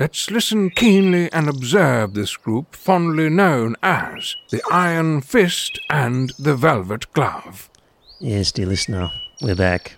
Let's 0.00 0.30
listen 0.30 0.70
keenly 0.70 1.30
and 1.30 1.46
observe 1.46 2.14
this 2.14 2.34
group 2.34 2.74
fondly 2.74 3.28
known 3.28 3.76
as 3.82 4.34
the 4.48 4.62
Iron 4.72 5.20
Fist 5.20 5.78
and 5.90 6.32
the 6.38 6.56
Velvet 6.56 7.12
Glove. 7.12 7.68
Yes, 8.18 8.50
dear 8.50 8.64
listener, 8.64 9.10
we're 9.42 9.54
back. 9.54 9.96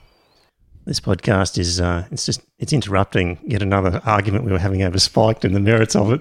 This 0.86 0.98
podcast 0.98 1.56
is 1.56 1.80
uh, 1.80 2.04
it's 2.10 2.26
just 2.26 2.40
it's 2.58 2.72
interrupting 2.72 3.38
yet 3.44 3.62
another 3.62 4.02
argument 4.04 4.44
we 4.44 4.50
were 4.50 4.58
having 4.58 4.82
over 4.82 4.98
Spiked 4.98 5.44
and 5.44 5.54
the 5.54 5.60
merits 5.60 5.94
of 5.94 6.10
it. 6.10 6.20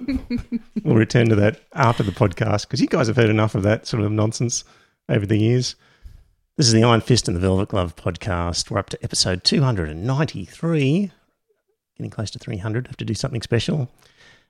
we'll 0.84 0.94
return 0.94 1.28
to 1.30 1.34
that 1.34 1.62
after 1.74 2.04
the 2.04 2.12
podcast 2.12 2.68
because 2.68 2.80
you 2.80 2.86
guys 2.86 3.08
have 3.08 3.16
heard 3.16 3.30
enough 3.30 3.56
of 3.56 3.64
that 3.64 3.88
sort 3.88 4.04
of 4.04 4.12
nonsense 4.12 4.62
over 5.08 5.26
the 5.26 5.38
years. 5.38 5.74
This 6.56 6.68
is 6.68 6.72
the 6.72 6.84
Iron 6.84 7.00
Fist 7.00 7.26
and 7.26 7.36
the 7.36 7.40
Velvet 7.40 7.70
Glove 7.70 7.96
podcast. 7.96 8.70
We're 8.70 8.78
up 8.78 8.90
to 8.90 9.02
episode 9.02 9.42
293, 9.42 11.10
getting 12.02 12.10
close 12.10 12.30
to 12.32 12.38
300. 12.38 12.88
Have 12.88 12.96
to 12.98 13.04
do 13.04 13.14
something 13.14 13.42
special. 13.42 13.88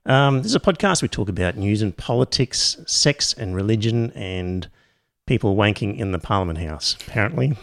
Um, 0.06 0.38
this 0.38 0.47
is 0.47 0.55
a 0.56 0.60
podcast 0.60 1.02
we 1.02 1.09
talk 1.09 1.29
about 1.29 1.56
news 1.56 1.83
and 1.83 1.97
politics, 1.97 2.77
sex 2.87 3.32
and 3.35 3.54
religion, 3.54 4.10
and 4.13 4.68
people 5.27 5.54
wanking 5.54 5.99
in 5.99 6.10
the 6.12 6.18
Parliament 6.18 6.59
House. 6.59 6.96
Apparently, 7.07 7.57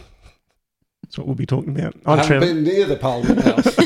that's 1.02 1.18
what 1.18 1.26
we'll 1.26 1.36
be 1.36 1.44
talking 1.44 1.76
about. 1.76 1.94
I 2.06 2.12
I'm 2.12 2.18
haven't 2.18 2.26
Trevor. 2.38 2.46
been 2.46 2.62
near 2.62 2.86
the 2.86 2.96
Parliament 2.96 3.42
House. 3.42 3.76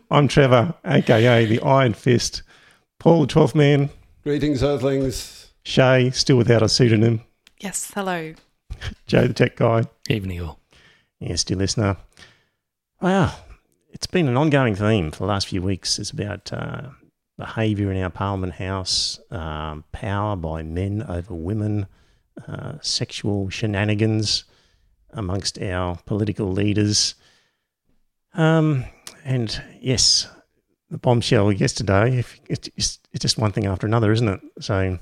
I'm 0.10 0.26
Trevor, 0.26 0.74
aka 0.84 1.44
the 1.46 1.60
Iron 1.60 1.92
Fist. 1.94 2.42
Paul, 2.98 3.22
the 3.22 3.26
Twelfth 3.28 3.54
Man. 3.54 3.90
Greetings, 4.24 4.62
Earthlings. 4.62 5.52
Shay, 5.64 6.10
still 6.10 6.36
without 6.36 6.62
a 6.62 6.68
pseudonym. 6.68 7.20
Yes, 7.60 7.90
hello. 7.94 8.34
Joe, 9.06 9.28
the 9.28 9.34
tech 9.34 9.56
guy. 9.56 9.84
Evening 10.08 10.40
all. 10.42 10.58
Yes, 11.20 11.44
dear 11.44 11.56
listener. 11.58 11.96
Wow, 13.00 13.34
it's 13.94 14.08
been 14.08 14.26
an 14.26 14.36
ongoing 14.36 14.74
theme 14.74 15.12
for 15.12 15.18
the 15.18 15.26
last 15.26 15.46
few 15.46 15.62
weeks. 15.62 16.00
It's 16.00 16.10
about 16.10 16.52
uh, 16.52 16.88
behaviour 17.38 17.92
in 17.92 18.02
our 18.02 18.10
Parliament 18.10 18.54
House, 18.54 19.20
um, 19.30 19.84
power 19.92 20.34
by 20.34 20.64
men 20.64 21.04
over 21.04 21.32
women, 21.32 21.86
uh, 22.48 22.74
sexual 22.82 23.48
shenanigans 23.50 24.44
amongst 25.10 25.62
our 25.62 25.96
political 26.06 26.50
leaders. 26.50 27.14
Um, 28.34 28.84
and 29.24 29.62
yes, 29.80 30.26
the 30.90 30.98
bombshell 30.98 31.52
yesterday, 31.52 32.18
if 32.18 32.40
it's, 32.48 32.68
it's, 32.76 32.98
just 33.20 33.38
one 33.38 33.52
thing 33.52 33.66
after 33.66 33.86
another, 33.86 34.10
isn't 34.10 34.28
it? 34.28 34.40
So 34.58 34.98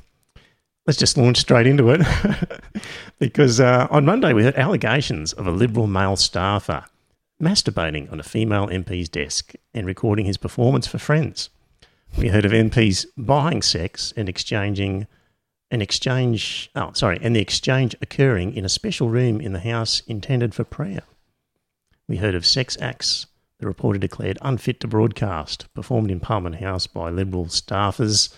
let's 0.86 0.98
just 0.98 1.16
launch 1.16 1.38
straight 1.38 1.66
into 1.66 1.88
it. 1.90 2.02
because 3.18 3.58
uh, 3.58 3.88
on 3.90 4.04
Monday 4.04 4.34
we 4.34 4.42
heard 4.42 4.56
allegations 4.56 5.32
of 5.32 5.46
a 5.46 5.50
Liberal 5.50 5.86
male 5.86 6.16
staffer 6.16 6.84
masturbating 7.42 8.10
on 8.12 8.20
a 8.20 8.22
female 8.22 8.68
MP's 8.68 9.08
desk 9.08 9.54
and 9.74 9.86
recording 9.86 10.26
his 10.26 10.36
performance 10.36 10.86
for 10.86 10.98
friends. 10.98 11.50
We 12.16 12.28
heard 12.28 12.44
of 12.44 12.52
MPs 12.52 13.06
buying 13.16 13.62
sex 13.62 14.12
and 14.16 14.28
exchanging 14.28 15.06
an 15.70 15.82
exchange, 15.82 16.70
oh, 16.76 16.92
sorry, 16.92 17.18
and 17.22 17.34
the 17.34 17.40
exchange 17.40 17.96
occurring 18.00 18.54
in 18.54 18.64
a 18.64 18.68
special 18.68 19.08
room 19.08 19.40
in 19.40 19.54
the 19.54 19.60
House 19.60 20.00
intended 20.06 20.54
for 20.54 20.64
prayer. 20.64 21.02
We 22.06 22.18
heard 22.18 22.34
of 22.34 22.46
sex 22.46 22.76
acts 22.80 23.26
the 23.62 23.68
reporter 23.68 23.98
declared 23.98 24.38
unfit 24.42 24.80
to 24.80 24.88
broadcast, 24.88 25.72
performed 25.72 26.10
in 26.10 26.18
Parliament 26.18 26.56
House 26.56 26.88
by 26.88 27.10
Liberal 27.10 27.46
staffers. 27.46 28.34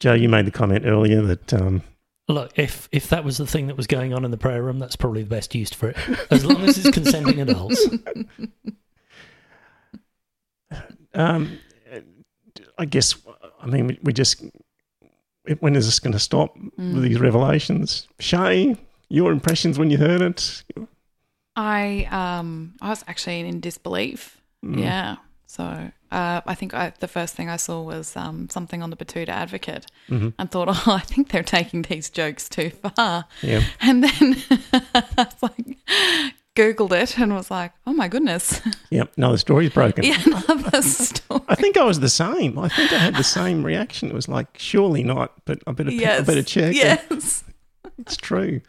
Joe, 0.00 0.14
you 0.14 0.28
made 0.28 0.44
the 0.44 0.50
comment 0.50 0.84
earlier 0.84 1.22
that 1.22 1.54
um, 1.54 1.82
Look, 2.30 2.58
if 2.58 2.88
if 2.92 3.08
that 3.08 3.24
was 3.24 3.38
the 3.38 3.46
thing 3.46 3.66
that 3.66 3.76
was 3.76 3.86
going 3.86 4.14
on 4.14 4.24
in 4.24 4.30
the 4.30 4.38
prayer 4.38 4.62
room, 4.62 4.78
that's 4.78 4.96
probably 4.96 5.22
the 5.22 5.28
best 5.28 5.54
use 5.54 5.72
for 5.72 5.90
it. 5.90 5.96
As 6.30 6.44
long 6.44 6.62
as 6.62 6.78
it's 6.78 6.90
consenting 6.90 7.40
adults. 7.40 7.86
Um, 11.12 11.58
I 12.78 12.84
guess, 12.84 13.16
I 13.60 13.66
mean, 13.66 13.88
we, 13.88 13.98
we 14.04 14.12
just, 14.12 14.44
when 15.58 15.74
is 15.74 15.86
this 15.86 15.98
going 15.98 16.12
to 16.12 16.20
stop 16.20 16.56
with 16.78 17.02
these 17.02 17.18
revelations? 17.18 18.06
Shay, 18.20 18.76
your 19.08 19.32
impressions 19.32 19.76
when 19.76 19.90
you 19.90 19.98
heard 19.98 20.22
it? 20.22 20.62
I 21.56 22.06
um 22.10 22.74
I 22.80 22.90
was 22.90 23.04
actually 23.08 23.40
in 23.40 23.60
disbelief. 23.60 24.40
Yeah. 24.62 25.16
So 25.46 25.90
uh, 26.12 26.40
I 26.46 26.54
think 26.54 26.74
I, 26.74 26.92
the 26.98 27.08
first 27.08 27.34
thing 27.34 27.48
I 27.48 27.56
saw 27.56 27.82
was 27.82 28.16
um, 28.16 28.48
something 28.48 28.82
on 28.82 28.90
the 28.90 28.96
Betoota 28.96 29.28
Advocate, 29.28 29.86
and 30.08 30.50
thought, 30.50 30.68
oh, 30.86 30.92
I 30.94 31.00
think 31.00 31.30
they're 31.30 31.42
taking 31.42 31.82
these 31.82 32.10
jokes 32.10 32.48
too 32.48 32.70
far. 32.70 33.26
Yeah. 33.42 33.62
And 33.80 34.02
then 34.04 34.36
I 34.94 35.04
was 35.16 35.42
like, 35.42 35.76
googled 36.56 36.92
it 36.92 37.16
and 37.18 37.32
was 37.34 37.50
like, 37.50 37.72
oh 37.86 37.92
my 37.92 38.08
goodness, 38.08 38.60
Yep. 38.90 39.12
No, 39.16 39.32
the 39.32 39.38
story's 39.38 39.70
broken. 39.70 40.04
yeah, 40.04 40.20
another 40.26 40.82
story. 40.82 41.42
I 41.48 41.54
think 41.54 41.76
I 41.76 41.84
was 41.84 42.00
the 42.00 42.08
same. 42.08 42.58
I 42.58 42.68
think 42.68 42.92
I 42.92 42.98
had 42.98 43.14
the 43.14 43.22
same 43.24 43.64
reaction. 43.64 44.08
It 44.08 44.14
was 44.14 44.28
like, 44.28 44.48
surely 44.58 45.04
not, 45.04 45.32
but 45.44 45.60
I 45.66 45.72
better, 45.72 45.90
I 45.90 46.20
better 46.22 46.42
check. 46.42 46.74
Yes. 46.74 47.44
It's 47.98 48.16
true. 48.16 48.60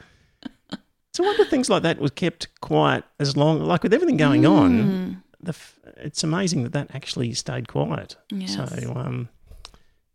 So 1.13 1.23
I 1.23 1.27
wonder 1.27 1.45
things 1.45 1.69
like 1.69 1.83
that 1.83 1.99
was 1.99 2.11
kept 2.11 2.47
quiet 2.61 3.03
as 3.19 3.35
long, 3.35 3.59
like 3.61 3.83
with 3.83 3.93
everything 3.93 4.17
going 4.17 4.45
on. 4.45 5.23
The 5.43 5.49
f- 5.49 5.79
it's 5.97 6.23
amazing 6.23 6.63
that 6.63 6.73
that 6.73 6.93
actually 6.93 7.33
stayed 7.33 7.67
quiet. 7.67 8.15
Yes. 8.29 8.55
So 8.55 8.93
um, 8.95 9.29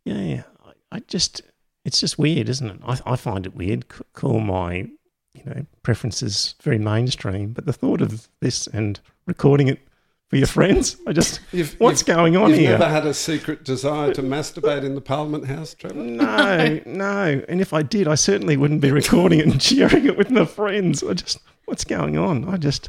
yeah, 0.04 0.42
I, 0.64 0.96
I 0.96 1.00
just 1.08 1.42
it's 1.84 2.00
just 2.00 2.18
weird, 2.18 2.48
isn't 2.48 2.68
it? 2.70 2.80
I, 2.86 2.98
I 3.06 3.16
find 3.16 3.46
it 3.46 3.54
weird. 3.54 3.84
C- 3.92 4.02
Call 4.12 4.40
my 4.40 4.88
you 5.34 5.42
know 5.44 5.66
preferences 5.82 6.54
very 6.62 6.78
mainstream, 6.78 7.52
but 7.52 7.66
the 7.66 7.72
thought 7.72 8.00
of 8.00 8.28
this 8.40 8.66
and 8.68 9.00
recording 9.26 9.68
it 9.68 9.80
for 10.28 10.36
your 10.36 10.46
friends, 10.48 10.96
I 11.06 11.12
just 11.12 11.40
You've- 11.52 11.76
what's 11.78 12.00
you've- 12.02 12.12
going 12.12 12.36
on 12.36 12.50
You've 12.50 12.58
here? 12.58 12.70
never 12.70 12.88
had 12.88 13.06
a 13.06 13.14
secret 13.14 13.64
desire 13.64 14.12
to 14.14 14.22
masturbate 14.22 14.82
in 14.84 14.94
the 14.96 15.00
Parliament 15.00 15.46
House, 15.46 15.72
Trevor? 15.74 15.94
No, 16.02 16.80
no. 16.84 17.42
And 17.48 17.60
if 17.60 17.72
I 17.72 17.82
did, 17.82 18.08
I 18.08 18.16
certainly 18.16 18.56
wouldn't 18.56 18.80
be 18.80 18.90
recording 18.90 19.38
it 19.38 19.46
and 19.46 19.62
sharing 19.70 20.04
it 20.06 20.16
with 20.18 20.30
my 20.30 20.44
friends. 20.44 21.04
I 21.04 21.12
just, 21.14 21.38
what's 21.66 21.84
going 21.84 22.18
on? 22.18 22.48
I 22.48 22.56
just, 22.56 22.88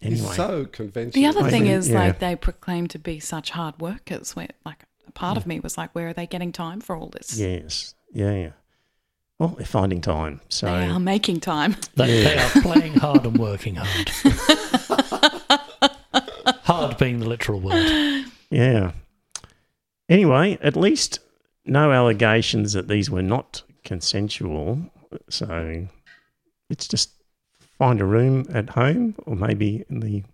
He's 0.00 0.34
so 0.34 0.64
conventional. 0.66 1.12
The 1.12 1.26
other 1.26 1.50
thing 1.50 1.66
is, 1.66 1.88
yeah. 1.88 2.00
like, 2.00 2.18
they 2.20 2.36
proclaim 2.36 2.86
to 2.88 2.98
be 2.98 3.18
such 3.18 3.50
hard 3.50 3.80
workers. 3.80 4.36
Where, 4.36 4.48
like, 4.64 4.84
a 5.06 5.12
part 5.12 5.36
of 5.36 5.46
me 5.46 5.60
was 5.60 5.76
like, 5.76 5.94
where 5.94 6.08
are 6.08 6.12
they 6.12 6.26
getting 6.26 6.52
time 6.52 6.80
for 6.80 6.96
all 6.96 7.08
this? 7.08 7.38
yes, 7.38 7.94
yeah, 8.12 8.32
yeah. 8.32 8.50
Well, 9.38 9.54
they're 9.56 9.66
finding 9.66 10.00
time. 10.00 10.40
So, 10.48 10.66
They 10.66 10.86
are 10.86 10.98
making 10.98 11.40
time. 11.40 11.76
They, 11.94 12.24
they 12.24 12.38
are 12.38 12.62
playing 12.62 12.94
hard 12.94 13.24
and 13.24 13.38
working 13.38 13.76
hard. 13.76 14.08
hard 16.64 16.98
being 16.98 17.20
the 17.20 17.28
literal 17.28 17.60
word. 17.60 18.24
yeah. 18.50 18.92
Anyway, 20.08 20.58
at 20.60 20.76
least 20.76 21.20
no 21.64 21.92
allegations 21.92 22.72
that 22.72 22.88
these 22.88 23.10
were 23.10 23.22
not 23.22 23.62
consensual. 23.84 24.80
So 25.28 25.86
it's 26.68 26.88
just 26.88 27.12
find 27.78 28.00
a 28.00 28.04
room 28.04 28.44
at 28.52 28.70
home 28.70 29.14
or 29.26 29.36
maybe 29.36 29.84
in 29.88 30.00
the 30.00 30.24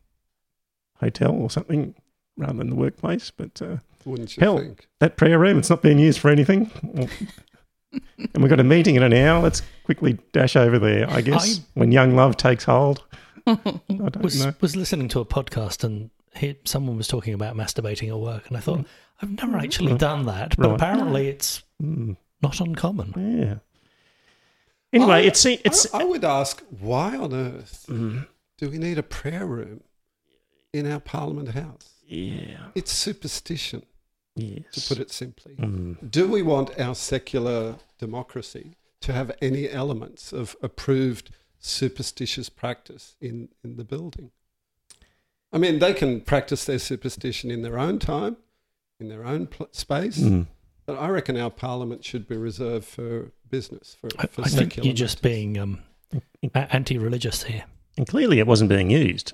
hotel 1.00 1.32
or 1.32 1.50
something 1.50 1.94
rather 2.37 2.55
than 2.55 2.70
the 2.70 2.76
workplace. 2.76 3.31
But 3.31 3.61
uh, 3.62 3.76
Wouldn't 4.05 4.37
you 4.37 4.41
Hell. 4.41 4.58
think? 4.58 4.88
that 5.00 5.17
prayer 5.17 5.38
room, 5.38 5.58
it's 5.58 5.70
not 5.70 5.82
being 5.82 5.99
used 5.99 6.19
for 6.20 6.31
anything. 6.31 6.70
And 8.19 8.43
we've 8.43 8.50
got 8.50 8.58
a 8.58 8.64
meeting 8.64 8.96
in 8.96 9.05
an 9.05 9.12
hour. 9.12 9.41
Let's 9.41 9.62
quickly 9.85 10.19
dash 10.32 10.56
over 10.56 10.81
there, 10.81 11.08
I 11.08 11.20
guess, 11.20 11.61
when 11.75 11.93
young 11.93 12.17
love 12.17 12.37
takes 12.37 12.64
hold. 12.64 13.05
I 13.47 13.55
don't 13.87 14.20
Was 14.20 14.44
know. 14.44 14.52
was 14.61 14.75
listening 14.75 15.06
to 15.11 15.20
a 15.20 15.25
podcast 15.25 15.85
and 15.85 16.11
he, 16.35 16.56
someone 16.64 16.97
was 16.97 17.06
talking 17.06 17.35
about 17.35 17.55
masturbating 17.55 18.08
at 18.08 18.19
work, 18.19 18.49
and 18.49 18.56
I 18.56 18.61
thought 18.61 18.85
I've 19.23 19.31
never 19.31 19.56
actually 19.58 19.94
done 19.97 20.26
that, 20.26 20.56
but 20.56 20.67
Right. 20.70 20.75
apparently 20.75 21.29
it's 21.29 21.62
Mm, 21.81 22.17
not 22.43 22.61
uncommon. 22.61 23.12
yeah. 23.17 23.58
Anyway, 24.94 25.17
I- 25.17 25.20
it's 25.20 25.44
it's 25.44 25.93
I, 25.94 26.00
I 26.00 26.05
would 26.05 26.25
ask, 26.25 26.62
why 26.81 27.17
on 27.17 27.32
earth 27.35 27.87
Mm, 27.88 28.26
do 28.58 28.70
we 28.70 28.79
need 28.79 28.99
a 28.99 29.02
prayer 29.02 29.46
room 29.46 29.82
in 30.73 30.91
our 30.91 31.00
Parliament 31.00 31.49
House? 31.50 31.91
yeah. 32.06 32.69
It's 32.75 32.93
superstition, 32.93 33.82
Yes. 34.37 34.64
to 34.73 34.81
put 34.94 34.99
it 35.00 35.11
simply. 35.11 35.55
Mm, 35.56 36.11
Do 36.11 36.29
we 36.29 36.43
want 36.43 36.79
our 36.79 36.94
secular 36.94 37.76
democracy 37.99 38.76
to 39.00 39.12
have 39.12 39.32
any 39.43 39.69
elements 39.69 40.32
of 40.32 40.56
approved 40.62 41.31
superstitious 41.58 42.49
practice 42.49 43.17
in, 43.20 43.49
in 43.64 43.76
the 43.76 43.85
building? 43.85 44.31
I 45.52 45.58
mean, 45.58 45.79
they 45.79 45.94
can 45.94 46.20
practice 46.20 46.64
their 46.64 46.79
superstition 46.81 47.50
in 47.50 47.62
their 47.62 47.79
own 47.79 47.99
time, 47.99 48.37
in 49.00 49.08
their 49.08 49.25
own 49.25 49.47
pl- 49.47 49.69
space. 49.73 50.19
Mm. 50.19 50.47
But 50.87 50.99
I 50.99 51.09
reckon 51.09 51.37
our 51.39 51.51
parliament 51.51 52.05
should 52.05 52.29
be 52.29 52.37
reserved 52.37 52.85
for 52.87 53.31
business, 53.51 53.97
for, 54.01 54.09
I, 54.19 54.27
for 54.27 54.43
I 54.43 54.49
think 54.49 54.73
secular 54.73 54.87
you're 54.87 54.95
just 54.95 55.23
matters. 55.23 55.37
being 55.37 55.59
um, 55.59 55.83
anti-religious 56.55 57.45
here. 57.45 57.65
And 57.97 58.07
clearly 58.07 58.39
it 58.39 58.47
wasn't 58.47 58.69
being 58.71 58.91
used 58.91 59.33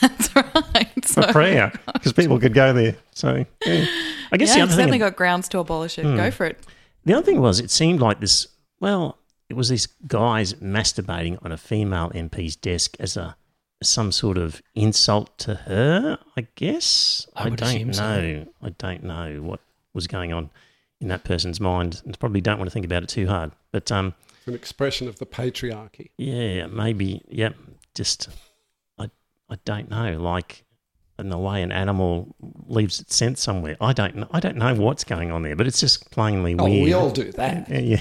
That's 0.00 0.34
right. 0.36 0.88
for 1.04 1.22
So, 1.22 1.22
prayer 1.32 1.72
because 1.92 2.12
people 2.12 2.38
could 2.38 2.54
go 2.54 2.72
there. 2.72 2.96
So 3.12 3.44
yeah. 3.66 3.86
I 4.32 4.36
guess 4.36 4.50
yeah, 4.50 4.54
the 4.56 4.62
it's 4.62 4.72
other 4.72 4.72
certainly 4.72 4.92
thing, 4.92 5.00
got 5.00 5.16
grounds 5.16 5.48
to 5.50 5.58
abolish 5.58 5.98
it. 5.98 6.04
Hmm. 6.04 6.16
Go 6.16 6.30
for 6.30 6.46
it. 6.46 6.58
the 7.04 7.14
other 7.14 7.24
thing 7.26 7.40
was 7.40 7.60
it 7.60 7.70
seemed 7.70 8.00
like 8.00 8.20
this. 8.20 8.46
Well, 8.78 9.18
it 9.48 9.54
was 9.54 9.68
these 9.68 9.86
guys 10.06 10.54
masturbating 10.54 11.44
on 11.44 11.52
a 11.52 11.56
female 11.56 12.10
MP's 12.14 12.56
desk 12.56 12.96
as 13.00 13.16
a 13.16 13.36
some 13.82 14.12
sort 14.12 14.38
of 14.38 14.62
insult 14.74 15.36
to 15.38 15.54
her. 15.54 16.18
I 16.36 16.46
guess 16.54 17.26
I 17.34 17.48
would 17.48 17.56
don't 17.58 17.68
assume 17.68 17.92
so. 17.92 18.02
know. 18.20 18.46
I 18.62 18.68
don't 18.70 19.02
know 19.02 19.42
what 19.42 19.60
was 19.92 20.06
going 20.06 20.32
on 20.32 20.50
in 21.00 21.08
that 21.08 21.24
person's 21.24 21.60
mind, 21.60 22.02
and 22.04 22.18
probably 22.18 22.40
don't 22.40 22.58
want 22.58 22.68
to 22.68 22.72
think 22.72 22.84
about 22.86 23.02
it 23.02 23.08
too 23.08 23.26
hard. 23.26 23.52
But 23.72 23.90
um, 23.90 24.14
It's 24.38 24.46
an 24.48 24.54
expression 24.54 25.08
of 25.08 25.18
the 25.18 25.26
patriarchy. 25.26 26.10
Yeah, 26.18 26.66
maybe. 26.66 27.22
Yep. 27.28 27.56
Just, 27.94 28.28
I, 28.98 29.10
I 29.48 29.56
don't 29.64 29.90
know. 29.90 30.18
Like, 30.20 30.64
in 31.18 31.28
the 31.30 31.38
way 31.38 31.62
an 31.62 31.72
animal 31.72 32.34
leaves 32.66 33.00
its 33.00 33.14
scent 33.14 33.38
somewhere. 33.38 33.76
I 33.80 33.92
don't 33.92 34.14
know. 34.16 34.28
I 34.30 34.40
don't 34.40 34.56
know 34.56 34.74
what's 34.74 35.04
going 35.04 35.30
on 35.30 35.42
there, 35.42 35.56
but 35.56 35.66
it's 35.66 35.80
just 35.80 36.10
plainly 36.10 36.54
Oh, 36.58 36.64
weird. 36.64 36.84
we 36.84 36.92
all 36.92 37.10
do 37.10 37.30
that. 37.32 37.68
Yeah, 37.68 37.78
yeah. 37.78 38.00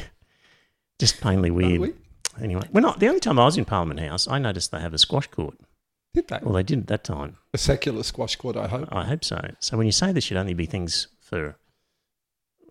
Just 1.00 1.19
plainly 1.22 1.52
weird. 1.52 1.80
we? 1.81 1.94
Anyway, 2.42 2.63
when 2.72 2.86
I, 2.86 2.95
the 2.98 3.07
only 3.07 3.19
time 3.19 3.38
I 3.40 3.45
was 3.45 3.57
in 3.57 3.66
Parliament 3.66 4.00
House, 4.00 4.28
I 4.28 4.40
noticed 4.40 4.72
they 4.72 4.80
have 4.80 4.94
a 4.94 4.98
squash 4.98 5.28
court. 5.28 5.57
Did 6.13 6.28
they? 6.30 6.40
Well, 6.42 6.54
they 6.54 6.63
did 6.63 6.80
at 6.80 6.88
that 6.88 7.04
time. 7.04 7.36
A 7.54 7.57
secular 7.57 8.04
squash 8.04 8.36
court, 8.38 8.56
I 8.57 8.68
hope. 8.68 8.88
I 8.92 9.04
hope 9.06 9.24
so. 9.24 9.40
So 9.60 9.78
when 9.78 9.86
you 9.86 9.92
say 9.92 10.12
there 10.12 10.22
should 10.22 10.38
only 10.38 10.54
be 10.54 10.66
things 10.66 11.07
for, 11.22 11.57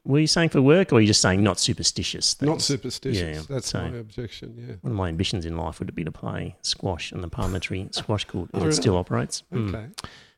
were 0.08 0.18
you 0.18 0.26
saying 0.26 0.48
for 0.48 0.60
work, 0.60 0.90
or 0.92 0.96
were 0.96 1.00
you 1.00 1.06
just 1.06 1.20
saying 1.22 1.42
not 1.42 1.60
superstitious? 1.60 2.34
Things? 2.34 2.48
Not 2.48 2.60
superstitious. 2.62 3.36
Yeah, 3.36 3.42
That's 3.54 3.68
so- 3.68 3.88
my 3.88 3.96
objection. 3.98 4.54
Yeah. 4.58 4.74
One 4.80 4.90
of 4.92 4.96
my 4.96 5.08
ambitions 5.08 5.44
in 5.46 5.56
life 5.56 5.78
would 5.78 5.94
be 5.94 6.02
to 6.04 6.10
play 6.10 6.56
squash 6.62 7.12
in 7.12 7.20
the 7.20 7.28
parliamentary 7.28 7.88
squash 7.92 8.24
court, 8.24 8.48
if 8.52 8.56
Oh, 8.56 8.58
it 8.58 8.62
really? 8.64 8.72
still 8.76 8.96
operates. 8.96 9.44
Mm. 9.52 9.68
Okay. 9.74 9.86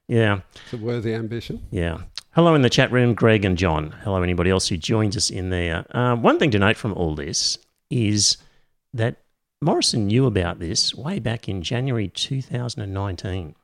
Yeah, 0.09 0.41
It's 0.65 0.73
a 0.75 0.77
worthy 0.77 1.15
ambition. 1.15 1.67
yeah. 1.71 1.99
Hello 2.33 2.55
in 2.55 2.63
the 2.63 2.71
chat 2.71 2.93
room, 2.93 3.15
Greg 3.15 3.45
and 3.45 3.57
John. 3.59 3.91
Hello, 4.05 4.23
anybody 4.23 4.51
else 4.51 4.69
who 4.69 4.77
joins 4.77 5.17
us 5.17 5.31
in 5.31 5.51
there. 5.51 5.85
Uh, 5.97 6.15
one 6.17 6.39
thing 6.39 6.51
to 6.53 6.59
note 6.61 6.77
from 6.77 6.93
all 6.95 7.15
this 7.17 7.59
is 7.91 8.37
that 8.95 9.17
Morrison 9.61 10.07
knew 10.07 10.27
about 10.27 10.59
this 10.61 10.95
way 10.95 11.19
back 11.19 11.49
in 11.49 11.61
January 11.63 12.09
2019 12.09 13.55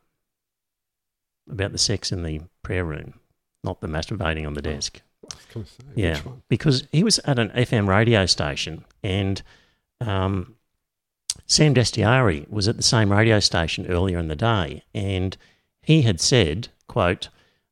about 1.51 1.73
the 1.73 1.79
sex 1.79 2.11
in 2.13 2.23
the 2.25 2.41
prayer 2.63 2.85
room, 2.85 3.15
not 3.63 3.81
the 3.81 3.87
masturbating 3.87 4.47
on 4.47 4.55
the 4.55 4.63
desk. 4.63 5.01
I 5.55 5.59
was 5.59 5.69
say, 5.71 5.85
Yeah, 5.95 6.21
because 6.49 6.87
he 6.93 7.05
was 7.05 7.19
at 7.21 7.39
an 7.39 7.51
FM 7.51 7.87
radio 7.87 8.27
station 8.27 8.85
and 9.03 9.43
um, 10.01 10.57
Sam 11.47 11.75
Dastyari 11.75 12.49
was 12.51 12.69
at 12.69 12.77
the 12.77 12.83
same 12.83 13.13
radio 13.13 13.41
station 13.41 13.87
earlier 13.87 14.19
in 14.19 14.29
the 14.29 14.37
day 14.37 14.83
and 14.95 15.37
he 15.83 16.03
had 16.03 16.21
said, 16.21 16.69
quote, 16.89 17.29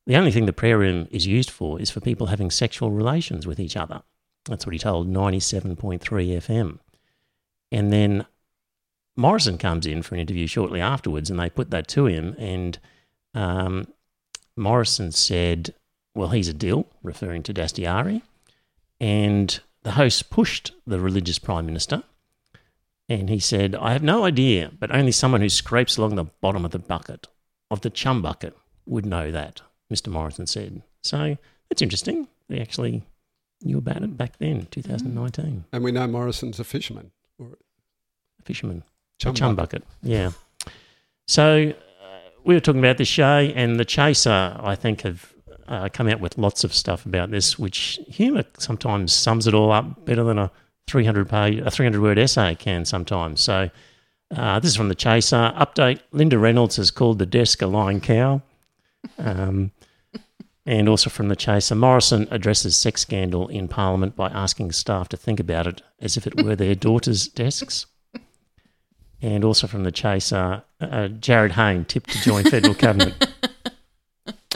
the 0.06 0.16
only 0.16 0.30
thing 0.30 0.46
the 0.46 0.52
prayer 0.52 0.78
room 0.78 1.08
is 1.10 1.26
used 1.26 1.50
for 1.50 1.80
is 1.80 1.90
for 1.90 2.00
people 2.00 2.26
having 2.26 2.50
sexual 2.50 2.90
relations 2.90 3.46
with 3.46 3.58
each 3.58 3.76
other. 3.76 4.02
That's 4.44 4.66
what 4.66 4.74
he 4.74 4.78
told 4.78 5.08
97.3 5.08 6.00
FM. 6.00 6.78
And 7.72 7.92
then 7.92 8.26
Morrison 9.16 9.58
comes 9.58 9.86
in 9.86 10.02
for 10.02 10.14
an 10.14 10.20
interview 10.20 10.46
shortly 10.46 10.80
afterwards 10.80 11.30
and 11.30 11.40
they 11.40 11.48
put 11.48 11.70
that 11.70 11.88
to 11.88 12.06
him 12.06 12.34
and 12.38 12.78
um, 13.34 13.86
Morrison 14.56 15.10
said, 15.10 15.74
well, 16.14 16.28
he's 16.28 16.48
a 16.48 16.54
dill, 16.54 16.86
referring 17.02 17.42
to 17.44 17.54
Dastyari. 17.54 18.22
And 19.00 19.58
the 19.82 19.92
host 19.92 20.30
pushed 20.30 20.72
the 20.86 21.00
religious 21.00 21.38
prime 21.38 21.66
minister. 21.66 22.02
And 23.08 23.28
he 23.28 23.38
said, 23.38 23.74
I 23.74 23.92
have 23.92 24.02
no 24.02 24.24
idea, 24.24 24.70
but 24.78 24.90
only 24.94 25.12
someone 25.12 25.42
who 25.42 25.48
scrapes 25.50 25.96
along 25.98 26.14
the 26.14 26.24
bottom 26.24 26.64
of 26.64 26.70
the 26.70 26.78
bucket, 26.78 27.26
of 27.70 27.82
the 27.82 27.90
chum 27.90 28.22
bucket, 28.22 28.56
would 28.86 29.04
know 29.04 29.30
that, 29.30 29.60
Mr. 29.92 30.08
Morrison 30.08 30.46
said. 30.46 30.82
So 31.02 31.36
that's 31.68 31.82
interesting. 31.82 32.28
They 32.48 32.60
actually 32.60 33.02
knew 33.62 33.76
about 33.78 34.02
it 34.02 34.16
back 34.16 34.38
then, 34.38 34.68
2019. 34.70 35.64
And 35.72 35.84
we 35.84 35.92
know 35.92 36.06
Morrison's 36.06 36.58
a 36.60 36.64
fisherman 36.64 37.10
or 37.38 37.58
A 38.40 38.42
fisherman. 38.44 38.84
chum, 39.18 39.32
a 39.32 39.36
chum 39.36 39.54
bucket. 39.56 39.82
bucket. 39.82 40.08
Yeah. 40.10 40.30
So 41.26 41.70
uh, 42.02 42.18
we 42.44 42.54
were 42.54 42.60
talking 42.60 42.78
about 42.80 42.96
the 42.98 43.04
show, 43.04 43.38
and 43.54 43.78
the 43.78 43.84
Chaser, 43.84 44.56
I 44.60 44.74
think, 44.76 45.02
have 45.02 45.33
uh, 45.68 45.88
come 45.92 46.08
out 46.08 46.20
with 46.20 46.38
lots 46.38 46.64
of 46.64 46.74
stuff 46.74 47.06
about 47.06 47.30
this, 47.30 47.58
which 47.58 47.98
humour 48.08 48.44
sometimes 48.58 49.12
sums 49.12 49.46
it 49.46 49.54
all 49.54 49.72
up 49.72 50.04
better 50.04 50.24
than 50.24 50.38
a 50.38 50.50
300 50.86 51.28
page, 51.28 51.58
a 51.58 51.70
300 51.70 52.00
word 52.00 52.18
essay 52.18 52.54
can 52.54 52.84
sometimes. 52.84 53.40
So 53.40 53.70
uh, 54.34 54.60
this 54.60 54.70
is 54.70 54.76
from 54.76 54.88
the 54.88 54.94
Chaser 54.94 55.52
update. 55.56 56.00
Linda 56.12 56.38
Reynolds 56.38 56.76
has 56.76 56.90
called 56.90 57.18
the 57.18 57.26
desk 57.26 57.62
a 57.62 57.66
lying 57.66 58.00
cow. 58.00 58.42
Um, 59.18 59.72
and 60.66 60.88
also 60.88 61.10
from 61.10 61.28
the 61.28 61.36
Chaser, 61.36 61.74
Morrison 61.74 62.26
addresses 62.30 62.76
sex 62.76 63.02
scandal 63.02 63.48
in 63.48 63.68
Parliament 63.68 64.16
by 64.16 64.28
asking 64.28 64.72
staff 64.72 65.08
to 65.10 65.16
think 65.16 65.38
about 65.38 65.66
it 65.66 65.82
as 66.00 66.16
if 66.16 66.26
it 66.26 66.42
were 66.42 66.56
their 66.56 66.74
daughter's 66.74 67.28
desks. 67.28 67.86
And 69.20 69.44
also 69.44 69.66
from 69.66 69.84
the 69.84 69.92
Chaser, 69.92 70.62
uh, 70.80 71.08
Jarryd 71.08 71.52
Hayne 71.52 71.84
tipped 71.84 72.10
to 72.10 72.18
join 72.20 72.44
federal 72.44 72.74
cabinet. 72.74 73.14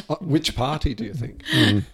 Uh, 0.09 0.17
which 0.21 0.55
party 0.57 0.95
do 0.95 1.05
you 1.05 1.15
think? 1.15 1.45
Mm. 1.47 1.85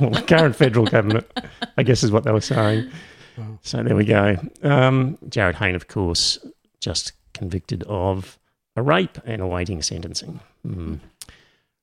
well, 0.00 0.10
the 0.10 0.22
current 0.22 0.56
federal 0.56 0.86
cabinet, 0.86 1.30
I 1.76 1.82
guess, 1.82 2.02
is 2.02 2.12
what 2.12 2.24
they 2.24 2.32
were 2.32 2.40
saying. 2.40 2.90
Wow. 3.36 3.58
So 3.62 3.82
there 3.82 3.96
we 3.96 4.04
go. 4.04 4.36
Um, 4.62 5.18
Jarryd 5.28 5.54
Hayne, 5.54 5.74
of 5.74 5.88
course, 5.88 6.38
just 6.80 7.12
convicted 7.32 7.82
of 7.84 8.38
a 8.76 8.82
rape 8.82 9.18
and 9.24 9.40
awaiting 9.40 9.82
sentencing. 9.82 10.40
Mm. 10.66 11.00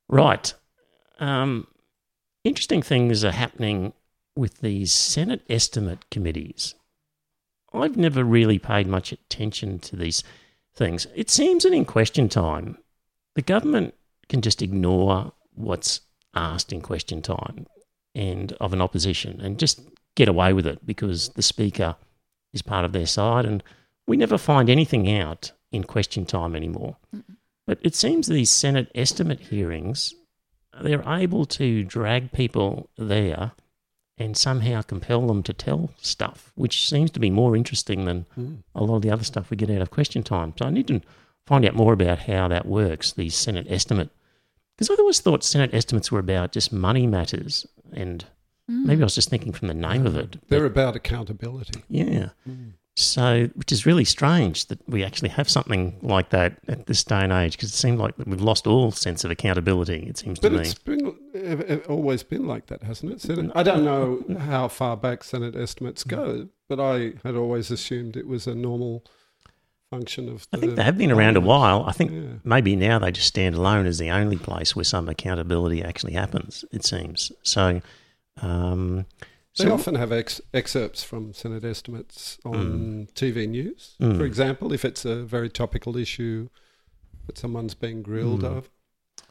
Right. 0.07 0.53
Um, 1.19 1.67
interesting 2.43 2.81
things 2.81 3.23
are 3.23 3.31
happening 3.31 3.93
with 4.35 4.61
these 4.61 4.91
Senate 4.91 5.41
estimate 5.49 6.09
committees. 6.09 6.75
I've 7.73 7.97
never 7.97 8.23
really 8.23 8.57
paid 8.57 8.87
much 8.87 9.11
attention 9.11 9.79
to 9.79 9.95
these 9.95 10.23
things. 10.73 11.07
It 11.15 11.29
seems 11.29 11.63
that 11.63 11.73
in 11.73 11.85
question 11.85 12.29
time, 12.29 12.77
the 13.35 13.41
government 13.41 13.93
can 14.27 14.41
just 14.41 14.61
ignore 14.61 15.33
what's 15.59 16.01
asked 16.33 16.71
in 16.71 16.81
question 16.81 17.21
time 17.21 17.65
and 18.15 18.53
of 18.53 18.73
an 18.73 18.81
opposition 18.81 19.39
and 19.41 19.59
just 19.59 19.81
get 20.15 20.27
away 20.27 20.53
with 20.53 20.65
it 20.65 20.85
because 20.85 21.29
the 21.29 21.41
speaker 21.41 21.95
is 22.53 22.61
part 22.61 22.85
of 22.85 22.91
their 22.93 23.05
side 23.05 23.45
and 23.45 23.63
we 24.07 24.17
never 24.17 24.37
find 24.37 24.69
anything 24.69 25.11
out 25.11 25.51
in 25.71 25.83
question 25.83 26.25
time 26.25 26.55
anymore. 26.55 26.97
But 27.67 27.77
it 27.83 27.93
seems 27.95 28.25
these 28.27 28.49
Senate 28.49 28.91
estimate 28.95 29.39
hearings, 29.39 30.15
they're 30.81 31.07
able 31.07 31.45
to 31.45 31.83
drag 31.83 32.31
people 32.31 32.89
there 32.97 33.51
and 34.17 34.35
somehow 34.35 34.81
compel 34.81 35.27
them 35.27 35.43
to 35.43 35.53
tell 35.53 35.91
stuff, 36.01 36.51
which 36.55 36.89
seems 36.89 37.11
to 37.11 37.19
be 37.19 37.29
more 37.29 37.55
interesting 37.55 38.05
than 38.05 38.25
Mm. 38.37 38.63
a 38.75 38.83
lot 38.83 38.97
of 38.97 39.01
the 39.03 39.11
other 39.11 39.23
stuff 39.23 39.49
we 39.49 39.57
get 39.57 39.69
out 39.69 39.81
of 39.81 39.91
question 39.91 40.23
time. 40.23 40.53
So 40.57 40.65
I 40.65 40.71
need 40.71 40.87
to 40.87 41.01
find 41.45 41.63
out 41.65 41.75
more 41.75 41.93
about 41.93 42.19
how 42.19 42.47
that 42.47 42.65
works, 42.65 43.13
these 43.13 43.35
Senate 43.35 43.67
estimate. 43.69 44.09
Because 44.79 44.97
I 44.97 45.01
always 45.01 45.19
thought 45.19 45.43
Senate 45.43 45.73
estimates 45.73 46.09
were 46.09 46.19
about 46.19 46.53
just 46.53 46.71
money 46.71 47.05
matters, 47.05 47.67
and 47.91 48.23
maybe 48.69 49.01
I 49.01 49.03
was 49.03 49.13
just 49.15 49.29
thinking 49.29 49.51
from 49.51 49.67
the 49.67 49.73
name 49.73 50.07
of 50.07 50.15
it. 50.15 50.37
They're 50.47 50.61
but- 50.61 50.67
about 50.71 50.95
accountability. 50.95 51.83
yeah. 51.89 52.29
So, 52.95 53.49
which 53.55 53.71
is 53.73 53.85
really 53.85 54.03
strange 54.05 54.65
that 54.67 54.79
we 54.89 55.03
actually 55.05 55.29
have 55.29 55.49
something 55.49 55.97
like 56.01 56.29
that 56.31 56.59
at 56.69 56.85
this 56.87 57.03
day 57.03 57.19
and 57.21 57.31
age, 57.33 57.53
because 57.57 57.69
it 57.69 57.75
seemed 57.75 57.97
like 57.97 58.13
we've 58.25 58.41
lost 58.41 58.67
all 58.67 58.91
sense 58.91 59.23
of 59.25 59.31
accountability. 59.31 60.05
It 60.07 60.17
seems 60.17 60.39
to 60.39 60.49
But 60.49 60.53
me. 60.57 60.59
it's 60.61 60.73
been 60.73 61.15
uh, 61.35 61.77
always 61.89 62.23
been 62.23 62.45
like 62.47 62.67
that, 62.67 62.83
hasn't 62.83 63.11
it? 63.11 63.21
Senate, 63.21 63.51
I 63.55 63.63
don't 63.63 63.83
know 63.83 64.23
how 64.39 64.69
far 64.69 64.95
back 64.95 65.23
Senate 65.25 65.55
estimates 65.57 66.03
go, 66.05 66.47
but 66.69 66.79
I 66.81 67.13
had 67.23 67.35
always 67.35 67.69
assumed 67.69 68.15
it 68.17 68.27
was 68.27 68.47
a 68.47 68.55
normal 68.55 69.05
function 69.89 70.29
of. 70.29 70.47
I 70.53 70.57
think 70.57 70.75
they 70.75 70.83
have 70.83 70.97
been 70.97 71.11
around 71.11 71.37
a 71.37 71.41
while. 71.41 71.83
I 71.87 71.91
think 71.91 72.11
Yeah. 72.11 72.39
maybe 72.43 72.75
now 72.75 72.99
they 72.99 73.11
just 73.11 73.27
stand 73.27 73.55
alone 73.55 73.85
as 73.85 73.97
the 73.97 74.09
only 74.11 74.37
place 74.37 74.75
where 74.75 74.83
some 74.85 75.09
accountability 75.09 75.83
actually 75.83 76.13
happens. 76.13 76.63
It 76.71 76.85
seems 76.85 77.31
so. 77.43 77.81
Um, 78.41 79.05
They 79.57 79.65
so 79.65 79.73
often 79.73 79.95
have 79.95 80.11
ex- 80.11 80.41
excerpts 80.53 81.03
from 81.03 81.33
Senate 81.33 81.63
estimates 81.65 82.37
on 82.45 83.07
TV 83.15 83.47
news. 83.47 83.95
Mm. 83.99 84.17
For 84.17 84.25
example, 84.25 84.71
if 84.71 84.85
it's 84.85 85.03
a 85.05 85.23
very 85.23 85.49
topical 85.49 85.97
issue 85.97 86.49
that 87.27 87.37
someone's 87.37 87.73
being 87.75 88.01
grilled 88.01 88.41
Mm. 88.43 88.57
of. 88.57 88.69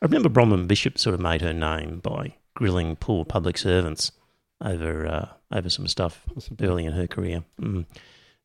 I 0.02 0.04
remember 0.04 0.28
Bronwyn 0.28 0.68
Bishop 0.68 0.98
sort 0.98 1.14
of 1.14 1.20
made 1.20 1.40
her 1.40 1.52
name 1.54 2.00
by 2.00 2.34
grilling 2.54 2.96
poor 2.96 3.24
public 3.24 3.56
servants 3.58 4.12
over 4.60 5.06
uh, 5.06 5.28
over 5.56 5.70
some 5.70 5.86
stuff 5.86 6.22
Possibly. 6.34 6.66
early 6.66 6.84
in 6.84 6.92
her 6.92 7.06
career. 7.06 7.44
Mm. 7.60 7.86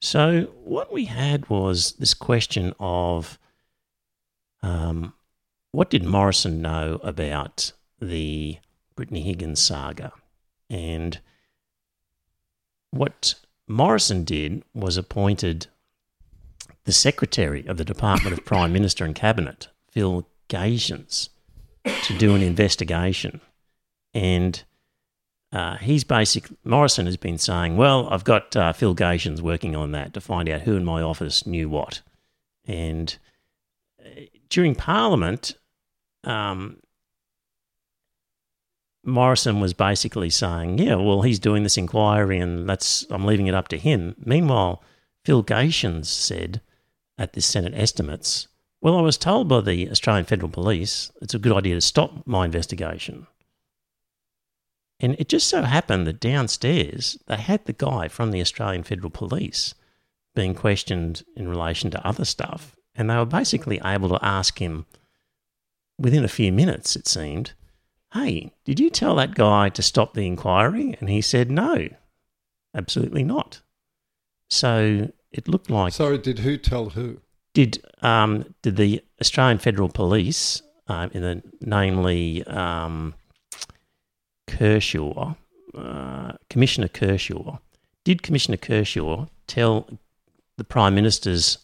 So 0.03 0.50
what 0.65 0.91
we 0.91 1.05
had 1.05 1.50
was 1.50 1.93
this 1.93 2.13
question 2.13 2.74
of 2.77 3.39
um, 4.62 5.13
what 5.72 5.89
did 5.89 6.03
Morrison 6.03 6.62
know 6.62 7.00
about 7.01 7.72
the 8.01 8.57
Brittany 8.98 9.22
Higgins 9.22 9.62
saga. 9.62 10.12
And 10.69 11.22
what 12.91 13.36
Morrison 13.65 14.25
did 14.25 14.63
was 14.74 14.98
appointed 14.98 15.67
the 16.83 16.91
Secretary 16.91 17.65
of 17.65 17.77
the 17.77 17.86
Department 17.86 18.38
of 18.38 18.43
Prime 18.43 18.74
Minister 18.74 19.05
and 19.05 19.15
Cabinet, 19.15 19.69
Phil 19.89 20.27
Gaetjens, 20.50 21.29
to 21.86 22.17
do 22.17 22.36
an 22.36 22.41
investigation. 22.41 23.39
And 24.13 24.62
uh, 25.53 25.77
he's 25.77 26.03
basic. 26.03 26.48
Morrison 26.65 27.05
has 27.05 27.15
been 27.15 27.38
saying, 27.38 27.77
"Well, 27.77 28.10
I've 28.10 28.24
got 28.24 28.55
uh, 28.55 28.74
Phil 28.74 28.95
Gaetjens 28.95 29.39
working 29.39 29.75
on 29.75 29.91
that 29.91 30.13
to 30.15 30.22
find 30.22 30.50
out 30.50 30.62
who 30.62 30.75
in 30.75 30.83
my 30.83 31.01
office 31.03 31.45
knew 31.45 31.69
what." 31.69 32.01
And 32.65 33.15
uh, 34.03 34.22
during 34.50 34.74
Parliament, 34.74 35.55
um, 36.24 36.77
Morrison 39.05 39.60
was 39.60 39.74
basically 39.74 40.31
saying, 40.31 40.79
"Yeah, 40.79 40.95
well, 40.95 41.22
he's 41.22 41.38
doing 41.39 41.62
this 41.62 41.77
inquiry, 41.77 42.39
and 42.39 42.67
that's 42.67 43.05
I'm 43.12 43.25
leaving 43.25 43.45
it 43.45 43.53
up 43.53 43.67
to 43.67 43.77
him." 43.77 44.15
Meanwhile, 44.25 44.81
Phil 45.24 45.43
Gaetjens 45.43 46.07
said 46.07 46.62
at 47.15 47.33
the 47.33 47.41
Senate 47.41 47.75
estimates, 47.75 48.48
"Well, 48.81 48.98
I 48.98 49.01
was 49.01 49.19
told 49.19 49.50
by 49.50 49.62
the 49.62 49.88
Australian 49.91 50.25
Federal 50.25 50.50
Police 50.50 51.12
it's 51.22 51.36
a 51.36 51.39
good 51.39 51.55
idea 51.55 51.75
to 51.75 51.81
stop 51.81 52.25
my 52.25 52.45
investigation." 52.45 53.27
And 55.00 55.15
it 55.19 55.27
just 55.27 55.47
so 55.47 55.63
happened 55.63 56.07
that 56.07 56.19
downstairs 56.19 57.17
they 57.27 57.38
had 57.38 57.65
the 57.65 57.73
guy 57.73 58.07
from 58.07 58.31
the 58.31 58.41
Australian 58.41 58.83
Federal 58.83 59.09
Police 59.09 59.73
being 60.35 60.55
questioned 60.55 61.23
in 61.35 61.47
relation 61.47 61.91
to 61.91 62.07
other 62.07 62.25
stuff, 62.25 62.75
and 62.95 63.09
they 63.09 63.15
were 63.15 63.25
basically 63.25 63.81
able 63.83 64.09
to 64.09 64.25
ask 64.25 64.59
him 64.59 64.85
within 66.00 66.23
a 66.23 66.29
few 66.29 66.51
minutes, 66.51 66.95
it 66.95 67.07
seemed 67.07 67.53
Hey, 68.13 68.53
did 68.63 68.79
you 68.79 68.91
tell 68.91 69.15
that 69.15 69.33
guy 69.33 69.69
to 69.69 69.81
stop 69.81 70.13
the 70.13 70.27
inquiry? 70.27 70.95
And 71.00 71.09
he 71.09 71.19
said, 71.21 71.50
No, 71.50 71.88
absolutely 72.75 73.23
not. 73.23 73.62
So 74.50 75.12
it 75.31 75.47
looked 75.47 75.71
like. 75.71 75.93
Sorry, 75.93 76.19
did 76.19 76.39
who 76.39 76.57
tell 76.57 76.89
who? 76.89 77.21
Did 77.55 77.83
um, 78.03 78.53
did 78.62 78.75
the 78.75 79.03
Australian 79.19 79.57
Federal 79.57 79.89
Police, 79.89 80.62
um, 80.88 81.09
in 81.13 81.21
the, 81.23 81.43
namely 81.62 82.43
um, 82.45 83.15
Kershaw, 84.57 85.33
uh, 85.75 86.33
Commissioner 86.50 86.88
Kershaw, 86.88 87.57
did 88.03 88.22
Commissioner 88.22 88.57
Kershaw 88.57 89.25
tell 89.48 89.88
the 90.57 90.63
Prime 90.63 90.93
Minister's 90.93 91.57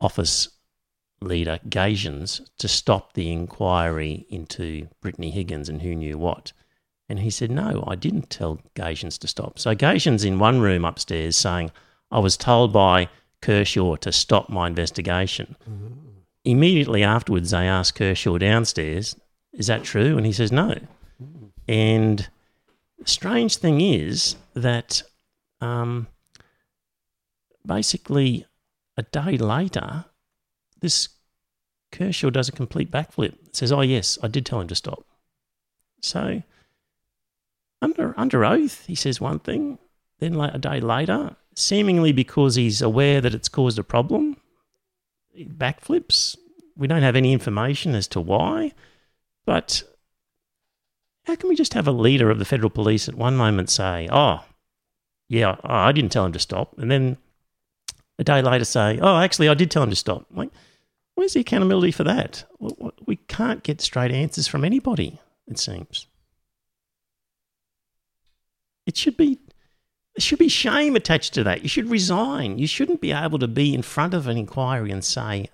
office 0.00 0.48
leader, 1.22 1.58
Gaetjens, 1.68 2.40
to 2.58 2.68
stop 2.68 3.14
the 3.14 3.30
inquiry 3.32 4.26
into 4.28 4.88
Brittany 5.00 5.30
Higgins 5.30 5.68
and 5.68 5.80
who 5.80 5.94
knew 5.94 6.18
what. 6.18 6.52
And 7.08 7.20
he 7.20 7.30
said, 7.30 7.50
No, 7.50 7.84
I 7.86 7.94
didn't 7.94 8.30
tell 8.30 8.60
Gaetjens 8.74 9.18
to 9.20 9.28
stop. 9.28 9.58
So 9.58 9.74
Gaetjens 9.74 10.24
in 10.24 10.38
one 10.38 10.60
room 10.60 10.84
upstairs 10.84 11.36
saying, 11.36 11.70
I 12.10 12.18
was 12.18 12.36
told 12.36 12.72
by 12.72 13.08
Kershaw 13.40 13.96
to 13.96 14.12
stop 14.12 14.50
my 14.50 14.66
investigation. 14.66 15.56
Mm-hmm. 15.68 16.08
Immediately 16.44 17.02
afterwards, 17.02 17.50
they 17.50 17.68
asked 17.68 17.94
Kershaw 17.94 18.38
downstairs, 18.38 19.16
Is 19.52 19.68
that 19.68 19.84
true? 19.84 20.16
And 20.16 20.26
he 20.26 20.32
says, 20.32 20.52
No. 20.52 20.74
Mm-hmm. 21.22 21.46
And 21.68 22.28
strange 23.04 23.56
thing 23.56 23.80
is 23.80 24.36
that 24.54 25.02
um, 25.60 26.08
basically 27.64 28.46
a 28.96 29.02
day 29.02 29.36
later, 29.38 30.04
this 30.80 31.08
Kershaw 31.90 32.30
does 32.30 32.48
a 32.48 32.52
complete 32.52 32.90
backflip. 32.90 33.34
Says, 33.52 33.70
"Oh 33.70 33.82
yes, 33.82 34.18
I 34.22 34.28
did 34.28 34.46
tell 34.46 34.60
him 34.60 34.68
to 34.68 34.74
stop." 34.74 35.04
So 36.00 36.42
under 37.80 38.14
under 38.18 38.44
oath, 38.44 38.86
he 38.86 38.94
says 38.94 39.20
one 39.20 39.38
thing. 39.38 39.78
Then 40.18 40.34
like 40.34 40.54
a 40.54 40.58
day 40.58 40.80
later, 40.80 41.36
seemingly 41.54 42.12
because 42.12 42.54
he's 42.54 42.80
aware 42.80 43.20
that 43.20 43.34
it's 43.34 43.48
caused 43.48 43.78
a 43.78 43.84
problem, 43.84 44.36
he 45.32 45.44
backflips. 45.46 46.36
We 46.76 46.86
don't 46.86 47.02
have 47.02 47.16
any 47.16 47.32
information 47.32 47.94
as 47.94 48.06
to 48.08 48.20
why, 48.20 48.72
but 49.44 49.82
how 51.24 51.36
can 51.36 51.48
we 51.48 51.54
just 51.54 51.74
have 51.74 51.86
a 51.86 51.92
leader 51.92 52.30
of 52.30 52.38
the 52.38 52.44
federal 52.44 52.70
police 52.70 53.08
at 53.08 53.14
one 53.14 53.36
moment 53.36 53.70
say, 53.70 54.08
"Oh, 54.10 54.44
yeah, 55.28 55.56
oh, 55.62 55.68
I 55.68 55.92
didn't 55.92 56.12
tell 56.12 56.26
him 56.26 56.32
to 56.32 56.38
stop," 56.38 56.76
and 56.78 56.90
then 56.90 57.16
a 58.18 58.24
day 58.24 58.42
later 58.42 58.64
say, 58.64 58.98
"Oh, 59.00 59.18
actually, 59.18 59.48
I 59.48 59.54
did 59.54 59.70
tell 59.70 59.82
him 59.82 59.90
to 59.90 59.96
stop." 59.96 60.26
Like 60.30 60.50
Where's 61.14 61.34
the 61.34 61.40
accountability 61.40 61.92
for 61.92 62.04
that? 62.04 62.44
We 63.06 63.16
can't 63.16 63.62
get 63.62 63.80
straight 63.80 64.10
answers 64.10 64.46
from 64.46 64.64
anybody, 64.64 65.20
it 65.46 65.58
seems. 65.58 66.06
It 68.86 68.96
should 68.96 69.16
be 69.16 69.38
there 70.14 70.20
should 70.20 70.38
be 70.38 70.48
shame 70.48 70.94
attached 70.94 71.32
to 71.34 71.44
that. 71.44 71.62
You 71.62 71.68
should 71.68 71.88
resign. 71.88 72.58
You 72.58 72.66
shouldn't 72.66 73.00
be 73.00 73.12
able 73.12 73.38
to 73.38 73.48
be 73.48 73.72
in 73.72 73.82
front 73.82 74.12
of 74.12 74.26
an 74.26 74.36
inquiry 74.36 74.90
and 74.90 75.02
say 75.02 75.48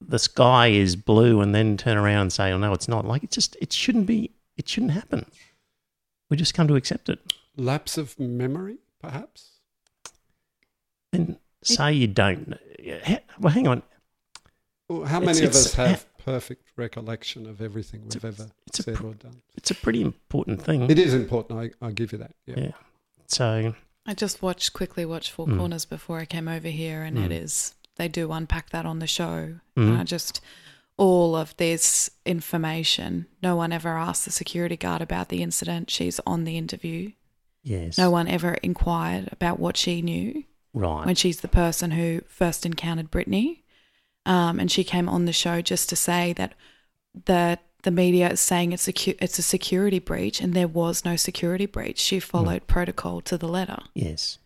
the 0.00 0.20
sky 0.20 0.68
is 0.68 0.94
blue 0.94 1.40
and 1.40 1.52
then 1.54 1.76
turn 1.76 1.96
around 1.96 2.22
and 2.22 2.32
say, 2.32 2.52
"Oh 2.52 2.58
no, 2.58 2.72
it's 2.72 2.86
not." 2.86 3.06
Like 3.06 3.24
it 3.24 3.30
just 3.30 3.56
it 3.60 3.72
shouldn't 3.72 4.06
be 4.06 4.30
it 4.56 4.68
shouldn't 4.68 4.92
happen. 4.92 5.26
We 6.30 6.36
just 6.36 6.54
come 6.54 6.68
to 6.68 6.74
accept 6.74 7.08
it. 7.08 7.20
Lapse 7.56 7.96
of 7.98 8.18
memory, 8.18 8.78
perhaps. 9.00 9.60
Then 11.12 11.38
say 11.62 11.92
you 11.92 12.06
don't. 12.06 12.54
Well, 13.38 13.52
hang 13.52 13.66
on. 13.68 13.82
Well, 14.88 15.04
how 15.04 15.20
many 15.20 15.38
it's, 15.38 15.40
of 15.40 15.50
us 15.50 15.74
have 15.74 16.06
perfect 16.18 16.70
recollection 16.76 17.46
of 17.46 17.60
everything 17.60 18.02
we've 18.02 18.16
it's 18.16 18.24
ever 18.24 18.50
it's 18.66 18.84
said 18.84 19.00
a, 19.00 19.02
or 19.02 19.14
done? 19.14 19.42
It's 19.56 19.70
a 19.70 19.74
pretty 19.74 20.02
important 20.02 20.62
thing. 20.62 20.88
It 20.90 20.98
is 20.98 21.14
important. 21.14 21.74
I, 21.80 21.86
I 21.86 21.90
give 21.90 22.12
you 22.12 22.18
that. 22.18 22.34
Yeah. 22.46 22.58
yeah. 22.58 22.72
So 23.26 23.74
I 24.06 24.14
just 24.14 24.42
watched 24.42 24.72
quickly 24.72 25.04
watched 25.04 25.30
Four 25.30 25.46
mm. 25.46 25.58
Corners 25.58 25.84
before 25.84 26.18
I 26.18 26.24
came 26.24 26.48
over 26.48 26.68
here, 26.68 27.02
and 27.02 27.18
mm. 27.18 27.24
it 27.24 27.32
is 27.32 27.74
they 27.96 28.08
do 28.08 28.30
unpack 28.32 28.70
that 28.70 28.86
on 28.86 29.00
the 29.00 29.06
show. 29.06 29.56
Mm. 29.76 30.00
Uh, 30.00 30.04
just 30.04 30.40
all 30.96 31.36
of 31.36 31.56
this 31.56 32.10
information. 32.24 33.26
No 33.42 33.56
one 33.56 33.72
ever 33.72 33.90
asked 33.90 34.24
the 34.24 34.30
security 34.30 34.76
guard 34.76 35.02
about 35.02 35.28
the 35.28 35.42
incident. 35.42 35.90
She's 35.90 36.20
on 36.26 36.44
the 36.44 36.56
interview. 36.56 37.12
Yes. 37.62 37.98
No 37.98 38.10
one 38.10 38.28
ever 38.28 38.54
inquired 38.62 39.28
about 39.32 39.58
what 39.58 39.76
she 39.76 40.00
knew. 40.00 40.44
Right. 40.72 41.06
When 41.06 41.14
she's 41.14 41.40
the 41.40 41.48
person 41.48 41.92
who 41.92 42.22
first 42.28 42.64
encountered 42.64 43.10
Brittany. 43.10 43.64
Um, 44.24 44.58
and 44.58 44.70
she 44.70 44.84
came 44.84 45.08
on 45.08 45.24
the 45.24 45.32
show 45.32 45.60
just 45.60 45.88
to 45.90 45.96
say 45.96 46.32
that 46.34 46.54
the 47.24 47.58
the 47.82 47.90
media 47.92 48.30
is 48.30 48.40
saying 48.40 48.72
it's 48.72 48.88
a 48.88 49.22
it's 49.22 49.38
a 49.38 49.42
security 49.42 50.00
breach, 50.00 50.40
and 50.40 50.54
there 50.54 50.66
was 50.66 51.04
no 51.04 51.14
security 51.14 51.66
breach. 51.66 52.00
She 52.00 52.18
followed 52.18 52.62
mm. 52.62 52.66
protocol 52.66 53.20
to 53.20 53.38
the 53.38 53.46
letter. 53.46 53.78
Yes. 53.94 54.38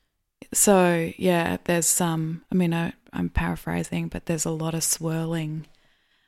So 0.52 1.10
yeah, 1.16 1.56
there's 1.64 1.86
some. 1.86 2.44
I 2.52 2.54
mean, 2.54 2.74
I, 2.74 2.92
am 3.14 3.30
paraphrasing, 3.30 4.08
but 4.08 4.26
there's 4.26 4.44
a 4.44 4.50
lot 4.50 4.74
of 4.74 4.82
swirling 4.84 5.66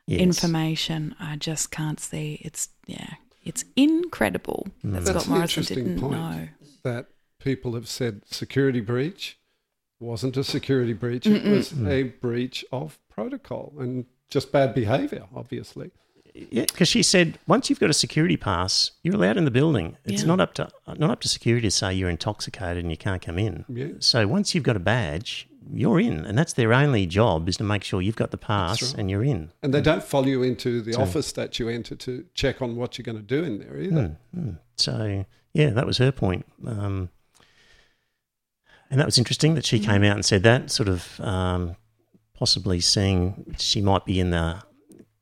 yes. 0.07 0.21
information. 0.21 1.15
I 1.21 1.37
just 1.37 1.71
can't 1.71 2.01
see. 2.01 2.41
It's 2.43 2.69
yeah, 2.87 3.15
it's 3.45 3.65
incredible 3.77 4.69
mm. 4.85 4.93
that 4.93 5.07
Scott 5.07 5.29
Morrison 5.29 5.63
didn't 5.65 5.97
know 5.97 6.49
that 6.83 7.07
people 7.39 7.75
have 7.75 7.89
said 7.89 8.23
security 8.27 8.81
breach 8.81 9.39
wasn't 10.03 10.37
a 10.37 10.45
security 10.45 10.93
breach. 10.93 11.25
Mm-mm. 11.25 11.45
It 11.45 11.51
was 11.51 11.73
mm. 11.73 11.89
a 11.89 12.03
breach 12.03 12.65
of 12.73 12.99
protocol 13.09 13.73
and 13.79 14.05
just 14.29 14.53
bad 14.53 14.75
behavior, 14.75 15.27
obviously. 15.35 15.93
Yeah, 16.35 16.65
because 16.65 16.89
she 16.89 17.03
said 17.03 17.39
once 17.47 17.69
you've 17.69 17.79
got 17.79 17.91
a 17.91 17.95
security 17.95 18.39
pass, 18.39 18.93
you're 19.03 19.15
allowed 19.15 19.37
in 19.37 19.45
the 19.45 19.51
building. 19.51 19.99
It's 20.05 20.23
yeah. 20.23 20.29
not 20.29 20.41
up 20.41 20.55
to 20.55 20.71
not 20.97 21.11
up 21.11 21.21
to 21.21 21.29
security 21.29 21.67
to 21.67 21.71
say 21.71 21.93
you're 21.93 22.09
intoxicated 22.09 22.79
and 22.79 22.91
you 22.91 22.97
can't 22.97 23.21
come 23.21 23.39
in. 23.39 23.67
Yeah. 23.69 23.89
So 23.99 24.27
once 24.27 24.55
you've 24.55 24.65
got 24.65 24.77
a 24.77 24.81
badge, 24.81 25.47
you're 25.73 26.01
in, 26.01 26.25
and 26.25 26.37
that's 26.37 26.55
their 26.55 26.73
only 26.73 27.07
job 27.07 27.49
is 27.49 27.57
to 27.59 27.65
make 27.65 27.85
sure 27.85 28.01
you've 28.01 28.17
got 28.17 28.31
the 28.31 28.39
pass 28.39 28.83
right. 28.83 28.95
and 28.99 29.11
you're 29.11 29.25
in. 29.25 29.53
And 29.63 29.73
they 29.73 29.81
don't 29.81 30.03
follow 30.03 30.27
you 30.27 30.43
into 30.43 30.81
the 30.81 30.95
so, 30.95 31.03
office 31.03 31.33
that 31.33 31.59
you 31.59 31.69
enter 31.69 31.95
to 31.97 32.25
check 32.35 32.63
on 32.63 32.77
what 32.77 32.99
you're 32.99 33.05
going 33.05 33.19
to 33.19 33.23
do 33.23 33.45
in 33.45 33.59
there 33.59 33.79
either. 33.79 33.95
Mm, 33.97 34.17
mm. 34.37 34.59
So 34.77 35.25
yeah, 35.53 35.71
that 35.71 35.87
was 35.87 35.99
her 35.99 36.13
point. 36.13 36.47
Um, 36.67 37.11
and 38.91 39.01
that 39.01 39.07
was 39.07 39.19
interesting 39.19 39.55
that 39.55 39.65
she 39.65 39.81
mm. 39.81 39.85
came 39.85 40.05
out 40.05 40.17
and 40.17 40.25
said 40.25 40.43
that, 40.43 40.71
sort 40.71 40.89
of 40.89 41.21
um, 41.21 41.77
possibly 42.35 42.81
seeing 42.81 43.55
she 43.59 43.81
might 43.81 44.05
be 44.05 44.21
in 44.21 44.31
the 44.31 44.63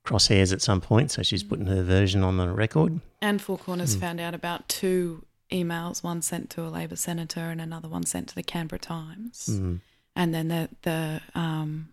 crosshairs 0.05 0.53
at 0.53 0.63
some 0.63 0.81
point, 0.81 1.11
so 1.11 1.23
she's 1.23 1.43
putting 1.43 1.67
her 1.67 1.83
version 1.83 2.25
on 2.25 2.37
the 2.37 2.49
record. 2.49 3.01
And 3.23 3.41
Four 3.41 3.59
Corners 3.59 3.97
mm. 3.97 4.01
found 4.01 4.21
out 4.21 4.35
about 4.35 4.69
two 4.69 5.25
emails, 5.53 6.03
one 6.03 6.23
sent 6.23 6.51
to 6.51 6.63
a 6.63 6.69
Labor 6.69 6.97
senator 6.97 7.51
and 7.51 7.61
another 7.61 7.89
one 7.89 8.05
sent 8.05 8.29
to 8.29 8.35
the 8.35 8.43
Canberra 8.43 8.79
Times. 8.79 9.49
Mm. 9.51 9.81
And 10.17 10.35
then 10.35 10.49
the 10.49 10.69
the 10.83 11.21
um, 11.35 11.89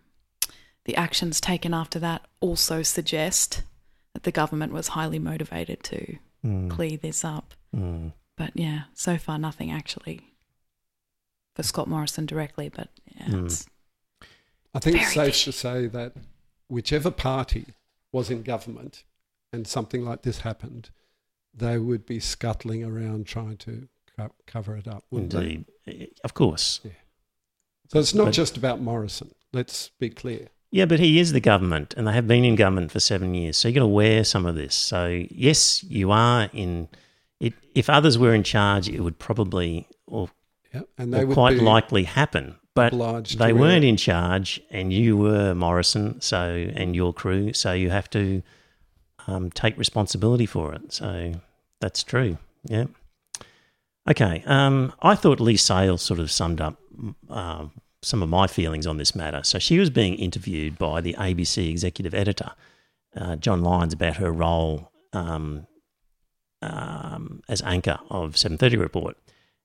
the 0.84 0.96
actions 0.96 1.40
taken 1.40 1.74
after 1.74 1.98
that 1.98 2.26
also 2.40 2.82
suggest 2.82 3.62
that 4.14 4.22
the 4.22 4.32
government 4.32 4.72
was 4.72 4.88
highly 4.88 5.18
motivated 5.18 5.82
to 5.84 6.16
mm. 6.44 6.70
clear 6.70 6.96
this 6.96 7.24
up. 7.24 7.54
Hmm. 7.74 8.08
But 8.36 8.52
yeah, 8.54 8.82
so 8.94 9.18
far 9.18 9.38
nothing 9.38 9.70
actually 9.70 10.34
for 11.54 11.62
Scott 11.62 11.88
Morrison 11.88 12.24
directly, 12.24 12.68
but 12.68 12.88
yeah, 13.16 13.44
it's 13.44 13.66
I 14.74 14.78
think 14.78 14.96
it's 14.96 15.12
safe 15.12 15.34
fishy. 15.34 15.50
to 15.50 15.56
say 15.56 15.86
that 15.88 16.12
whichever 16.68 17.10
party 17.10 17.66
was 18.12 18.30
in 18.30 18.42
government 18.42 19.04
and 19.52 19.66
something 19.66 20.04
like 20.04 20.22
this 20.22 20.40
happened, 20.40 20.90
they 21.52 21.78
would 21.78 22.06
be 22.06 22.20
scuttling 22.20 22.84
around 22.84 23.26
trying 23.26 23.56
to 23.58 23.88
co- 24.16 24.34
cover 24.46 24.76
it 24.76 24.86
up. 24.86 25.04
wouldn't 25.10 25.32
they? 25.32 25.38
Indeed, 25.38 25.64
Eh, 25.86 26.06
of 26.22 26.34
course. 26.34 26.80
So 27.88 27.98
it's 27.98 28.14
not 28.14 28.26
But- 28.26 28.34
just 28.34 28.56
about 28.56 28.80
Morrison. 28.80 29.34
Let's 29.52 29.90
be 29.98 30.10
clear. 30.10 30.48
Yeah, 30.70 30.84
but 30.84 31.00
he 31.00 31.18
is 31.18 31.32
the 31.32 31.40
government, 31.40 31.94
and 31.96 32.06
they 32.06 32.12
have 32.12 32.28
been 32.28 32.44
in 32.44 32.54
government 32.54 32.92
for 32.92 33.00
seven 33.00 33.34
years. 33.34 33.56
So 33.56 33.68
you 33.68 33.74
got 33.74 33.80
to 33.80 33.86
wear 33.86 34.22
some 34.24 34.44
of 34.44 34.54
this. 34.54 34.74
So 34.74 35.24
yes, 35.30 35.82
you 35.84 36.10
are 36.10 36.50
in. 36.52 36.88
It, 37.40 37.54
if 37.74 37.88
others 37.88 38.18
were 38.18 38.34
in 38.34 38.42
charge, 38.42 38.88
it 38.88 39.00
would 39.00 39.18
probably 39.18 39.86
or, 40.06 40.28
Yeah, 40.74 40.82
and 40.98 41.14
or 41.14 41.24
would 41.26 41.34
quite 41.34 41.56
likely 41.62 42.04
happen. 42.04 42.56
But 42.74 42.92
they 43.38 43.52
weren't 43.54 43.84
in 43.84 43.96
charge, 43.96 44.60
and 44.70 44.92
you 44.92 45.16
were 45.16 45.54
Morrison, 45.54 46.20
so 46.20 46.70
and 46.74 46.94
your 46.94 47.14
crew, 47.14 47.52
so 47.54 47.72
you 47.72 47.90
have 47.90 48.10
to 48.10 48.42
um, 49.26 49.50
take 49.50 49.76
responsibility 49.78 50.46
for 50.46 50.74
it. 50.74 50.92
So 50.92 51.32
that's 51.80 52.04
true. 52.04 52.36
Yeah. 52.64 52.84
Okay. 54.08 54.42
Um, 54.46 54.92
I 55.00 55.14
thought 55.14 55.40
Leigh 55.40 55.56
Sales 55.56 56.02
sort 56.02 56.20
of 56.20 56.30
summed 56.30 56.60
up 56.60 56.78
um, 57.28 57.72
some 58.02 58.22
of 58.22 58.28
my 58.28 58.46
feelings 58.46 58.86
on 58.86 58.96
this 58.96 59.14
matter. 59.14 59.42
So 59.42 59.58
she 59.58 59.78
was 59.78 59.90
being 59.90 60.14
interviewed 60.14 60.78
by 60.78 61.00
the 61.00 61.14
ABC 61.14 61.68
executive 61.68 62.14
editor, 62.14 62.52
uh, 63.16 63.36
John 63.36 63.62
Lyons, 63.62 63.92
about 63.92 64.16
her 64.16 64.30
role 64.30 64.90
um, 65.12 65.66
um, 66.62 67.42
as 67.48 67.62
anchor 67.62 67.98
of 68.10 68.34
7:30 68.34 68.78
Report. 68.78 69.16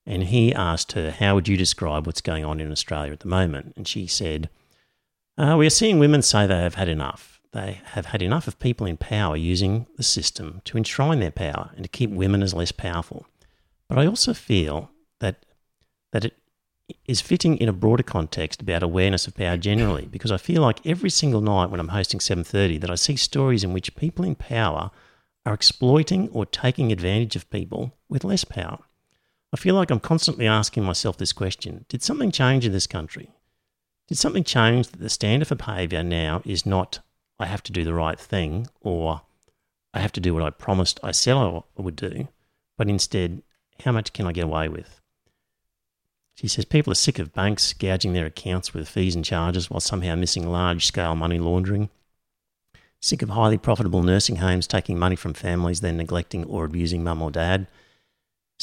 And 0.05 0.25
he 0.25 0.53
asked 0.53 0.93
her, 0.93 1.11
How 1.11 1.35
would 1.35 1.47
you 1.47 1.57
describe 1.57 2.05
what's 2.05 2.21
going 2.21 2.43
on 2.43 2.59
in 2.59 2.71
Australia 2.71 3.13
at 3.13 3.21
the 3.21 3.27
moment? 3.27 3.73
And 3.77 3.87
she 3.87 4.07
said, 4.07 4.49
uh, 5.37 5.55
We 5.57 5.65
are 5.65 5.71
seeing 5.71 5.99
women 5.99 6.21
say 6.21 6.45
they 6.45 6.57
have 6.59 6.75
had 6.75 6.89
enough. 6.89 7.39
They 7.53 7.81
have 7.85 8.07
had 8.07 8.21
enough 8.21 8.47
of 8.47 8.59
people 8.59 8.87
in 8.87 8.97
power 8.97 9.37
using 9.37 9.85
the 9.95 10.03
system 10.03 10.61
to 10.65 10.77
enshrine 10.77 11.19
their 11.19 11.31
power 11.31 11.71
and 11.75 11.83
to 11.83 11.89
keep 11.89 12.09
women 12.09 12.41
as 12.41 12.53
less 12.53 12.71
powerful. 12.71 13.27
But 13.87 13.99
I 13.99 14.07
also 14.07 14.33
feel 14.33 14.89
that 15.19 15.45
that 16.11 16.25
it 16.25 16.33
is 17.05 17.21
fitting 17.21 17.57
in 17.57 17.69
a 17.69 17.73
broader 17.73 18.03
context 18.03 18.61
about 18.61 18.83
awareness 18.83 19.27
of 19.27 19.35
power 19.35 19.57
generally, 19.57 20.05
because 20.05 20.31
I 20.31 20.37
feel 20.37 20.61
like 20.61 20.85
every 20.85 21.09
single 21.09 21.41
night 21.41 21.69
when 21.69 21.79
I'm 21.79 21.89
hosting 21.89 22.19
7:30 22.19 22.79
that 22.79 22.89
I 22.89 22.95
see 22.95 23.15
stories 23.15 23.63
in 23.63 23.73
which 23.73 23.95
people 23.95 24.25
in 24.25 24.35
power 24.35 24.91
are 25.45 25.53
exploiting 25.53 26.29
or 26.29 26.45
taking 26.45 26.91
advantage 26.91 27.35
of 27.35 27.49
people 27.49 27.93
with 28.09 28.23
less 28.23 28.43
power. 28.43 28.79
I 29.53 29.57
feel 29.57 29.75
like 29.75 29.91
I'm 29.91 29.99
constantly 29.99 30.47
asking 30.47 30.83
myself 30.83 31.17
this 31.17 31.33
question 31.33 31.85
Did 31.89 32.01
something 32.01 32.31
change 32.31 32.65
in 32.65 32.71
this 32.71 32.87
country? 32.87 33.29
Did 34.07 34.17
something 34.17 34.43
change 34.43 34.87
that 34.87 34.99
the 34.99 35.09
standard 35.09 35.47
for 35.47 35.55
behaviour 35.55 36.03
now 36.03 36.41
is 36.45 36.65
not, 36.65 36.99
I 37.39 37.45
have 37.45 37.63
to 37.63 37.71
do 37.71 37.83
the 37.83 37.93
right 37.93 38.19
thing 38.19 38.67
or 38.81 39.21
I 39.93 39.99
have 39.99 40.11
to 40.13 40.21
do 40.21 40.33
what 40.33 40.43
I 40.43 40.49
promised 40.49 40.99
I 41.03 41.11
said 41.11 41.35
I 41.35 41.61
would 41.77 41.95
do, 41.95 42.27
but 42.77 42.89
instead, 42.89 43.43
how 43.83 43.91
much 43.91 44.11
can 44.11 44.25
I 44.25 44.31
get 44.31 44.45
away 44.45 44.67
with? 44.69 44.99
She 46.43 46.47
says 46.49 46.65
people 46.65 46.91
are 46.91 46.95
sick 46.95 47.17
of 47.17 47.33
banks 47.33 47.73
gouging 47.73 48.13
their 48.13 48.27
accounts 48.27 48.71
with 48.71 48.87
fees 48.87 49.15
and 49.15 49.25
charges 49.25 49.71
while 49.71 49.79
somehow 49.79 50.13
missing 50.13 50.47
large 50.47 50.85
scale 50.85 51.15
money 51.15 51.39
laundering. 51.39 51.89
Sick 53.01 53.23
of 53.23 53.29
highly 53.29 53.57
profitable 53.57 54.03
nursing 54.03 54.35
homes 54.35 54.67
taking 54.67 54.99
money 54.99 55.15
from 55.15 55.33
families, 55.33 55.81
then 55.81 55.97
neglecting 55.97 56.43
or 56.43 56.65
abusing 56.65 57.03
mum 57.03 57.23
or 57.23 57.31
dad 57.31 57.67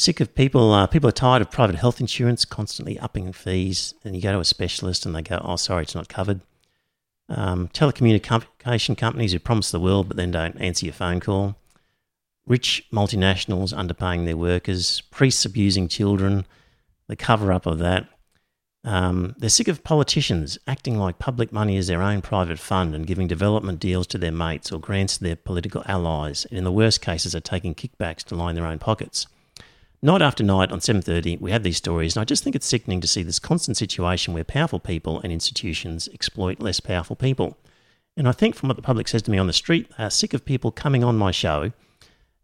sick 0.01 0.21
of 0.21 0.35
people. 0.35 0.73
Uh, 0.73 0.87
people 0.87 1.09
are 1.09 1.13
tired 1.13 1.43
of 1.43 1.51
private 1.51 1.77
health 1.77 2.01
insurance 2.01 2.45
constantly 2.45 2.99
upping 2.99 3.33
fees, 3.33 3.95
and 4.05 4.17
you 4.17 4.23
go 4.23 4.33
to 4.33 4.41
a 4.41 4.45
specialist 4.45 5.05
and 5.05 5.15
they 5.15 5.23
go, 5.23 5.41
"Oh, 5.45 5.57
sorry, 5.57 5.83
it's 5.83 5.95
not 5.95 6.09
covered." 6.09 6.41
Um, 7.29 7.69
telecommunication 7.69 8.97
companies 8.97 9.33
who 9.33 9.39
promise 9.39 9.71
the 9.71 9.79
world 9.79 10.09
but 10.09 10.17
then 10.17 10.33
don't 10.33 10.61
answer 10.61 10.87
your 10.87 10.93
phone 10.93 11.21
call. 11.21 11.57
Rich 12.47 12.87
multinationals 12.93 13.73
underpaying 13.73 14.25
their 14.25 14.37
workers. 14.37 15.03
Priests 15.13 15.45
abusing 15.45 15.87
children. 15.87 16.47
The 17.11 17.17
cover 17.17 17.53
up 17.53 17.67
of 17.67 17.79
that. 17.81 18.09
Um, 18.85 19.35
they're 19.37 19.51
sick 19.51 19.67
of 19.67 19.83
politicians 19.83 20.59
acting 20.69 20.97
like 20.97 21.19
public 21.19 21.53
money 21.53 21.77
is 21.77 21.89
their 21.89 22.03
own 22.03 22.23
private 22.23 22.61
fund 22.61 22.95
and 22.95 23.05
giving 23.05 23.27
development 23.27 23.81
deals 23.81 24.07
to 24.07 24.19
their 24.19 24.31
mates 24.31 24.71
or 24.71 24.79
grants 24.79 25.19
to 25.19 25.25
their 25.25 25.35
political 25.35 25.83
allies, 25.87 26.47
and 26.47 26.57
in 26.57 26.63
the 26.63 26.71
worst 26.71 27.03
cases 27.03 27.35
are 27.35 27.41
taking 27.41 27.75
kickbacks 27.75 28.23
to 28.25 28.37
line 28.37 28.55
their 28.55 28.65
own 28.65 28.79
pockets 28.79 29.27
night 30.03 30.23
after 30.23 30.43
night 30.43 30.73
on 30.73 30.79
7.30 30.79 31.41
we 31.41 31.51
have 31.51 31.63
these 31.63 31.77
stories 31.77 32.17
and 32.17 32.23
i 32.23 32.25
just 32.25 32.43
think 32.43 32.57
it's 32.57 32.67
sickening 32.67 33.01
to 33.01 33.07
see 33.07 33.23
this 33.23 33.39
constant 33.39 33.77
situation 33.77 34.33
where 34.33 34.45
powerful 34.45 34.81
people 34.81 35.21
and 35.21 35.33
institutions 35.33 36.09
exploit 36.15 36.61
less 36.61 36.81
powerful 36.81 37.17
people 37.17 37.59
and 38.17 38.27
i 38.27 38.33
think 38.33 38.55
from 38.55 38.69
what 38.69 38.77
the 38.77 38.83
public 38.83 39.09
says 39.09 39.21
to 39.21 39.31
me 39.31 39.37
on 39.37 39.47
the 39.47 39.53
street 39.53 39.91
they 39.99 40.05
are 40.05 40.11
sick 40.11 40.33
of 40.33 40.45
people 40.45 40.71
coming 40.71 41.05
on 41.05 41.19
my 41.19 41.31
show 41.31 41.71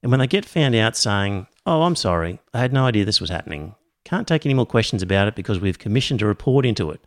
and 0.02 0.10
when 0.10 0.20
they 0.20 0.26
get 0.26 0.44
found 0.44 0.74
out 0.74 0.96
saying 0.96 1.46
oh 1.64 1.82
i'm 1.82 1.96
sorry 1.96 2.38
i 2.52 2.58
had 2.58 2.74
no 2.74 2.84
idea 2.84 3.06
this 3.06 3.22
was 3.22 3.30
happening 3.30 3.74
can't 4.08 4.28
take 4.28 4.46
any 4.46 4.54
more 4.54 4.66
questions 4.66 5.02
about 5.02 5.28
it 5.28 5.34
because 5.34 5.60
we've 5.60 5.78
commissioned 5.78 6.22
a 6.22 6.26
report 6.26 6.64
into 6.64 6.90
it 6.90 7.00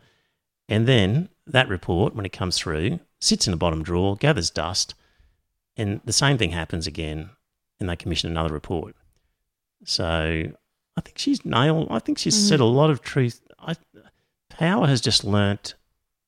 and 0.68 0.86
then 0.86 1.28
that 1.46 1.68
report 1.68 2.14
when 2.14 2.26
it 2.26 2.32
comes 2.32 2.58
through 2.58 3.00
sits 3.20 3.46
in 3.46 3.50
the 3.50 3.56
bottom 3.56 3.82
drawer 3.82 4.16
gathers 4.16 4.50
dust 4.50 4.94
and 5.76 6.00
the 6.04 6.12
same 6.12 6.36
thing 6.38 6.50
happens 6.50 6.86
again 6.86 7.30
and 7.78 7.88
they 7.88 7.96
commission 7.96 8.30
another 8.30 8.52
report 8.52 8.94
so 9.84 10.52
I 10.96 11.00
think 11.02 11.18
she's 11.18 11.44
nailed. 11.44 11.88
I 11.90 11.98
think 11.98 12.18
she's 12.18 12.36
said 12.36 12.60
a 12.60 12.64
mm-hmm. 12.64 12.76
lot 12.76 12.90
of 12.90 13.00
truth. 13.00 13.40
I, 13.58 13.74
power 14.50 14.86
has 14.86 15.00
just 15.00 15.24
learnt, 15.24 15.74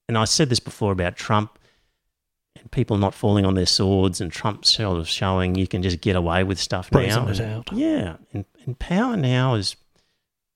and 0.08 0.16
I 0.16 0.24
said 0.24 0.48
this 0.48 0.61
before 0.61 0.92
about 0.92 1.16
Trump 1.16 1.58
and 2.56 2.70
people 2.70 2.96
not 2.96 3.14
falling 3.14 3.44
on 3.44 3.54
their 3.54 3.66
swords, 3.66 4.20
and 4.20 4.32
Trump 4.32 4.64
sort 4.64 4.98
of 4.98 5.08
showing 5.08 5.56
you 5.56 5.66
can 5.66 5.82
just 5.82 6.00
get 6.00 6.16
away 6.16 6.44
with 6.44 6.58
stuff 6.58 6.90
Brazen 6.90 7.24
now. 7.24 7.30
it 7.30 7.40
out. 7.40 7.68
Yeah, 7.72 8.16
and, 8.32 8.44
and 8.64 8.78
power 8.78 9.16
now 9.16 9.54
is 9.54 9.76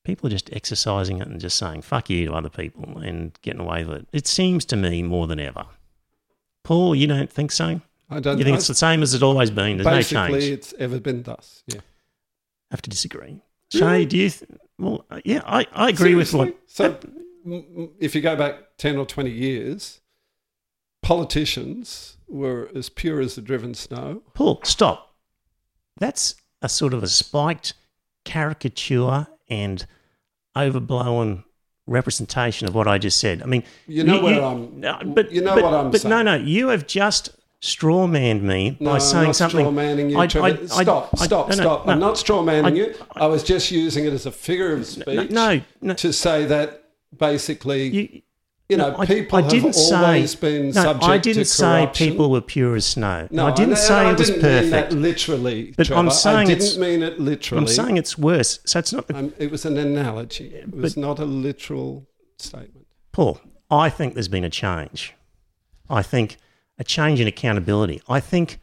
people 0.07 0.27
are 0.27 0.31
just 0.31 0.49
exercising 0.53 1.19
it 1.21 1.27
and 1.27 1.39
just 1.39 1.57
saying 1.57 1.81
"fuck 1.83 2.09
you" 2.09 2.25
to 2.27 2.33
other 2.33 2.49
people 2.49 2.97
and 2.97 3.37
getting 3.43 3.61
away 3.61 3.83
with 3.83 3.97
it. 3.97 4.07
It 4.13 4.25
seems 4.25 4.65
to 4.65 4.75
me 4.75 5.03
more 5.03 5.27
than 5.27 5.39
ever. 5.39 5.65
Paul, 6.63 6.95
you 6.95 7.05
don't 7.07 7.31
think 7.31 7.51
so? 7.51 7.81
I 8.09 8.19
don't 8.21 8.37
You 8.37 8.43
think 8.45 8.55
I- 8.55 8.57
it's 8.57 8.67
the 8.67 8.73
same 8.75 9.03
as 9.03 9.13
it's 9.13 9.21
always 9.21 9.51
been? 9.51 9.77
There's 9.77 9.85
no 9.85 9.91
basically 9.91 10.51
it's 10.51 10.73
ever 10.79 10.99
been 10.99 11.23
thus. 11.23 11.63
Yeah. 11.67 11.81
have 12.71 12.81
to 12.81 12.89
disagree. 12.89 13.41
Shay, 13.71 14.05
do 14.05 14.17
you? 14.17 14.29
Th- 14.29 14.49
well, 14.79 15.05
uh, 15.11 15.19
yeah, 15.25 15.41
I, 15.45 15.65
I 15.73 15.89
agree 15.89 16.15
with 16.15 16.33
what. 16.33 16.55
So, 16.67 16.97
if 17.99 18.15
you 18.15 18.21
go 18.21 18.35
back 18.35 18.77
10 18.77 18.97
or 18.97 19.05
20 19.05 19.29
years, 19.29 19.99
politicians 21.01 22.17
were 22.27 22.69
as 22.75 22.89
pure 22.89 23.19
as 23.19 23.35
the 23.35 23.41
driven 23.41 23.73
snow. 23.73 24.21
Paul, 24.33 24.61
stop. 24.63 25.15
That's 25.99 26.35
a 26.61 26.69
sort 26.69 26.93
of 26.93 27.03
a 27.03 27.07
spiked 27.07 27.73
caricature 28.25 29.27
and 29.49 29.85
overblown 30.65 31.43
representation 31.85 32.67
of 32.67 32.75
what 32.75 32.87
I 32.87 32.97
just 32.97 33.17
said. 33.19 33.41
I 33.41 33.45
mean, 33.45 33.63
You 33.87 34.03
know 34.03 34.21
where 34.21 34.41
I'm- 34.43 34.71
no, 34.79 34.99
but 35.05 35.31
you 35.31 35.41
know 35.41 35.55
but- 35.55 35.63
what 35.63 35.73
I'm 35.73 35.91
But 35.91 36.03
no, 36.03 36.09
saying. 36.17 36.25
no, 36.25 36.35
you 36.35 36.67
have 36.69 36.85
just 36.87 37.29
strawmanned 37.61 38.41
me 38.41 38.77
No, 38.79 38.89
by 38.91 38.93
I'm 38.95 38.99
saying 38.99 39.25
not 39.27 39.35
something. 39.35 39.65
strawmanning 39.65 40.09
you, 40.11 40.17
I- 40.17 40.23
I- 40.47 40.51
I- 40.51 40.65
stop, 40.83 41.17
stop, 41.17 41.49
no, 41.49 41.55
no, 41.55 41.61
stop. 41.61 41.85
no. 41.85 41.91
I'm 41.93 41.99
not 41.99 42.15
strawmanning 42.15 42.75
you. 42.75 42.93
I 43.15 43.25
was 43.27 43.41
just 43.43 43.71
using 43.71 44.05
it 44.05 44.13
as 44.13 44.25
a 44.25 44.31
figure 44.31 44.73
of 44.73 44.85
speech 44.85 45.31
no, 45.31 45.61
no. 45.81 45.93
to 45.93 46.11
say 46.13 46.45
that 46.45 46.83
basically, 47.17 47.87
you, 47.87 48.21
You, 48.69 48.75
know, 48.75 48.91
no, 48.91 48.97
I- 48.97 49.05
people 49.05 49.37
I 49.37 49.41
have 49.43 49.49
didn't 49.51 49.73
say- 49.73 49.95
always 49.95 50.35
been 50.35 50.65
no, 50.67 50.71
subject 50.73 51.03
I 51.09 51.17
didn't 51.17 51.45
say 51.45 51.89
people 51.93 52.29
were 52.29 52.41
pure 52.41 52.75
as 52.75 52.85
snow. 52.85 53.27
No, 53.31 53.47
I 53.47 53.51
didn't 53.51 53.71
and 53.71 53.77
say 53.79 53.93
I 53.95 54.11
it 54.11 54.19
was 54.19 54.29
perfect. 54.29 54.71
that 54.71 54.91
literally, 54.91 55.73
But 55.77 55.89
I'm 55.91 56.11
saying 56.11 56.49
I 56.49 56.51
it's- 56.51 56.71
didn't 56.73 56.81
mean 56.81 57.01
it 57.03 57.17
literally. 57.19 57.61
I'm 57.61 57.67
saying 57.67 57.95
it's 57.95 58.17
worse. 58.17 58.59
So 58.65 58.79
it's 58.79 58.91
not 58.91 59.05
Um, 59.13 59.33
it 59.39 59.51
was 59.51 59.63
an 59.65 59.77
analogy. 59.77 60.47
It 60.53 60.73
was 60.75 60.95
but- 60.95 61.01
not 61.01 61.19
a 61.19 61.25
literal 61.25 62.07
statement. 62.39 62.87
Paul, 63.13 63.39
I 63.71 63.89
think 63.89 64.15
there's 64.15 64.27
been 64.27 64.43
a 64.43 64.49
change. 64.49 65.13
I 65.89 66.01
think 66.03 66.35
a 66.77 66.83
change 66.83 67.21
in 67.21 67.27
accountability. 67.27 68.01
I 68.09 68.19
think 68.19 68.59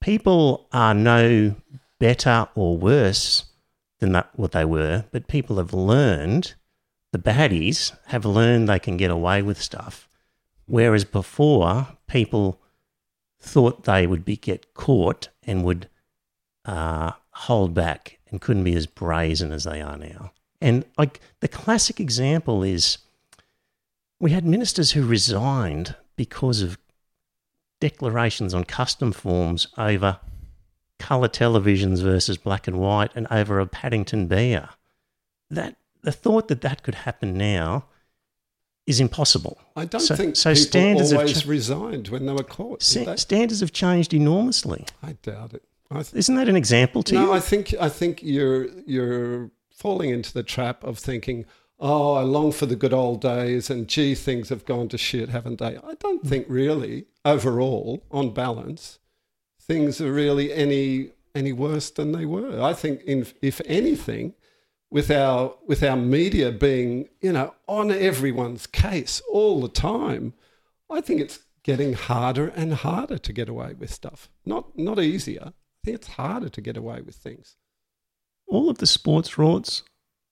people 0.00 0.68
are 0.72 0.94
no 0.94 1.56
better 1.98 2.46
or 2.54 2.76
worse 2.76 3.44
than 3.98 4.12
that, 4.12 4.30
what 4.34 4.52
they 4.52 4.64
were, 4.64 5.04
but 5.12 5.28
people 5.28 5.56
have 5.58 5.72
learned, 5.72 6.54
the 7.12 7.18
baddies 7.18 7.92
have 8.06 8.24
learned 8.24 8.68
they 8.68 8.78
can 8.78 8.96
get 8.96 9.10
away 9.10 9.42
with 9.42 9.60
stuff. 9.60 10.08
Whereas 10.66 11.04
before, 11.04 11.88
people 12.06 12.60
thought 13.38 13.84
they 13.84 14.06
would 14.06 14.24
be 14.24 14.36
get 14.36 14.74
caught 14.74 15.28
and 15.42 15.64
would 15.64 15.88
uh, 16.64 17.12
hold 17.30 17.74
back 17.74 18.18
and 18.30 18.40
couldn't 18.40 18.64
be 18.64 18.74
as 18.74 18.86
brazen 18.86 19.52
as 19.52 19.64
they 19.64 19.80
are 19.80 19.98
now. 19.98 20.32
And 20.60 20.84
like 20.96 21.20
the 21.40 21.48
classic 21.48 22.00
example 22.00 22.62
is 22.62 22.98
we 24.20 24.30
had 24.30 24.46
ministers 24.46 24.92
who 24.92 25.04
resigned 25.04 25.96
because 26.16 26.62
of 26.62 26.78
declarations 27.80 28.54
on 28.54 28.64
custom 28.64 29.10
forms 29.10 29.66
over 29.76 30.20
colour 31.00 31.28
televisions 31.28 32.00
versus 32.00 32.38
black 32.38 32.68
and 32.68 32.78
white 32.78 33.10
and 33.16 33.26
over 33.28 33.58
a 33.58 33.66
Paddington 33.66 34.28
bear. 34.28 34.68
That 35.50 35.76
the 36.02 36.12
thought 36.12 36.48
that 36.48 36.60
that 36.62 36.82
could 36.82 36.94
happen 36.96 37.36
now 37.36 37.86
is 38.86 39.00
impossible. 39.00 39.58
I 39.76 39.84
don't 39.84 40.00
So- 40.00 40.16
think 40.16 40.36
so 40.36 40.54
standards 40.54 41.12
have 41.12 41.28
cha- 41.28 41.48
resigned 41.48 42.08
when 42.08 42.26
they 42.26 42.32
were 42.32 42.42
caught. 42.42 42.82
Sa- 42.82 43.14
standards 43.16 43.60
have 43.60 43.72
changed 43.72 44.12
enormously. 44.12 44.86
I 45.02 45.12
doubt 45.22 45.54
it. 45.54 45.62
I 45.90 46.02
th- 46.02 46.14
Isn't 46.14 46.34
that 46.36 46.48
an 46.48 46.56
example 46.56 47.02
to 47.04 47.14
no, 47.14 47.20
you? 47.20 47.26
No, 47.26 47.32
I 47.32 47.40
think 47.40 47.74
I 47.80 47.88
think 47.88 48.22
you're 48.22 48.68
you're 48.86 49.50
falling 49.74 50.10
into 50.10 50.32
the 50.32 50.42
trap 50.42 50.82
of 50.84 50.98
thinking, 50.98 51.44
oh, 51.78 52.14
I 52.14 52.22
long 52.22 52.52
for 52.52 52.66
the 52.66 52.76
good 52.76 52.92
old 52.92 53.20
days, 53.20 53.68
and 53.70 53.88
gee, 53.88 54.14
things 54.14 54.48
have 54.48 54.64
gone 54.64 54.88
to 54.88 54.98
shit, 54.98 55.28
haven't 55.28 55.58
they? 55.58 55.76
I 55.76 55.94
don't 56.00 56.22
hmm. 56.22 56.28
think 56.28 56.46
really, 56.48 57.06
overall, 57.24 58.02
on 58.10 58.32
balance, 58.32 58.98
things 59.60 60.00
are 60.00 60.12
really 60.12 60.52
any 60.52 61.10
any 61.34 61.52
worse 61.52 61.90
than 61.90 62.12
they 62.12 62.24
were. 62.26 62.60
I 62.60 62.72
think, 62.72 63.02
in, 63.02 63.26
if 63.40 63.60
anything, 63.66 64.34
with 64.92 65.10
our 65.10 65.56
with 65.66 65.82
our 65.82 65.96
media 65.96 66.52
being 66.52 67.08
you 67.20 67.32
know 67.32 67.54
on 67.66 67.90
everyone's 67.90 68.66
case 68.66 69.22
all 69.32 69.60
the 69.60 69.68
time, 69.68 70.34
I 70.90 71.00
think 71.00 71.20
it's 71.20 71.40
getting 71.64 71.94
harder 71.94 72.48
and 72.48 72.74
harder 72.74 73.18
to 73.18 73.32
get 73.32 73.48
away 73.48 73.72
with 73.74 73.90
stuff. 73.92 74.28
Not 74.44 74.78
not 74.78 74.98
easier. 75.00 75.44
I 75.46 75.52
think 75.84 75.94
it's 75.96 76.08
harder 76.08 76.48
to 76.50 76.60
get 76.60 76.76
away 76.76 77.00
with 77.00 77.16
things. 77.16 77.56
all 78.46 78.68
of 78.68 78.78
the 78.78 78.86
sports 78.86 79.30
frauds, 79.30 79.82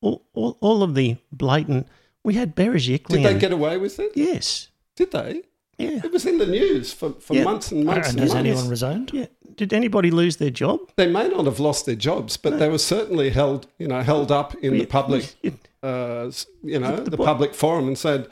all, 0.03 0.27
all, 0.35 0.59
all 0.61 0.83
of 0.83 0.95
the 0.95 1.17
blatant. 1.33 1.89
We 2.23 2.35
had 2.35 2.55
Berejiklian. 2.55 3.09
Did 3.09 3.25
they 3.25 3.39
get 3.39 3.53
away 3.53 3.79
with 3.79 3.99
it? 3.99 4.13
Yes. 4.15 4.69
Did 4.95 5.11
they? 5.11 5.43
Yeah. 5.81 6.01
It 6.05 6.13
was 6.13 6.27
in 6.27 6.39
the 6.39 6.47
news 6.47 6.93
for, 6.93 7.13
for 7.21 7.35
Yeah. 7.35 7.45
months 7.45 7.73
and 7.73 7.85
months 7.85 8.09
and 8.11 8.19
and 8.19 8.21
has 8.21 8.35
months. 8.35 8.49
anyone 8.49 8.69
resigned? 8.69 9.11
Yeah. 9.13 9.27
Did 9.57 9.73
anybody 9.73 10.11
lose 10.11 10.37
their 10.37 10.51
job? 10.51 10.79
They 10.97 11.07
may 11.07 11.29
not 11.29 11.45
have 11.47 11.59
lost 11.61 11.87
their 11.87 11.97
jobs, 11.97 12.37
but 12.37 12.59
they 12.59 12.69
were 12.69 12.79
certainly 12.79 13.31
held, 13.31 13.67
you 13.79 13.89
know, 13.89 14.01
held 14.03 14.31
up 14.31 14.55
in 14.57 14.79
the 14.79 14.87
public, 14.87 15.35
uh, 15.83 16.31
you 16.63 16.79
know, 16.79 16.97
The- 16.97 17.03
the 17.05 17.11
the 17.11 17.17
po- 17.17 17.25
public 17.25 17.55
forum 17.55 17.87
and 17.89 17.99
said, 17.99 18.29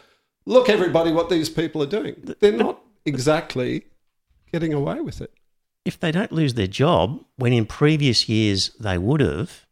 "Look, 0.46 0.68
everybody, 0.68 1.10
what 1.12 1.28
these 1.28 1.48
people 1.50 1.82
are 1.82 1.86
doing. 1.98 2.14
They're 2.40 2.52
not 2.52 2.80
exactly 3.04 3.84
getting 4.52 4.72
away 4.72 5.00
with 5.00 5.20
it." 5.20 5.32
If 5.84 5.98
they 5.98 6.12
don't 6.12 6.32
lose 6.32 6.54
their 6.54 6.66
job, 6.66 7.24
when 7.36 7.52
in 7.52 7.66
previous 7.66 8.28
years 8.28 8.70
they 8.78 8.98
would 8.98 9.20
have, 9.20 9.66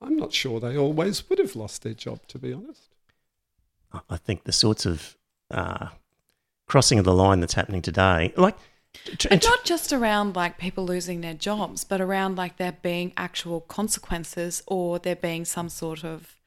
I'm 0.00 0.16
not 0.16 0.32
sure 0.32 0.58
they 0.60 0.76
always 0.76 1.28
would 1.28 1.38
have 1.38 1.54
lost 1.56 1.82
their 1.82 1.94
job, 1.94 2.26
to 2.28 2.38
be 2.38 2.52
honest. 2.52 2.88
I- 3.92 4.00
I 4.10 4.16
think 4.16 4.44
the 4.44 4.52
sorts 4.52 4.84
of 4.86 5.16
uh, 5.50 5.88
crossing 6.72 6.98
of 6.98 7.04
the 7.04 7.12
line 7.12 7.38
that's 7.38 7.52
happening 7.52 7.82
today, 7.82 8.32
like, 8.34 8.56
tr- 9.18 9.28
And 9.30 9.42
not 9.44 9.62
just 9.62 9.92
around 9.92 10.34
like 10.34 10.56
people 10.56 10.86
losing 10.86 11.20
their 11.20 11.34
jobs, 11.34 11.84
but 11.84 12.00
around 12.00 12.36
like 12.36 12.56
there 12.56 12.78
being 12.80 13.12
actual 13.14 13.60
consequences 13.60 14.62
or 14.66 14.98
there 14.98 15.14
being 15.14 15.44
some 15.44 15.68
sort 15.68 16.02
of 16.02 16.38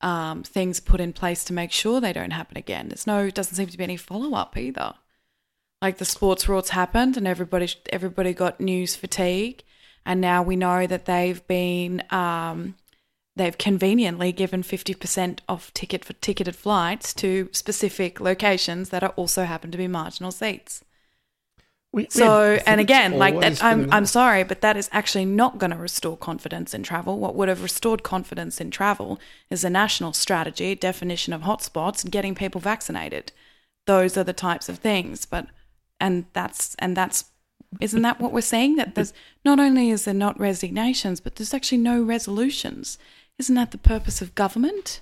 um, 0.00 0.42
things 0.44 0.80
put 0.80 0.98
in 0.98 1.12
place 1.12 1.44
to 1.44 1.52
make 1.52 1.72
sure 1.72 2.00
they 2.00 2.14
don't 2.14 2.30
happen 2.30 2.56
again. 2.56 2.88
There's 2.88 3.06
no, 3.06 3.28
doesn't 3.28 3.54
seem 3.54 3.66
to 3.66 3.76
be 3.76 3.84
any 3.84 3.98
follow 3.98 4.34
up 4.34 4.56
either. 4.56 4.94
Like 5.82 5.98
the 5.98 6.06
sports 6.06 6.46
rorts 6.46 6.70
happened 6.70 7.18
and 7.18 7.28
everybody 7.28 7.68
everybody 7.92 8.32
got 8.32 8.62
news 8.62 8.96
fatigue, 8.96 9.62
and 10.06 10.22
now 10.22 10.42
we 10.42 10.56
know 10.56 10.86
that 10.86 11.04
they've 11.04 11.46
been 11.46 12.02
um, 12.08 12.76
they've 13.36 13.56
conveniently 13.58 14.32
given 14.32 14.62
50% 14.62 15.40
off 15.48 15.72
ticket 15.74 16.04
for 16.04 16.14
ticketed 16.14 16.56
flights 16.56 17.12
to 17.14 17.48
specific 17.52 18.18
locations 18.20 18.88
that 18.88 19.04
are 19.04 19.10
also 19.10 19.44
happen 19.44 19.70
to 19.70 19.78
be 19.78 19.86
marginal 19.88 20.32
seats. 20.32 20.82
we- 21.92 22.02
we 22.02 22.08
So, 22.10 22.56
think 22.56 22.68
and 22.68 22.80
again, 22.80 23.16
like 23.16 23.40
that, 23.40 23.62
I'm 23.64 23.90
I'm 23.90 24.04
sorry, 24.06 24.42
but 24.44 24.60
that 24.60 24.76
is 24.76 24.90
actually 24.92 25.24
not 25.24 25.56
going 25.56 25.70
to 25.70 25.78
restore 25.78 26.16
confidence 26.16 26.74
in 26.74 26.82
travel. 26.82 27.18
What 27.18 27.34
would 27.36 27.48
have 27.48 27.62
restored 27.62 28.02
confidence 28.02 28.60
in 28.60 28.70
travel 28.70 29.18
is 29.48 29.64
a 29.64 29.70
national 29.70 30.12
strategy, 30.12 30.74
definition 30.74 31.32
of 31.32 31.42
hotspots, 31.42 32.02
and 32.02 32.12
getting 32.12 32.34
people 32.34 32.60
vaccinated. 32.60 33.32
Those 33.86 34.18
are 34.18 34.24
the 34.24 34.34
types 34.34 34.68
of 34.68 34.78
things. 34.78 35.24
But 35.24 35.46
and 35.98 36.26
that's 36.34 36.74
and 36.78 36.96
that's 36.96 37.26
isn't 37.80 38.02
that 38.02 38.20
what 38.20 38.32
we're 38.32 38.40
seeing? 38.42 38.76
That 38.76 38.94
there's 38.94 39.14
not 39.44 39.58
only 39.58 39.88
is 39.90 40.04
there 40.04 40.12
not 40.14 40.38
resignations, 40.38 41.20
but 41.20 41.36
there's 41.36 41.54
actually 41.54 41.78
no 41.78 42.02
resolutions. 42.02 42.98
Isn't 43.38 43.54
that 43.54 43.70
the 43.70 43.78
purpose 43.78 44.22
of 44.22 44.34
government? 44.34 45.00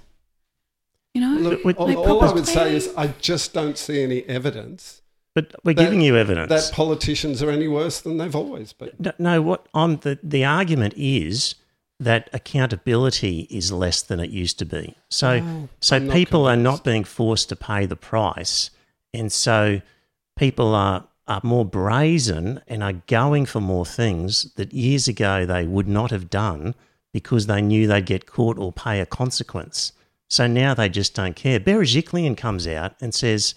You 1.15 1.21
know, 1.21 1.39
Look, 1.51 1.65
with- 1.65 1.77
all, 1.77 1.87
like 1.87 1.97
all 1.97 2.25
I 2.25 2.33
would 2.33 2.47
say 2.47 2.75
is. 2.75 2.93
I 2.97 3.09
just 3.21 3.53
don't 3.53 3.79
see 3.79 4.03
any 4.03 4.23
evidence 4.25 5.03
but 5.35 5.53
we're 5.65 5.75
that- 5.75 5.83
giving 5.85 6.01
you 6.01 6.17
evidence. 6.17 6.49
that 6.49 6.73
politicians 6.75 7.43
are 7.43 7.51
any 7.51 7.69
worse 7.69 8.01
than 8.01 8.19
they've 8.19 8.35
always 8.35 8.73
been. 8.73 8.91
No, 8.99 9.13
no, 9.19 9.43
what 9.43 9.67
I'm 9.75 9.97
the 9.99 10.19
the 10.23 10.45
argument 10.45 10.95
is 10.97 11.55
that 12.01 12.29
accountability 12.33 13.47
is 13.51 13.71
less 13.71 14.03
than 14.03 14.19
it 14.19 14.31
used 14.31 14.59
to 14.59 14.65
be. 14.65 14.95
So 15.09 15.41
Oh, 15.45 15.69
so 15.81 15.97
I'm 15.97 16.07
not 16.09 16.15
people 16.15 16.47
are 16.47 16.57
not 16.57 16.83
being 16.85 17.05
forced 17.05 17.49
to 17.51 17.57
pay 17.57 17.87
the 17.87 17.97
price, 17.97 18.71
and 19.13 19.31
so 19.33 19.81
people 20.37 20.75
are 20.75 21.07
are 21.27 21.41
more 21.45 21.65
brazen 21.65 22.61
and 22.69 22.83
are 22.83 22.93
going 23.07 23.47
for 23.47 23.61
more 23.61 23.87
things 23.87 24.53
that 24.57 24.73
years 24.75 25.09
ago 25.09 25.47
they 25.47 25.65
would 25.67 25.89
not 25.89 26.11
have 26.11 26.29
done 26.29 26.75
because 27.15 27.47
they 27.47 27.63
knew 27.63 27.87
they'd 27.87 28.05
get 28.05 28.27
caught 28.27 28.59
or 28.59 28.73
pay 28.73 28.99
a 29.01 29.07
consequence. 29.07 29.93
So 30.29 30.47
now 30.49 30.75
they 30.75 30.89
just 30.89 31.15
don't 31.15 31.37
care. 31.37 31.61
Berejiklian 31.61 32.37
comes 32.37 32.67
out 32.67 32.95
and 33.01 33.15
says, 33.15 33.55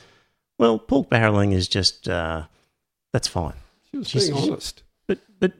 "Well, 0.59 0.77
pork 0.77 1.09
barreling 1.09 1.53
is 1.53 1.67
just 1.67 2.07
uh, 2.07 2.43
that's 3.11 3.27
fine." 3.27 3.55
She 3.91 3.97
was 3.97 4.07
She's- 4.07 4.29
being 4.29 4.51
honest. 4.51 4.83
But 5.07 5.19
but 5.39 5.53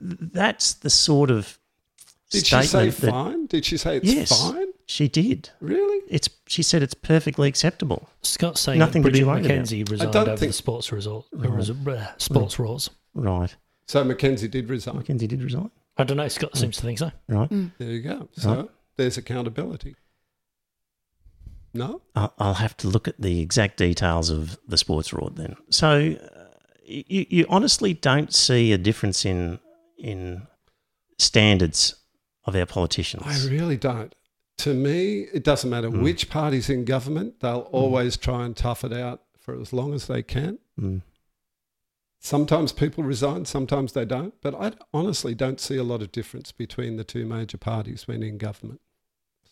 that's 0.00 0.74
the 0.74 0.88
sort 0.90 1.30
of 1.32 1.58
Did 2.30 2.46
she 2.46 2.62
say 2.62 2.90
that- 2.90 3.10
fine? 3.10 3.46
Did 3.46 3.64
she 3.64 3.76
say 3.76 3.96
it's 3.96 4.06
yes, 4.12 4.28
fine? 4.50 4.68
she 4.86 5.08
did. 5.08 5.50
Really? 5.60 6.04
It's 6.08 6.28
she 6.46 6.62
said 6.62 6.80
it's 6.82 6.94
perfectly 6.94 7.48
acceptable. 7.48 8.08
Scott's 8.22 8.60
saying 8.60 8.78
Nothing 8.78 9.02
that 9.02 9.08
to 9.08 9.12
be 9.12 9.24
Bridget 9.24 9.26
worried 9.26 9.46
about. 9.46 9.64
McKenzie 9.66 9.90
resigned 9.90 10.12
don't 10.12 10.28
over 10.28 10.36
think- 10.36 10.50
the 10.50 10.54
sports 10.54 10.92
result, 10.92 11.26
res- 11.32 11.70
uh, 11.70 12.12
sports 12.18 12.58
rules. 12.60 12.88
Right. 13.14 13.54
So 13.88 14.04
McKenzie 14.04 14.48
did 14.50 14.68
resign. 14.70 14.94
McKenzie 14.94 15.26
did 15.26 15.42
resign. 15.42 15.70
I 15.96 16.04
don't 16.04 16.16
know. 16.16 16.28
Scott 16.28 16.56
seems 16.56 16.76
to 16.76 16.82
think 16.82 16.98
so. 16.98 17.10
Right. 17.28 17.48
There 17.78 17.88
you 17.90 18.00
go. 18.00 18.28
So 18.32 18.70
there's 18.96 19.18
accountability. 19.18 19.94
No? 21.74 22.02
I'll 22.14 22.34
I'll 22.38 22.54
have 22.54 22.76
to 22.78 22.88
look 22.88 23.08
at 23.08 23.20
the 23.20 23.40
exact 23.40 23.78
details 23.78 24.30
of 24.30 24.58
the 24.68 24.76
sports 24.76 25.10
rort 25.10 25.36
then. 25.36 25.56
So 25.70 26.14
uh, 26.14 26.44
you, 26.84 27.26
you 27.28 27.46
honestly 27.48 27.94
don't 27.94 28.32
see 28.32 28.72
a 28.72 28.78
difference 28.78 29.24
in 29.24 29.58
in 29.98 30.46
standards 31.18 31.94
of 32.44 32.56
our 32.56 32.66
politicians. 32.66 33.24
I 33.26 33.48
really 33.50 33.76
don't. 33.76 34.14
To 34.58 34.74
me, 34.74 35.20
it 35.32 35.44
doesn't 35.44 35.70
matter 35.70 35.88
Hmm. 35.88 36.02
which 36.02 36.28
party's 36.28 36.68
in 36.68 36.84
government, 36.84 37.40
they'll 37.40 37.68
always 37.72 38.16
try 38.16 38.44
and 38.44 38.54
tough 38.56 38.84
it 38.84 38.92
out 38.92 39.22
for 39.38 39.58
as 39.60 39.72
long 39.72 39.94
as 39.94 40.06
they 40.06 40.22
can. 40.22 40.58
Mm. 40.78 41.02
Sometimes 42.24 42.70
people 42.70 43.02
resign, 43.02 43.44
sometimes 43.46 43.94
they 43.94 44.04
don't. 44.04 44.32
But 44.42 44.54
I 44.54 44.72
honestly 44.94 45.34
don't 45.34 45.58
see 45.58 45.76
a 45.76 45.82
lot 45.82 46.02
of 46.02 46.12
difference 46.12 46.52
between 46.52 46.96
the 46.96 47.02
two 47.02 47.26
major 47.26 47.58
parties 47.58 48.06
when 48.06 48.22
in 48.22 48.38
government. 48.38 48.80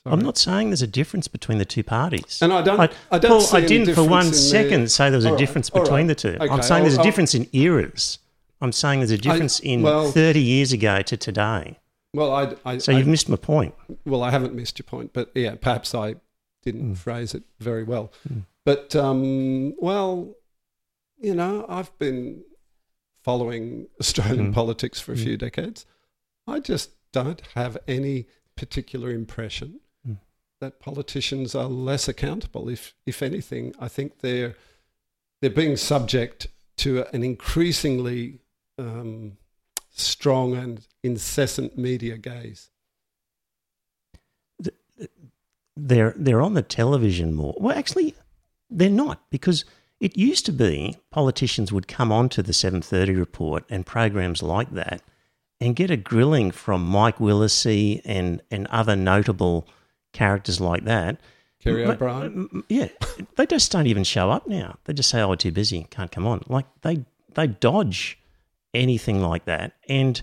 Sorry. 0.04 0.12
I'm 0.14 0.20
not 0.20 0.38
saying 0.38 0.70
there's 0.70 0.80
a 0.80 0.86
difference 0.86 1.26
between 1.26 1.58
the 1.58 1.64
two 1.64 1.82
parties. 1.82 2.38
And 2.40 2.52
I 2.52 2.62
don't. 2.62 2.78
I, 2.78 2.88
I, 3.10 3.18
don't. 3.18 3.42
Paul, 3.44 3.56
I 3.56 3.66
didn't 3.66 3.92
for 3.96 4.04
one 4.04 4.32
second 4.32 4.88
say 4.92 5.10
there 5.10 5.16
was 5.18 5.24
a 5.24 5.30
right, 5.30 5.38
difference 5.38 5.68
between 5.68 6.06
right. 6.06 6.06
the 6.06 6.14
two. 6.14 6.36
I'm 6.40 6.48
Okay, 6.48 6.62
saying 6.62 6.84
there's 6.84 6.94
a 6.94 6.98
I'll- 6.98 7.04
difference 7.04 7.34
in 7.34 7.48
eras. 7.52 8.20
I'm 8.60 8.70
saying 8.72 9.00
there's 9.00 9.10
a 9.10 9.18
difference 9.18 9.58
in 9.58 9.82
well- 9.82 10.12
30 10.12 10.40
years 10.40 10.72
ago 10.72 11.02
to 11.02 11.16
today. 11.16 11.76
Well, 12.14 12.32
I, 12.32 12.54
I, 12.64 12.78
So 12.78 12.92
you've 12.92 13.06
missed 13.08 13.28
my 13.28 13.36
point. 13.36 13.74
well, 14.06 14.22
I 14.22 14.30
haven't 14.30 14.54
missed 14.54 14.78
your 14.78 14.84
point, 14.84 15.12
but 15.12 15.30
yeah, 15.34 15.56
perhaps 15.56 15.92
I 15.94 16.16
didn't 16.62 16.92
Mm. 16.92 16.96
phrase 16.96 17.34
it 17.34 17.42
very 17.58 17.82
well. 17.84 18.12
Mm. 18.32 18.44
But 18.64 18.94
um, 18.94 19.74
well, 19.78 20.34
you 21.20 21.34
know, 21.34 21.66
I've 21.68 21.96
been 21.98 22.42
following 23.22 23.88
Australian 24.00 24.50
Mm. 24.50 24.54
politics 24.54 25.00
for 25.00 25.12
a 25.12 25.16
Mm. 25.16 25.22
few 25.22 25.36
decades. 25.36 25.86
I 26.46 26.60
just 26.60 26.90
don't 27.12 27.40
have 27.54 27.76
any 27.86 28.26
particular 28.56 29.10
impression 29.10 29.80
Mm. 30.06 30.18
that 30.60 30.80
politicians 30.80 31.54
are 31.54 31.68
less 31.68 32.08
accountable. 32.08 32.68
If 32.68 32.94
if 33.06 33.22
anything, 33.22 33.74
I 33.78 33.88
think 33.88 34.20
they're 34.20 34.56
they're 35.40 35.50
being 35.50 35.76
subject 35.76 36.48
to 36.76 37.04
an 37.14 37.22
increasingly 37.22 38.40
um, 38.78 39.36
strong 39.90 40.54
and 40.54 40.86
incessant 41.02 41.76
media 41.76 42.16
gaze. 42.16 42.70
They're 45.76 46.14
they're 46.16 46.42
on 46.42 46.54
the 46.54 46.62
television 46.62 47.34
more. 47.34 47.54
Well, 47.58 47.76
actually, 47.76 48.14
they're 48.68 48.90
not 48.90 49.30
because 49.30 49.64
it 50.00 50.16
used 50.16 50.46
to 50.46 50.52
be 50.52 50.96
politicians 51.10 51.72
would 51.72 51.86
come 51.86 52.10
on 52.10 52.28
to 52.30 52.42
the 52.42 52.52
7:30 52.52 53.16
report 53.16 53.64
and 53.68 53.86
programs 53.86 54.42
like 54.42 54.72
that 54.72 55.02
and 55.60 55.76
get 55.76 55.90
a 55.90 55.96
grilling 55.96 56.50
from 56.50 56.84
Mike 56.84 57.18
Willesee 57.18 58.00
and 58.04 58.42
and 58.50 58.66
other 58.68 58.96
notable 58.96 59.68
characters 60.12 60.60
like 60.60 60.84
that. 60.84 61.20
Kerry 61.62 61.84
O'Brien. 61.84 62.64
Yeah, 62.68 62.88
they 63.36 63.46
just 63.46 63.70
don't 63.70 63.86
even 63.86 64.04
show 64.04 64.30
up 64.30 64.46
now. 64.46 64.78
They 64.84 64.94
just 64.94 65.10
say, 65.10 65.20
"Oh, 65.20 65.28
we're 65.28 65.36
too 65.36 65.52
busy, 65.52 65.86
can't 65.90 66.10
come 66.10 66.26
on." 66.26 66.42
Like 66.48 66.66
they 66.80 67.04
they 67.34 67.46
dodge 67.46 68.18
anything 68.72 69.20
like 69.20 69.44
that, 69.44 69.74
and 69.88 70.20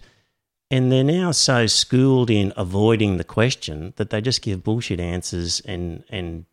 and 0.71 0.91
they're 0.91 1.03
now 1.03 1.31
so 1.31 1.67
schooled 1.67 2.29
in 2.29 2.51
avoiding 2.57 3.17
the 3.17 3.23
question 3.23 3.93
that 3.97 4.09
they 4.09 4.19
just 4.19 4.41
give 4.41 4.63
bullshit 4.63 4.99
answers 4.99 5.59
and 5.61 6.03
and 6.09 6.45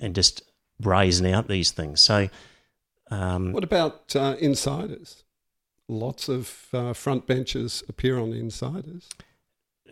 and 0.00 0.14
just 0.14 0.42
brazen 0.80 1.26
out 1.26 1.46
these 1.46 1.70
things. 1.70 2.00
So, 2.00 2.28
um, 3.10 3.52
What 3.52 3.64
about 3.64 4.14
uh, 4.16 4.36
insiders? 4.40 5.24
lots 5.88 6.28
of 6.28 6.68
uh, 6.72 6.92
front 6.92 7.26
benchers 7.26 7.82
appear 7.88 8.16
on 8.18 8.32
Insiders, 8.32 9.08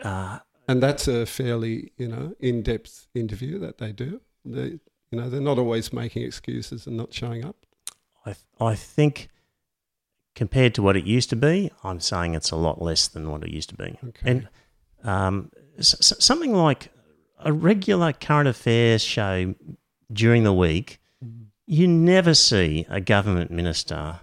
Uh, 0.05 0.39
and 0.69 0.81
that's 0.81 1.09
a 1.09 1.27
fairly 1.27 1.93
you 1.97 2.07
know 2.07 2.35
in-depth 2.39 3.09
interview 3.15 3.59
that 3.59 3.79
they 3.79 3.91
do. 3.93 4.21
They, 4.45 4.79
you 5.11 5.19
know, 5.19 5.29
they're 5.29 5.41
not 5.41 5.59
always 5.59 5.93
making 5.93 6.23
excuses 6.23 6.87
and 6.87 6.97
not 6.97 7.13
showing 7.13 7.45
up. 7.45 7.57
I 8.25 8.33
th- 8.35 8.45
I 8.61 8.75
think 8.77 9.29
compared 10.37 10.73
to 10.77 10.83
what 10.83 10.97
it 10.97 11.05
used 11.05 11.31
to 11.31 11.37
be, 11.37 11.71
I'm 11.83 11.99
saying 12.01 12.35
it's 12.35 12.53
a 12.53 12.57
lot 12.57 12.81
less 12.81 13.09
than 13.09 13.29
what 13.31 13.43
it 13.43 13.51
used 13.51 13.71
to 13.71 13.75
be. 13.77 13.99
Okay. 14.09 14.31
And 14.31 14.49
um, 15.03 15.51
s- 15.79 16.13
something 16.21 16.55
like 16.55 16.91
a 17.41 17.53
regular 17.53 18.13
current 18.13 18.47
affairs 18.49 19.03
show 19.03 19.55
during 20.13 20.45
the 20.45 20.53
week, 20.53 21.01
you 21.69 21.87
never 21.87 22.33
see 22.33 22.87
a 22.89 22.99
government 22.99 23.51
minister. 23.51 24.21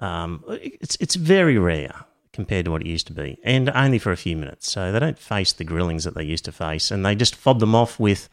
Um, 0.00 0.44
it's 0.48 0.96
it's 1.00 1.14
very 1.14 1.56
rare 1.56 2.04
compared 2.32 2.64
to 2.64 2.70
what 2.72 2.82
it 2.82 2.88
used 2.88 3.06
to 3.06 3.12
be, 3.12 3.38
and 3.44 3.70
only 3.70 3.98
for 3.98 4.10
a 4.10 4.16
few 4.16 4.36
minutes. 4.36 4.70
So 4.70 4.90
they 4.90 4.98
don't 4.98 5.18
face 5.18 5.52
the 5.52 5.64
grillings 5.64 6.04
that 6.04 6.14
they 6.14 6.24
used 6.24 6.44
to 6.46 6.52
face, 6.52 6.90
and 6.90 7.06
they 7.06 7.14
just 7.14 7.36
fob 7.36 7.60
them 7.60 7.74
off 7.74 8.00
with. 8.00 8.28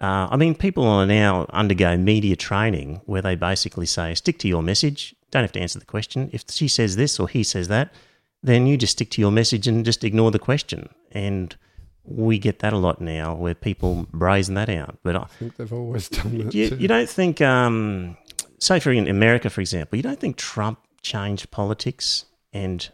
Uh, 0.00 0.28
I 0.30 0.36
mean, 0.36 0.54
people 0.54 0.84
are 0.86 1.06
now 1.06 1.46
undergo 1.50 1.96
media 1.96 2.36
training 2.36 3.00
where 3.06 3.22
they 3.22 3.34
basically 3.36 3.86
say, 3.86 4.14
stick 4.14 4.38
to 4.40 4.48
your 4.48 4.62
message. 4.62 5.14
Don't 5.30 5.44
have 5.44 5.52
to 5.52 5.60
answer 5.60 5.78
the 5.78 5.86
question. 5.86 6.28
If 6.32 6.44
she 6.50 6.68
says 6.68 6.96
this 6.96 7.18
or 7.18 7.28
he 7.28 7.42
says 7.42 7.68
that, 7.68 7.94
then 8.42 8.66
you 8.66 8.76
just 8.76 8.92
stick 8.92 9.10
to 9.12 9.20
your 9.22 9.30
message 9.30 9.66
and 9.66 9.84
just 9.84 10.04
ignore 10.04 10.30
the 10.30 10.38
question. 10.38 10.90
And 11.12 11.56
we 12.04 12.38
get 12.38 12.58
that 12.60 12.72
a 12.72 12.76
lot 12.78 13.00
now 13.00 13.34
where 13.34 13.54
people 13.54 14.06
brazen 14.12 14.54
that 14.54 14.68
out. 14.68 14.98
But 15.02 15.16
I, 15.16 15.20
I 15.22 15.26
think 15.26 15.56
they've 15.56 15.72
always 15.72 16.08
done 16.08 16.38
that 16.38 16.54
you, 16.54 16.68
too. 16.70 16.76
you 16.76 16.86
don't 16.88 17.08
think, 17.08 17.40
um, 17.40 18.16
say 18.58 18.78
for 18.80 18.92
in 18.92 19.08
America, 19.08 19.48
for 19.50 19.60
example, 19.60 19.96
you 19.96 20.02
don't 20.02 20.20
think 20.20 20.36
Trump 20.36 20.78
changed 21.02 21.50
politics 21.50 22.26
and 22.52 22.88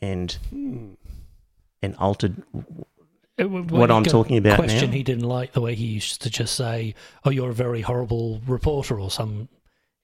and 0.00 0.32
Hmm. 0.50 0.92
and 1.82 1.94
altered 1.96 2.42
It 3.36 3.44
What 3.50 3.90
I'm 3.90 4.04
talking 4.04 4.36
about 4.38 4.56
question 4.56 4.90
now? 4.90 4.96
he 4.96 5.02
didn't 5.02 5.24
like 5.28 5.52
the 5.52 5.60
way 5.60 5.74
he 5.74 5.86
used 5.86 6.22
to 6.22 6.30
just 6.30 6.54
say, 6.54 6.94
"Oh, 7.24 7.30
you're 7.30 7.50
a 7.50 7.54
very 7.54 7.80
horrible 7.82 8.40
reporter," 8.46 8.98
or 9.00 9.10
some. 9.10 9.48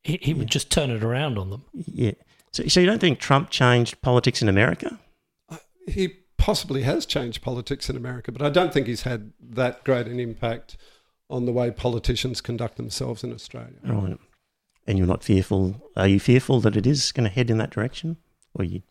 He, 0.02 0.18
he 0.22 0.34
would 0.34 0.48
just 0.48 0.70
turn 0.70 0.90
it 0.90 1.02
around 1.02 1.36
on 1.38 1.50
them. 1.50 1.64
yeah. 1.74 2.12
So, 2.52 2.66
so 2.68 2.80
you 2.80 2.86
don't 2.86 3.00
think 3.00 3.18
Trump 3.18 3.50
changed 3.50 4.00
politics 4.02 4.40
in 4.40 4.48
America? 4.48 4.98
he 5.88 6.14
possibly 6.46 6.82
has 6.82 7.04
changed 7.04 7.42
politics 7.42 7.90
in 7.90 7.96
America, 7.96 8.30
but 8.30 8.40
I 8.40 8.50
don't 8.50 8.72
think 8.72 8.86
he's 8.86 9.02
had 9.02 9.32
that 9.40 9.82
great 9.82 10.06
an 10.06 10.20
impact 10.20 10.76
on 11.28 11.44
the 11.44 11.50
way 11.50 11.72
politicians 11.72 12.40
conduct 12.40 12.76
themselves 12.76 13.24
in 13.24 13.32
Australia. 13.32 13.80
Right. 13.82 14.16
And 14.86 14.96
you're 14.96 15.08
not 15.08 15.24
fearful? 15.24 15.90
Are 15.96 16.06
you 16.06 16.20
fearful 16.20 16.60
that 16.60 16.76
it 16.76 16.86
is 16.86 17.10
going 17.10 17.28
to 17.28 17.34
head 17.34 17.50
in 17.50 17.58
that 17.58 17.70
direction? 17.70 18.18
Or 18.54 18.64
you? 18.64 18.82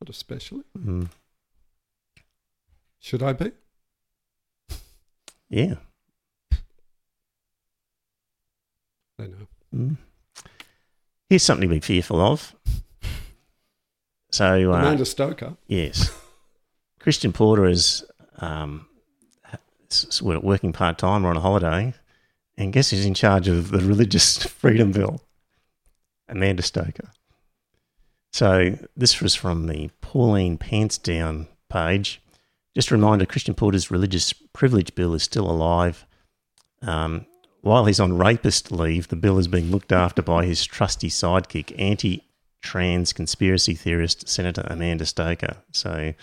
Not 0.00 0.08
especially. 0.08 0.62
Mm, 0.78 1.08
Should 3.00 3.24
I 3.24 3.32
be? 3.32 3.50
yeah. 5.50 5.74
I 9.18 9.26
know. 9.26 9.48
Mm. 9.74 9.96
Here's 11.28 11.42
something 11.42 11.68
to 11.68 11.74
be 11.74 11.80
fearful 11.80 12.20
of. 12.20 12.54
So, 14.30 14.72
uh, 14.72 14.76
Amanda 14.76 15.04
Stoker. 15.04 15.56
yes, 15.66 16.08
Christian 17.02 17.32
Porter 17.32 17.66
is 17.66 18.04
um, 18.38 18.86
working 20.22 20.72
part 20.72 20.98
time 20.98 21.26
or 21.26 21.30
on 21.30 21.36
a 21.36 21.40
holiday, 21.40 21.94
and 22.56 22.72
guess 22.72 22.90
who's 22.90 23.04
in 23.04 23.14
charge 23.14 23.48
of 23.48 23.72
the 23.72 23.80
Religious 23.80 24.42
Freedom 24.44 24.92
Bill? 24.92 25.20
Amanda 26.28 26.62
Stoker. 26.62 27.10
So 28.32 28.78
this 28.96 29.20
was 29.20 29.34
from 29.34 29.66
the 29.66 29.90
Pauline 30.00 30.56
Pants 30.56 30.96
Down 30.96 31.48
page. 31.68 32.22
Just 32.74 32.90
a 32.90 32.94
reminder: 32.94 33.26
Christian 33.26 33.54
Porter's 33.54 33.90
Religious 33.90 34.32
Privilege 34.32 34.94
Bill 34.94 35.12
is 35.14 35.24
still 35.24 35.50
alive. 35.50 36.06
Um, 36.82 37.26
while 37.62 37.84
he's 37.84 38.00
on 38.00 38.16
rapist 38.16 38.72
leave, 38.72 39.08
the 39.08 39.16
bill 39.16 39.38
is 39.38 39.48
being 39.48 39.70
looked 39.70 39.92
after 39.92 40.22
by 40.22 40.46
his 40.46 40.64
trusty 40.64 41.08
sidekick, 41.08 41.74
anti 41.78 42.22
trans 42.60 43.12
conspiracy 43.12 43.74
theorist 43.74 44.28
Senator 44.28 44.64
Amanda 44.68 45.04
Stoker. 45.04 45.56
So, 45.72 46.14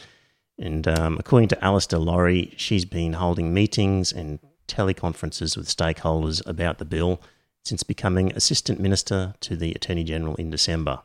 and 0.60 0.88
um, 0.88 1.18
according 1.20 1.50
to 1.50 1.64
Alastair 1.64 2.00
Lawrie, 2.00 2.54
she's 2.58 2.86
been 2.86 3.14
holding 3.14 3.54
meetings 3.54 4.12
and 4.12 4.40
teleconferences 4.68 5.58
with 5.58 5.68
stakeholders 5.68 6.46
about 6.48 6.78
the 6.78 6.86
bill 6.86 7.22
since 7.64 7.84
becoming 7.84 8.32
Assistant 8.34 8.80
Minister 8.80 9.34
to 9.42 9.56
the 9.56 9.74
Attorney 9.74 10.04
General 10.04 10.36
in 10.36 10.50
December. 10.50 11.00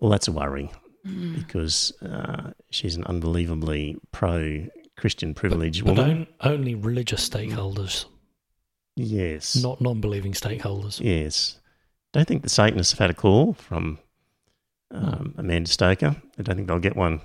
Well, 0.00 0.10
that's 0.10 0.28
a 0.28 0.32
worry 0.32 0.70
because 1.34 1.92
uh, 2.02 2.50
she's 2.70 2.96
an 2.96 3.04
unbelievably 3.04 3.96
pro 4.10 4.66
Christian 4.96 5.34
privilege 5.34 5.84
But 5.84 5.96
woman. 5.96 6.26
on, 6.40 6.52
only 6.52 6.74
religious 6.74 7.28
stakeholders, 7.28 8.06
yes. 8.96 9.56
not 9.56 9.80
non-believing 9.80 10.32
stakeholders. 10.32 11.00
Yes. 11.00 11.58
Don't 12.12 12.26
think 12.26 12.42
the 12.42 12.48
Satanists 12.48 12.92
have 12.92 12.98
had 12.98 13.10
a 13.10 13.14
call 13.14 13.52
from 13.54 13.98
um, 14.90 15.34
Amanda 15.36 15.70
Stoker. 15.70 16.16
I 16.38 16.42
don't 16.42 16.56
think 16.56 16.66
they'll 16.68 16.78
get 16.78 16.96
one. 16.96 17.20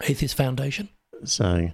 Atheist 0.00 0.34
Foundation. 0.36 0.88
So, 1.24 1.70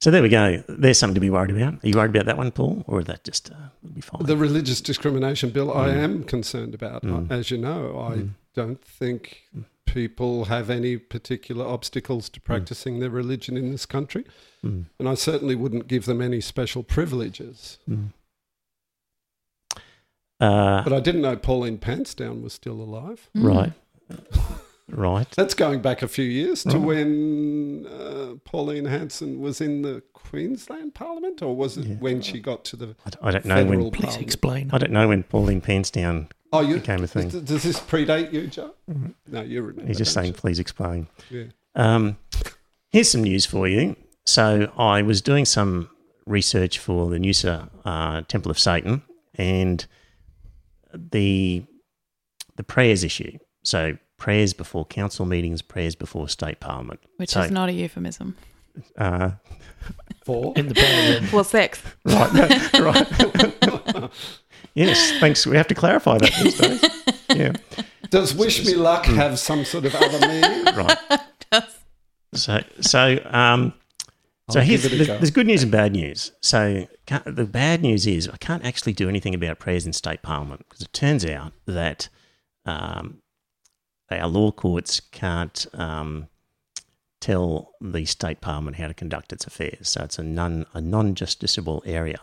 so 0.00 0.10
there 0.10 0.22
we 0.22 0.28
go. 0.28 0.62
There's 0.68 0.98
something 0.98 1.14
to 1.14 1.20
be 1.20 1.30
worried 1.30 1.50
about. 1.50 1.74
Are 1.84 1.88
you 1.88 1.94
worried 1.96 2.10
about 2.14 2.26
that 2.26 2.36
one, 2.36 2.50
Paul, 2.50 2.82
or 2.86 3.00
is 3.00 3.06
that 3.06 3.24
just 3.24 3.50
uh, 3.52 3.54
be 3.94 4.00
fine? 4.00 4.24
The 4.24 4.36
religious 4.36 4.80
discrimination 4.80 5.50
bill, 5.50 5.72
I 5.72 5.88
Mm. 5.90 5.96
am 6.04 6.24
concerned 6.24 6.74
about. 6.74 7.02
Mm. 7.04 7.30
As 7.30 7.50
you 7.50 7.58
know, 7.58 7.98
I 7.98 8.16
Mm. 8.16 8.30
don't 8.54 8.82
think 8.84 9.42
people 9.84 10.46
have 10.46 10.70
any 10.70 10.96
particular 10.96 11.66
obstacles 11.66 12.28
to 12.30 12.40
practicing 12.40 12.98
their 13.00 13.10
religion 13.10 13.56
in 13.56 13.70
this 13.70 13.84
country, 13.86 14.24
Mm, 14.64 14.86
and 14.98 15.08
I 15.08 15.14
certainly 15.14 15.54
wouldn't 15.54 15.86
give 15.88 16.06
them 16.06 16.20
any 16.22 16.40
special 16.40 16.82
privileges. 16.82 17.78
mm. 17.88 18.12
Uh, 20.40 20.82
But 20.82 20.92
I 20.92 21.00
didn't 21.00 21.22
know 21.22 21.36
Pauline 21.36 21.78
Pantsdown 21.78 22.42
was 22.42 22.52
still 22.52 22.80
alive. 22.80 23.28
Mm. 23.36 23.44
right, 23.44 23.72
right. 24.88 25.30
That's 25.36 25.54
going 25.54 25.80
back 25.82 26.02
a 26.02 26.08
few 26.08 26.24
years 26.24 26.62
to 26.64 26.78
Right. 26.78 26.80
when 26.86 27.86
uh, 27.86 28.34
Pauline 28.44 28.84
Hanson 28.86 29.40
was 29.40 29.60
in 29.60 29.82
the 29.82 30.02
Queensland 30.12 30.94
Parliament, 30.94 31.42
or 31.42 31.54
was 31.56 31.76
it 31.78 31.86
Yeah. 31.86 31.94
when 31.96 32.20
she 32.22 32.40
got 32.40 32.64
to 32.66 32.76
the 32.76 32.96
I 33.22 33.30
don't 33.30 33.44
know 33.44 33.56
federal 33.56 33.80
when. 33.84 33.90
Please 33.90 34.00
Parliament? 34.04 34.22
explain. 34.22 34.70
I 34.72 34.78
don't 34.78 34.92
know 34.92 35.08
when 35.08 35.22
Pauline 35.22 35.60
Pantsdown 35.60 36.30
Oh, 36.52 36.60
you, 36.60 36.74
became 36.76 37.02
a 37.02 37.06
thing. 37.06 37.28
does, 37.30 37.42
does 37.42 37.62
this 37.62 37.80
predate 37.80 38.32
you, 38.32 38.46
Joe? 38.46 38.74
Mhm. 38.90 39.14
No, 39.28 39.40
you 39.42 39.62
remember. 39.62 39.86
He's 39.88 39.98
just 39.98 40.14
don't 40.14 40.24
saying, 40.24 40.34
please 40.34 40.58
explain. 40.58 41.06
you? 41.30 41.50
Um, 41.74 42.18
here's 42.90 43.10
some 43.10 43.22
news 43.22 43.46
for 43.46 43.66
you. 43.66 43.96
So 44.26 44.70
I 44.76 45.00
was 45.02 45.22
doing 45.22 45.44
some 45.46 45.88
research 46.26 46.78
for 46.78 47.08
the 47.08 47.16
Noosa 47.18 47.68
uh, 47.84 48.22
Temple 48.28 48.50
of 48.50 48.58
Satan 48.58 49.02
and 49.34 49.84
the 50.94 51.64
the 52.56 52.62
prayers 52.62 53.02
issue. 53.02 53.38
So 53.64 53.96
prayers 54.22 54.52
before 54.52 54.84
council 54.86 55.26
meetings, 55.26 55.62
prayers 55.62 55.96
before 55.96 56.28
state 56.28 56.60
parliament. 56.60 57.00
Which 57.16 57.30
So, 57.30 57.40
is 57.40 57.50
not 57.50 57.68
a 57.68 57.72
euphemism. 57.72 58.36
uh, 58.96 59.30
Yeah. 59.30 59.30
Four. 60.24 60.52
In 60.54 60.68
the 60.68 60.74
prayer 60.74 61.20
room. 61.20 61.28
Well, 61.32 61.42
sex. 61.42 61.82
right, 62.04 62.32
right. 62.78 64.10
yes, 64.74 65.12
thanks. 65.18 65.44
We 65.44 65.56
have 65.56 65.66
to 65.68 65.74
clarify 65.74 66.18
that 66.18 66.32
these 66.40 66.56
days. 66.56 66.84
Yeah, 67.36 67.52
Does 68.10 68.32
wish 68.34 68.64
me 68.64 68.74
luck 68.74 69.06
have 69.06 69.38
some 69.40 69.64
sort 69.64 69.84
of 69.86 69.94
other 69.96 70.20
meaning? 70.28 70.64
right. 70.76 70.98
So, 72.34 72.62
so, 72.80 73.18
um, 73.30 73.72
so 74.50 74.60
here's, 74.60 74.82
give 74.84 74.92
it 74.92 75.00
a 75.02 75.04
there's, 75.14 75.30
go. 75.30 75.34
good 75.34 75.46
news 75.48 75.62
and 75.64 75.72
bad 75.72 75.92
news. 75.92 76.30
So 76.40 76.86
the 77.26 77.44
bad 77.44 77.82
news 77.82 78.06
is 78.06 78.28
I 78.28 78.36
can't 78.36 78.64
actually 78.64 78.92
do 78.92 79.08
anything 79.08 79.34
about 79.34 79.58
prayers 79.58 79.84
in 79.86 79.92
state 79.92 80.22
parliament 80.22 80.64
because 80.68 80.82
it 80.82 80.92
turns 80.92 81.24
out 81.26 81.52
that 81.66 82.08
um, 82.64 83.21
our 84.18 84.28
law 84.28 84.50
courts 84.52 85.00
can't 85.00 85.66
um, 85.74 86.28
tell 87.20 87.72
the 87.80 88.04
state 88.04 88.40
parliament 88.40 88.76
how 88.76 88.88
to 88.88 88.94
conduct 88.94 89.32
its 89.32 89.46
affairs. 89.46 89.88
So 89.88 90.02
it's 90.04 90.18
a 90.18 90.22
non 90.22 90.66
a 90.74 90.80
non 90.80 91.14
justiciable 91.14 91.80
area. 91.86 92.18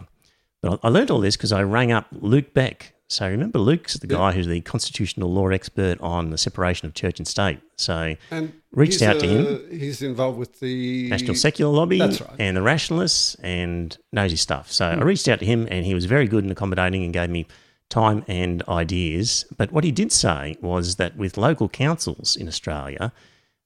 But 0.62 0.80
I, 0.84 0.90
learned 0.90 1.10
all 1.10 1.22
this 1.22 1.38
because 1.38 1.54
I 1.54 1.64
rang 1.64 1.92
up 1.92 2.08
Luke 2.12 2.54
Beck. 2.54 2.94
So 3.08 3.28
remember, 3.28 3.58
Luke's 3.60 3.96
the 3.96 4.08
Yeah. 4.08 4.18
guy 4.18 4.32
who's 4.34 4.46
the 4.46 4.62
constitutional 4.62 5.32
law 5.34 5.48
expert 5.48 6.00
on 6.02 6.30
the 6.32 6.38
separation 6.38 6.86
of 6.86 6.94
church 6.94 7.18
and 7.20 7.28
state. 7.28 7.60
So 7.78 8.16
And 8.30 8.54
Reached 8.72 9.02
out 9.02 9.20
to 9.22 9.26
him. 9.28 9.48
uh, 9.48 9.76
He's 9.76 10.02
involved 10.04 10.38
with 10.38 10.60
the 10.60 11.10
National 11.10 11.34
Secular 11.34 11.74
Lobby 11.74 11.98
That's 11.98 12.22
right. 12.22 12.36
and 12.38 12.56
the 12.56 12.62
Rationalists 12.62 13.36
and 13.42 13.98
knows 14.12 14.30
his 14.32 14.42
stuff. 14.42 14.72
So 14.72 14.86
I 14.86 15.02
reached 15.02 15.28
out 15.28 15.40
to 15.40 15.46
him 15.46 15.68
and 15.72 15.86
he 15.86 15.96
was 15.96 16.06
very 16.06 16.28
good 16.28 16.44
and 16.44 16.52
accommodating 16.52 17.04
and 17.04 17.12
gave 17.12 17.30
me 17.32 17.48
time 17.90 18.24
and 18.28 18.64
ideas. 18.68 19.46
But 19.58 19.72
what 19.72 19.84
he 19.84 19.92
did 19.92 20.12
say 20.12 20.56
was 20.62 20.96
that 20.96 21.18
with 21.18 21.38
local 21.38 21.68
councils 21.68 22.36
in 22.36 22.48
Australia, 22.48 23.12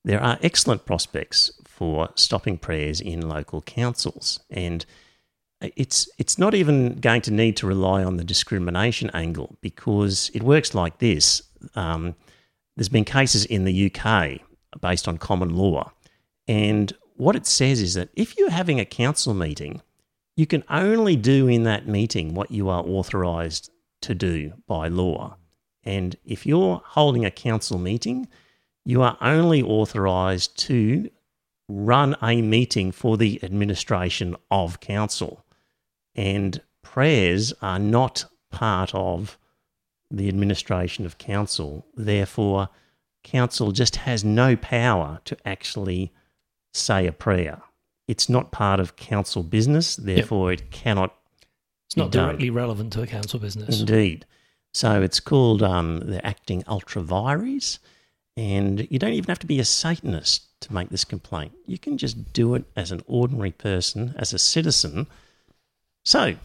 there 0.04 0.22
are 0.22 0.40
excellent 0.42 0.86
prospects 0.86 1.52
for 1.66 2.10
stopping 2.16 2.58
prayers 2.58 3.02
in 3.02 3.28
local 3.28 3.62
councils. 3.62 4.40
And 4.50 4.86
it's 5.62 6.10
it's 6.18 6.38
not 6.38 6.54
even 6.54 7.00
going 7.00 7.22
to 7.22 7.32
need 7.32 7.56
to 7.58 7.68
rely 7.68 8.04
on 8.04 8.18
the 8.18 8.24
discrimination 8.24 9.10
angle 9.14 9.58
because 9.62 10.30
it 10.34 10.44
works 10.44 10.74
like 10.74 11.00
this. 11.00 11.42
Um, 11.76 12.16
there's 12.76 12.90
been 12.90 13.06
cases 13.06 13.46
in 13.46 13.64
the 13.64 13.92
UK 13.92 14.42
based 14.82 15.08
on 15.08 15.18
common 15.18 15.56
law. 15.56 15.92
And 16.48 16.92
what 17.16 17.36
it 17.36 17.46
says 17.46 17.82
is 17.82 17.94
that 17.94 18.10
if 18.16 18.38
you're 18.38 18.50
having 18.50 18.80
a 18.80 18.86
council 18.86 19.34
meeting, 19.34 19.82
you 20.36 20.46
can 20.48 20.64
only 20.70 21.16
do 21.16 21.48
in 21.48 21.64
that 21.64 21.88
meeting 21.88 22.34
what 22.34 22.52
you 22.52 22.70
are 22.70 22.84
authorised 22.84 23.70
to 24.04 24.16
do 24.16 24.54
by 24.68 24.88
law. 24.88 25.38
And 25.84 26.16
if 26.24 26.46
you're 26.46 26.82
holding 26.86 27.26
a 27.26 27.32
council 27.32 27.78
meeting, 27.78 28.28
you 28.86 29.02
are 29.02 29.18
only 29.22 29.62
authorised 29.62 30.58
to 30.60 31.10
run 31.68 32.16
a 32.22 32.42
meeting 32.42 32.92
for 32.92 33.18
the 33.18 33.44
administration 33.44 34.36
of 34.52 34.80
council. 34.80 35.46
And 36.16 36.62
prayers 36.82 37.54
are 37.62 37.80
not 37.80 38.26
part 38.52 38.94
of 38.94 39.38
the 40.12 40.28
administration 40.28 41.06
of 41.06 41.18
council. 41.18 41.86
Therefore, 41.96 42.70
council 43.24 43.72
just 43.72 43.96
has 43.98 44.24
no 44.24 44.56
power 44.56 45.20
to 45.26 45.38
actually 45.46 46.14
say 46.74 47.08
a 47.08 47.12
prayer. 47.12 47.62
It's 48.08 48.30
not 48.30 48.52
part 48.52 48.80
of 48.80 48.96
council 48.96 49.44
business, 49.44 49.96
therefore, 49.96 50.52
it 50.52 50.72
cannot 50.72 51.16
It's 51.94 51.98
not 51.98 52.12
directly 52.12 52.50
relevant 52.50 52.92
to 52.94 53.04
a 53.04 53.08
council 53.08 53.38
business. 53.40 53.80
Indeed. 53.80 54.26
So 54.74 55.04
it's 55.04 55.20
called 55.20 55.62
um, 55.62 56.00
the 56.00 56.26
acting 56.26 56.64
ultra 56.68 57.04
vires, 57.04 57.78
and 58.36 58.88
you 58.90 58.98
don't 58.98 59.14
even 59.14 59.28
have 59.28 59.38
to 59.40 59.46
be 59.46 59.60
a 59.60 59.66
Satanist 59.66 60.60
to 60.62 60.74
make 60.74 60.90
this 60.90 61.06
complaint. 61.06 61.52
You 61.68 61.78
can 61.78 62.00
just 62.00 62.34
do 62.34 62.56
it 62.56 62.66
as 62.76 62.92
an 62.92 63.04
ordinary 63.06 63.52
person, 63.52 64.16
as 64.18 64.34
a 64.34 64.40
citizen. 64.40 65.06
So, 66.04 66.36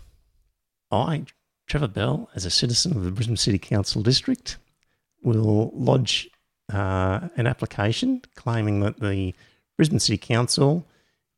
I, 0.90 1.24
Trevor 1.66 1.88
Bell, 1.88 2.28
as 2.34 2.44
a 2.44 2.50
citizen 2.50 2.94
of 2.94 3.04
the 3.04 3.10
Brisbane 3.10 3.38
City 3.38 3.58
Council 3.58 4.02
District, 4.02 4.58
will 5.22 5.72
lodge 5.74 6.28
uh, 6.70 7.28
an 7.36 7.46
application 7.46 8.20
claiming 8.34 8.80
that 8.80 9.00
the 9.00 9.34
Brisbane 9.78 10.00
City 10.00 10.18
Council 10.18 10.86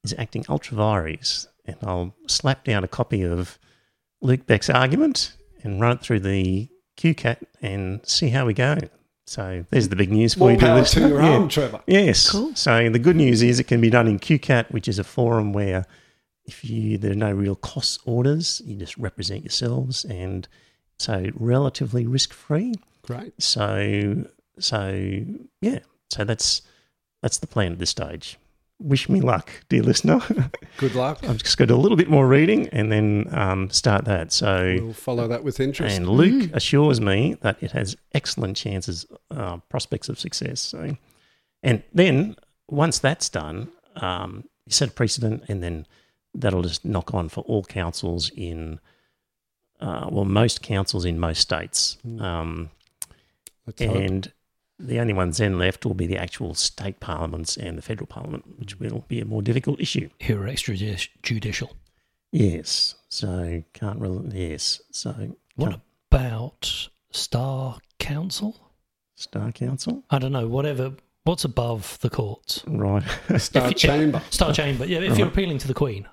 is 0.02 0.16
acting 0.18 0.44
ultra 0.48 0.76
vires, 0.76 1.46
and 1.64 1.76
I'll 1.84 2.12
slap 2.26 2.64
down 2.64 2.82
a 2.82 2.88
copy 2.88 3.22
of 3.22 3.56
Luke 4.20 4.46
Beck's 4.46 4.70
argument 4.70 5.34
and 5.62 5.80
run 5.80 5.96
it 5.96 6.00
through 6.02 6.20
the 6.20 6.68
QCAT 6.96 7.38
and 7.62 8.00
see 8.06 8.28
how 8.28 8.46
we 8.46 8.54
go. 8.54 8.76
So 9.26 9.64
there's 9.70 9.88
the 9.88 9.96
big 9.96 10.10
news 10.10 10.34
for 10.34 10.40
More 10.40 10.52
you. 10.52 10.56
dear 10.58 10.68
power 10.68 10.84
to 10.84 11.00
your 11.08 11.22
Yeah. 11.22 11.28
arm, 11.30 11.48
Trevor. 11.48 11.80
Yes. 11.86 12.30
Cool. 12.30 12.54
So 12.56 12.90
the 12.90 12.98
good 12.98 13.16
news 13.16 13.42
is 13.42 13.60
it 13.60 13.64
can 13.64 13.80
be 13.80 13.90
done 13.90 14.08
in 14.08 14.18
QCAT, 14.18 14.70
which 14.72 14.88
is 14.88 14.98
a 14.98 15.04
forum 15.04 15.52
where 15.52 15.86
if 16.46 16.64
you 16.64 16.98
there 16.98 17.12
are 17.12 17.14
no 17.14 17.30
real 17.32 17.54
cost 17.54 18.00
orders, 18.04 18.60
you 18.64 18.74
just 18.76 18.96
represent 18.98 19.44
yourselves, 19.44 20.04
and 20.04 20.48
so 20.98 21.26
relatively 21.34 22.06
risk 22.06 22.32
free. 22.32 22.74
Great. 23.02 23.40
So 23.40 24.24
so 24.58 25.22
yeah. 25.60 25.78
So 26.10 26.24
that's 26.24 26.62
that's 27.22 27.38
the 27.38 27.46
plan 27.46 27.72
at 27.72 27.78
this 27.78 27.90
stage. 27.90 28.36
Wish 28.82 29.08
me 29.10 29.20
luck, 29.20 29.50
dear 29.68 29.82
listener. 29.82 30.20
Good 30.78 30.94
luck. 30.94 31.18
I've 31.22 31.36
just 31.36 31.58
got 31.58 31.64
to 31.64 31.68
do 31.68 31.74
a 31.74 31.76
little 31.76 31.98
bit 31.98 32.08
more 32.08 32.26
reading 32.26 32.66
and 32.68 32.90
then 32.90 33.26
um, 33.30 33.68
start 33.70 34.06
that. 34.06 34.32
So 34.32 34.78
We'll 34.80 34.92
follow 34.94 35.28
that 35.28 35.44
with 35.44 35.60
interest. 35.60 35.94
and 35.96 36.08
Luke 36.08 36.50
assures 36.54 36.98
me 37.00 37.36
that 37.42 37.62
it 37.62 37.72
has 37.72 37.94
excellent 38.14 38.56
chances, 38.56 39.04
uh, 39.30 39.58
prospects 39.68 40.08
of 40.08 40.18
success. 40.18 40.60
So, 40.62 40.96
and 41.62 41.82
then 41.92 42.36
once 42.68 42.98
that's 42.98 43.28
done, 43.28 43.68
um, 43.96 44.44
you 44.64 44.72
set 44.72 44.88
a 44.88 44.92
precedent, 44.92 45.42
and 45.48 45.62
then 45.62 45.86
that'll 46.34 46.62
just 46.62 46.82
knock 46.84 47.12
on 47.12 47.28
for 47.28 47.42
all 47.42 47.62
councils 47.64 48.30
in, 48.34 48.80
uh, 49.80 50.08
well, 50.10 50.24
most 50.24 50.62
councils 50.62 51.04
in 51.04 51.18
most 51.18 51.40
states. 51.40 51.98
Um, 52.18 52.70
Let's 53.66 53.82
hope. 53.82 54.32
And 54.80 54.88
the 54.88 54.98
only 55.00 55.12
ones 55.12 55.36
then 55.38 55.58
left 55.58 55.84
will 55.84 55.94
be 55.94 56.06
the 56.06 56.16
actual 56.16 56.54
state 56.54 57.00
parliaments 57.00 57.56
and 57.56 57.76
the 57.78 57.82
federal 57.82 58.06
parliament, 58.06 58.44
which 58.58 58.78
will 58.80 59.04
be 59.08 59.20
a 59.20 59.24
more 59.24 59.42
difficult 59.42 59.80
issue. 59.80 60.08
Who 60.22 60.36
are 60.40 60.46
extrajudicial. 60.46 61.70
Yes. 62.32 62.94
So 63.08 63.62
can't 63.74 63.98
really. 63.98 64.50
Yes. 64.50 64.80
So 64.90 65.34
What 65.56 65.70
can't- 65.70 65.82
about 66.10 66.88
Star 67.10 67.78
Council? 67.98 68.56
Star 69.16 69.52
Council, 69.52 70.02
I 70.10 70.18
don't 70.18 70.32
know, 70.32 70.48
whatever. 70.48 70.94
What's 71.24 71.44
above 71.44 71.98
the 72.00 72.08
courts? 72.08 72.64
right? 72.66 73.02
Star 73.36 73.64
if 73.66 73.70
you- 73.72 73.74
Chamber. 73.74 74.22
Star 74.30 74.52
Chamber. 74.54 74.86
Yeah, 74.86 75.00
if 75.00 75.18
you're 75.18 75.28
appealing 75.28 75.58
to 75.58 75.68
the 75.68 75.74
Queen. 75.74 76.08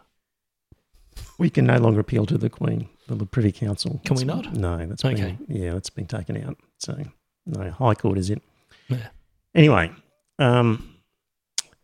We 1.39 1.49
can 1.49 1.65
no 1.65 1.77
longer 1.77 1.99
appeal 1.99 2.25
to 2.25 2.38
the 2.38 2.49
Queen, 2.49 2.89
the 3.08 3.25
Privy 3.25 3.51
Council. 3.51 4.01
Can 4.06 4.15
we 4.17 4.23
That's- 4.23 4.45
not? 4.45 4.53
No, 4.56 4.86
that's 4.86 5.06
Okay. 5.06 5.38
been 5.47 5.62
yeah, 5.62 5.73
that's 5.73 5.89
been 5.89 6.08
taken 6.08 6.43
out. 6.43 6.58
So 6.80 6.97
no, 7.45 7.71
High 7.71 7.93
Court 7.95 8.17
is 8.17 8.30
it. 8.30 8.41
Yeah. 8.89 9.08
Anyway, 9.56 9.91
um, 10.39 10.93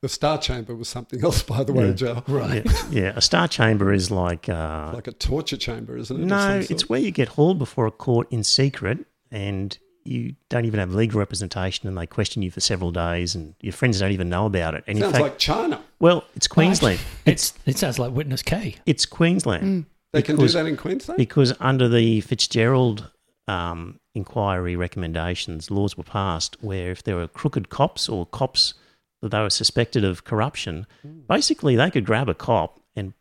The 0.01 0.09
Star 0.09 0.37
Chamber 0.37 0.75
was 0.75 0.87
something 0.89 1.23
else, 1.23 1.43
by 1.43 1.63
the 1.63 1.73
way, 1.73 1.87
Yeah. 1.87 1.93
Joe. 1.93 2.23
Right. 2.27 2.63
yeah, 2.65 2.83
yeah, 2.91 3.13
a 3.15 3.21
star 3.21 3.47
chamber 3.47 3.91
is 3.93 4.11
like 4.11 4.47
uh, 4.49 4.91
Like 4.93 5.07
a 5.07 5.11
torture 5.13 5.57
chamber, 5.57 5.97
isn't 5.97 6.21
it? 6.21 6.25
no, 6.25 6.63
it's 6.69 6.87
where 6.89 6.99
you 6.99 7.11
get 7.11 7.29
hauled 7.29 7.57
before 7.59 7.85
a 7.87 7.91
court 7.91 8.27
in 8.31 8.43
secret, 8.43 8.99
and 9.31 9.77
you 10.05 10.35
don't 10.49 10.65
even 10.65 10.79
have 10.81 10.93
legal 10.93 11.19
representation, 11.19 11.87
and 11.87 11.97
they 11.97 12.05
question 12.05 12.41
you 12.43 12.51
for 12.51 12.59
several 12.59 12.91
days, 12.91 13.33
and 13.35 13.55
your 13.61 13.71
friends 13.73 13.99
don't 13.99 14.11
even 14.11 14.29
know 14.29 14.45
about 14.45 14.75
it. 14.75 14.83
And 14.87 14.97
in 14.97 15.03
Sounds 15.03 15.13
fact, 15.13 15.23
like 15.23 15.37
China. 15.39 15.81
well, 15.99 16.25
it's 16.35 16.47
Queensland. 16.47 16.99
It's 17.25 17.53
it 17.65 17.77
sounds 17.77 17.97
like 17.99 18.11
Witness 18.11 18.41
K. 18.43 18.75
It's 18.85 19.05
Queensland. 19.05 19.85
They 20.11 20.21
can 20.21 20.35
do 20.35 20.47
that 20.47 20.65
in 20.67 20.77
Queensland? 20.77 21.17
because 21.17 21.53
under 21.59 21.87
the 21.89 22.21
Fitzgerald 22.21 23.09
um, 23.47 23.99
inquiry 24.15 24.75
recommendations, 24.75 25.69
laws 25.71 25.97
were 25.97 26.03
passed 26.03 26.57
where 26.61 26.91
if 26.91 27.03
there 27.03 27.15
were 27.15 27.27
crooked 27.27 27.69
cops 27.69 28.07
or 28.07 28.25
cops 28.25 28.73
that 29.21 29.29
they 29.29 29.39
were 29.39 29.49
suspected 29.49 30.03
of 30.03 30.23
corruption, 30.23 30.85
basically 31.27 31.75
they 31.75 31.89
could 31.91 32.05
grab 32.05 32.29
a 32.29 32.33
cop 32.33 32.79
and 32.95 33.13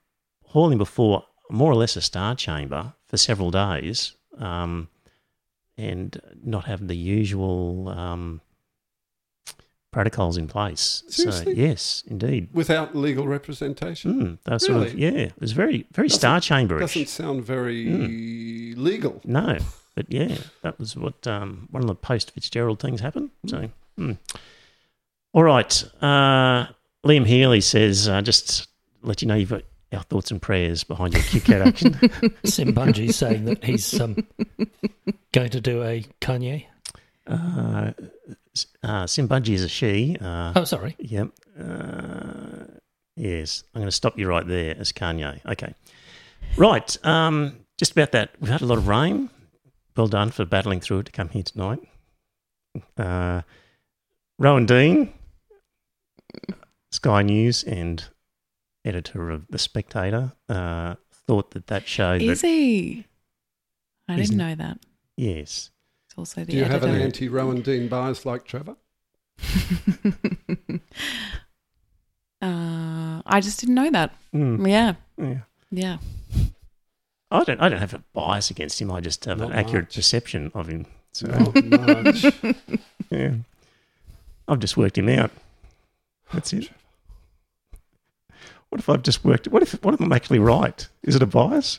haul 0.47 0.71
him 0.71 0.79
before 0.79 1.25
more 1.51 1.71
or 1.71 1.75
less 1.77 1.97
a 1.97 2.01
star 2.01 2.35
chamber 2.35 2.93
for 3.09 3.17
several 3.17 3.51
days 3.51 4.15
um, 4.39 4.89
and 5.77 6.21
not 6.45 6.65
have 6.65 6.87
the 6.89 6.97
usual 6.97 7.89
um, 7.89 8.41
protocols 9.93 10.37
in 10.39 10.49
place. 10.49 11.03
Seriously? 11.09 11.55
So, 11.55 11.61
yes, 11.61 12.03
indeed. 12.07 12.49
Without 12.53 12.97
legal 12.97 13.27
representation? 13.29 14.15
Mm, 14.15 14.39
that 14.45 14.55
was 14.55 14.65
sort 14.65 14.87
of, 14.87 14.99
yeah, 14.99 15.11
it 15.11 15.35
was 15.41 15.53
very, 15.53 15.87
very 15.93 16.09
Doesn't- 16.09 16.21
star 16.21 16.41
chamberish. 16.41 16.81
Doesn't 16.95 17.09
sound 17.09 17.45
very 17.45 17.85
Hmm. 18.77 18.83
legal. 18.83 19.21
No, 19.25 19.59
but 19.95 20.07
yeah, 20.13 20.37
that 20.63 20.79
was 20.79 20.97
what 20.97 21.27
um, 21.27 21.69
one 21.71 21.83
of 21.83 21.87
the 21.87 21.95
post 21.95 22.31
Fitzgerald 22.33 22.81
things 22.81 23.01
happened. 23.01 23.31
So, 23.47 23.69
hmm. 23.97 24.13
all 25.33 25.43
right. 25.45 25.85
Uh, 26.01 26.67
Liam 27.05 27.27
Healy 27.27 27.61
says, 27.61 28.09
uh, 28.09 28.23
just 28.23 28.69
let 29.03 29.23
you 29.23 29.29
know 29.29 29.35
you've 29.35 29.51
got 29.51 29.63
our 29.93 30.03
thoughts 30.05 30.31
and 30.31 30.41
prayers 30.41 30.85
behind 30.85 31.15
your 31.15 31.23
QCAT 31.23 31.67
action. 31.67 31.93
Sim 32.45 32.75
Bungee's 32.75 33.17
saying 33.17 33.45
that 33.47 33.63
he's 33.65 34.01
um, 34.01 34.17
going 35.33 35.51
to 35.51 35.61
do 35.61 35.83
a 35.83 36.05
Kanye. 36.21 36.67
uh, 37.27 37.93
uh, 38.83 39.05
Simbudgie 39.05 39.55
is 39.55 39.65
a 39.65 39.69
she. 39.69 40.17
Uh, 40.21 40.53
Oh, 40.57 40.65
sorry. 40.65 40.95
Yep. 40.99 41.29
Uh, 41.59 42.65
yes, 43.17 43.65
I'm 43.75 43.81
going 43.81 43.89
to 43.89 43.93
stop 43.93 44.19
you 44.19 44.29
right 44.29 44.47
there 44.47 44.77
as 44.79 44.93
Kanye. 44.93 45.41
Okay. 45.47 45.75
Right. 46.57 47.05
Um, 47.05 47.57
just 47.79 47.93
about 47.93 48.13
that. 48.13 48.31
We've 48.41 48.51
had 48.51 48.63
a 48.63 48.67
lot 48.67 48.79
of 48.79 48.89
rain. 48.89 49.31
Well 49.97 50.09
done 50.09 50.31
for 50.31 50.45
battling 50.45 50.81
through 50.81 51.01
it 51.01 51.07
to 51.07 51.13
come 51.13 51.29
here 51.29 51.43
tonight. 51.43 51.81
Uh, 52.97 53.43
Rowan 54.39 54.65
Dean, 54.65 55.13
Sky 56.91 57.23
News 57.23 57.63
and 57.63 58.05
editor 58.85 59.31
of 59.31 59.47
The 59.49 59.59
Spectator, 59.59 60.33
uh, 60.49 60.95
thought 61.13 61.51
that 61.53 61.67
that 61.67 61.87
show 61.87 62.15
Is 62.15 62.41
that 62.41 62.47
he? 62.47 63.07
I 64.09 64.17
didn't 64.17 64.37
know 64.37 64.55
that. 64.55 64.79
yes, 65.17 65.71
It's 66.07 66.17
also 66.17 66.45
the 66.45 66.53
Do 66.53 66.59
you 66.59 66.65
have 66.65 66.83
an 66.83 66.95
anti 66.95 67.29
Rowan 67.29 67.61
Dean 67.63 67.89
bias 67.89 68.25
like 68.27 68.45
Trevor? 68.45 68.77
uh, 72.41 73.23
I 73.27 73.41
just 73.41 73.61
didn't 73.61 73.75
know 73.75 73.91
that. 73.91 74.15
Mm, 74.35 74.67
Yeah, 74.69 74.95
yeah. 75.19 75.41
yeah. 75.71 75.99
I 77.33 77.45
don't. 77.45 77.61
I 77.61 77.69
don't 77.69 77.79
have 77.81 77.95
a 77.95 78.03
bias 78.13 78.51
against 78.51 78.81
him. 78.81 78.91
I 78.93 79.01
just 79.01 79.25
have 79.25 79.39
Not 79.39 79.51
an 79.53 79.57
accurate 79.59 79.87
much. 79.87 79.95
perception 79.97 80.51
of 80.55 80.69
him. 80.69 80.87
So. 81.13 81.27
Yeah. 83.11 83.35
I've 84.49 84.59
just 84.61 84.77
worked 84.79 84.97
him 84.97 85.09
out. 85.11 85.31
That's 86.33 86.53
it. 86.55 86.71
What 88.71 88.81
if 88.81 88.89
I've 88.89 89.03
just 89.03 89.23
worked 89.23 89.49
what 89.49 89.63
if 89.63 89.73
what 89.85 89.93
if 89.95 90.01
I'm 90.01 90.13
actually 90.13 90.39
right? 90.39 90.87
Is 91.03 91.15
it 91.15 91.23
a 91.23 91.27
bias? 91.27 91.79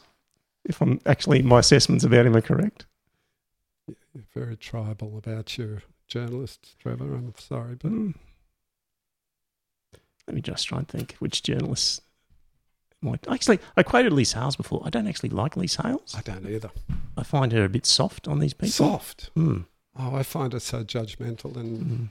If 0.64 0.80
I'm 0.82 1.02
actually 1.08 1.42
my 1.42 1.60
assessments 1.60 2.04
about 2.04 2.26
him 2.28 2.36
are 2.36 2.42
correct? 2.42 2.86
You're 3.88 4.24
very 4.36 4.56
tribal 4.56 5.18
about 5.18 5.58
your 5.58 5.82
journalists, 6.08 6.76
Trevor. 6.80 7.16
I'm 7.16 7.34
sorry, 7.38 7.76
but 7.76 7.90
Hmm. 7.90 8.12
Let 10.28 10.36
me 10.36 10.42
just 10.42 10.68
try 10.68 10.78
and 10.78 10.88
think 10.88 11.16
which 11.20 11.42
journalists 11.44 12.00
actually 13.30 13.60
I 13.78 13.84
quoted 13.84 14.14
Leigh 14.14 14.24
Sales 14.24 14.56
before. 14.56 14.82
I 14.86 14.90
don't 14.90 15.08
actually 15.08 15.30
like 15.30 15.56
Leigh 15.58 15.68
Sales. 15.68 16.14
I 16.18 16.22
don't 16.22 16.46
either. 16.48 16.72
I 17.18 17.24
find 17.24 17.52
her 17.52 17.64
a 17.64 17.70
bit 17.70 17.86
soft 17.86 18.28
on 18.28 18.40
these 18.40 18.54
people. 18.54 18.70
Soft. 18.70 19.30
Hmm. 19.36 19.60
Oh, 19.98 20.16
I 20.16 20.24
find 20.24 20.54
her 20.54 20.60
so 20.60 20.84
judgmental 20.84 21.56
and 21.56 22.10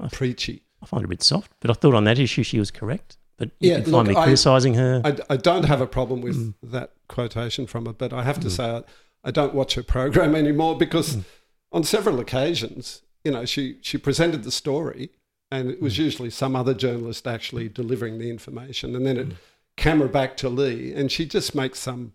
Mm. 0.00 0.12
preachy. 0.12 0.62
I 0.82 0.86
find 0.86 1.02
her 1.02 1.06
a 1.06 1.08
bit 1.08 1.22
soft, 1.22 1.52
but 1.60 1.70
I 1.70 1.74
thought 1.74 1.94
on 1.94 2.04
that 2.04 2.18
issue 2.18 2.42
she 2.42 2.58
was 2.58 2.70
correct. 2.70 3.16
But 3.36 3.50
you 3.58 3.70
Yeah, 3.70 3.76
can 3.80 3.84
find 3.92 4.08
look, 4.08 4.16
me 4.16 4.22
criticising 4.22 4.74
her. 4.74 5.00
I, 5.04 5.16
I 5.30 5.36
don't 5.36 5.64
have 5.64 5.80
a 5.80 5.86
problem 5.86 6.20
with 6.20 6.36
Mm. 6.36 6.54
that 6.70 6.92
quotation 7.08 7.66
from 7.66 7.86
her, 7.86 7.92
but 7.92 8.12
I 8.12 8.22
have 8.22 8.38
to 8.40 8.50
say 8.50 8.64
I, 8.64 8.82
I 9.24 9.30
don't 9.30 9.54
watch 9.54 9.74
her 9.74 9.82
program 9.82 10.34
anymore 10.42 10.76
because 10.78 11.16
Mm. 11.16 11.24
on 11.72 11.84
several 11.84 12.20
occasions, 12.20 13.02
you 13.24 13.32
know, 13.32 13.44
she, 13.44 13.78
she 13.82 13.98
presented 13.98 14.44
the 14.44 14.50
story 14.52 15.10
and 15.50 15.70
it 15.70 15.78
Mm. 15.78 15.82
was 15.82 15.98
usually 15.98 16.30
some 16.30 16.54
other 16.54 16.74
journalist 16.74 17.26
actually 17.26 17.68
delivering 17.68 18.18
the 18.18 18.30
information. 18.30 18.94
And 18.94 19.04
then 19.06 19.16
Mm. 19.16 19.30
it 19.32 19.36
camera 19.76 20.08
back 20.08 20.36
to 20.38 20.48
Leigh 20.48 20.92
and 20.94 21.10
she 21.10 21.26
just 21.26 21.54
makes 21.54 21.78
some 21.78 22.12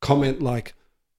comment 0.00 0.40
like, 0.42 0.74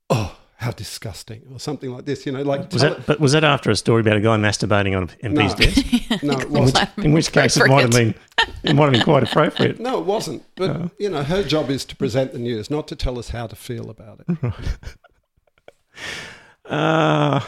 oh, 0.10 0.38
how 0.60 0.72
disgusting, 0.72 1.44
or 1.54 1.60
something 1.60 1.92
like 1.92 2.06
this, 2.06 2.26
you 2.26 2.32
know, 2.32 2.42
like 2.42 2.72
was 2.74 2.82
tell 2.82 2.96
that, 2.96 3.06
but 3.06 3.20
was 3.20 3.34
that 3.34 3.44
after 3.44 3.70
a 3.70 3.76
story 3.76 4.02
about 4.02 4.18
a 4.18 4.22
guy 4.22 4.36
masturbating 4.38 4.98
on 4.98 5.10
an 5.22 5.36
MP's 5.36 5.54
No. 5.54 5.66
desk? 5.66 6.24
no, 6.24 6.34
it 6.40 6.44
In 6.50 6.52
which, 6.52 6.74
wasn't. 6.74 6.90
in 6.98 7.12
which 7.14 7.32
case, 7.32 7.58
it 7.58 7.68
might 7.68 7.82
have 7.82 7.92
been 7.92 8.16
it 8.64 8.76
might 8.76 8.86
have 8.86 8.94
been 8.94 9.04
quite 9.04 9.22
appropriate. 9.24 9.80
No, 9.80 10.00
it 10.00 10.06
wasn't. 10.06 10.44
But, 10.56 10.70
Oh. 10.72 10.92
you 10.98 11.10
know, 11.12 11.22
her 11.24 11.44
job 11.44 11.70
is 11.70 11.86
to 11.86 11.96
present 11.96 12.34
the 12.34 12.40
news, 12.40 12.72
not 12.72 12.88
to 12.88 12.96
tell 12.96 13.20
us 13.20 13.30
how 13.30 13.46
to 13.46 13.56
feel 13.56 13.90
about 13.92 14.22
it. 14.28 14.54
Uh, 16.66 17.40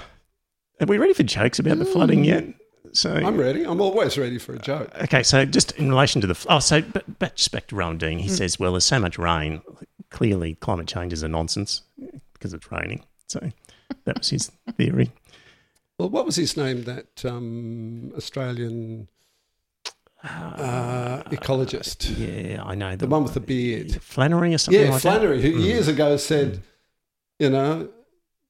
are 0.79 0.85
we 0.87 0.97
ready 0.97 1.13
for 1.13 1.23
jokes 1.23 1.59
about 1.59 1.77
the 1.77 1.85
flooding 1.85 2.23
yet? 2.23 2.45
So 2.93 3.13
I'm 3.13 3.37
ready. 3.37 3.63
I'm 3.65 3.81
always 3.81 4.17
ready 4.17 4.37
for 4.39 4.53
a 4.53 4.59
joke. 4.59 4.89
Okay, 5.03 5.23
so 5.23 5.45
just 5.45 5.71
in 5.73 5.89
relation 5.89 6.21
to 6.21 6.27
the 6.27 6.45
oh, 6.49 6.59
so 6.59 6.81
but, 6.81 7.19
but 7.19 7.47
back 7.51 7.67
to 7.67 7.75
Rowan 7.75 7.97
Dean, 7.97 8.19
he 8.19 8.29
says, 8.29 8.59
well, 8.59 8.71
there's 8.73 8.85
so 8.85 8.99
much 8.99 9.17
rain. 9.17 9.61
Clearly, 10.09 10.55
climate 10.55 10.87
change 10.87 11.13
is 11.13 11.21
a 11.23 11.27
nonsense 11.27 11.83
because 12.33 12.53
it's 12.53 12.71
raining. 12.71 13.03
So 13.27 13.51
that 14.05 14.17
was 14.17 14.29
his 14.29 14.51
theory. 14.75 15.11
Well, 15.99 16.09
what 16.09 16.25
was 16.25 16.35
his 16.35 16.55
name? 16.57 16.83
That 16.83 17.23
um, 17.25 18.11
Australian 18.17 19.07
uh, 20.23 21.23
ecologist, 21.29 22.13
Yeah, 22.17 22.63
I 22.63 22.75
know 22.75 22.95
the 22.95 23.07
one 23.07 23.23
with 23.23 23.33
the 23.33 23.39
beard. 23.39 24.01
Flannery 24.01 24.53
or 24.53 24.57
something 24.57 24.81
Yeah, 24.83 24.91
like 24.91 25.01
Flannery, 25.01 25.41
that. 25.41 25.47
who 25.51 25.59
years 25.59 25.87
ago 25.87 26.17
said, 26.17 26.61
you 27.37 27.49
know, 27.49 27.89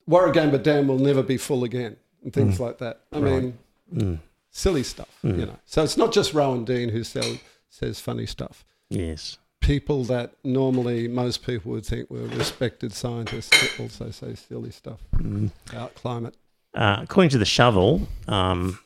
Warragamba 0.10 0.62
Dam 0.64 0.88
will 0.88 0.98
never 0.98 1.22
be 1.22 1.38
full 1.38 1.64
again, 1.64 1.98
and 2.24 2.34
things 2.34 2.58
Mm. 2.58 2.60
like 2.62 2.78
that. 2.80 3.02
I 3.12 3.20
Right. 3.20 3.44
mean, 3.44 3.58
Mm, 3.94 4.20
silly 4.52 4.84
stuff, 4.84 5.10
Mm. 5.24 5.39
you 5.39 5.45
know. 5.45 5.60
So 5.66 5.84
it's 5.84 5.97
not 5.97 6.12
just 6.14 6.34
Rowan 6.34 6.66
Dean 6.66 6.89
who 6.89 7.04
sell, 7.04 7.38
says 7.70 8.00
funny 8.00 8.26
stuff. 8.26 8.66
yes. 8.89 9.38
People 9.62 10.06
that 10.06 10.34
normally 10.43 11.08
most 11.10 11.45
people 11.45 11.72
would 11.74 11.86
think 11.86 12.10
were 12.10 12.26
respected 12.28 12.93
scientists 12.93 13.78
also 13.80 14.10
say 14.10 14.34
silly 14.34 14.72
stuff 14.72 15.00
Mm. 15.18 15.52
about 15.70 15.93
climate. 15.95 16.36
Uh, 16.74 17.00
according 17.02 17.30
to 17.32 17.38
the 17.38 17.45
shovel, 17.45 18.08
um, 18.28 18.80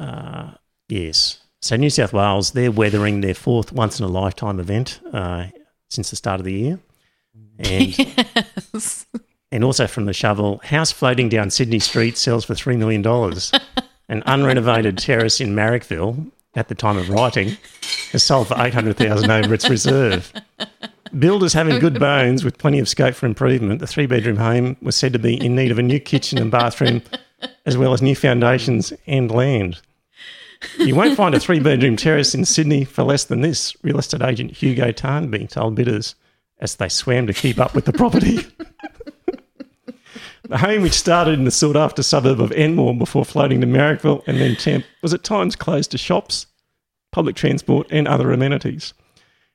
uh, 0.00 0.52
yes. 0.88 1.38
So 1.60 1.76
New 1.76 1.90
South 1.90 2.12
Wales, 2.12 2.52
they're 2.52 2.72
weathering 2.72 3.20
their 3.20 3.34
fourth 3.34 3.72
once 3.72 3.98
in 4.00 4.04
a 4.04 4.08
lifetime 4.08 4.58
event 4.58 5.00
uh, 5.12 5.46
since 5.88 6.10
the 6.10 6.16
start 6.16 6.40
of 6.40 6.44
the 6.44 6.52
year, 6.52 6.78
and 7.58 7.98
yes. 7.98 9.06
and 9.52 9.62
also 9.62 9.86
from 9.86 10.06
the 10.06 10.12
shovel, 10.12 10.58
house 10.64 10.90
floating 10.90 11.28
down 11.28 11.50
Sydney 11.50 11.78
Street 11.78 12.16
sells 12.16 12.44
for 12.44 12.54
three 12.54 12.76
million 12.76 13.02
dollars. 13.02 13.52
An 14.12 14.20
unrenovated 14.26 14.98
terrace 14.98 15.40
in 15.40 15.54
Marrickville, 15.54 16.30
at 16.54 16.68
the 16.68 16.74
time 16.74 16.98
of 16.98 17.08
writing, 17.08 17.56
has 18.10 18.22
sold 18.22 18.46
for 18.46 18.60
eight 18.60 18.74
hundred 18.74 18.98
thousand 18.98 19.30
over 19.30 19.54
its 19.54 19.70
reserve. 19.70 20.30
Builders 21.18 21.54
having 21.54 21.78
good 21.78 21.98
bones 21.98 22.44
with 22.44 22.58
plenty 22.58 22.78
of 22.78 22.90
scope 22.90 23.14
for 23.14 23.24
improvement, 23.24 23.80
the 23.80 23.86
three 23.86 24.04
bedroom 24.04 24.36
home 24.36 24.76
was 24.82 24.96
said 24.96 25.14
to 25.14 25.18
be 25.18 25.42
in 25.42 25.56
need 25.56 25.70
of 25.70 25.78
a 25.78 25.82
new 25.82 25.98
kitchen 25.98 26.36
and 26.36 26.50
bathroom, 26.50 27.00
as 27.64 27.78
well 27.78 27.94
as 27.94 28.02
new 28.02 28.14
foundations 28.14 28.92
and 29.06 29.30
land. 29.30 29.80
You 30.78 30.94
won't 30.94 31.16
find 31.16 31.34
a 31.34 31.40
three 31.40 31.60
bedroom 31.60 31.96
terrace 31.96 32.34
in 32.34 32.44
Sydney 32.44 32.84
for 32.84 33.04
less 33.04 33.24
than 33.24 33.40
this, 33.40 33.74
real 33.82 33.98
estate 33.98 34.20
agent 34.20 34.50
Hugo 34.50 34.92
Tarnby 34.92 35.48
told 35.48 35.74
bidders 35.74 36.16
as 36.58 36.76
they 36.76 36.90
swam 36.90 37.26
to 37.28 37.32
keep 37.32 37.58
up 37.58 37.74
with 37.74 37.86
the 37.86 37.94
property. 37.94 38.40
The 40.52 40.58
home, 40.58 40.82
which 40.82 40.92
started 40.92 41.38
in 41.38 41.46
the 41.46 41.50
sought 41.50 41.76
after 41.76 42.02
suburb 42.02 42.38
of 42.38 42.52
Enmore 42.52 42.94
before 42.94 43.24
floating 43.24 43.62
to 43.62 43.66
Marrickville 43.66 44.22
and 44.26 44.38
then 44.38 44.54
Tempe, 44.54 44.86
was 45.00 45.14
at 45.14 45.24
times 45.24 45.56
closed 45.56 45.92
to 45.92 45.96
shops, 45.96 46.44
public 47.10 47.36
transport, 47.36 47.86
and 47.90 48.06
other 48.06 48.30
amenities. 48.30 48.92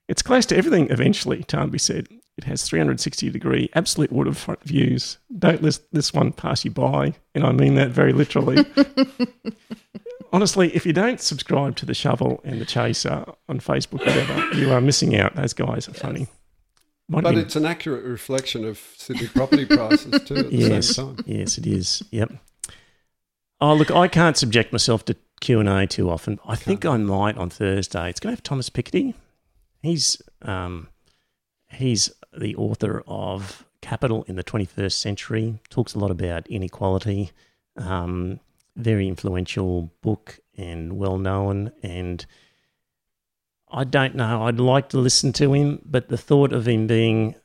It's 0.08 0.24
close 0.24 0.48
to 0.48 0.58
everything 0.58 0.90
eventually, 0.90 1.44
Tarnby 1.44 1.80
said. 1.80 2.08
It 2.36 2.46
has 2.46 2.64
360 2.64 3.30
degree 3.30 3.70
absolute 3.76 4.12
waterfront 4.12 4.64
views. 4.64 5.20
Don't 5.38 5.62
let 5.62 5.80
this 5.92 6.16
one 6.16 6.32
pass 6.32 6.66
you 6.66 6.72
by, 6.72 7.14
and 7.36 7.44
I 7.44 7.52
mean 7.52 7.76
that 7.76 7.92
very 7.92 8.12
literally. 8.12 8.66
Honestly, 10.34 10.76
if 10.76 10.84
you 10.84 10.94
don't 10.94 11.22
subscribe 11.22 11.76
to 11.76 11.86
the 11.86 11.94
Shovel 11.94 12.42
and 12.44 12.60
the 12.60 12.66
Chaser 12.66 13.24
on 13.48 13.60
Facebook, 13.60 14.00
whatever, 14.00 14.56
you 14.56 14.72
are 14.72 14.82
missing 14.82 15.16
out. 15.16 15.36
Those 15.36 15.54
guys 15.54 15.88
are 15.88 15.94
funny. 15.94 16.26
Might 17.10 17.24
But 17.24 17.38
it's 17.38 17.56
an 17.56 17.66
accurate 17.66 18.04
reflection 18.04 18.66
of 18.66 18.78
Sydney 18.98 19.28
property 19.28 19.66
prices 19.66 20.24
too 20.26 20.36
at 20.36 20.50
the 20.50 20.56
yes, 20.56 20.90
same 20.96 21.16
time. 21.16 21.26
yes, 21.26 21.58
it 21.58 21.66
is. 21.66 22.04
Yep. 22.12 22.34
Oh, 23.62 23.74
look, 23.74 23.92
I 23.92 24.08
can't 24.08 24.38
subject 24.38 24.72
myself 24.72 25.06
to 25.06 25.16
Q 25.40 25.60
and 25.60 25.70
A 25.70 25.88
too 25.88 26.10
often. 26.10 26.40
I 26.46 26.56
think 26.56 26.86
I 26.86 26.98
might 26.98 27.38
on 27.38 27.50
Thursday. 27.50 28.10
It's 28.10 28.20
going 28.20 28.32
to 28.34 28.38
have 28.38 28.44
Thomas 28.44 28.70
Piketty. 28.70 29.14
He's 29.82 30.22
um, 30.42 30.90
he's 31.70 32.12
the 32.38 32.56
author 32.56 33.04
of 33.08 33.66
Capital 33.82 34.24
in 34.28 34.36
the 34.36 34.44
21st 34.44 34.92
Century. 34.92 35.60
Talks 35.70 35.94
a 35.96 36.00
lot 36.00 36.12
about 36.12 36.46
inequality. 36.48 37.32
Um, 37.78 38.40
very 38.76 39.08
influential 39.08 39.92
book 40.02 40.40
and 40.58 40.98
well 40.98 41.18
known. 41.18 41.72
And 41.82 42.26
I 43.70 43.84
don't 43.84 44.16
know. 44.16 44.44
I'd 44.44 44.60
like 44.60 44.90
to 44.90 44.98
listen 44.98 45.34
to 45.34 45.54
him, 45.54 45.82
but 45.86 46.08
the 46.10 46.18
thought 46.18 46.54
of 46.54 46.68
him 46.68 46.88
being 46.88 47.36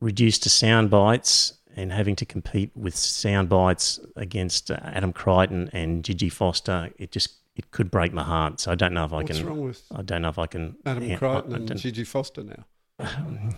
reduced 0.00 0.42
to 0.44 0.50
sound 0.50 0.90
bites 0.90 1.52
and 1.76 1.92
having 1.92 2.16
to 2.16 2.24
compete 2.26 2.70
with 2.74 2.94
sound 2.96 3.48
bites 3.48 3.98
against 4.16 4.70
uh, 4.70 4.78
Adam 4.82 5.12
Creighton 5.12 5.68
and 5.72 6.04
Gigi 6.04 6.28
Foster, 6.28 6.90
it 6.98 7.10
just 7.12 7.34
it 7.56 7.70
could 7.70 7.90
break 7.90 8.12
my 8.12 8.22
heart. 8.22 8.58
So 8.60 8.72
I 8.72 8.74
don't 8.74 8.94
know 8.94 9.04
if 9.04 9.12
I 9.12 9.16
What's 9.22 9.38
can. 9.38 9.46
wrong 9.46 9.60
with 9.62 9.82
I 9.94 10.02
don't 10.02 10.22
know 10.22 10.28
if 10.28 10.38
I 10.38 10.46
can. 10.46 10.76
Adam 10.86 11.04
yeah, 11.04 11.16
Creighton 11.18 11.52
I- 11.52 11.56
I 11.56 11.60
and 11.60 11.76
Gigi 11.78 12.04
Foster 12.04 12.42
now? 12.44 12.64
Get 12.98 13.08
ready. 13.18 13.54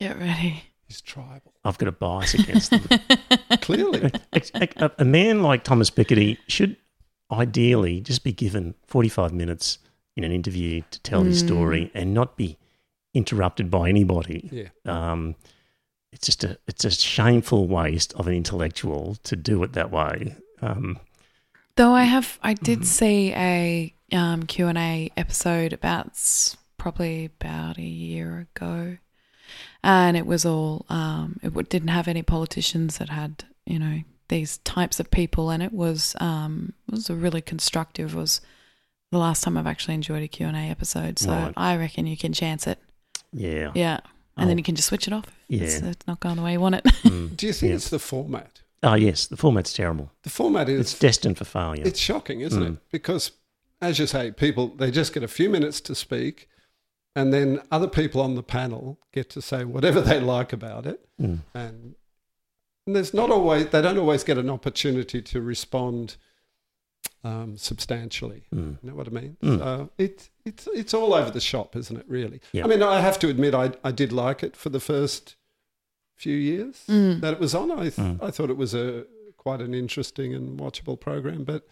Get 0.00 0.14
ready. 0.18 0.18
Get 0.18 0.18
ready. 0.18 0.62
He's 0.86 1.00
tribal. 1.00 1.54
I've 1.64 1.78
got 1.78 1.88
a 1.88 1.92
bias 1.92 2.34
against 2.34 2.70
them. 2.72 2.82
Clearly. 3.62 4.10
a, 4.32 4.42
a- 4.76 4.90
a 4.98 5.04
man 5.04 5.42
like 5.42 5.64
Thomas 5.64 5.90
Piketty 5.90 6.36
should 6.48 6.76
ideally 7.32 8.00
just 8.00 8.22
be 8.24 8.32
given 8.32 8.74
45 8.86 9.32
minutes 9.32 9.78
in 10.16 10.24
an 10.24 10.32
interview 10.32 10.82
to 10.90 11.00
tell 11.00 11.22
his 11.22 11.38
story 11.38 11.90
and 11.94 12.12
not 12.12 12.36
be 12.36 12.58
interrupted 13.14 13.70
by 13.70 13.88
anybody. 13.88 14.48
Yeah. 14.52 14.68
Um, 14.84 15.36
it's 16.12 16.26
just 16.26 16.44
a 16.44 16.58
it's 16.66 16.84
a 16.84 16.90
shameful 16.90 17.66
waste 17.68 18.12
of 18.14 18.26
an 18.26 18.34
intellectual 18.34 19.16
to 19.22 19.34
do 19.36 19.62
it 19.62 19.72
that 19.72 19.90
way. 19.90 20.36
Um, 20.60 20.98
Though 21.76 21.94
I 21.94 22.04
have, 22.04 22.38
I 22.42 22.52
did 22.52 22.80
Mm-hmm. 22.80 22.84
see 22.84 23.32
a 23.32 23.94
um, 24.12 24.42
Q 24.42 24.68
and 24.68 24.76
A 24.76 25.10
episode 25.16 25.72
about 25.72 26.12
probably 26.76 27.24
about 27.24 27.78
a 27.78 27.82
year 27.82 28.46
ago, 28.54 28.98
and 29.82 30.16
it 30.16 30.26
was 30.26 30.44
all 30.44 30.84
um, 30.90 31.38
it 31.42 31.68
didn't 31.70 31.88
have 31.88 32.08
any 32.08 32.22
politicians 32.22 32.98
that 32.98 33.08
had 33.08 33.44
you 33.64 33.78
know 33.78 34.02
these 34.32 34.58
types 34.58 34.98
of 35.00 35.10
people, 35.10 35.50
and 35.50 35.62
it 35.62 35.72
was 35.72 36.16
um, 36.20 36.72
it 36.88 36.92
was 36.94 37.10
a 37.10 37.14
really 37.14 37.42
constructive. 37.42 38.14
It 38.14 38.18
Was 38.18 38.40
the 39.10 39.18
last 39.18 39.42
time 39.44 39.58
I've 39.58 39.66
actually 39.66 39.94
enjoyed 39.94 40.22
a 40.22 40.28
Q 40.28 40.46
and 40.46 40.56
A 40.56 40.60
episode, 40.70 41.18
so 41.18 41.30
Right. 41.30 41.52
I 41.56 41.76
reckon 41.76 42.06
you 42.06 42.16
can 42.16 42.32
chance 42.32 42.66
it. 42.66 42.78
yeah, 43.32 43.70
Yeah, 43.74 43.98
and 44.36 44.44
Oh. 44.44 44.48
then 44.48 44.58
you 44.58 44.64
can 44.64 44.74
just 44.74 44.88
switch 44.88 45.06
it 45.06 45.12
off. 45.12 45.26
if 45.48 45.60
It's, 45.62 45.80
Yeah. 45.82 45.90
it's 45.90 46.06
not 46.06 46.18
going 46.20 46.36
the 46.36 46.42
way 46.42 46.52
you 46.52 46.60
want 46.60 46.76
it. 46.76 46.84
Mm. 47.04 47.36
Do 47.38 47.46
you 47.46 47.52
think 47.52 47.70
Yeah. 47.70 47.76
it's 47.76 47.90
the 47.90 47.98
format? 47.98 48.62
Oh 48.82 48.94
yes, 48.94 49.26
the 49.26 49.36
format's 49.36 49.72
terrible. 49.72 50.10
The 50.22 50.30
format 50.30 50.68
is 50.68 50.80
It's 50.80 50.94
is 50.94 50.98
destined 50.98 51.36
for 51.38 51.44
failure. 51.44 51.84
it's 51.86 52.00
shocking, 52.00 52.40
isn't 52.40 52.62
Mm. 52.62 52.72
it? 52.74 52.78
Because 52.90 53.32
as 53.82 53.98
you 53.98 54.06
say, 54.06 54.30
people 54.30 54.68
they 54.80 54.90
just 54.90 55.12
get 55.12 55.22
a 55.22 55.28
few 55.28 55.50
minutes 55.50 55.80
to 55.82 55.94
speak 55.94 56.48
and 57.14 57.32
then 57.34 57.60
other 57.70 57.88
people 57.88 58.20
on 58.22 58.34
the 58.34 58.42
panel 58.42 58.98
get 59.12 59.28
to 59.30 59.42
say 59.42 59.64
whatever 59.64 60.00
they 60.10 60.20
like 60.20 60.52
about 60.54 60.86
it. 60.86 61.06
Mm. 61.20 61.40
And, 61.54 61.94
and 62.86 62.96
there's 62.96 63.14
not 63.14 63.30
always 63.30 63.66
they 63.68 63.82
don't 63.82 63.98
always 63.98 64.24
get 64.24 64.38
an 64.38 64.50
opportunity 64.50 65.22
to 65.22 65.40
respond 65.40 66.16
um, 67.24 67.56
substantially. 67.56 68.44
Mm. 68.54 68.78
You 68.82 68.90
know 68.90 68.94
what 68.96 69.06
I 69.06 69.10
mean? 69.10 69.36
Mm. 69.42 69.58
So 69.58 69.90
it, 69.98 70.28
it's 70.44 70.68
it's 70.72 70.94
all 70.94 71.14
over 71.14 71.30
the 71.30 71.40
shop, 71.40 71.76
isn't 71.76 71.96
it? 71.96 72.04
Really. 72.08 72.40
Yeah. 72.52 72.64
I 72.64 72.66
mean, 72.66 72.82
I 72.82 73.00
have 73.00 73.18
to 73.20 73.28
admit, 73.28 73.54
I 73.54 73.72
I 73.84 73.92
did 73.92 74.12
like 74.12 74.42
it 74.42 74.56
for 74.56 74.68
the 74.70 74.80
first 74.80 75.36
few 76.16 76.36
years 76.36 76.84
Mm. 76.88 77.20
that 77.20 77.32
it 77.34 77.40
was 77.40 77.54
on. 77.54 77.70
I 77.70 77.76
th- 77.90 77.94
Mm. 77.96 78.22
I 78.22 78.30
thought 78.30 78.50
it 78.50 78.56
was 78.56 78.74
a 78.74 79.06
quite 79.36 79.60
an 79.60 79.74
interesting 79.74 80.34
and 80.34 80.58
watchable 80.58 80.98
program, 80.98 81.42
but 81.44 81.66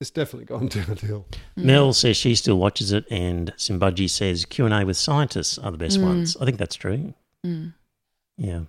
it's 0.00 0.10
definitely 0.10 0.44
gone 0.46 0.66
downhill. 0.78 1.26
Mel 1.56 1.92
says 1.92 2.16
she 2.16 2.34
still 2.34 2.58
watches 2.58 2.92
it, 2.92 3.04
and 3.10 3.52
Simbaji 3.56 4.08
says 4.10 4.44
Q 4.44 4.64
and 4.66 4.74
A 4.74 4.84
with 4.84 4.96
scientists 4.96 5.58
are 5.58 5.70
the 5.72 5.78
best 5.78 5.98
Mm. 5.98 6.04
ones. 6.04 6.36
I 6.40 6.44
think 6.44 6.58
that's 6.58 6.76
true. 6.76 7.14
Mm. 7.44 7.74
Yeah. 8.38 8.62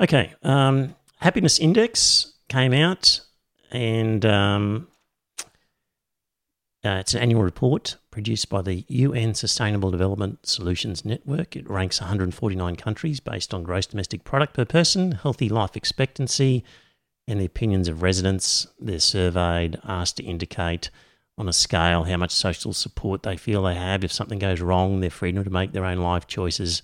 Okay. 0.00 0.34
Um, 0.42 0.94
happiness 1.20 1.58
index 1.58 2.34
came 2.48 2.72
out, 2.72 3.20
and 3.70 4.24
um, 4.26 4.88
uh, 6.84 6.98
it's 7.00 7.14
an 7.14 7.20
annual 7.20 7.42
report 7.42 7.96
produced 8.10 8.48
by 8.48 8.62
the 8.62 8.84
UN 8.88 9.34
Sustainable 9.34 9.90
Development 9.90 10.38
Solutions 10.46 11.04
Network. 11.04 11.56
It 11.56 11.68
ranks 11.68 12.00
149 12.00 12.76
countries 12.76 13.20
based 13.20 13.54
on 13.54 13.62
gross 13.62 13.86
domestic 13.86 14.24
product 14.24 14.54
per 14.54 14.64
person, 14.64 15.12
healthy 15.12 15.48
life 15.48 15.76
expectancy, 15.76 16.62
and 17.26 17.40
the 17.40 17.46
opinions 17.46 17.88
of 17.88 18.02
residents. 18.02 18.66
They're 18.78 19.00
surveyed, 19.00 19.80
asked 19.84 20.18
to 20.18 20.22
indicate 20.22 20.90
on 21.38 21.48
a 21.48 21.52
scale 21.52 22.04
how 22.04 22.16
much 22.16 22.30
social 22.30 22.72
support 22.72 23.22
they 23.22 23.36
feel 23.36 23.62
they 23.62 23.74
have. 23.74 24.04
If 24.04 24.12
something 24.12 24.38
goes 24.38 24.60
wrong, 24.60 25.00
their 25.00 25.10
freedom 25.10 25.42
to 25.44 25.50
make 25.50 25.72
their 25.72 25.84
own 25.84 25.98
life 25.98 26.26
choices, 26.26 26.82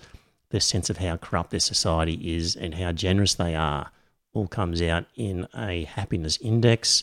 their 0.52 0.60
sense 0.60 0.88
of 0.88 0.98
how 0.98 1.16
corrupt 1.16 1.50
their 1.50 1.60
society 1.60 2.36
is, 2.36 2.54
and 2.54 2.76
how 2.76 2.92
generous 2.92 3.34
they 3.34 3.54
are 3.56 3.90
all 4.32 4.46
comes 4.46 4.80
out 4.80 5.04
in 5.16 5.46
a 5.54 5.84
happiness 5.84 6.38
index. 6.40 7.02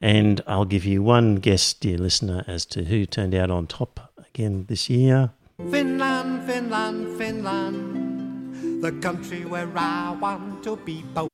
And 0.00 0.40
I'll 0.46 0.64
give 0.64 0.84
you 0.84 1.02
one 1.02 1.36
guess, 1.36 1.72
dear 1.72 1.98
listener, 1.98 2.44
as 2.46 2.66
to 2.66 2.84
who 2.84 3.06
turned 3.06 3.34
out 3.34 3.50
on 3.50 3.66
top 3.66 4.12
again 4.18 4.66
this 4.68 4.90
year. 4.90 5.30
Finland, 5.70 6.44
Finland, 6.46 7.16
Finland, 7.18 8.82
the 8.82 8.92
country 8.92 9.44
where 9.44 9.70
I 9.74 10.16
want 10.20 10.62
to 10.64 10.76
be. 10.76 11.02
Bo- 11.14 11.28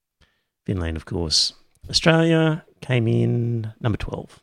Finland, 0.65 0.97
of 0.97 1.05
course. 1.07 1.55
Australia 1.91 2.65
came 2.81 3.09
in 3.09 3.73
number 3.81 3.97
12. 3.99 4.41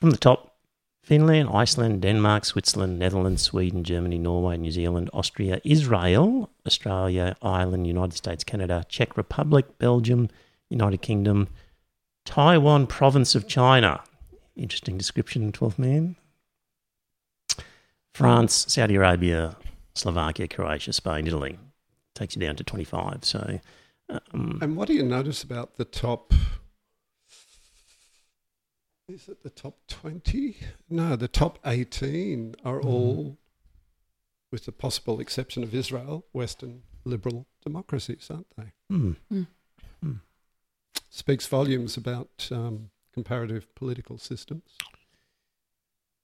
From 0.00 0.10
the 0.10 0.16
top, 0.16 0.47
Finland, 1.08 1.48
Iceland, 1.50 2.02
Denmark, 2.02 2.44
Switzerland, 2.44 2.98
Netherlands, 2.98 3.40
Sweden, 3.40 3.82
Germany, 3.82 4.18
Norway, 4.18 4.58
New 4.58 4.70
Zealand, 4.70 5.08
Austria, 5.14 5.58
Israel, 5.64 6.50
Australia, 6.66 7.34
Ireland, 7.40 7.86
United 7.86 8.12
States, 8.12 8.44
Canada, 8.44 8.84
Czech 8.90 9.16
Republic, 9.16 9.78
Belgium, 9.78 10.28
United 10.68 11.00
Kingdom, 11.00 11.48
Taiwan, 12.26 12.86
province 12.86 13.34
of 13.34 13.48
China. 13.48 14.02
Interesting 14.54 14.98
description, 14.98 15.50
12th 15.50 15.78
man. 15.78 16.16
France, 18.12 18.66
Saudi 18.68 18.96
Arabia, 18.96 19.56
Slovakia, 19.94 20.46
Croatia, 20.46 20.92
Spain, 20.92 21.26
Italy. 21.26 21.58
Takes 22.14 22.36
you 22.36 22.42
down 22.42 22.56
to 22.56 22.64
25. 22.64 23.24
So, 23.24 23.60
um, 24.10 24.58
And 24.60 24.76
what 24.76 24.88
do 24.88 24.92
you 24.92 25.04
notice 25.04 25.42
about 25.42 25.76
the 25.76 25.86
top? 25.86 26.34
Is 29.08 29.26
it 29.28 29.42
the 29.42 29.50
top 29.50 29.78
20? 29.88 30.56
No, 30.90 31.16
the 31.16 31.28
top 31.28 31.58
18 31.64 32.56
are 32.62 32.78
all, 32.80 33.38
with 34.52 34.66
the 34.66 34.72
possible 34.72 35.18
exception 35.18 35.62
of 35.62 35.74
Israel, 35.74 36.26
Western 36.32 36.82
liberal 37.04 37.46
democracies, 37.64 38.28
aren't 38.30 38.54
they? 38.56 38.72
hmm. 38.90 39.12
Speaks 41.08 41.46
volumes 41.46 41.96
about 41.96 42.48
um, 42.52 42.90
comparative 43.14 43.74
political 43.74 44.18
systems. 44.18 44.76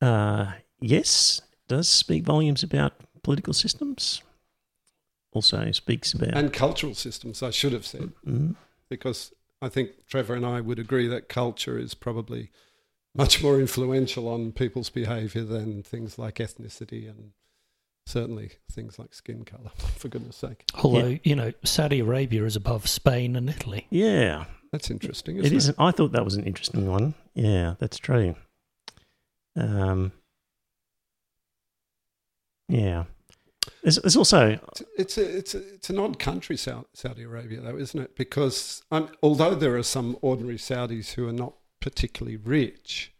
Uh, 0.03 0.53
yes, 0.78 1.41
does 1.68 1.89
speak 1.89 2.24
volumes 2.24 2.62
about 2.62 2.93
political 3.22 3.55
systems. 3.55 4.22
Also 5.32 5.72
speaks 5.72 6.12
about. 6.12 6.37
And 6.37 6.53
cultural 6.53 6.95
systems, 6.95 7.43
I 7.43 7.51
should 7.51 7.72
have 7.72 7.87
said, 7.87 8.12
Mm, 8.26 8.57
because 8.91 9.32
I 9.62 9.70
think 9.70 10.07
Trevor 10.07 10.35
and 10.35 10.45
I 10.45 10.61
would 10.61 10.78
agree 10.78 11.09
that 11.09 11.30
culture 11.30 11.78
is 11.78 11.95
probably 11.95 12.51
much 13.15 13.43
more 13.43 13.61
influential 13.61 14.29
on 14.29 14.53
people's 14.53 14.91
behaviour 14.91 15.45
than 15.45 15.83
things 15.83 16.19
like 16.19 16.37
ethnicity 16.37 17.09
and 17.09 17.33
certainly 18.07 18.53
things 18.71 18.99
like 18.99 19.15
skin 19.15 19.45
colour, 19.45 19.71
for 19.97 20.09
goodness 20.09 20.37
sake. 20.37 20.65
Although, 20.83 21.19
you 21.23 21.37
know, 21.37 21.53
Saudi 21.65 22.01
Arabia 22.01 22.45
is 22.45 22.57
above 22.57 22.89
Spain 22.89 23.37
and 23.37 23.49
Italy. 23.49 23.87
yeah, 23.91 24.45
That's 24.73 24.91
interesting, 24.91 25.37
it 25.39 25.47
isn't 25.53 25.57
is. 25.57 25.75
I 25.79 25.91
thought 25.91 26.12
that 26.12 26.25
was 26.25 26.35
an 26.35 26.45
interesting 26.45 26.87
one. 26.89 27.15
Yeah, 27.35 27.75
that's 27.79 27.99
true. 27.99 28.35
Um, 29.57 30.12
yeah. 32.69 33.05
There's, 33.83 33.97
there's 33.97 34.17
also 34.17 34.59
It's 34.99 35.19
a, 35.19 35.37
it's 35.39 35.55
a, 35.55 35.75
it's 35.75 35.91
an 35.91 35.99
odd 35.99 36.19
country, 36.19 36.57
Saudi 36.57 37.23
Arabia, 37.23 37.61
though, 37.61 37.77
isn't 37.77 38.01
it? 38.01 38.17
Because 38.17 38.83
um, 38.91 39.11
although 39.23 39.55
there 39.55 39.77
are 39.77 39.83
some 39.83 40.17
ordinary 40.23 40.57
Saudis 40.57 41.12
who 41.12 41.29
are 41.29 41.33
not 41.33 41.55
particularly 41.85 42.39
rich, 42.39 43.12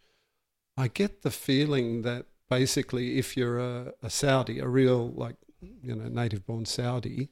I 0.75 0.89
get 0.89 1.21
the 1.21 1.31
feeling 1.31 2.01
that 2.01 2.25
basically, 2.49 3.19
if 3.19 3.37
you're 3.37 3.59
a, 3.59 3.93
a 4.03 4.09
Saudi, 4.09 4.59
a 4.59 4.67
real 4.67 5.11
like 5.11 5.37
you 5.61 5.95
know 5.95 6.09
native-born 6.09 6.65
Saudi, 6.65 7.29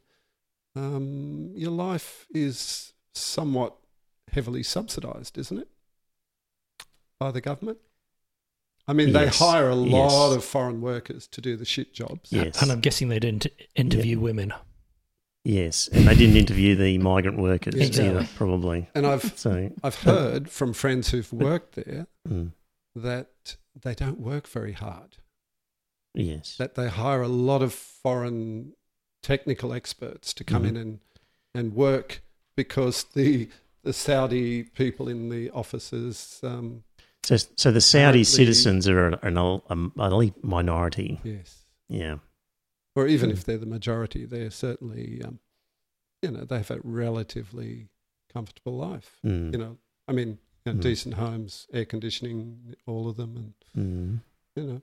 um, 0.76 1.51
your 1.55 1.70
life 1.70 2.26
is 2.35 2.93
somewhat 3.14 3.78
heavily 4.30 4.62
subsidised, 4.62 5.39
isn't 5.39 5.59
it, 5.61 5.68
by 7.18 7.30
the 7.30 7.41
government? 7.41 7.78
I 8.87 8.93
mean, 8.93 9.09
Yes, 9.09 9.39
they 9.39 9.45
hire 9.47 9.70
a 9.70 9.74
lot 9.74 10.28
yes. 10.28 10.37
of 10.37 10.45
foreign 10.45 10.83
workers 10.83 11.26
to 11.28 11.41
do 11.41 11.57
the 11.57 11.64
shit 11.64 11.95
jobs. 11.95 12.30
yes, 12.30 12.61
And 12.61 12.70
I'm 12.70 12.80
guessing 12.80 13.09
they 13.09 13.20
didn't 13.20 13.47
interview 13.74 14.20
women. 14.20 14.53
Yes, 15.45 15.88
and 15.88 16.07
they 16.07 16.14
didn't 16.14 16.36
interview 16.36 16.74
the 16.76 16.99
migrant 17.12 17.38
workers 17.38 17.74
Exactly. 17.74 18.09
either, 18.09 18.28
probably. 18.36 18.88
And 18.95 19.07
I've 19.07 19.36
So 19.38 19.70
I've 19.82 19.97
heard 20.03 20.49
from 20.51 20.72
friends 20.72 21.11
who've 21.11 21.32
worked 21.32 21.74
there 21.74 22.07
mm, 22.28 22.53
that 22.95 23.57
they 23.80 23.95
don't 23.95 24.20
work 24.20 24.47
very 24.49 24.72
hard. 24.72 25.16
yes, 26.14 26.57
That 26.59 26.74
they 26.74 26.88
hire 26.88 27.22
a 27.22 27.28
lot 27.28 27.62
of 27.62 27.72
foreign 27.72 28.72
technical 29.22 29.72
experts 29.72 30.34
to 30.34 30.45
come 30.45 30.64
Mhm. 30.64 30.68
in 30.68 30.76
and 30.76 31.01
and 31.55 31.74
work 31.74 32.22
because 32.57 33.05
the 33.14 33.49
the 33.84 33.93
Saudi 33.93 34.62
people 34.62 35.09
in 35.09 35.28
the 35.28 35.51
offices, 35.51 36.38
um, 36.45 36.84
so 37.24 37.36
so 37.57 37.70
the 37.72 37.80
Saudi 37.80 38.24
citizens 38.24 38.86
are 38.88 39.09
an, 39.22 39.36
elite 39.99 40.43
minority. 40.45 41.20
yes, 41.24 41.64
Yeah, 41.88 42.18
or 42.95 43.07
even 43.07 43.30
Mm. 43.30 43.32
if 43.32 43.45
they're 43.45 43.59
the 43.59 43.66
majority, 43.66 44.24
they're 44.24 44.51
certainly, 44.51 45.22
um, 45.22 45.40
you 46.22 46.30
know, 46.30 46.45
they 46.45 46.59
have 46.59 46.70
a 46.70 46.80
relatively 46.82 47.88
comfortable 48.32 48.76
life. 48.76 49.18
mm, 49.24 49.53
You 49.53 49.59
know, 49.59 49.78
I 50.09 50.12
mean, 50.12 50.38
you 50.64 50.72
know, 50.72 50.78
Mm. 50.78 50.82
decent 50.82 51.14
homes, 51.14 51.66
air 51.72 51.84
conditioning, 51.84 52.74
all 52.86 53.09
of 53.09 53.16
them, 53.16 53.36
and 53.36 53.55
mm, 53.76 54.20
you 54.57 54.62
know, 54.64 54.82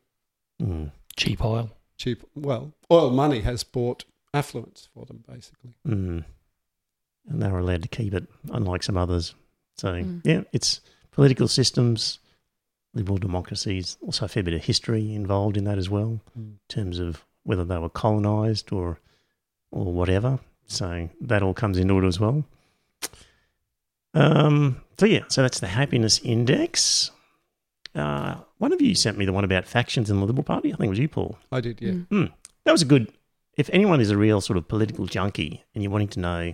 mm, 0.62 0.92
Cheap 1.16 1.44
oil. 1.44 1.72
cheap. 1.98 2.24
Well, 2.36 2.74
oil 2.92 3.12
money 3.12 3.42
has 3.42 3.64
bought 3.64 4.06
affluence 4.34 4.88
for 4.94 5.06
them, 5.06 5.24
basically. 5.28 5.74
mm. 5.86 6.24
and 7.28 7.42
they 7.42 7.50
were 7.52 7.60
allowed 7.60 7.84
to 7.84 7.88
keep 7.90 8.14
it, 8.14 8.28
unlike 8.52 8.82
some 8.84 8.98
others. 8.98 9.36
So 9.78 9.94
Mm. 10.04 10.22
yeah, 10.26 10.44
it's 10.52 10.82
political 11.12 11.48
systems, 11.48 12.20
liberal 12.94 13.18
democracies, 13.18 13.98
also 14.02 14.26
a 14.26 14.28
fair 14.28 14.44
bit 14.44 14.54
of 14.56 14.64
history 14.66 15.14
involved 15.14 15.56
in 15.58 15.64
that 15.66 15.78
as 15.78 15.90
well. 15.90 16.22
in 16.36 16.60
terms 16.70 16.98
of 17.00 17.26
whether 17.50 17.66
they 17.66 17.80
were 17.80 17.90
colonised 17.90 18.72
or 18.72 19.00
or 19.72 19.92
whatever. 19.92 20.38
So 20.68 21.10
that 21.22 21.42
all 21.42 21.56
comes 21.56 21.80
into 21.80 21.98
it 22.00 22.06
as 22.08 22.20
well. 22.20 22.44
Um, 24.14 24.82
so 25.00 25.06
yeah, 25.08 25.24
so 25.30 25.42
that's 25.42 25.60
the 25.60 25.68
happiness 25.68 26.20
index. 26.24 27.10
Uh, 27.96 28.36
one 28.60 28.72
of 28.72 28.82
you 28.82 28.94
sent 28.94 29.18
me 29.18 29.26
the 29.26 29.34
one 29.34 29.44
about 29.44 29.66
factions 29.66 30.10
in 30.12 30.20
the 30.20 30.26
Liberal 30.26 30.44
Party. 30.44 30.72
I 30.72 30.78
think 30.78 30.86
it 30.88 30.90
was 30.90 31.00
you, 31.00 31.08
Paul. 31.08 31.38
I 31.52 31.60
did, 31.60 31.82
yeah. 31.82 31.94
Mm. 32.12 32.32
That 32.66 32.72
was 32.72 32.84
a 32.84 32.86
good. 32.86 33.12
If 33.58 33.70
anyone 33.74 34.00
is 34.00 34.12
a 34.12 34.18
real 34.18 34.42
sort 34.42 34.58
of 34.58 34.68
political 34.68 35.06
junkie 35.08 35.64
and 35.74 35.84
you're 35.84 35.92
wanting 35.92 36.08
to 36.10 36.20
know 36.20 36.54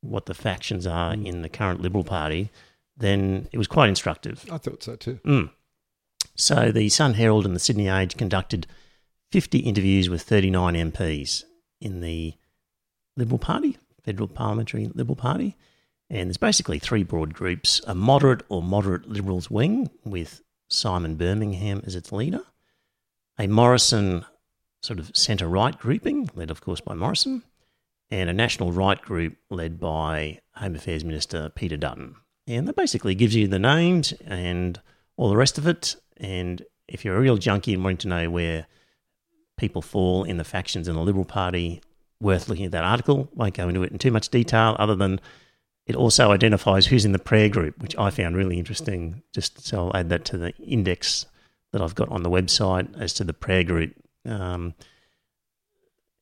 what 0.00 0.26
the 0.26 0.34
factions 0.34 0.86
are 0.86 1.14
Mm. 1.14 1.26
in 1.26 1.42
the 1.42 1.48
current 1.48 1.80
Liberal 1.82 2.04
Party, 2.04 2.50
then 2.96 3.48
it 3.52 3.58
was 3.58 3.66
quite 3.66 3.88
instructive. 3.88 4.44
I 4.50 4.58
thought 4.58 4.82
so 4.84 4.94
too. 4.96 5.18
Mm. 5.24 5.50
So 6.36 6.70
the 6.70 6.88
Sun 6.88 7.14
Herald 7.14 7.46
and 7.46 7.54
the 7.56 7.60
Sydney 7.60 7.88
Age 7.88 8.16
conducted 8.16 8.66
50 9.30 9.58
interviews 9.60 10.10
with 10.10 10.22
39 10.22 10.74
MPs 10.74 11.44
in 11.80 12.00
the 12.00 12.34
Liberal 13.16 13.38
Party, 13.38 13.78
Federal 14.02 14.28
Parliamentary 14.28 14.90
Liberal 14.94 15.16
Party. 15.16 15.56
And 16.08 16.28
there's 16.28 16.36
basically 16.36 16.80
three 16.80 17.04
broad 17.04 17.32
groups 17.32 17.80
a 17.86 17.94
moderate 17.94 18.42
or 18.48 18.62
moderate 18.62 19.08
Liberals 19.08 19.50
wing 19.50 19.88
with 20.04 20.42
Simon 20.68 21.14
Birmingham 21.14 21.82
as 21.86 21.94
its 21.94 22.10
leader, 22.10 22.42
a 23.38 23.46
Morrison 23.46 24.24
sort 24.82 24.98
of 24.98 25.14
centre 25.16 25.48
right 25.48 25.78
grouping, 25.78 26.28
led 26.34 26.50
of 26.50 26.60
course 26.60 26.80
by 26.80 26.94
Morrison, 26.94 27.42
and 28.10 28.28
a 28.28 28.32
national 28.32 28.72
right 28.72 29.00
group 29.00 29.36
led 29.50 29.78
by 29.78 30.40
Home 30.54 30.74
Affairs 30.74 31.04
Minister 31.04 31.50
Peter 31.50 31.76
Dutton. 31.76 32.16
And 32.46 32.66
that 32.66 32.76
basically 32.76 33.14
gives 33.14 33.36
you 33.36 33.46
the 33.46 33.58
names 33.60 34.12
and 34.24 34.80
all 35.16 35.28
the 35.28 35.36
rest 35.36 35.58
of 35.58 35.68
it. 35.68 35.94
And 36.16 36.62
if 36.88 37.04
you're 37.04 37.16
a 37.16 37.20
real 37.20 37.36
junkie 37.36 37.74
and 37.74 37.84
wanting 37.84 37.98
to 37.98 38.08
know 38.08 38.30
where 38.30 38.66
people 39.60 39.82
fall 39.82 40.24
in 40.24 40.38
the 40.38 40.44
factions 40.44 40.88
in 40.88 40.94
the 40.94 41.02
Liberal 41.02 41.24
Party, 41.24 41.80
worth 42.20 42.48
looking 42.48 42.64
at 42.64 42.72
that 42.72 42.84
article. 42.84 43.28
Won't 43.34 43.54
go 43.54 43.68
into 43.68 43.82
it 43.82 43.92
in 43.92 43.98
too 43.98 44.10
much 44.10 44.30
detail, 44.30 44.74
other 44.78 44.96
than 44.96 45.20
it 45.86 45.94
also 45.94 46.32
identifies 46.32 46.86
who's 46.86 47.04
in 47.04 47.12
the 47.12 47.18
prayer 47.18 47.48
group, 47.48 47.80
which 47.80 47.96
I 47.96 48.10
found 48.10 48.36
really 48.36 48.58
interesting. 48.58 49.22
Just 49.32 49.64
so 49.64 49.88
I'll 49.88 49.96
add 49.96 50.08
that 50.08 50.24
to 50.26 50.38
the 50.38 50.56
index 50.56 51.26
that 51.72 51.82
I've 51.82 51.94
got 51.94 52.08
on 52.08 52.22
the 52.22 52.30
website 52.30 53.00
as 53.00 53.12
to 53.14 53.24
the 53.24 53.32
prayer 53.32 53.62
group. 53.62 53.94
Um, 54.24 54.74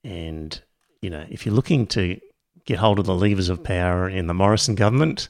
and 0.05 0.61
you 1.01 1.11
know, 1.11 1.25
if 1.31 1.47
you're 1.47 1.55
looking 1.55 1.87
to 1.89 2.21
get 2.65 2.79
hold 2.79 2.99
of 2.99 3.07
the 3.07 3.15
levers 3.15 3.49
of 3.49 3.63
power 3.63 4.09
in 4.09 4.27
the 4.27 4.35
Morrison 4.35 4.75
government, 4.75 5.29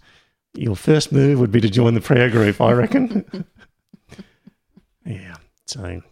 your 0.55 0.77
first 0.77 1.13
move 1.13 1.39
would 1.39 1.53
be 1.53 1.61
to 1.61 1.69
join 1.69 1.95
the 1.95 2.01
prayer 2.01 2.31
group, 2.31 2.61
I 2.61 2.73
reckon. 2.73 3.45
yeah. 5.07 5.37
So, 5.67 6.03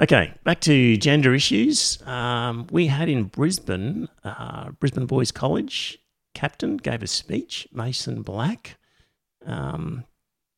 okay, 0.00 0.32
back 0.44 0.60
to 0.62 0.96
gender 0.96 1.34
issues. 1.34 2.02
Um, 2.06 2.66
we 2.70 2.86
had 2.86 3.08
in 3.08 3.24
Brisbane, 3.24 4.08
uh, 4.24 4.70
Brisbane 4.72 5.06
Boys 5.06 5.30
College 5.30 5.98
captain 6.34 6.76
gave 6.76 7.02
a 7.02 7.06
speech, 7.06 7.68
Mason 7.72 8.22
Black. 8.22 8.78
Um, 9.44 10.04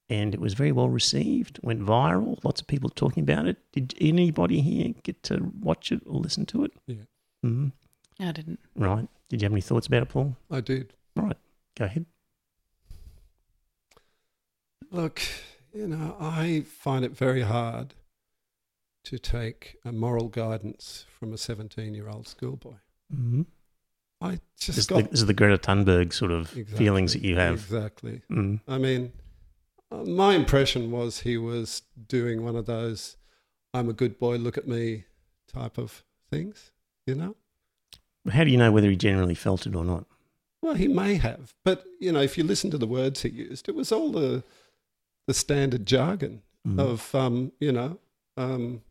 and 0.09 0.35
it 0.35 0.41
was 0.41 0.55
very 0.55 0.73
well 0.73 0.89
received, 0.89 1.59
went 1.63 1.81
viral, 1.81 2.43
lots 2.45 2.61
of 2.61 2.67
people 2.67 2.91
talking 2.91 3.23
about 3.23 3.47
it. 3.47 3.57
Did 3.73 3.95
anybody 4.01 4.61
here 4.61 4.93
get 5.03 5.23
to 5.25 5.53
watch 5.61 5.91
it 5.91 6.03
or 6.07 6.21
listen 6.21 6.45
to 6.47 6.65
it? 6.65 6.73
Yeah. 6.87 7.05
hmm 7.43 7.69
I 8.21 8.33
didn't. 8.33 8.61
Right. 8.77 9.09
Did 9.29 9.41
you 9.41 9.47
have 9.47 9.53
any 9.53 9.63
thoughts 9.63 9.87
about 9.87 10.03
it, 10.03 10.09
Paul? 10.11 10.37
I 10.51 10.61
did. 10.61 10.93
Right. 11.17 11.37
Go 11.77 11.87
ahead. 11.87 12.07
Look, 14.91 15.23
you 15.73 15.89
know, 15.89 16.17
I 16.21 16.65
find 16.69 17.05
it 17.05 17.17
very 17.17 17.41
hard 17.41 17.95
to 19.05 19.19
take 19.19 19.77
a 19.85 19.93
moral 19.93 20.29
guidance 20.29 21.07
from 21.19 21.33
a 21.33 21.39
17 21.39 21.95
year 21.95 22.09
old 22.09 22.27
schoolboy. 22.29 22.75
Mm-hmm. 23.15 23.43
I 24.21 24.31
This, 24.31 24.41
just 24.59 24.79
is 24.79 24.87
the, 24.87 25.03
this 25.03 25.21
is 25.21 25.27
the 25.27 25.35
Greta 25.35 25.59
Thunberg 25.59 26.13
sort 26.13 26.31
of 26.31 26.49
feelings 26.49 27.13
that 27.13 27.23
you 27.23 27.37
have. 27.37 27.55
Exactly. 27.55 28.23
Mm. 28.31 28.61
I 28.69 28.79
mean, 28.79 29.13
uh, 29.91 30.05
my 30.05 30.35
impression 30.35 30.91
was 30.91 31.21
he 31.21 31.37
was 31.37 31.83
doing 32.09 32.45
one 32.45 32.57
of 32.57 32.67
those 32.67 33.17
I'm 33.75 33.89
a 33.89 33.95
good 33.95 34.19
boy, 34.19 34.37
look 34.37 34.59
at 34.59 34.69
me 34.69 35.05
type 35.53 35.79
of 35.79 36.05
things, 36.31 36.71
you 37.07 37.15
know? 37.15 37.37
How 38.31 38.45
do 38.45 38.51
you 38.51 38.59
know 38.59 38.71
whether 38.71 38.89
he 38.91 38.97
generally 38.97 39.35
felt 39.35 39.67
it 39.67 39.75
or 39.75 39.85
not? 39.85 40.05
Well, 40.61 40.75
he 40.75 40.87
may 40.89 41.15
have, 41.15 41.55
but 41.65 41.85
you 41.99 42.13
know, 42.13 42.21
if 42.21 42.39
you 42.39 42.45
listen 42.45 42.71
to 42.71 42.79
the 42.79 42.87
words 42.87 43.23
he 43.23 43.31
used, 43.31 43.69
it 43.69 43.75
was 43.75 43.91
all 43.91 44.13
the 44.13 44.45
the 45.27 45.35
standard 45.35 45.87
jargon 45.87 46.43
Mm. 46.67 46.79
of 46.79 47.13
um, 47.13 47.51
you 47.59 47.73
know, 47.73 47.99
um, 48.37 48.83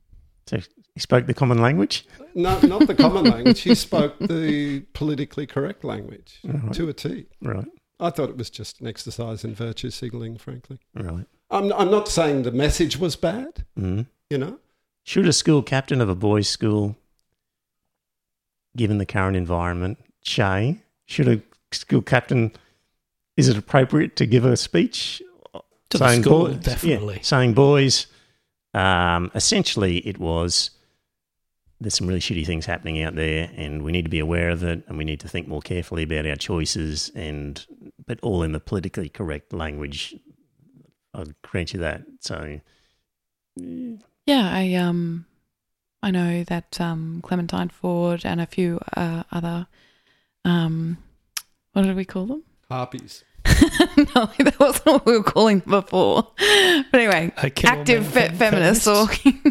So 0.51 0.57
he 0.93 0.99
spoke 0.99 1.25
the 1.27 1.33
common 1.33 1.59
language? 1.59 2.05
no, 2.35 2.59
not 2.61 2.85
the 2.87 2.93
common 2.95 3.23
language. 3.25 3.61
He 3.61 3.73
spoke 3.75 4.19
the 4.19 4.81
politically 4.93 5.47
correct 5.47 5.83
language 5.85 6.39
Right. 6.43 6.73
to 6.73 6.89
a 6.89 6.93
T. 6.93 7.25
Right. 7.41 7.65
I 7.99 8.09
thought 8.09 8.29
it 8.29 8.37
was 8.37 8.49
just 8.49 8.81
an 8.81 8.87
exercise 8.87 9.43
in 9.45 9.55
virtue 9.55 9.89
signaling, 9.91 10.37
frankly. 10.37 10.79
Right. 10.95 11.25
I'm, 11.49 11.71
I'm 11.73 11.89
not 11.91 12.07
saying 12.09 12.43
the 12.43 12.51
message 12.51 12.97
was 12.97 13.15
bad, 13.15 13.65
Mm. 13.79 14.07
you 14.29 14.37
know. 14.37 14.59
Should 15.03 15.27
a 15.27 15.33
school 15.33 15.61
captain 15.63 16.01
of 16.01 16.09
a 16.09 16.15
boys' 16.15 16.47
school, 16.49 16.95
given 18.75 18.97
the 18.97 19.05
current 19.05 19.35
environment, 19.37 19.99
Shay, 20.23 20.81
should 21.05 21.27
a 21.27 21.41
school 21.71 22.01
captain, 22.01 22.51
is 23.37 23.47
it 23.47 23.57
appropriate 23.57 24.15
to 24.17 24.25
give 24.25 24.45
a 24.45 24.57
speech 24.57 25.21
To 25.89 25.97
the 25.97 26.21
school, 26.21 26.47
boys, 26.47 26.57
definitely. 26.57 27.15
yeah, 27.15 27.21
saying 27.21 27.53
boys, 27.53 28.07
um, 28.73 29.31
essentially 29.35 29.97
it 29.99 30.17
was 30.17 30.71
there's 31.79 31.95
some 31.95 32.07
really 32.07 32.19
shitty 32.19 32.45
things 32.45 32.65
happening 32.65 33.01
out 33.01 33.15
there 33.15 33.49
and 33.55 33.81
we 33.81 33.91
need 33.91 34.03
to 34.03 34.09
be 34.09 34.19
aware 34.19 34.49
of 34.49 34.63
it 34.63 34.83
and 34.87 34.97
we 34.97 35.03
need 35.03 35.19
to 35.19 35.27
think 35.27 35.47
more 35.47 35.61
carefully 35.61 36.03
about 36.03 36.27
our 36.27 36.35
choices 36.35 37.11
and 37.15 37.65
but 38.05 38.19
all 38.21 38.43
in 38.43 38.51
the 38.51 38.59
politically 38.59 39.09
correct 39.09 39.51
language. 39.51 40.15
I'll 41.13 41.25
grant 41.41 41.73
you 41.73 41.79
that. 41.79 42.03
So 42.19 42.61
Yeah, 43.55 44.49
I 44.51 44.75
um, 44.75 45.25
I 46.03 46.11
know 46.11 46.43
that 46.43 46.79
um, 46.79 47.21
Clementine 47.23 47.69
Ford 47.69 48.21
and 48.25 48.39
a 48.39 48.45
few 48.45 48.79
uh, 48.95 49.23
other 49.31 49.67
um, 50.45 50.97
what 51.73 51.83
did 51.83 51.95
we 51.95 52.05
call 52.05 52.25
them? 52.27 52.43
Harpies. 52.69 53.23
no, 54.15 54.29
that 54.39 54.55
wasn't 54.59 54.85
what 54.85 55.05
we 55.05 55.17
were 55.17 55.23
calling 55.23 55.59
them 55.59 55.69
before. 55.81 56.27
But 56.37 56.99
anyway, 56.99 57.31
active 57.37 58.03
man 58.03 58.11
fe- 58.11 58.27
fem- 58.29 58.35
feminists 58.37 58.85
talking. 58.85 59.41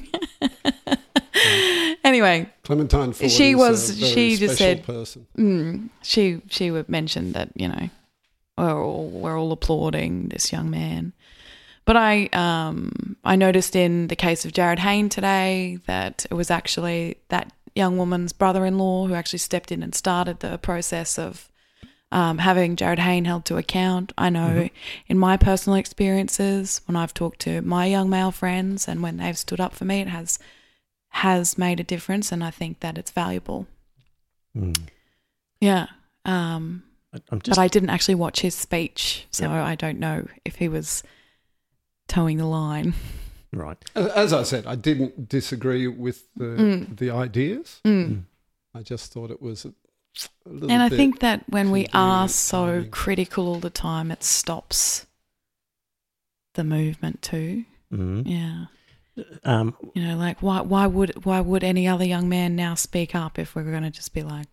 anyway, 2.05 2.49
Clementine 2.65 3.13
Ford 3.13 3.31
She 3.31 3.51
is 3.51 3.57
was- 3.57 3.91
a 3.91 3.93
very 3.95 4.13
she 4.13 4.37
just 4.37 4.59
said- 4.59 4.85
person. 4.85 5.27
mm, 5.37 5.89
she 6.03 6.41
she 6.49 6.71
would 6.71 6.89
mention 6.89 7.33
that 7.33 7.51
you 7.55 7.69
know 7.69 7.89
we're 8.59 8.85
all 8.85 9.09
we're 9.09 9.39
all 9.39 9.53
applauding 9.53 10.29
this 10.29 10.53
young 10.53 10.71
man. 10.71 11.13
But 11.85 11.97
I 11.97 12.27
um 12.33 13.17
I 13.25 13.37
noticed 13.37 13.75
in 13.77 14.09
the 14.09 14.17
case 14.17 14.45
of 14.45 14.53
Jarryd 14.53 14.79
Hayne 14.79 15.09
today 15.09 15.79
that 15.87 16.27
it 16.31 16.35
was 16.35 16.51
actually 16.51 17.17
that 17.29 17.53
young 17.75 17.97
woman's 17.97 18.33
brother-in-law 18.33 19.07
who 19.07 19.15
actually 19.15 19.39
stepped 19.39 19.71
in 19.73 19.83
and 19.83 19.95
started 19.95 20.41
the 20.41 20.59
process 20.59 21.19
of 21.19 21.49
um, 22.13 22.39
having 22.39 22.77
Jarryd 22.77 22.99
Hayne 22.99 23.25
held 23.25 23.45
to 23.47 23.57
account. 23.57 24.13
I 24.19 24.31
know 24.31 24.69
in 25.07 25.19
my 25.19 25.37
personal 25.37 25.79
experiences 25.79 26.81
when 26.87 26.97
I've 26.97 27.15
talked 27.15 27.41
to 27.41 27.63
my 27.63 27.87
young 27.87 28.11
male 28.11 28.33
friends 28.33 28.89
and 28.89 29.03
when 29.03 29.17
they've 29.19 29.39
stood 29.39 29.61
up 29.61 29.75
for 29.75 29.85
me, 29.85 30.01
it 30.01 30.09
has 30.09 30.39
has 31.13 31.59
made 31.59 31.81
a 31.81 31.85
difference, 31.85 32.31
and 32.31 32.43
I 32.45 32.51
think 32.53 32.81
that 32.81 32.97
it's 32.97 33.11
valuable. 33.11 33.67
mm, 34.57 34.79
Yeah. 35.61 35.87
Um, 36.25 36.85
I'm 37.33 37.41
just 37.41 37.57
but 37.57 37.59
I 37.59 37.67
didn't 37.67 37.91
actually 37.91 38.15
watch 38.15 38.41
his 38.41 38.55
speech, 38.55 39.27
so 39.33 39.45
Yep. 39.45 39.53
I 39.53 39.75
don't 39.75 39.99
know 39.99 40.27
if 40.45 40.57
he 40.57 40.69
was 40.69 41.03
towing 42.07 42.37
the 42.39 42.47
line. 42.47 42.95
right. 43.53 43.77
As 43.97 44.33
I 44.33 44.45
said, 44.45 44.67
I 44.67 44.77
didn't 44.77 45.29
disagree 45.29 45.89
with 45.89 46.29
the 46.37 46.45
Mm. 46.45 46.97
the 46.97 47.11
ideas. 47.11 47.81
Mm. 47.85 48.25
I 48.75 48.83
just 48.83 49.13
thought 49.13 49.33
it 49.33 49.43
was 49.43 49.65
a, 49.65 49.69
a 49.69 49.71
little 49.71 49.80
And 50.45 50.73
I 50.83 50.89
bit- 50.89 50.97
think 50.97 51.21
that 51.21 51.45
when 51.49 51.71
we 51.71 51.87
are 51.93 52.29
so 52.29 52.85
critical 52.91 53.47
all 53.49 53.61
the 53.61 53.71
time, 53.71 54.11
it 54.11 54.23
stops 54.25 55.07
the 56.55 56.65
movement 56.65 57.23
too. 57.23 57.65
Mm. 57.93 58.23
Yeah. 58.27 58.65
Um, 59.45 59.77
You 59.95 60.03
know, 60.07 60.17
like 60.17 60.41
why 60.43 60.61
why 60.63 60.87
would 60.87 61.25
why 61.25 61.41
would 61.41 61.63
any 61.65 61.87
other 61.87 62.05
young 62.05 62.29
man 62.29 62.57
now 62.57 62.75
speak 62.75 63.15
up 63.15 63.39
if 63.39 63.55
we're 63.55 63.65
going 63.71 63.83
to 63.83 63.91
just 63.91 64.15
be 64.15 64.23
like, 64.23 64.49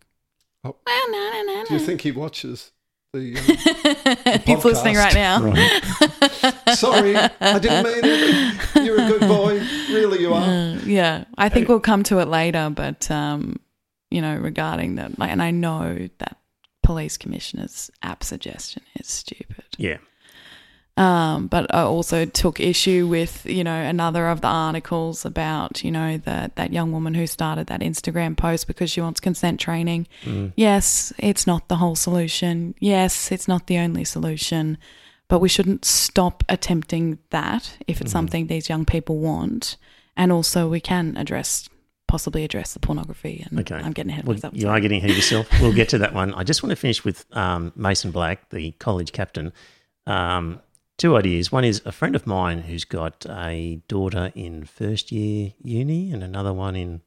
Oh. 0.63 0.75
well, 0.85 1.11
no, 1.11 1.29
no, 1.31 1.53
no, 1.53 1.65
Do 1.67 1.73
you 1.75 1.79
think 1.79 2.01
he 2.01 2.11
watches 2.11 2.71
the? 3.13 3.35
Um, 4.27 4.39
He's 4.45 4.65
listening 4.65 4.95
right 4.95 5.13
now. 5.13 5.41
right. 5.43 6.77
Sorry, 6.77 7.15
I 7.15 7.59
didn't 7.59 7.83
mean 7.85 8.01
it. 8.03 8.83
You're 8.85 9.01
a 9.01 9.07
good 9.07 9.21
boy. 9.21 9.59
Really, 9.89 10.19
you 10.21 10.33
are. 10.33 10.41
Uh, 10.47 10.79
yeah, 10.85 11.23
I 11.37 11.49
think 11.49 11.67
we'll 11.69 11.79
come 11.79 12.03
to 12.03 12.19
it 12.19 12.27
later, 12.27 12.69
but 12.73 13.09
um, 13.09 13.57
you 14.09 14.21
know, 14.21 14.35
regarding 14.37 14.95
them. 14.95 15.15
like, 15.17 15.31
and 15.31 15.41
I 15.41 15.51
know 15.51 16.07
that 16.19 16.37
police 16.83 17.17
commissioner's 17.17 17.91
app 18.01 18.23
suggestion 18.23 18.81
is 18.99 19.07
stupid. 19.07 19.65
Yeah. 19.77 19.97
Um, 20.95 21.45
but 21.45 21.73
I 21.75 21.81
also 21.81 22.25
took 22.25 22.59
issue 22.59 23.05
with 23.07 23.45
you 23.45 23.63
know 23.63 23.75
another 23.79 24.27
of 24.29 24.41
the 24.41 24.47
articles 24.47 25.25
about 25.25 25.83
you 25.83 25.91
know 25.91 26.17
that 26.17 26.55
that 26.55 26.73
young 26.73 26.91
woman 26.91 27.13
who 27.13 27.27
started 27.27 27.67
that 27.67 27.81
Instagram 27.81 28.35
post 28.35 28.65
because 28.65 28.89
she 28.89 28.99
wants 29.01 29.19
consent 29.19 29.59
training. 29.59 30.07
Mm. 30.23 30.53
Yes, 30.55 31.13
it's 31.19 31.45
not 31.45 31.67
the 31.67 31.75
whole 31.75 31.95
solution. 31.95 32.73
Yes, 32.79 33.31
it's 33.31 33.47
not 33.47 33.67
the 33.67 33.77
only 33.77 34.05
solution, 34.05 34.79
but 35.27 35.37
we 35.39 35.49
shouldn't 35.49 35.85
stop 35.85 36.43
attempting 36.49 37.19
that 37.29 37.77
if 37.85 38.01
it's 38.01 38.09
Mhm. 38.09 38.13
something 38.13 38.47
these 38.47 38.67
young 38.69 38.83
people 38.85 39.17
want. 39.19 39.77
And 40.15 40.31
also, 40.31 40.67
we 40.67 40.79
can 40.79 41.15
address 41.15 41.69
possibly 42.07 42.43
address 42.43 42.73
the 42.73 42.79
pornography. 42.79 43.45
And 43.49 43.59
Okay. 43.59 43.75
I'm 43.75 43.91
getting 43.93 44.11
ahead 44.11 44.23
of 44.23 44.27
Well, 44.27 44.35
myself. 44.35 44.53
you 44.55 44.69
are 44.69 44.79
getting 44.79 44.97
ahead 44.99 45.09
of 45.11 45.15
yourself. 45.17 45.47
We'll 45.61 45.73
get 45.73 45.89
to 45.89 45.97
that 45.99 46.13
one. 46.13 46.33
I 46.33 46.43
just 46.43 46.63
want 46.63 46.71
to 46.71 46.75
finish 46.75 47.03
with 47.03 47.25
um, 47.35 47.71
Mason 47.75 48.11
Black, 48.11 48.49
the 48.49 48.71
college 48.73 49.11
captain. 49.11 49.51
Um, 50.05 50.61
two 50.97 51.15
ideas. 51.17 51.51
One 51.51 51.63
is 51.65 51.81
a 51.85 51.91
friend 51.91 52.15
of 52.15 52.25
mine 52.25 52.61
who's 52.63 52.85
got 52.85 53.25
a 53.29 53.81
daughter 53.87 54.31
in 54.35 54.63
first 54.65 55.11
year 55.11 55.53
uni 55.61 56.11
and 56.11 56.23
another 56.23 56.53
one 56.53 56.75
in 56.75 57.01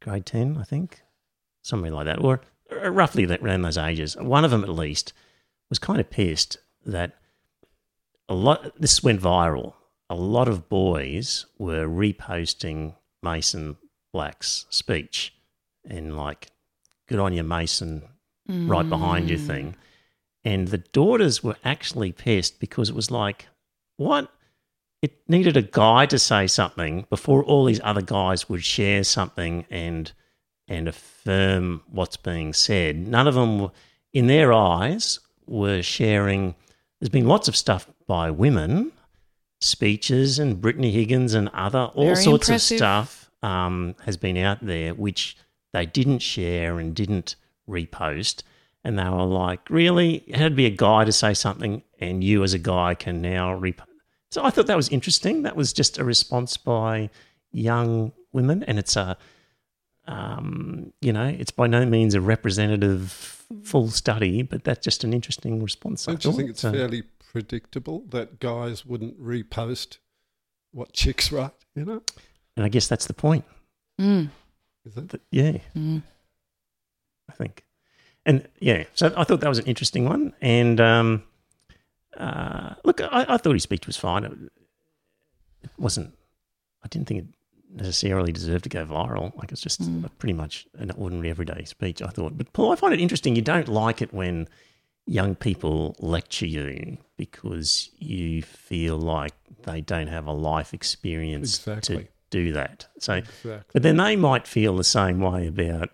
grade 0.00 0.26
10, 0.26 0.56
I 0.58 0.64
think, 0.64 1.02
something 1.62 1.92
like 1.92 2.06
that, 2.06 2.20
or 2.20 2.40
uh, 2.72 2.90
roughly 2.90 3.26
around 3.26 3.62
those 3.62 3.78
ages. 3.78 4.16
One 4.16 4.44
of 4.44 4.50
them, 4.50 4.62
at 4.62 4.68
least, 4.70 5.12
was 5.70 5.78
kind 5.78 5.98
of 6.00 6.08
pissed 6.10 6.56
that 6.86 7.16
a 8.28 8.34
lot, 8.34 8.80
this 8.80 9.02
went 9.02 9.20
viral. 9.20 9.74
A 10.10 10.14
lot 10.14 10.48
of 10.48 10.68
boys 10.68 11.46
were 11.58 11.86
reposting 11.88 12.94
Mason 13.22 13.76
Black's 14.14 14.66
speech 14.70 15.34
and 15.84 16.16
like, 16.16 16.46
good 17.08 17.18
on 17.18 17.32
you, 17.32 17.42
Mason, 17.42 18.04
right 18.48 18.88
behind 18.88 19.28
you 19.28 19.36
Mm. 19.36 19.40
thing. 19.46 19.76
And 20.44 20.68
the 20.68 20.78
daughters 20.78 21.42
were 21.42 21.56
actually 21.64 22.12
pissed 22.12 22.60
because 22.60 22.88
it 22.88 22.94
was 22.94 23.10
like, 23.10 23.48
what? 23.96 24.30
It 25.02 25.12
needed 25.28 25.56
a 25.56 25.62
guy 25.62 26.06
to 26.06 26.18
say 26.18 26.46
something 26.46 27.06
before 27.10 27.42
all 27.42 27.64
these 27.64 27.80
other 27.82 28.02
guys 28.02 28.48
would 28.48 28.64
share 28.64 29.02
something 29.04 29.66
and 29.68 30.12
and 30.68 30.86
affirm 30.88 31.82
what's 31.90 32.16
being 32.16 32.52
said. 32.54 32.96
None 33.08 33.26
of 33.28 33.34
them, 33.34 33.70
in 34.14 34.28
their 34.28 34.50
eyes, 34.52 35.18
were 35.46 35.82
sharing. 35.82 36.54
There's 37.00 37.10
been 37.10 37.26
lots 37.28 37.48
of 37.48 37.56
stuff 37.56 37.86
by 38.06 38.30
women, 38.30 38.92
speeches, 39.60 40.38
and 40.38 40.60
Brittany 40.60 40.90
Higgins 40.92 41.34
and 41.34 41.48
other 41.50 41.90
all 41.94 42.04
Very 42.14 42.22
sorts 42.24 42.48
impressive. 42.48 42.76
of 42.76 42.78
stuff 42.78 43.23
um, 43.44 43.94
has 44.06 44.16
been 44.16 44.36
out 44.36 44.58
there 44.64 44.94
which 44.94 45.36
they 45.72 45.84
didn't 45.86 46.20
share 46.20 46.78
and 46.80 46.94
didn't 46.94 47.36
repost. 47.68 48.42
and 48.86 48.98
they 48.98 49.08
were 49.08 49.24
like, 49.24 49.62
"Really? 49.70 50.10
It 50.26 50.36
had 50.36 50.50
to 50.52 50.56
be 50.56 50.66
a 50.66 50.76
guy 50.88 51.04
to 51.04 51.12
say 51.12 51.32
something, 51.34 51.82
and 51.98 52.22
you 52.22 52.42
as 52.44 52.52
a 52.54 52.58
guy 52.58 52.94
can 52.94 53.16
now." 53.22 53.54
Rep-. 53.54 53.88
So 54.30 54.44
I 54.44 54.50
thought 54.50 54.66
that 54.66 54.76
was 54.76 54.88
interesting. 54.90 55.42
That 55.42 55.56
was 55.56 55.72
just 55.72 55.98
a 55.98 56.04
response 56.04 56.56
by 56.58 57.08
young 57.50 58.12
women, 58.32 58.62
and 58.64 58.78
it's 58.78 58.96
a, 58.96 59.16
um, 60.06 60.92
you 61.00 61.12
know, 61.12 61.24
it's 61.26 61.50
by 61.50 61.66
no 61.66 61.86
means 61.86 62.14
a 62.14 62.20
representative 62.20 63.10
full 63.62 63.88
study, 63.88 64.42
but 64.42 64.64
that's 64.64 64.84
just 64.84 65.04
an 65.04 65.12
interesting 65.14 65.62
response. 65.62 66.06
I 66.08 66.12
Don't 66.12 66.24
you 66.24 66.32
think 66.32 66.50
it's 66.50 66.60
So- 66.60 66.72
fairly 66.72 67.02
predictable 67.32 68.04
that 68.10 68.38
guys 68.38 68.84
wouldn't 68.84 69.18
repost 69.20 69.98
what 70.72 70.92
chicks 70.92 71.32
write? 71.32 71.52
You 71.74 71.84
know, 71.84 72.02
and 72.56 72.64
I 72.64 72.68
guess 72.68 72.88
that's 72.88 73.06
the 73.06 73.14
point. 73.14 73.44
Mm. 74.00 74.30
is 74.84 74.96
it? 74.96 75.08
That- 75.10 75.20
yeah, 75.30 75.58
Mm. 75.76 76.02
I 77.28 77.32
think. 77.32 77.64
And 78.26 78.48
yeah, 78.60 78.84
so 78.94 79.12
I 79.16 79.24
thought 79.24 79.40
that 79.40 79.48
was 79.48 79.58
an 79.58 79.66
interesting 79.66 80.04
one. 80.06 80.32
And 80.40 80.80
um, 80.80 81.22
uh, 82.16 82.74
look, 82.84 83.00
I, 83.00 83.26
I 83.28 83.36
thought 83.36 83.52
his 83.54 83.62
speech 83.62 83.86
was 83.86 83.96
fine. 83.96 84.24
It, 84.24 84.32
it 85.62 85.70
wasn't, 85.78 86.14
I 86.82 86.88
didn't 86.88 87.06
think 87.08 87.20
it 87.20 87.26
necessarily 87.76 88.32
deserved 88.32 88.64
to 88.64 88.68
go 88.70 88.84
viral. 88.86 89.36
Like 89.36 89.52
it's 89.52 89.60
just 89.60 89.82
Mm. 89.82 90.04
a 90.04 90.08
pretty 90.10 90.32
much 90.32 90.66
an 90.78 90.90
ordinary 90.92 91.30
everyday 91.30 91.64
speech, 91.64 92.00
I 92.02 92.08
thought. 92.08 92.36
But 92.38 92.52
Paul, 92.52 92.72
I 92.72 92.76
find 92.76 92.94
it 92.94 93.00
interesting. 93.00 93.36
You 93.36 93.42
don't 93.42 93.68
like 93.68 94.00
it 94.00 94.12
when 94.14 94.48
young 95.06 95.34
people 95.34 95.94
lecture 95.98 96.46
you 96.46 96.96
because 97.18 97.90
you 97.98 98.42
feel 98.42 98.96
like 98.96 99.34
they 99.64 99.80
don't 99.82 100.06
have 100.06 100.26
a 100.26 100.32
life 100.32 100.72
experience 100.72 101.58
Exactly. 101.58 101.96
to 102.04 102.08
do 102.42 102.52
that. 102.52 102.86
So, 102.98 103.14
Exactly. 103.14 103.62
but 103.72 103.82
then 103.82 103.96
they 103.96 104.16
might 104.16 104.46
feel 104.46 104.76
the 104.76 104.84
same 104.84 105.20
way 105.20 105.46
about 105.46 105.90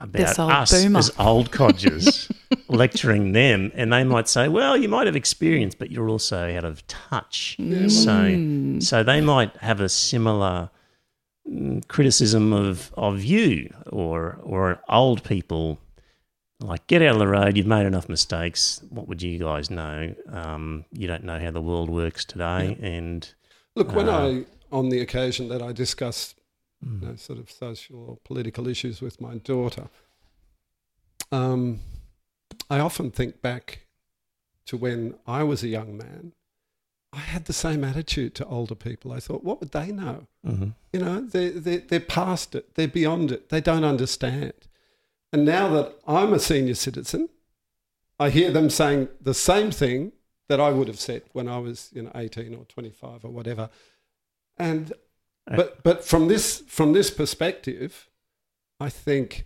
about 0.00 0.12
This 0.12 0.38
us 0.38 0.70
boomer. 0.84 0.98
as 1.00 1.10
old 1.18 1.50
codgers 1.50 2.30
lecturing 2.68 3.32
them, 3.32 3.72
and 3.74 3.92
they 3.92 4.04
might 4.04 4.28
say, 4.28 4.46
"Well, 4.48 4.76
you 4.76 4.88
might 4.88 5.06
have 5.06 5.16
experience, 5.16 5.74
but 5.74 5.90
you're 5.90 6.08
also 6.08 6.54
out 6.56 6.64
of 6.64 6.86
touch." 6.86 7.56
So, 7.58 7.64
Mm. 7.64 8.82
so 8.82 9.02
they 9.02 9.20
might 9.20 9.56
have 9.56 9.80
a 9.80 9.88
similar 9.88 10.70
mm, 11.50 11.86
criticism 11.88 12.52
of 12.52 12.92
of 12.96 13.24
you 13.24 13.74
or 13.90 14.38
or 14.42 14.80
old 14.88 15.24
people. 15.24 15.78
Like, 16.60 16.86
get 16.88 17.02
out 17.02 17.12
of 17.12 17.18
the 17.20 17.28
road. 17.28 17.56
You've 17.56 17.68
made 17.68 17.86
enough 17.86 18.08
mistakes. 18.08 18.82
What 18.90 19.06
would 19.08 19.22
you 19.22 19.38
guys 19.38 19.70
know? 19.70 20.12
Um, 20.32 20.84
you 20.92 21.06
don't 21.06 21.22
know 21.22 21.38
how 21.38 21.52
the 21.52 21.60
world 21.62 21.88
works 21.88 22.24
today, 22.24 22.76
and 22.82 23.32
Look, 23.76 23.92
when 23.94 24.08
Uh, 24.08 24.12
I, 24.26 24.44
on 24.70 24.88
the 24.88 25.00
occasion 25.00 25.48
that 25.48 25.62
I 25.62 25.72
discuss 25.72 26.34
mm, 26.84 27.02
you 27.02 27.08
know, 27.08 27.16
sort 27.16 27.38
of 27.38 27.50
social 27.50 28.04
or 28.08 28.18
political 28.24 28.68
issues 28.68 29.00
with 29.00 29.20
my 29.20 29.36
daughter, 29.36 29.88
um, 31.32 31.80
I 32.70 32.78
often 32.80 33.10
think 33.10 33.40
back 33.42 33.86
to 34.66 34.76
when 34.76 35.14
I 35.26 35.42
was 35.42 35.62
a 35.62 35.68
young 35.68 35.96
man. 35.96 36.32
I 37.10 37.20
had 37.20 37.46
the 37.46 37.54
same 37.54 37.84
attitude 37.84 38.34
to 38.34 38.44
older 38.46 38.74
people. 38.74 39.12
I 39.12 39.20
thought, 39.20 39.42
what 39.42 39.60
would 39.60 39.72
they 39.72 39.90
know? 39.92 40.26
mhm. 40.46 40.74
You 40.92 41.00
know, 41.00 41.20
they, 41.22 41.48
they, 41.48 41.78
they're 41.78 42.00
past 42.00 42.54
it, 42.54 42.74
they're 42.74 42.86
beyond 42.86 43.32
it, 43.32 43.48
they 43.48 43.62
don't 43.62 43.84
understand. 43.84 44.52
And 45.32 45.44
now 45.44 45.68
that 45.70 45.94
I'm 46.06 46.34
a 46.34 46.38
senior 46.38 46.74
citizen, 46.74 47.30
I 48.20 48.30
hear 48.30 48.50
them 48.50 48.68
saying 48.68 49.08
the 49.20 49.34
same 49.34 49.70
thing 49.70 50.12
that 50.48 50.60
I 50.60 50.70
would 50.70 50.88
have 50.88 51.00
said 51.00 51.22
when 51.32 51.48
I 51.48 51.58
was, 51.58 51.90
you 51.94 52.02
know, 52.02 52.12
18 52.14 52.54
or 52.54 52.64
25 52.64 53.24
or 53.24 53.30
whatever. 53.30 53.70
And 54.58 54.92
eh. 55.50 55.56
but 55.56 55.82
but 55.82 56.04
from 56.04 56.28
this 56.28 56.62
from 56.68 56.92
this 56.92 57.10
perspective, 57.10 58.08
I 58.80 58.88
think 58.88 59.44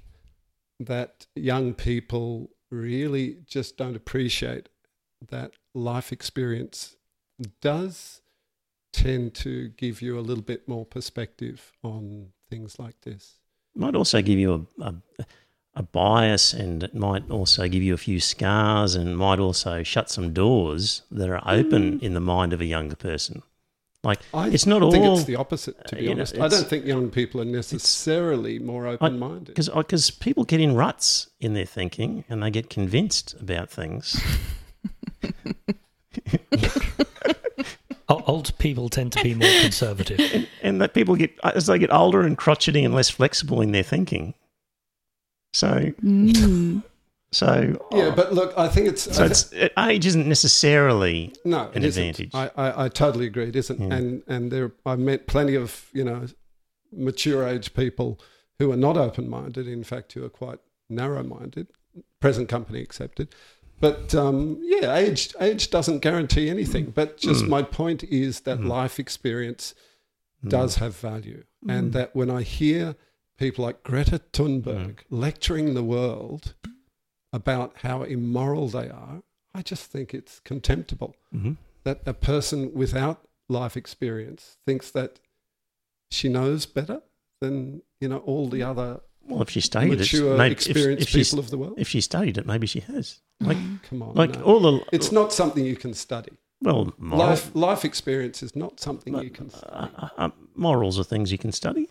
that 0.81 1.27
young 1.35 1.75
people 1.75 2.51
really 2.71 3.39
just 3.47 3.77
don't 3.77 3.97
appreciate 3.97 4.69
that 5.29 5.53
life 5.75 6.13
experience 6.13 6.97
does 7.61 8.23
tend 8.93 9.35
to 9.35 9.69
give 9.71 10.03
you 10.03 10.19
a 10.19 10.21
little 10.21 10.43
bit 10.43 10.69
more 10.69 10.85
perspective 10.85 11.73
on 11.83 12.29
things 12.51 12.79
like 12.79 13.01
this. 13.03 13.39
might 13.75 13.95
also 13.95 14.21
give 14.21 14.39
you 14.39 14.67
a, 14.81 14.85
a 14.85 14.95
a 15.75 15.83
bias, 15.83 16.53
and 16.53 16.83
it 16.83 16.95
might 16.95 17.31
also 17.31 17.67
give 17.69 17.83
you 17.83 17.95
a 17.95 17.99
few 17.99 18.21
scars, 18.21 18.95
and 18.95 19.17
might 19.17 19.39
also 19.39 19.83
shut 19.83 20.11
some 20.11 20.33
doors 20.33 21.03
that 21.11 21.31
are 21.31 21.43
open 21.47 21.99
mm. 21.99 22.03
in 22.03 22.15
the 22.15 22.21
mind 22.21 22.53
of 22.53 22.61
a 22.61 22.67
younger 22.67 22.97
person. 22.97 23.43
Like 24.05 24.19
I 24.35 24.49
it's 24.49 24.67
not 24.67 24.83
all. 24.83 24.89
I 24.89 24.93
think 24.93 25.05
all 25.05 25.15
it's 25.17 25.25
the 25.25 25.37
opposite, 25.37 25.87
to 25.89 25.97
uh, 25.97 25.99
be 25.99 26.05
you 26.05 26.09
know, 26.11 26.15
honest. 26.17 26.37
I 26.39 26.49
don't 26.49 26.67
think 26.67 26.85
young 26.85 27.09
people 27.09 27.41
are 27.41 27.45
necessarily 27.45 28.59
more 28.59 28.87
open 28.89 29.19
minded. 29.19 29.47
because 29.47 29.69
because 29.69 30.11
people 30.11 30.43
get 30.45 30.61
in 30.61 30.75
ruts 30.75 31.29
in 31.41 31.55
their 31.55 31.67
thinking, 31.67 32.25
and 32.29 32.43
they 32.43 32.51
get 32.51 32.69
convinced 32.69 33.35
about 33.41 33.71
things. 33.71 34.21
Old 38.09 38.57
people 38.59 38.89
tend 38.91 39.13
to 39.13 39.23
be 39.23 39.35
more 39.35 39.49
conservative. 39.63 40.47
and 40.63 40.81
that 40.83 40.93
people 40.95 41.17
get 41.17 41.33
as 41.45 41.67
they 41.67 41.79
get 41.79 41.93
older 41.93 42.23
and 42.23 42.37
crotchety 42.37 42.85
and 42.85 42.95
less 42.95 43.09
flexible 43.09 43.61
in 43.63 43.73
their 43.73 43.83
thinking. 43.83 44.35
So 45.55 45.93
Mm. 46.03 46.83
So 47.33 47.77
Yeah, 47.93 48.13
but 48.15 48.33
look, 48.33 48.53
I 48.57 48.69
think 48.69 48.89
it's. 48.89 49.03
so 49.15 49.25
I 49.25 49.27
it's 49.27 49.53
age 49.79 50.07
isn't 50.07 50.29
necessarily 50.29 51.33
No, 51.45 51.69
an 51.71 51.83
it 51.83 51.85
isn't. 51.85 52.03
advantage. 52.21 52.35
I, 52.35 52.51
I, 52.57 52.85
I 52.85 52.89
totally 52.89 53.27
agree. 53.27 53.49
It 53.49 53.57
isn't. 53.57 53.81
Yeah. 53.81 53.95
And 53.97 54.23
and 54.29 54.53
there, 54.53 54.73
I've 54.87 54.99
met 54.99 55.27
plenty 55.27 55.55
of 55.57 55.89
you 55.93 56.05
know 56.05 56.27
mature 56.93 57.47
age 57.49 57.75
people 57.75 58.21
who 58.59 58.71
are 58.71 58.77
not 58.77 58.97
open 58.97 59.29
minded. 59.29 59.67
In 59.67 59.83
fact, 59.85 60.13
who 60.13 60.25
are 60.25 60.29
quite 60.29 60.59
narrow 60.89 61.23
minded. 61.23 61.69
Present 62.21 62.49
company 62.49 62.81
accepted. 62.81 63.35
But 63.81 64.15
um, 64.15 64.59
yeah, 64.63 64.95
age 64.95 65.35
age 65.41 65.71
doesn't 65.71 66.01
guarantee 66.01 66.49
anything. 66.51 66.87
But 66.95 67.17
just 67.19 67.45
Mm. 67.45 67.49
my 67.49 67.63
point 67.63 68.05
is 68.05 68.41
that 68.41 68.59
Mm. 68.61 68.69
life 68.69 69.01
experience 69.01 69.75
Mm. 70.45 70.51
does 70.51 70.77
have 70.77 70.95
value, 70.97 71.45
and 71.69 71.91
Mm. 71.91 71.93
that 71.95 72.15
when 72.15 72.31
I 72.31 72.43
hear 72.43 72.95
people 73.39 73.65
like 73.65 73.83
Greta 73.83 74.21
Thunberg 74.33 74.95
Mm. 74.97 74.97
lecturing 75.11 75.75
the 75.75 75.83
world 75.83 76.55
about 77.33 77.79
how 77.79 78.03
immoral 78.03 78.69
they 78.69 78.89
are, 78.89 79.23
I 79.55 79.63
just 79.63 79.91
think 79.91 80.13
it's 80.15 80.41
contemptible 80.41 81.17
Mhm. 81.35 81.57
that 81.85 82.01
a 82.07 82.15
person 82.15 82.73
without 82.75 83.27
life 83.49 83.77
experience 83.77 84.57
thinks 84.67 84.91
that 84.93 85.21
she 86.11 86.29
knows 86.29 86.67
better 86.67 87.03
than 87.41 87.83
you 88.01 88.09
know 88.09 88.19
all 88.19 88.49
the 88.49 88.63
other 88.63 89.01
Well, 89.25 89.43
if 89.43 89.51
she 89.51 89.61
studied 89.61 89.99
mature, 89.99 90.35
it, 90.35 90.39
maybe 90.39 90.53
experienced 90.53 91.03
if, 91.03 91.09
she's, 91.09 91.31
people 91.31 91.39
of 91.45 91.51
the 91.51 91.59
world. 91.59 91.75
if 91.79 91.89
she 91.89 92.01
studied 92.01 92.39
it, 92.39 92.47
maybe 92.47 92.67
she 92.67 92.81
has. 92.81 93.21
Like, 93.41 93.59
Come 93.89 94.03
on, 94.03 94.15
like 94.15 94.37
no. 94.39 94.43
all 94.45 94.61
the 94.61 94.85
it's 94.93 95.11
not 95.13 95.33
something 95.33 95.65
you 95.65 95.77
can 95.77 95.95
study. 95.95 96.33
well, 96.61 96.93
moral, 96.99 97.27
Life 97.31 97.55
life 97.55 97.85
experience 97.85 98.43
is 98.43 98.55
not 98.55 98.79
something 98.81 99.17
you 99.23 99.31
can 99.31 99.47
uh, 99.47 99.59
study. 99.59 99.93
uh, 99.97 100.09
uh, 100.19 100.31
morals 100.55 100.99
are 100.99 101.05
things 101.05 101.33
you 101.33 101.39
can 101.39 101.53
study. 101.53 101.89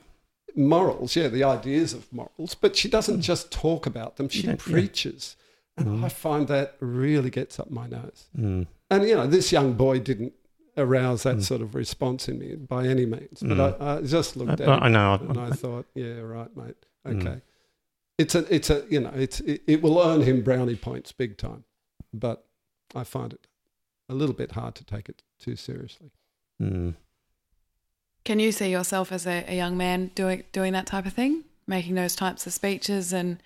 Morals, 0.58 1.16
yeah, 1.16 1.28
the 1.28 1.44
ideas 1.44 1.94
of 1.94 2.12
morals, 2.14 2.56
but 2.56 2.76
she 2.76 2.90
doesn't 2.90 3.22
just 3.22 3.52
talk 3.52 3.86
about 3.86 4.18
them; 4.18 4.30
she 4.30 4.44
don't- 4.44 4.66
yeah. 4.68 4.74
preaches, 4.74 5.36
and 5.78 5.88
Mm. 5.88 6.04
I 6.06 6.10
find 6.10 6.48
that 6.48 6.76
really 6.80 7.30
gets 7.30 7.60
up 7.60 7.70
my 7.72 7.88
nose. 7.88 8.26
Mm. 8.38 8.68
And 8.90 9.08
you 9.08 9.16
know, 9.16 9.28
this 9.28 9.52
young 9.52 9.74
boy 9.74 10.00
didn't 10.00 10.34
arouse 10.78 11.24
that 11.24 11.38
Mm. 11.38 11.44
sort 11.44 11.62
of 11.62 11.76
response 11.76 12.28
in 12.30 12.40
me 12.40 12.56
by 12.56 12.88
any 12.88 13.06
means, 13.06 13.40
but 13.42 13.58
Mm. 13.58 13.82
I, 13.82 13.98
I 13.98 14.02
just 14.02 14.36
looked 14.38 14.50
I, 14.50 14.54
at 14.54 14.60
it 14.62 14.68
I 14.70 14.88
know. 14.90 15.14
and 15.30 15.38
I 15.38 15.48
I, 15.48 15.52
thought, 15.52 15.86
yeah, 15.96 16.20
right, 16.20 16.56
mate, 16.56 16.76
Mm. 17.06 17.22
okay. 17.22 17.42
It's 18.18 18.36
a, 18.36 18.54
it's 18.56 18.70
a, 18.70 18.86
you 18.90 19.00
know, 19.00 19.12
it's 19.16 19.40
it, 19.42 19.64
it 19.68 19.82
will 19.82 20.00
earn 20.00 20.22
him 20.22 20.44
brownie 20.44 20.76
points 20.76 21.12
big 21.12 21.38
time, 21.38 21.64
but 22.14 22.46
I 22.94 23.04
find 23.04 23.34
it 23.34 23.48
a 24.10 24.14
little 24.14 24.36
bit 24.36 24.52
hard 24.52 24.76
to 24.76 24.84
take 24.84 25.08
it 25.10 25.24
too 25.40 25.56
seriously. 25.56 26.12
mm. 26.62 26.94
Can 28.24 28.40
you 28.40 28.52
see 28.52 28.70
yourself 28.70 29.12
as 29.12 29.26
a, 29.26 29.44
a 29.48 29.56
young 29.56 29.78
man 29.78 30.12
doing 30.16 30.44
doing 30.52 30.74
that 30.74 30.86
type 30.86 31.06
of 31.06 31.14
thing, 31.14 31.44
making 31.68 31.96
those 31.96 32.16
types 32.16 32.46
of 32.48 32.54
speeches 32.54 33.12
and 33.14 33.42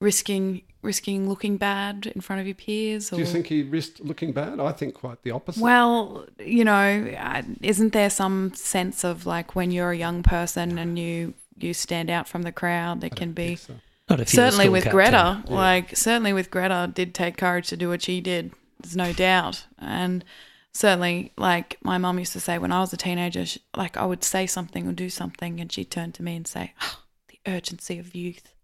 risking 0.00 0.62
risking 0.82 1.28
looking 1.28 1.56
bad 1.58 2.06
in 2.14 2.20
front 2.20 2.40
of 2.40 2.46
your 2.46 2.54
peers? 2.54 3.12
Or? 3.12 3.16
Do 3.16 3.22
you 3.22 3.26
think 3.28 3.46
he 3.48 3.62
risked 3.62 4.00
looking 4.00 4.32
bad? 4.32 4.60
I 4.60 4.72
think 4.72 4.94
quite 4.94 5.22
the 5.22 5.32
opposite. 5.32 5.62
Well, 5.62 6.26
you 6.38 6.64
know, 6.64 7.14
uh, 7.18 7.42
isn't 7.62 7.92
there 7.92 8.10
some 8.10 8.54
sense 8.54 9.04
of 9.04 9.26
like 9.26 9.54
when 9.54 9.70
you're 9.70 9.90
a 9.90 9.96
young 9.96 10.22
person 10.22 10.78
and 10.78 10.98
you 10.98 11.34
you 11.58 11.74
stand 11.74 12.10
out 12.10 12.26
from 12.28 12.42
the 12.42 12.52
crowd, 12.52 13.00
there 13.00 13.10
I 13.12 13.16
can 13.16 13.32
be 13.32 13.56
so. 13.56 13.74
Not 14.08 14.20
if 14.20 14.28
certainly 14.28 14.68
with 14.68 14.84
captain. 14.84 14.96
Greta, 14.96 15.42
Yeah. 15.46 15.54
like 15.54 15.96
certainly 15.96 16.32
with 16.32 16.50
Greta, 16.50 16.90
did 16.92 17.14
take 17.14 17.36
courage 17.36 17.68
to 17.68 17.76
do 17.76 17.88
what 17.88 18.02
she 18.02 18.20
did. 18.20 18.52
There's 18.80 18.96
no 18.96 19.12
doubt, 19.12 19.66
and 19.78 20.24
certainly, 20.72 21.32
like 21.36 21.78
my 21.82 21.98
mum 21.98 22.18
used 22.18 22.32
to 22.32 22.40
say 22.40 22.58
when 22.58 22.72
I 22.72 22.80
was 22.80 22.92
a 22.92 22.96
teenager, 22.96 23.46
she, 23.46 23.60
like 23.76 23.96
I 23.96 24.04
would 24.04 24.24
say 24.24 24.46
something 24.46 24.86
or 24.86 24.92
do 24.92 25.10
something, 25.10 25.60
and 25.60 25.70
she'd 25.70 25.90
turn 25.90 26.12
to 26.12 26.22
me 26.22 26.36
and 26.36 26.46
say, 26.46 26.74
oh, 26.82 27.02
"The 27.28 27.38
urgency 27.46 27.98
of 27.98 28.14
youth." 28.14 28.54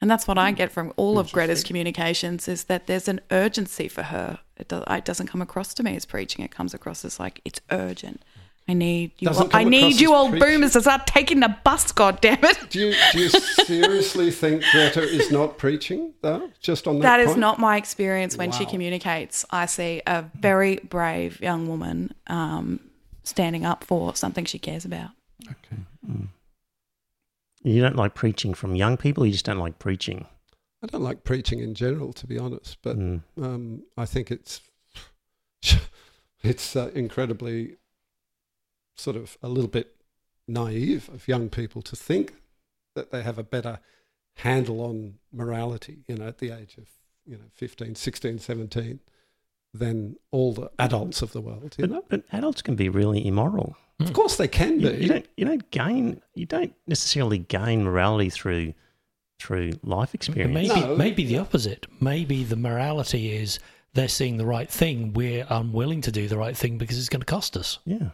And 0.00 0.10
that's 0.10 0.28
what 0.28 0.36
I 0.36 0.50
get 0.50 0.70
from 0.70 0.92
all 0.96 1.18
of 1.18 1.32
Greta's 1.32 1.64
communications 1.64 2.48
is 2.48 2.64
that 2.64 2.86
there's 2.86 3.08
an 3.08 3.20
urgency 3.30 3.88
for 3.88 4.02
her. 4.02 4.40
It, 4.58 4.68
do, 4.68 4.84
it 4.86 5.04
doesn't 5.06 5.28
come 5.28 5.40
across 5.40 5.72
to 5.74 5.82
me 5.82 5.96
as 5.96 6.04
preaching. 6.04 6.44
It 6.44 6.50
comes 6.50 6.74
across 6.74 7.02
as 7.04 7.18
like 7.18 7.40
it's 7.46 7.62
urgent. 7.70 8.22
I 8.68 8.72
need 8.74 9.12
you. 9.18 9.28
All, 9.28 9.48
I 9.52 9.62
need 9.62 10.00
you 10.00 10.12
old 10.12 10.30
preachy. 10.32 10.44
boomers 10.44 10.72
to 10.72 10.80
start 10.80 11.06
taking 11.06 11.38
the 11.38 11.56
bus. 11.62 11.92
God 11.92 12.20
damn 12.20 12.42
it! 12.44 12.58
Do 12.68 12.80
you, 12.88 12.94
do 13.12 13.18
you 13.20 13.28
seriously 13.28 14.30
think 14.32 14.64
Greta 14.72 15.02
is 15.02 15.30
not 15.30 15.56
preaching, 15.56 16.14
though? 16.20 16.50
Just 16.60 16.88
on 16.88 16.96
that 16.98 17.02
That 17.02 17.20
is 17.20 17.26
point? 17.28 17.38
not 17.38 17.58
my 17.60 17.76
experience 17.76 18.36
when 18.36 18.50
she 18.50 18.66
communicates. 18.66 19.44
I 19.50 19.66
see 19.66 20.02
a 20.06 20.24
very 20.34 20.76
brave 20.78 21.40
young 21.40 21.68
woman 21.68 22.12
um, 22.26 22.80
standing 23.22 23.64
up 23.64 23.84
for 23.84 24.16
something 24.16 24.44
she 24.44 24.58
cares 24.58 24.84
about. 24.84 25.10
Okay. 25.48 25.82
You 27.62 27.82
don't 27.82 27.96
like 27.96 28.14
preaching 28.14 28.54
from 28.54 28.74
young 28.76 28.96
people. 28.96 29.26
You 29.26 29.32
just 29.32 29.44
don't 29.44 29.58
like 29.58 29.78
preaching. 29.78 30.26
I 30.82 30.86
don't 30.86 31.02
like 31.02 31.24
preaching 31.24 31.60
in 31.60 31.74
general, 31.74 32.12
to 32.14 32.26
be 32.26 32.38
honest, 32.38 32.78
but 32.82 32.96
Mm. 32.98 33.22
um, 33.40 33.82
I 33.96 34.06
think 34.06 34.30
it's 34.30 34.60
it's 36.42 36.76
uh, 36.76 36.90
incredibly 36.94 37.76
sort 38.96 39.16
of 39.16 39.36
a 39.42 39.48
little 39.48 39.68
bit 39.70 39.94
naive 40.48 41.08
of 41.12 41.28
young 41.28 41.48
people 41.48 41.82
to 41.82 41.96
think 41.96 42.34
that 42.94 43.10
they 43.10 43.22
have 43.22 43.38
a 43.38 43.42
better 43.42 43.78
handle 44.36 44.80
on 44.80 45.14
morality, 45.32 45.98
you 46.08 46.16
know, 46.16 46.28
at 46.28 46.38
the 46.38 46.50
age 46.50 46.76
of, 46.78 46.88
you 47.26 47.36
know, 47.36 47.44
15, 47.54 47.94
16, 47.94 48.38
17 48.38 49.00
than 49.74 50.16
all 50.30 50.52
the 50.54 50.70
adults 50.78 51.20
of 51.22 51.32
the 51.32 51.40
world, 51.40 51.74
you 51.78 51.86
But, 51.86 51.90
know? 51.90 52.04
but 52.08 52.22
adults 52.32 52.62
can 52.62 52.76
be 52.76 52.88
really 52.88 53.26
immoral. 53.26 53.76
Of 54.00 54.12
course 54.12 54.36
they 54.36 54.48
can 54.48 54.80
You, 54.80 54.90
be. 54.90 54.96
you 55.02 55.08
don't. 55.08 55.26
You 55.38 55.46
don't 55.46 55.70
gain. 55.70 56.20
You 56.34 56.44
don't 56.44 56.74
necessarily 56.86 57.38
gain 57.38 57.82
morality 57.84 58.28
through 58.30 58.74
through 59.38 59.72
life 59.82 60.14
experience. 60.14 60.52
maybe 60.54 60.80
No. 60.80 60.96
maybe 60.96 61.24
the 61.26 61.38
opposite. 61.38 61.86
Maybe 62.00 62.44
the 62.44 62.56
morality 62.56 63.32
is 63.32 63.58
they're 63.94 64.08
seeing 64.08 64.36
the 64.36 64.44
right 64.46 64.70
thing. 64.70 65.12
We're 65.14 65.46
unwilling 65.48 66.02
to 66.02 66.12
do 66.12 66.28
the 66.28 66.36
right 66.38 66.54
thing 66.56 66.76
because 66.78 66.98
it's 66.98 67.08
going 67.10 67.20
to 67.20 67.26
cost 67.26 67.56
us. 67.56 67.78
Yeah, 67.86 68.10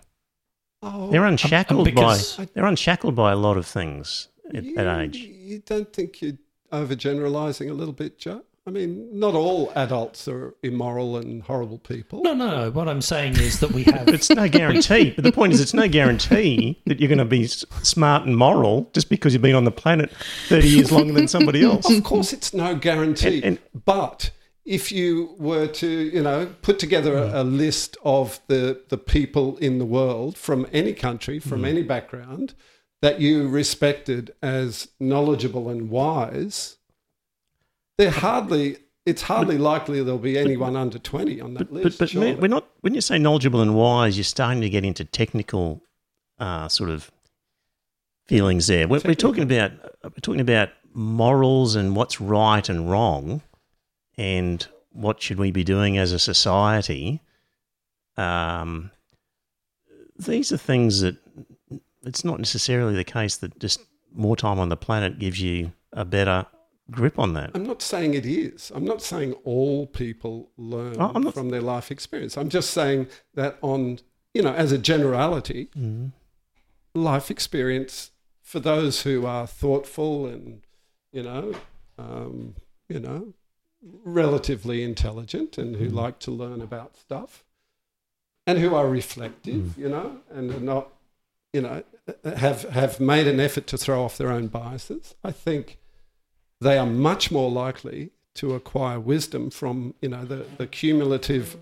Oh, 0.83 1.11
they're 1.11 1.25
unshackled 1.25 1.85
because- 1.85 2.37
by 2.37 2.49
they're 2.55 2.65
unshackled 2.67 3.15
by 3.15 3.33
a 3.33 3.37
lot 3.37 3.57
of 3.57 3.67
things 3.67 4.29
at 4.55 4.65
you, 4.65 4.75
that 4.75 5.01
age. 5.01 5.17
You 5.17 5.61
don't 5.65 5.93
think 5.93 6.21
you're 6.21 6.39
overgeneralizing 6.73 7.71
a 7.71 7.75
little 7.75 7.95
bit, 7.95 8.19
Joe? 8.19 8.43
I 8.65 8.71
mean, 8.71 9.09
not 9.19 9.35
all 9.35 9.73
adults 9.75 10.29
are 10.29 10.55
immoral 10.63 11.17
and 11.17 11.43
horrible 11.43 11.79
people. 11.79 12.23
No, 12.23 12.33
no, 12.33 12.49
no. 12.65 12.71
What 12.71 12.89
I'm 12.89 13.03
saying 13.03 13.33
is 13.41 13.59
that 13.59 13.73
we 13.73 13.83
have. 13.85 14.07
It's 14.13 14.31
no 14.31 14.49
guarantee. 14.49 15.11
but 15.11 15.25
the 15.25 15.33
point 15.33 15.53
is, 15.53 15.61
it's 15.61 15.75
no 15.75 15.89
guarantee 15.89 16.81
that 16.87 17.01
you're 17.01 17.09
going 17.09 17.19
to 17.19 17.25
be 17.25 17.49
smart 17.49 18.25
and 18.25 18.37
moral 18.37 18.89
just 18.93 19.09
because 19.09 19.33
you've 19.33 19.43
been 19.43 19.57
on 19.57 19.65
the 19.65 19.73
planet 19.73 20.13
30 20.49 20.69
years 20.69 20.93
longer 20.93 21.13
than 21.13 21.27
somebody 21.27 21.65
else. 21.65 21.91
Of 21.91 22.05
course, 22.05 22.33
it's 22.33 22.55
no 22.55 22.77
guarantee. 22.77 23.43
And- 23.43 23.59
but 23.85 24.31
if 24.65 24.93
you 24.93 25.35
were 25.39 25.67
to, 25.67 25.89
you 25.89 26.23
know, 26.23 26.47
put 26.63 26.79
together 26.79 27.13
Mm. 27.17 27.33
a, 27.35 27.43
a 27.43 27.45
list 27.45 27.97
of 28.05 28.41
the, 28.47 28.81
the 28.89 28.99
people 28.99 29.57
in 29.59 29.79
the 29.79 29.85
world 29.85 30.37
from 30.39 30.67
any 30.73 30.93
country, 30.93 31.39
Mm. 31.39 31.43
from 31.43 31.65
any 31.65 31.83
background, 31.83 32.55
that 33.01 33.21
you 33.21 33.49
respected 33.49 34.33
as 34.43 34.89
knowledgeable 35.01 35.69
and 35.69 35.91
wise, 35.91 36.77
they're 37.99 38.11
hardly. 38.11 38.79
It's 39.05 39.23
hardly 39.23 39.59
likely 39.59 40.01
there'll 40.01 40.19
be 40.21 40.39
anyone 40.39 40.77
under 40.77 40.97
twenty 41.01 41.41
on 41.41 41.55
that 41.55 41.73
But, 41.73 41.73
list. 41.73 41.99
but 41.99 42.11
surely. 42.11 42.37
we're 42.37 42.47
not, 42.47 42.69
when 42.83 42.95
you 42.95 43.01
say 43.01 43.19
knowledgeable 43.19 43.61
and 43.61 43.75
wise, 43.75 44.17
you're 44.17 44.23
starting 44.23 44.61
to 44.63 44.71
get 44.71 44.85
into 44.85 45.05
technical 45.05 45.83
uh, 46.39 46.69
sort 46.69 46.89
of 46.89 47.11
feelings 48.27 48.69
there. 48.69 48.87
We're, 48.87 49.01
we're 49.05 49.15
talking 49.17 49.43
about 49.43 49.73
we're 50.05 50.11
talking 50.23 50.41
about 50.41 50.69
morals 50.95 51.75
and 51.75 51.97
what's 51.97 52.21
right 52.21 52.69
and 52.69 52.89
wrong, 52.89 53.43
and 54.19 54.67
what 54.91 55.23
should 55.23 55.39
we 55.39 55.51
be 55.51 55.65
doing 55.65 55.97
as 55.99 56.13
a 56.13 56.19
society. 56.19 57.21
Um, 58.17 58.91
these 60.17 60.53
are 60.53 60.59
things 60.59 61.01
that 61.01 61.17
it's 62.05 62.25
not 62.25 62.39
necessarily 62.39 62.95
the 62.95 63.05
case 63.05 63.37
that 63.39 63.59
just 63.59 63.81
more 64.15 64.37
time 64.37 64.59
on 64.59 64.69
the 64.69 64.77
planet 64.77 65.19
gives 65.19 65.41
you 65.41 65.73
a 65.93 66.05
better 66.05 66.47
grip 66.91 67.19
on 67.19 67.33
that. 67.35 67.51
I'm 67.55 67.65
not 67.65 67.81
saying 67.81 68.15
it 68.15 68.27
is. 68.27 68.71
I'm 68.75 68.85
not 68.85 69.01
saying 69.01 69.33
all 69.45 69.87
people 69.87 70.51
learn 70.59 70.97
Oh, 71.01 71.31
from 71.31 71.49
their 71.49 71.63
life 71.63 71.91
experience. 71.91 72.37
I'm 72.37 72.51
just 72.51 72.71
saying 72.73 73.07
that 73.35 73.57
on, 73.63 74.01
you 74.35 74.43
know, 74.43 74.53
as 74.53 74.73
a 74.73 74.79
generality, 74.79 75.71
life 76.95 77.31
experience 77.31 78.11
for 78.43 78.61
those 78.61 79.03
who 79.03 79.25
are 79.25 79.47
thoughtful 79.47 80.27
and, 80.27 80.61
you 81.13 81.23
know, 81.23 81.55
um, 81.99 82.57
you 82.89 83.01
know, 83.01 83.33
relatively 83.83 84.83
intelligent 84.83 85.59
and 85.59 85.77
who 85.77 85.91
mm. 85.91 85.95
like 85.95 86.19
to 86.21 86.31
learn 86.31 86.61
about 86.61 86.97
stuff 86.97 87.45
and 88.47 88.59
who 88.59 88.75
are 88.75 88.89
reflective, 88.89 89.63
mm. 89.63 89.79
you 89.79 89.89
know, 89.89 90.19
and 90.31 90.51
are 90.51 90.61
not, 90.61 90.89
you 91.53 91.61
know, 91.61 91.83
have 92.25 92.63
have 92.71 93.01
made 93.01 93.27
an 93.27 93.41
effort 93.41 93.67
to 93.69 93.79
throw 93.79 94.05
off 94.05 94.19
their 94.19 94.31
own 94.31 94.49
biases. 94.49 95.15
I 95.23 95.31
think 95.31 95.79
they 96.61 96.79
are 96.79 96.87
much 96.87 97.31
more 97.31 97.51
likely 97.51 98.11
to 98.35 98.55
acquire 98.55 98.99
wisdom 98.99 99.51
from 99.51 99.95
you 100.01 100.09
know 100.09 100.25
the, 100.25 100.47
the 100.57 100.67
cumulative 100.67 101.57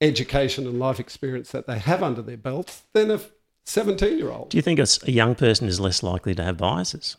education 0.00 0.66
and 0.66 0.78
life 0.78 0.98
experience 0.98 1.50
that 1.52 1.66
they 1.66 1.78
have 1.78 2.02
under 2.02 2.22
their 2.22 2.36
belts 2.36 2.82
than 2.92 3.10
a 3.10 3.20
17 3.64 4.18
year 4.18 4.30
old 4.30 4.50
Do 4.50 4.58
you 4.58 4.62
think 4.62 4.80
a 4.80 5.10
young 5.10 5.34
person 5.34 5.68
is 5.68 5.78
less 5.78 6.02
likely 6.02 6.34
to 6.34 6.42
have 6.42 6.56
biases? 6.56 7.16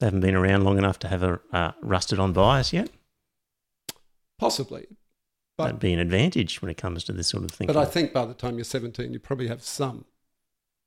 They 0.00 0.06
haven't 0.06 0.20
been 0.20 0.34
around 0.34 0.64
long 0.64 0.78
enough 0.78 0.98
to 1.00 1.08
have 1.08 1.22
a 1.22 1.40
uh, 1.52 1.72
rusted 1.82 2.18
on 2.18 2.32
bias 2.32 2.72
yet. 2.72 2.90
possibly 4.38 4.86
but 5.56 5.64
That'd 5.66 5.80
be 5.80 5.92
an 5.92 5.98
advantage 5.98 6.62
when 6.62 6.70
it 6.70 6.78
comes 6.78 7.04
to 7.04 7.12
this 7.12 7.28
sort 7.28 7.44
of 7.44 7.50
thing. 7.50 7.66
but 7.66 7.76
I 7.76 7.84
think 7.84 8.12
by 8.14 8.24
the 8.24 8.32
time 8.34 8.56
you're 8.56 8.64
17 8.64 9.12
you 9.12 9.18
probably 9.18 9.48
have 9.48 9.62
some 9.62 10.06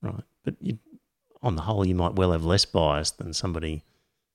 right, 0.01 0.23
but 0.43 0.55
you, 0.59 0.79
on 1.43 1.55
the 1.55 1.61
whole, 1.63 1.85
you 1.85 1.93
might 1.95 2.13
well 2.15 2.31
have 2.31 2.43
less 2.43 2.65
bias 2.65 3.11
than 3.11 3.33
somebody. 3.33 3.83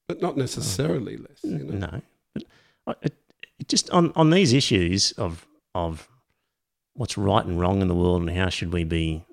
but 0.06 0.22
not 0.22 0.36
necessarily 0.36 1.16
less 1.16 1.40
you 1.42 1.58
know 1.64 1.86
No, 1.88 2.02
but 2.34 2.44
I- 2.86 2.94
it, 3.02 3.14
it 3.58 3.68
just 3.68 3.90
on 3.90 4.12
on 4.14 4.30
these 4.30 4.52
issues 4.52 5.10
of 5.12 5.44
of 5.74 6.08
what's 6.94 7.18
right 7.18 7.44
and 7.44 7.58
wrong 7.58 7.82
in 7.82 7.88
the 7.88 7.94
world 7.94 8.20
and 8.22 8.30
how 8.30 8.48
should 8.48 8.72
we 8.72 8.84
be 8.84 9.24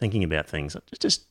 thinking 0.00 0.24
about 0.24 0.46
things. 0.48 0.74
I 0.74 0.80
just 0.98 1.26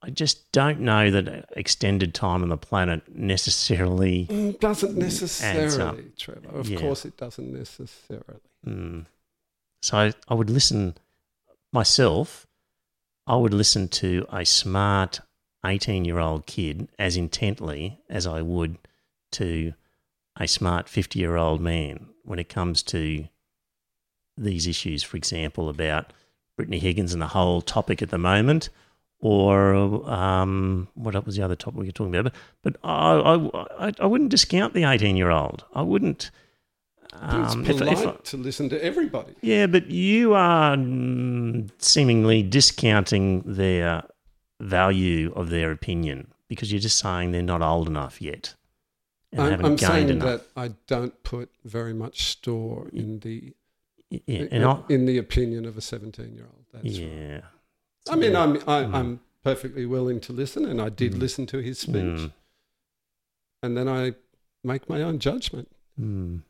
I 0.00 0.10
just 0.10 0.52
don't 0.52 0.80
know 0.80 1.10
that 1.10 1.46
extended 1.56 2.14
time 2.14 2.42
on 2.42 2.48
the 2.50 2.56
planet 2.56 3.02
necessarily. 3.12 4.26
Mm, 4.30 4.60
doesn't 4.60 4.96
necessarily 4.96 6.12
Trevor 6.16 6.48
of 6.50 6.68
Yeah. 6.68 6.78
course 6.78 7.04
it 7.04 7.16
doesn't 7.16 7.52
necessarily 7.52 8.40
Mm. 8.66 9.06
So 9.82 9.96
I, 9.96 10.12
I 10.28 10.34
would 10.34 10.50
listen 10.50 10.96
myself. 11.72 12.46
I 13.26 13.36
would 13.36 13.54
listen 13.54 13.88
to 13.88 14.26
a 14.32 14.44
smart 14.44 15.20
eighteen-year-old 15.64 16.46
kid 16.46 16.88
as 16.98 17.16
intently 17.16 18.00
as 18.08 18.26
I 18.26 18.42
would 18.42 18.78
to 19.32 19.74
a 20.40 20.46
smart 20.48 20.88
fifty-year-old 20.88 21.60
man 21.60 22.06
when 22.24 22.38
it 22.38 22.48
comes 22.48 22.82
to 22.84 23.28
these 24.36 24.66
issues. 24.66 25.02
For 25.02 25.16
example, 25.16 25.68
about 25.68 26.12
Brittany 26.56 26.78
Higgins 26.78 27.12
and 27.12 27.22
the 27.22 27.28
whole 27.28 27.60
topic 27.62 28.02
at 28.02 28.10
the 28.10 28.18
moment, 28.18 28.70
or 29.20 29.74
um, 30.08 30.88
what 30.94 31.26
was 31.26 31.36
the 31.36 31.42
other 31.42 31.56
topic 31.56 31.80
we 31.80 31.86
were 31.86 31.92
talking 31.92 32.14
about? 32.14 32.32
But, 32.62 32.80
but 32.80 32.88
I, 32.88 33.14
I, 33.16 33.86
I, 33.88 33.92
I 34.00 34.06
wouldn't 34.06 34.30
discount 34.30 34.74
the 34.74 34.84
eighteen-year-old. 34.84 35.64
I 35.74 35.82
wouldn't. 35.82 36.30
it's 37.12 37.54
Um, 37.54 37.64
if- 37.66 37.78
polite 37.78 37.98
if- 37.98 38.22
to 38.24 38.36
listen 38.36 38.68
to 38.68 38.84
everybody 38.84 39.34
yeah, 39.40 39.66
but 39.66 39.90
you 39.90 40.34
are 40.34 40.76
mm, 40.76 41.70
seemingly 41.78 42.42
discounting 42.42 43.42
their 43.46 44.02
value 44.60 45.32
of 45.34 45.50
their 45.50 45.70
opinion 45.72 46.28
because 46.48 46.70
you're 46.70 46.80
just 46.80 46.98
saying 46.98 47.32
they're 47.32 47.42
not 47.42 47.62
old 47.62 47.88
enough 47.88 48.20
yet 48.20 48.54
and 49.32 49.42
I'm, 49.42 49.64
I'm 49.64 49.78
saying 49.78 50.08
enough. 50.10 50.24
that 50.54 50.60
I 50.60 50.68
don't 50.86 51.22
put 51.22 51.50
very 51.64 51.94
much 51.94 52.22
store 52.24 52.88
in 52.92 53.20
the 53.20 53.52
yeah, 54.10 54.46
and 54.50 54.84
in 54.90 55.04
the 55.06 55.18
opinion 55.18 55.64
of 55.66 55.76
a 55.76 55.80
17 55.82 56.34
year 56.34 56.46
old. 56.46 56.64
That's 56.72 56.98
right. 56.98 57.42
Yeah. 58.08 58.14
I 58.14 58.16
mean, 58.18 58.36
I'm 58.36 58.56
I, 58.68 58.84
Mm. 58.84 58.94
I'm 58.94 59.20
perfectly 59.44 59.86
willing 59.86 60.20
to 60.20 60.32
listen, 60.32 60.64
and 60.64 60.80
I 60.80 60.88
did 60.88 61.14
Mm. 61.14 61.20
listen 61.20 61.46
to 61.46 61.58
his 61.58 61.78
speech, 61.78 61.94
Mm, 61.94 62.32
and 63.62 63.76
then 63.76 63.88
I 63.88 64.14
make 64.64 64.88
my 64.88 65.02
own 65.02 65.18
judgment. 65.18 65.68
mm. 66.00 66.42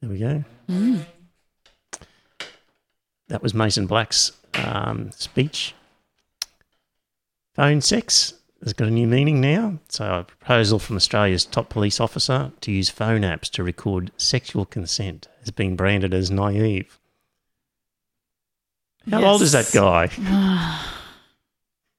There 0.00 0.10
we 0.10 0.18
go. 0.18 0.44
Mm. 0.68 1.04
That 3.28 3.42
was 3.42 3.52
Mason 3.54 3.86
Black's 3.86 4.32
um, 4.54 5.10
speech. 5.12 5.74
Phone 7.54 7.80
sex 7.80 8.34
has 8.62 8.72
got 8.72 8.88
a 8.88 8.90
new 8.90 9.06
meaning 9.06 9.40
now. 9.40 9.78
So, 9.88 10.20
a 10.20 10.24
proposal 10.24 10.78
from 10.78 10.96
Australia's 10.96 11.44
top 11.44 11.68
police 11.68 12.00
officer 12.00 12.52
to 12.62 12.72
use 12.72 12.88
phone 12.88 13.22
apps 13.22 13.50
to 13.52 13.62
record 13.62 14.10
sexual 14.16 14.64
consent 14.64 15.28
has 15.40 15.50
been 15.50 15.76
branded 15.76 16.14
as 16.14 16.30
naive. 16.30 16.98
How 19.10 19.24
old 19.24 19.42
is 19.42 19.52
that 19.52 19.72
Yes. 19.72 19.74
guy? 19.74 20.04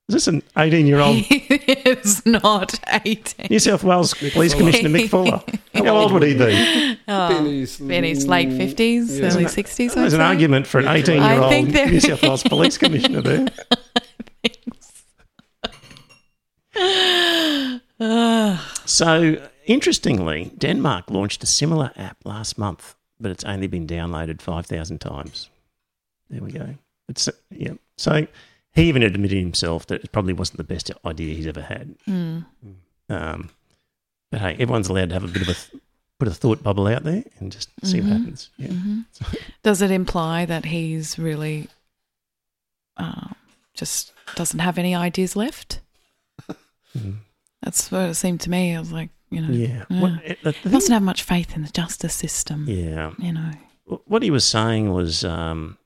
Is 0.09 0.13
this 0.15 0.27
an 0.27 0.43
18 0.57 0.87
year 0.87 0.99
old 0.99 1.17
it's 1.29 2.25
not 2.25 2.77
18. 3.05 3.47
New 3.49 3.59
South 3.59 3.83
Wales 3.83 4.13
Police 4.13 4.33
Fuller. 4.53 4.57
Commissioner 4.71 4.89
Mick 4.89 5.09
Fuller. 5.09 5.41
How 5.73 5.95
old 5.97 6.11
would 6.11 6.23
he 6.23 6.33
be? 6.33 6.97
Oh, 7.07 7.29
Benny's, 7.29 7.79
In 7.79 8.03
his 8.03 8.27
late 8.27 8.49
50s, 8.49 9.19
Yeah. 9.19 9.27
early 9.27 9.45
60s. 9.45 9.93
There's 9.95 10.13
an 10.13 10.19
argument 10.21 10.67
for 10.67 10.79
an 10.79 10.87
18 10.89 11.21
year 11.23 11.39
old 11.41 11.51
New 11.91 11.99
South 12.01 12.21
Wales 12.23 12.43
Police 12.43 12.77
Commissioner 12.77 13.21
there. 13.21 13.47
So, 18.85 19.37
interestingly, 19.65 20.51
Denmark 20.57 21.09
launched 21.09 21.43
a 21.43 21.47
similar 21.47 21.91
app 21.95 22.17
last 22.25 22.57
month, 22.57 22.95
but 23.19 23.31
it's 23.31 23.43
only 23.43 23.67
been 23.67 23.85
downloaded 23.87 24.41
5,000 24.41 24.99
times. 24.99 25.49
There 26.29 26.41
we 26.41 26.51
go. 26.51 26.75
It's, 27.11 27.29
yeah. 27.51 27.73
So, 27.97 28.25
he 28.73 28.83
even 28.89 29.03
admitted 29.03 29.37
himself 29.37 29.85
that 29.87 30.03
it 30.03 30.11
probably 30.11 30.33
wasn't 30.33 30.57
the 30.57 30.63
best 30.63 30.89
idea 31.05 31.35
he's 31.35 31.45
ever 31.47 31.61
had. 31.61 31.95
Mm. 32.07 32.45
Um, 33.09 33.49
but 34.31 34.39
hey, 34.41 34.53
everyone's 34.53 34.87
allowed 34.87 35.09
to 35.09 35.15
have 35.15 35.23
a 35.23 35.27
bit 35.27 35.41
of 35.43 35.49
a 35.49 35.53
th- 35.53 35.83
put 36.19 36.27
a 36.27 36.31
thought 36.33 36.63
bubble 36.63 36.87
out 36.87 37.03
there 37.03 37.23
and 37.39 37.51
just 37.51 37.69
see 37.83 37.99
what 37.99 38.09
Mhm. 38.09 38.17
happens. 38.17 38.49
Yeah. 38.57 38.67
hmm 38.71 38.99
Does 39.63 39.81
it 39.81 39.91
imply 39.91 40.45
that 40.45 40.65
he's 40.65 41.19
really 41.19 41.67
uh, 42.97 43.27
just 43.73 44.13
doesn't 44.35 44.59
have 44.59 44.77
any 44.77 44.95
ideas 44.95 45.35
left? 45.35 45.81
Mm. 46.97 47.17
That's 47.61 47.91
what 47.91 48.09
it 48.09 48.15
seemed 48.15 48.41
to 48.41 48.49
me. 48.49 48.75
I 48.75 48.79
was 48.79 48.91
like, 48.91 49.09
you 49.29 49.41
know, 49.41 49.51
Yeah. 49.53 49.85
Yeah. 49.89 50.01
What, 50.01 50.11
the 50.43 50.51
he 50.51 50.69
doesn't 50.69 50.91
have 50.93 51.01
much 51.03 51.23
faith 51.23 51.55
in 51.55 51.61
the 51.63 51.69
justice 51.69 52.13
system. 52.13 52.65
yeah. 52.67 53.13
You 53.17 53.33
know, 53.33 53.51
What 54.05 54.23
he 54.23 54.31
was 54.31 54.43
saying 54.45 54.91
was 54.91 55.23
um, 55.23 55.77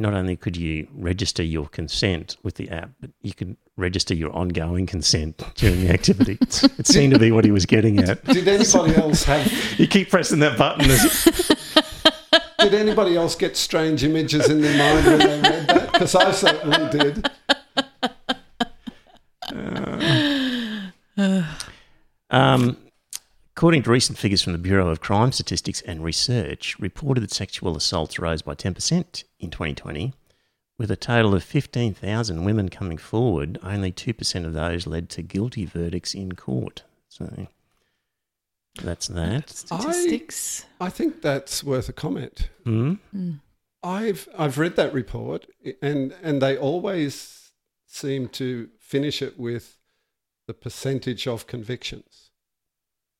not 0.00 0.14
only 0.14 0.34
could 0.34 0.56
you 0.56 0.88
register 0.94 1.42
your 1.42 1.68
consent 1.68 2.38
with 2.42 2.54
the 2.54 2.70
app, 2.70 2.90
but 3.00 3.10
you 3.20 3.34
could 3.34 3.56
register 3.76 4.14
your 4.14 4.34
ongoing 4.34 4.86
consent 4.86 5.42
during 5.56 5.84
the 5.84 5.90
activity. 5.92 6.38
it 6.40 6.86
seemed 6.86 7.12
to 7.12 7.18
be 7.18 7.30
what 7.30 7.44
he 7.44 7.50
was 7.50 7.66
getting 7.66 7.98
at. 7.98 8.24
Did 8.24 8.48
anybody 8.48 8.96
else 8.96 9.24
have? 9.30 9.52
You 9.78 9.86
keep 9.86 10.08
pressing 10.10 10.38
that 10.40 10.56
button. 10.56 10.90
As, 10.90 11.60
Did 12.60 12.74
anybody 12.74 13.16
else 13.16 13.34
get 13.34 13.56
strange 13.56 14.02
images 14.02 14.48
in 14.48 14.60
their 14.62 14.76
mind 14.76 15.06
when 15.06 15.18
they 15.18 15.48
read 15.50 15.68
that? 15.68 15.92
Because 15.92 16.14
I 16.14 16.30
certainly 16.30 16.90
did. 16.90 17.30
um, 22.30 22.76
according 23.60 23.82
to 23.82 23.90
recent 23.90 24.16
figures 24.16 24.40
from 24.40 24.54
the 24.54 24.58
Bureau 24.58 24.88
of 24.88 25.02
Crime 25.02 25.32
Statistics 25.32 25.82
and 25.82 26.02
Research, 26.02 26.78
reported 26.78 27.20
that 27.20 27.30
sexual 27.30 27.76
assaults 27.76 28.18
rose 28.18 28.40
by 28.40 28.54
10% 28.54 29.24
in 29.38 29.50
2020. 29.50 30.14
With 30.78 30.90
a 30.90 30.96
total 30.96 31.34
of 31.34 31.44
15,000 31.44 32.42
women 32.42 32.70
coming 32.70 32.96
forward, 32.96 33.58
only 33.62 33.92
2% 33.92 34.46
of 34.46 34.54
those 34.54 34.86
led 34.86 35.10
to 35.10 35.20
guilty 35.20 35.66
verdicts 35.66 36.14
in 36.14 36.32
court. 36.36 36.84
So 37.10 37.48
that's 38.82 39.08
that. 39.08 39.50
statistics. 39.50 40.64
I 40.80 40.88
think 40.88 41.20
that's 41.20 41.62
worth 41.62 41.90
a 41.90 41.92
comment. 41.92 42.48
Hmm? 42.64 42.94
Mm. 43.14 43.40
I've 43.82 44.26
I've 44.38 44.56
read 44.56 44.76
that 44.76 44.94
report, 44.94 45.44
and 45.82 46.14
and 46.22 46.40
they 46.40 46.56
always 46.56 47.52
seem 47.86 48.28
to 48.28 48.70
finish 48.78 49.20
it 49.20 49.38
with 49.38 49.76
the 50.46 50.54
percentage 50.54 51.26
of 51.26 51.46
convictions, 51.46 52.29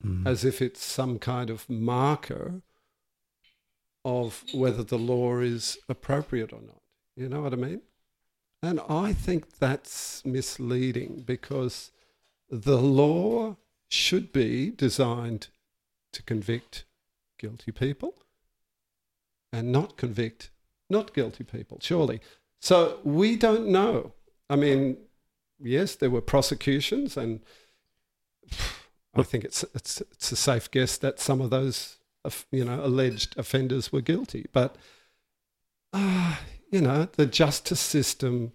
Mm. 0.04 0.26
as 0.26 0.44
if 0.46 0.62
it's 0.62 0.82
some 0.82 1.18
kind 1.18 1.50
of 1.50 1.68
marker 1.68 2.62
of 4.02 4.44
whether 4.54 4.82
the 4.82 4.98
law 4.98 5.40
is 5.40 5.76
appropriate 5.90 6.54
or 6.54 6.62
not. 6.62 6.80
You 7.16 7.28
know 7.28 7.42
what 7.42 7.52
I 7.52 7.56
mean? 7.56 7.82
And 8.62 8.80
I 8.88 9.12
think 9.12 9.58
that's 9.58 10.24
misleading 10.24 11.24
because 11.26 11.90
the 12.48 12.78
law 12.78 13.56
should 13.88 14.32
be 14.32 14.70
designed 14.70 15.48
to 16.12 16.22
convict 16.22 16.84
guilty 17.38 17.72
people 17.72 18.14
and 19.52 19.70
not 19.70 19.96
convict 19.96 20.50
not 20.88 21.14
guilty 21.14 21.44
people, 21.44 21.78
surely. 21.80 22.20
So 22.58 22.98
we 23.04 23.36
don't 23.36 23.68
know. 23.68 24.12
I 24.48 24.56
mean, 24.56 24.96
yes, 25.62 25.94
there 25.94 26.10
were 26.10 26.20
prosecutions, 26.20 27.16
and 27.16 27.40
I 29.14 29.22
think 29.22 29.44
it's 29.44 29.64
it's 29.74 30.00
it's 30.12 30.30
a 30.32 30.36
safe 30.36 30.70
guess 30.70 30.96
that 30.98 31.18
some 31.18 31.40
of 31.40 31.50
those 31.50 31.96
you 32.52 32.64
know 32.64 32.84
alleged 32.84 33.36
offenders 33.38 33.92
were 33.92 34.00
guilty. 34.00 34.46
But 34.52 34.76
uh, 35.92 36.36
you 36.70 36.80
know, 36.80 37.08
the 37.16 37.26
justice 37.26 37.80
system 37.80 38.52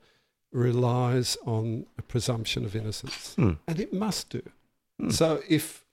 relies 0.52 1.36
on 1.46 1.86
a 1.98 2.02
presumption 2.02 2.64
of 2.64 2.76
innocence, 2.76 3.36
Hmm. 3.36 3.54
and 3.68 3.80
it 3.80 3.92
must 3.94 4.30
do. 4.30 4.42
Hmm. 5.00 5.10
So 5.10 5.42
if, 5.50 5.84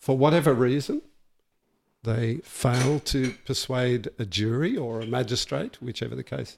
for 0.00 0.18
whatever 0.18 0.52
reason, 0.52 1.02
they 2.02 2.38
fail 2.42 2.98
to 3.00 3.34
persuade 3.46 4.08
a 4.18 4.24
jury 4.26 4.76
or 4.76 5.00
a 5.00 5.06
magistrate, 5.06 5.80
whichever 5.80 6.16
the 6.16 6.24
case, 6.24 6.56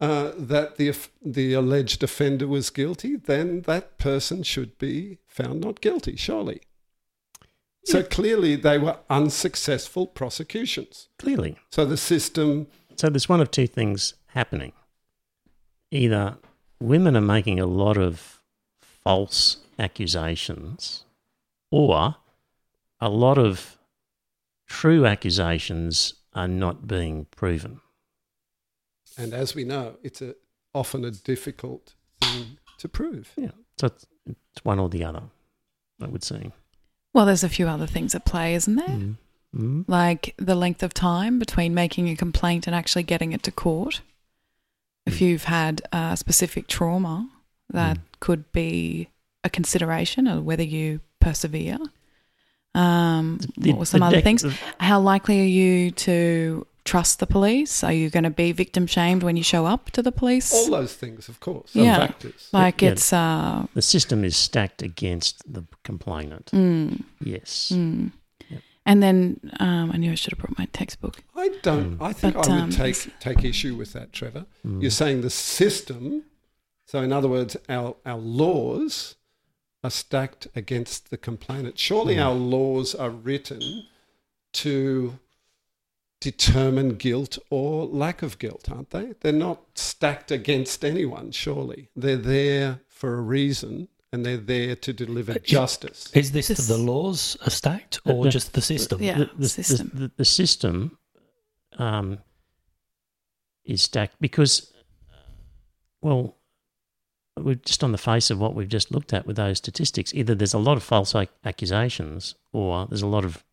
uh, 0.00 0.32
that 0.36 0.76
the 0.76 0.94
the 1.22 1.52
alleged 1.52 2.02
offender 2.02 2.46
was 2.46 2.70
guilty, 2.70 3.16
then 3.16 3.62
that 3.62 3.98
person 3.98 4.42
should 4.42 4.76
be 4.78 5.18
found 5.26 5.60
not 5.60 5.80
guilty, 5.80 6.16
surely. 6.16 6.60
So 7.86 8.02
clearly, 8.02 8.56
they 8.56 8.78
were 8.78 8.98
unsuccessful 9.10 10.06
prosecutions. 10.06 11.08
Clearly. 11.18 11.58
So 11.70 11.84
the 11.84 11.98
system, 11.98 12.66
So 12.96 13.10
there's 13.10 13.28
one 13.28 13.42
of 13.42 13.50
two 13.50 13.66
things 13.66 14.14
happening. 14.28 14.72
Either 15.90 16.38
women 16.80 17.14
are 17.16 17.20
making 17.20 17.60
a 17.60 17.66
lot 17.66 17.98
of 17.98 18.40
false 18.80 19.58
accusations, 19.78 21.04
or 21.70 22.16
a 23.00 23.08
lot 23.08 23.38
of 23.38 23.78
true 24.66 25.04
accusations 25.04 26.14
are 26.32 26.48
not 26.48 26.86
being 26.86 27.26
proven. 27.36 27.80
And 29.18 29.32
as 29.34 29.54
we 29.54 29.64
know, 29.64 29.96
it's 30.02 30.20
a, 30.22 30.34
often 30.74 31.04
a 31.04 31.10
difficult 31.10 31.94
thing 32.20 32.58
to 32.78 32.88
prove. 32.88 33.32
Yeah. 33.36 33.50
So 33.80 33.86
it's, 33.88 34.06
it's 34.26 34.64
one 34.64 34.78
or 34.78 34.88
the 34.88 35.04
other, 35.04 35.22
I 36.02 36.06
would 36.06 36.24
say. 36.24 36.52
Well, 37.12 37.26
there's 37.26 37.44
a 37.44 37.48
few 37.48 37.68
other 37.68 37.86
things 37.86 38.14
at 38.14 38.24
play, 38.24 38.54
isn't 38.54 38.74
there? 38.76 38.88
Mm. 38.88 39.16
Mm. 39.56 39.84
Like 39.86 40.34
the 40.36 40.56
length 40.56 40.82
of 40.82 40.92
time 40.92 41.38
between 41.38 41.74
making 41.74 42.08
a 42.08 42.16
complaint 42.16 42.66
and 42.66 42.74
actually 42.74 43.04
getting 43.04 43.32
it 43.32 43.42
to 43.44 43.52
court. 43.52 44.00
If 45.06 45.20
you've 45.20 45.44
had 45.44 45.82
a 45.92 46.16
specific 46.16 46.66
trauma, 46.66 47.28
that 47.70 47.98
Mm. 47.98 48.02
could 48.20 48.52
be 48.52 49.08
a 49.44 49.50
consideration 49.50 50.26
of 50.26 50.44
whether 50.44 50.62
you 50.64 51.00
persevere. 51.20 51.78
Um, 52.74 53.38
The- 53.56 53.70
what 53.72 53.78
were 53.80 53.84
some 53.84 54.02
other 54.02 54.18
dec- 54.20 54.24
things? 54.24 54.44
How 54.80 54.98
likely 55.00 55.40
are 55.40 55.44
you 55.44 55.90
to 55.92 56.66
trust 56.84 57.18
the 57.18 57.26
police? 57.26 57.82
Are 57.84 57.92
you 57.92 58.10
going 58.10 58.24
to 58.24 58.30
be 58.30 58.52
victim 58.52 58.86
shamed 58.86 59.22
when 59.22 59.36
you 59.36 59.42
show 59.42 59.66
up 59.66 59.90
to 59.92 60.02
the 60.02 60.12
police? 60.12 60.52
All 60.52 60.70
those 60.70 60.94
things, 60.94 61.28
of 61.28 61.40
course, 61.40 61.70
Yeah. 61.74 61.96
are 61.96 62.06
factors. 62.08 62.48
like 62.52 62.82
Yeah. 62.82 62.90
it's 62.92 63.12
uh, 63.12 63.66
The 63.74 63.82
system 63.82 64.24
is 64.24 64.36
stacked 64.36 64.82
against 64.82 65.42
the 65.52 65.64
complainant. 65.82 66.50
mm, 66.52 67.02
Yes. 67.20 67.72
mm. 67.74 68.12
Yep. 68.50 68.62
And 68.86 69.02
then 69.02 69.40
um, 69.60 69.90
I 69.92 69.96
knew 69.96 70.12
I 70.12 70.14
should 70.14 70.32
have 70.32 70.38
brought 70.40 70.58
my 70.58 70.66
textbook. 70.72 71.22
I 71.34 71.48
don't. 71.62 72.00
I 72.02 72.12
think 72.12 72.34
But, 72.34 72.48
I 72.48 72.54
would 72.54 72.62
um, 72.64 72.70
take 72.70 73.18
take 73.18 73.42
issue 73.44 73.74
with 73.76 73.92
that, 73.94 74.12
Trevor. 74.12 74.44
Mm. 74.66 74.82
You're 74.82 74.90
saying 74.90 75.22
the 75.22 75.30
system. 75.30 76.24
So, 76.86 77.00
in 77.00 77.12
other 77.12 77.28
words, 77.28 77.56
our 77.68 77.96
our 78.04 78.18
laws 78.18 79.14
are 79.82 79.90
stacked 79.90 80.48
against 80.54 81.08
the 81.10 81.16
complainant. 81.16 81.78
Surely, 81.78 82.16
Mm. 82.16 82.24
our 82.26 82.34
laws 82.34 82.94
are 82.94 83.10
written 83.10 83.86
to 84.54 85.18
determine 86.24 86.94
guilt 86.96 87.38
or 87.50 87.86
lack 87.86 88.22
of 88.22 88.38
guilt, 88.38 88.68
aren't 88.70 88.90
they? 88.90 89.12
They're 89.20 89.32
not 89.32 89.60
stacked 89.74 90.30
against 90.30 90.84
anyone. 90.84 91.30
Surely, 91.32 91.90
they're 91.94 92.16
there 92.16 92.80
for 92.88 93.14
a 93.14 93.20
reason, 93.20 93.88
and 94.12 94.24
they're 94.24 94.36
there 94.38 94.74
to 94.76 94.92
deliver 94.92 95.34
justice. 95.40 96.10
Is 96.14 96.32
this 96.32 96.48
This- 96.48 96.66
the 96.66 96.78
laws 96.78 97.36
are 97.46 97.50
stacked 97.50 98.00
or 98.06 98.24
The- 98.24 98.30
just 98.30 98.52
the 98.54 98.62
system? 98.62 99.02
Yeah. 99.02 99.18
the, 99.18 99.30
the, 99.38 99.48
system. 99.48 99.90
The, 99.92 100.00
the, 100.00 100.12
the 100.16 100.24
system 100.24 100.98
um, 101.78 102.18
is 103.64 103.82
stacked 103.82 104.16
because, 104.20 104.72
well, 106.00 106.36
we're 107.38 107.56
just 107.56 107.82
on 107.84 107.92
the 107.92 107.98
face 107.98 108.30
of 108.30 108.38
what 108.38 108.54
we've 108.54 108.68
just 108.68 108.90
looked 108.92 109.12
at 109.12 109.26
with 109.26 109.36
those 109.36 109.58
statistics. 109.58 110.14
Either 110.14 110.34
there's 110.34 110.54
a 110.54 110.58
lot 110.58 110.76
of 110.76 110.82
false 110.82 111.14
ac- 111.14 111.30
accusations, 111.44 112.34
or 112.52 112.86
there's 112.86 113.02
a 113.02 113.06
lot 113.08 113.24
of 113.24 113.44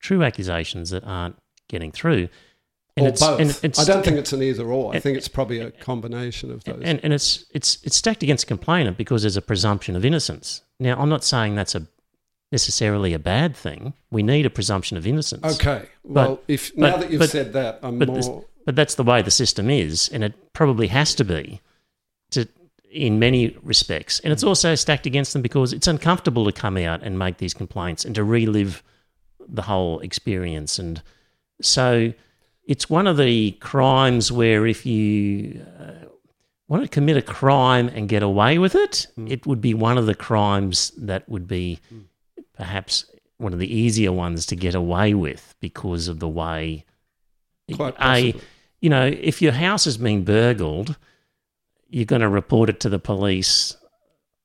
true 0.00 0.22
accusations 0.22 0.90
that 0.90 1.04
aren't 1.04 1.36
getting 1.68 1.92
through. 1.92 2.28
or 2.96 3.10
both. 3.12 3.40
and 3.40 3.50
it's- 3.62 3.78
I 3.78 3.84
don't 3.84 4.04
think 4.04 4.16
it's 4.18 4.32
an 4.32 4.42
either 4.42 4.64
or. 4.66 4.90
I 4.90 4.94
and- 4.96 5.02
think 5.02 5.16
it's 5.16 5.28
probably 5.28 5.60
a 5.60 5.70
combination 5.70 6.50
of 6.50 6.64
those. 6.64 6.80
and, 6.82 6.98
and 7.04 7.12
it's 7.12 7.44
it's 7.52 7.78
it's 7.84 7.94
stacked 7.96 8.22
against 8.24 8.44
the 8.46 8.48
complainant 8.48 8.96
because 8.96 9.22
there's 9.22 9.36
a 9.36 9.42
presumption 9.42 9.94
of 9.94 10.04
innocence. 10.04 10.62
Now, 10.80 10.98
I'm 11.00 11.08
not 11.08 11.22
saying 11.22 11.54
that's 11.54 11.74
a 11.76 11.86
necessarily 12.50 13.12
a 13.12 13.18
bad 13.18 13.54
thing. 13.56 13.92
We 14.10 14.22
need 14.22 14.46
a 14.46 14.50
presumption 14.50 14.96
of 14.96 15.06
innocence. 15.06 15.44
Okay. 15.60 15.86
Well, 16.02 16.40
if 16.48 16.76
now 16.76 16.92
but- 16.92 17.00
that 17.02 17.10
you've 17.10 17.18
but- 17.20 17.30
said 17.30 17.52
that, 17.52 17.78
I'm 17.82 17.98
but 17.98 18.08
more. 18.08 18.16
this- 18.16 18.30
But 18.64 18.74
that's 18.76 18.96
the 18.96 19.04
way 19.04 19.22
the 19.22 19.30
system 19.30 19.70
is, 19.70 20.08
and 20.12 20.22
it 20.24 20.34
probably 20.52 20.88
has 20.88 21.14
to 21.16 21.24
be. 21.24 21.60
To 22.32 22.46
in 22.90 23.18
many 23.18 23.56
respects. 23.62 24.18
And 24.20 24.32
it's 24.32 24.42
also 24.42 24.74
stacked 24.74 25.06
against 25.06 25.34
them 25.34 25.42
because 25.42 25.72
it's 25.74 25.86
uncomfortable 25.86 26.44
to 26.46 26.52
come 26.52 26.76
out 26.78 27.02
and 27.02 27.18
make 27.18 27.36
these 27.36 27.52
complaints 27.54 28.04
and 28.04 28.14
to 28.14 28.24
relive 28.24 28.82
the 29.46 29.62
whole 29.62 30.00
experience. 30.00 30.78
And 30.78 31.02
so 31.60 32.12
it's 32.64 32.88
one 32.90 33.06
of 33.06 33.16
the 33.16 33.52
crimes 33.52 34.30
where 34.30 34.66
if 34.66 34.84
you 34.86 35.64
uh, 35.80 36.06
want 36.68 36.82
to 36.82 36.88
commit 36.88 37.16
a 37.16 37.22
crime 37.22 37.88
and 37.88 38.08
get 38.08 38.22
away 38.22 38.58
with 38.58 38.74
it, 38.74 39.06
it 39.26 39.46
would 39.46 39.60
be 39.60 39.72
one 39.74 39.96
of 39.98 40.06
the 40.06 40.14
crimes 40.14 40.92
that 40.98 41.26
would 41.28 41.48
be 41.48 41.80
perhaps 42.54 43.06
one 43.38 43.52
of 43.52 43.58
the 43.58 43.72
easier 43.74 44.12
ones 44.12 44.44
to 44.46 44.56
get 44.56 44.74
away 44.74 45.14
with 45.14 45.54
because 45.60 46.08
of 46.08 46.18
the 46.20 46.28
way 46.28 46.84
Quite 47.74 47.94
a 47.94 47.98
possibly. 47.98 48.40
you 48.80 48.90
know 48.90 49.06
if 49.06 49.40
your 49.40 49.52
house 49.52 49.84
has 49.84 49.96
been 49.96 50.24
burgled 50.24 50.96
you're 51.88 52.04
going 52.04 52.22
to 52.22 52.28
report 52.28 52.68
it 52.68 52.80
to 52.80 52.88
the 52.88 52.98
police 52.98 53.76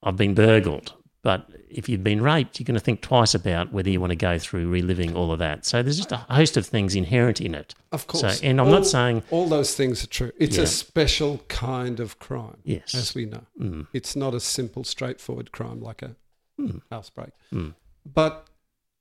i've 0.04 0.16
been 0.18 0.34
burgled 0.36 0.94
but 1.24 1.50
if 1.70 1.88
you've 1.90 2.04
been 2.04 2.22
raped 2.22 2.60
you're 2.60 2.66
going 2.66 2.76
to 2.76 2.80
think 2.84 3.02
twice 3.02 3.34
about 3.34 3.72
whether 3.74 3.90
you 3.90 4.00
want 4.00 4.12
to 4.12 4.16
go 4.16 4.38
through 4.38 4.68
reliving 4.70 5.16
all 5.16 5.32
of 5.32 5.40
that 5.40 5.66
so 5.66 5.82
there's 5.82 5.98
just 5.98 6.12
a 6.12 6.18
host 6.18 6.56
of 6.58 6.66
things 6.66 6.94
inherent 6.96 7.42
in 7.42 7.56
it 7.56 7.74
Of 7.92 8.06
course. 8.08 8.40
so, 8.40 8.46
and 8.46 8.60
i'm 8.62 8.68
All- 8.68 8.74
not 8.74 8.86
saying 8.86 9.24
all 9.32 9.48
those 9.48 9.74
things 9.76 10.04
are 10.04 10.08
true. 10.08 10.32
It's 10.38 10.58
Yeah. 10.58 10.64
a 10.64 10.68
special 10.68 11.40
kind 11.48 12.00
of 12.00 12.20
crime, 12.20 12.58
Yes. 12.64 12.94
as 12.94 13.16
we 13.16 13.26
know. 13.26 13.46
mm, 13.60 13.88
It's 13.94 14.16
not 14.16 14.34
a 14.36 14.40
simple, 14.40 14.84
straightforward 14.84 15.52
crime 15.52 15.82
like 15.82 16.02
a 16.02 16.16
Mm. 16.60 16.82
housebreak. 16.92 17.32
mm, 17.52 17.74
But 18.06 18.48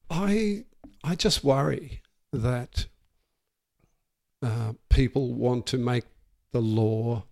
I, 0.08 0.64
I 1.04 1.14
just 1.16 1.42
worry 1.44 2.00
that 2.32 2.86
uh, 4.42 4.72
people 4.88 5.34
want 5.34 5.66
to 5.66 5.78
make 5.78 6.04
the 6.52 6.60
law 6.60 7.24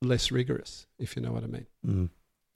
less 0.00 0.30
rigorous, 0.30 0.86
if 0.98 1.16
you 1.16 1.22
know 1.22 1.32
what 1.32 1.44
I 1.44 1.46
mean. 1.46 2.10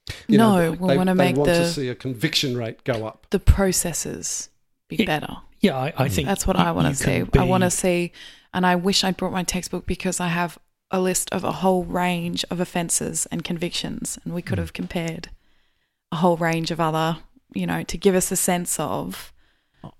Mm, 0.09 0.23
You 0.27 0.37
no, 0.37 0.55
know, 0.55 0.71
we 0.71 0.87
they, 0.89 0.97
want 0.97 1.07
to 1.09 1.15
make 1.15 1.35
they 1.35 1.39
make 1.41 1.47
want 1.47 1.49
to 1.49 1.71
see 1.71 1.89
a 1.89 1.95
conviction 1.95 2.57
rate 2.57 2.83
go 2.83 3.05
up. 3.05 3.25
the 3.29 3.39
processes 3.39 4.49
be 4.87 4.97
Yeah. 4.97 5.05
better. 5.05 5.37
Yeah, 5.61 5.77
I, 5.77 5.93
I 5.97 6.09
think 6.09 6.27
That's 6.27 6.47
what 6.47 6.57
you- 6.57 6.63
I 6.63 6.71
want 6.71 6.87
to 6.87 6.95
see. 6.95 7.25
can 7.25 7.41
I 7.41 7.43
want 7.43 7.63
to 7.63 7.69
see, 7.71 8.11
and 8.53 8.65
I 8.65 8.75
wish 8.75 9.03
I'd 9.03 9.17
brought 9.17 9.31
my 9.33 9.43
textbook 9.43 9.85
because 9.85 10.19
I 10.19 10.27
have 10.29 10.57
a 10.91 10.99
list 10.99 11.29
of 11.31 11.43
a 11.43 11.51
whole 11.51 11.83
range 11.83 12.43
of 12.49 12.59
offences 12.59 13.27
and 13.31 13.43
convictions, 13.43 14.17
and 14.23 14.33
we 14.33 14.41
could 14.41 14.57
Hmm. 14.57 14.63
have 14.63 14.73
compared 14.73 15.29
a 16.11 16.15
whole 16.17 16.37
range 16.37 16.71
of 16.71 16.79
other, 16.79 17.17
you 17.53 17.67
know, 17.67 17.83
to 17.83 17.97
give 17.97 18.15
us 18.15 18.31
a 18.31 18.35
sense 18.35 18.79
of 18.79 19.31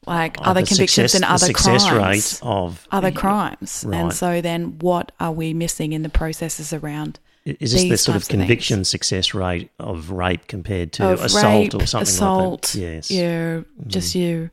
like 0.07 0.37
of 0.41 0.47
other 0.47 0.61
convictions 0.65 1.11
success- 1.11 1.15
and 1.15 1.23
the 1.23 1.31
other 1.31 1.45
success 1.45 1.87
crimes. 1.87 2.39
rate 2.41 2.47
of 2.47 2.87
Other 2.91 3.11
crimes. 3.11 3.83
Right. 3.87 3.97
And 3.99 4.13
so 4.13 4.41
then 4.41 4.79
what 4.79 5.11
are 5.19 5.31
we 5.31 5.53
missing 5.53 5.93
in 5.93 6.01
the 6.03 6.09
processes 6.09 6.73
around 6.73 7.19
is 7.59 7.71
this 7.73 7.83
the 7.83 7.97
sort 7.97 8.15
of 8.15 8.21
types 8.21 8.25
of 8.25 8.29
things. 8.31 8.41
conviction 8.41 8.83
success 8.85 9.33
rate 9.33 9.71
of 9.79 10.11
rape 10.11 10.47
compared 10.47 10.93
to 10.93 11.07
of 11.13 11.21
assault 11.23 11.73
rape, 11.73 11.81
or 11.81 11.85
something 11.85 12.03
assault, 12.07 12.51
like 12.51 12.71
that 12.73 12.79
yes 12.79 13.11
Yeah, 13.11 13.61
just 13.87 14.15
you, 14.15 14.49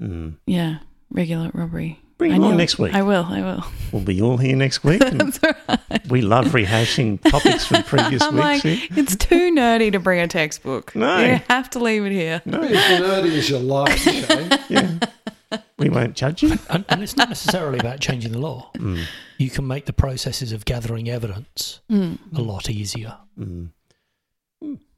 Mm. 0.00 0.34
yeah, 0.46 0.78
regular 1.10 1.50
robbery. 1.54 2.00
Bring 2.18 2.32
I 2.32 2.36
him 2.36 2.44
on 2.44 2.56
next 2.56 2.78
week. 2.78 2.94
I 2.94 3.02
will, 3.02 3.24
I 3.28 3.40
will. 3.42 3.64
We'll 3.92 4.02
be 4.02 4.22
all 4.22 4.36
here 4.36 4.54
next 4.56 4.84
week. 4.84 5.02
and 5.04 5.20
That's 5.20 5.40
all 5.42 5.52
right. 5.68 6.06
we 6.08 6.20
love 6.22 6.46
rehashing 6.46 7.20
topics 7.28 7.66
from 7.66 7.82
previous 7.84 8.22
I'm 8.22 8.34
weeks. 8.36 8.64
like, 8.64 8.96
it's 8.98 9.16
too 9.16 9.50
nerdy 9.52 9.90
to 9.92 9.98
bring 9.98 10.20
a 10.20 10.28
textbook. 10.28 10.94
No. 10.94 11.18
You 11.18 11.40
have 11.48 11.70
to 11.70 11.80
leave 11.80 12.04
it 12.06 12.12
here. 12.12 12.40
No, 12.44 12.60
Be 12.60 12.68
as 12.76 13.00
nerdy 13.00 13.36
as 13.36 13.50
your 13.50 13.58
life. 13.60 13.96
Shay. 13.98 14.48
yeah. 14.68 14.98
We 15.78 15.88
won't 15.88 16.14
judge 16.14 16.42
you. 16.42 16.56
and, 16.70 16.84
and 16.88 17.02
it's 17.02 17.16
not 17.16 17.28
necessarily 17.28 17.78
about 17.78 18.00
changing 18.00 18.32
the 18.32 18.38
law. 18.38 18.70
Mm, 18.78 19.04
You 19.38 19.50
can 19.50 19.66
make 19.66 19.86
the 19.86 19.92
processes 19.92 20.52
of 20.52 20.64
gathering 20.64 21.08
evidence 21.10 21.80
Mm. 21.90 22.18
a 22.36 22.40
lot 22.42 22.68
easier. 22.70 23.16
mm. 23.38 23.70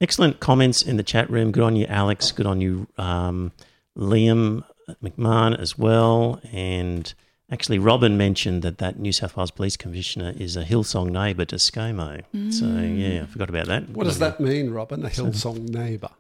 Excellent 0.01 0.39
comments 0.41 0.83
in 0.83 0.97
the 0.97 1.03
chat 1.03 1.29
room. 1.31 1.51
Good 1.51 1.63
on 1.63 1.75
you, 1.77 1.87
Alex. 1.87 2.31
Good 2.31 2.47
on 2.47 2.61
you, 2.61 2.87
um, 2.99 3.51
Liam 3.99 4.63
McMahon 5.03 5.59
as 5.59 5.77
well. 5.77 6.41
And 6.53 7.13
actually, 7.51 7.79
Robin 7.81 8.17
mentioned 8.17 8.63
that 8.63 8.79
that 8.79 8.99
New 8.99 9.11
South 9.13 9.37
Wales 9.37 9.51
Police 9.51 9.77
Commissioner 9.77 10.35
is 10.39 10.55
a 10.57 10.65
Hillsong 10.65 11.11
neighbour 11.11 11.45
to 11.47 11.57
ScoMo. 11.57 12.23
So 12.53 12.67
yeah, 12.67 13.23
I 13.23 13.27
forgot 13.27 13.49
about 13.49 13.67
that. 13.67 13.89
What 13.89 14.05
does 14.05 14.19
that 14.21 14.39
mean, 14.39 14.71
Robin? 14.71 15.05
A 15.05 15.09
Hillsong 15.09 15.71
neighbour. 15.71 16.11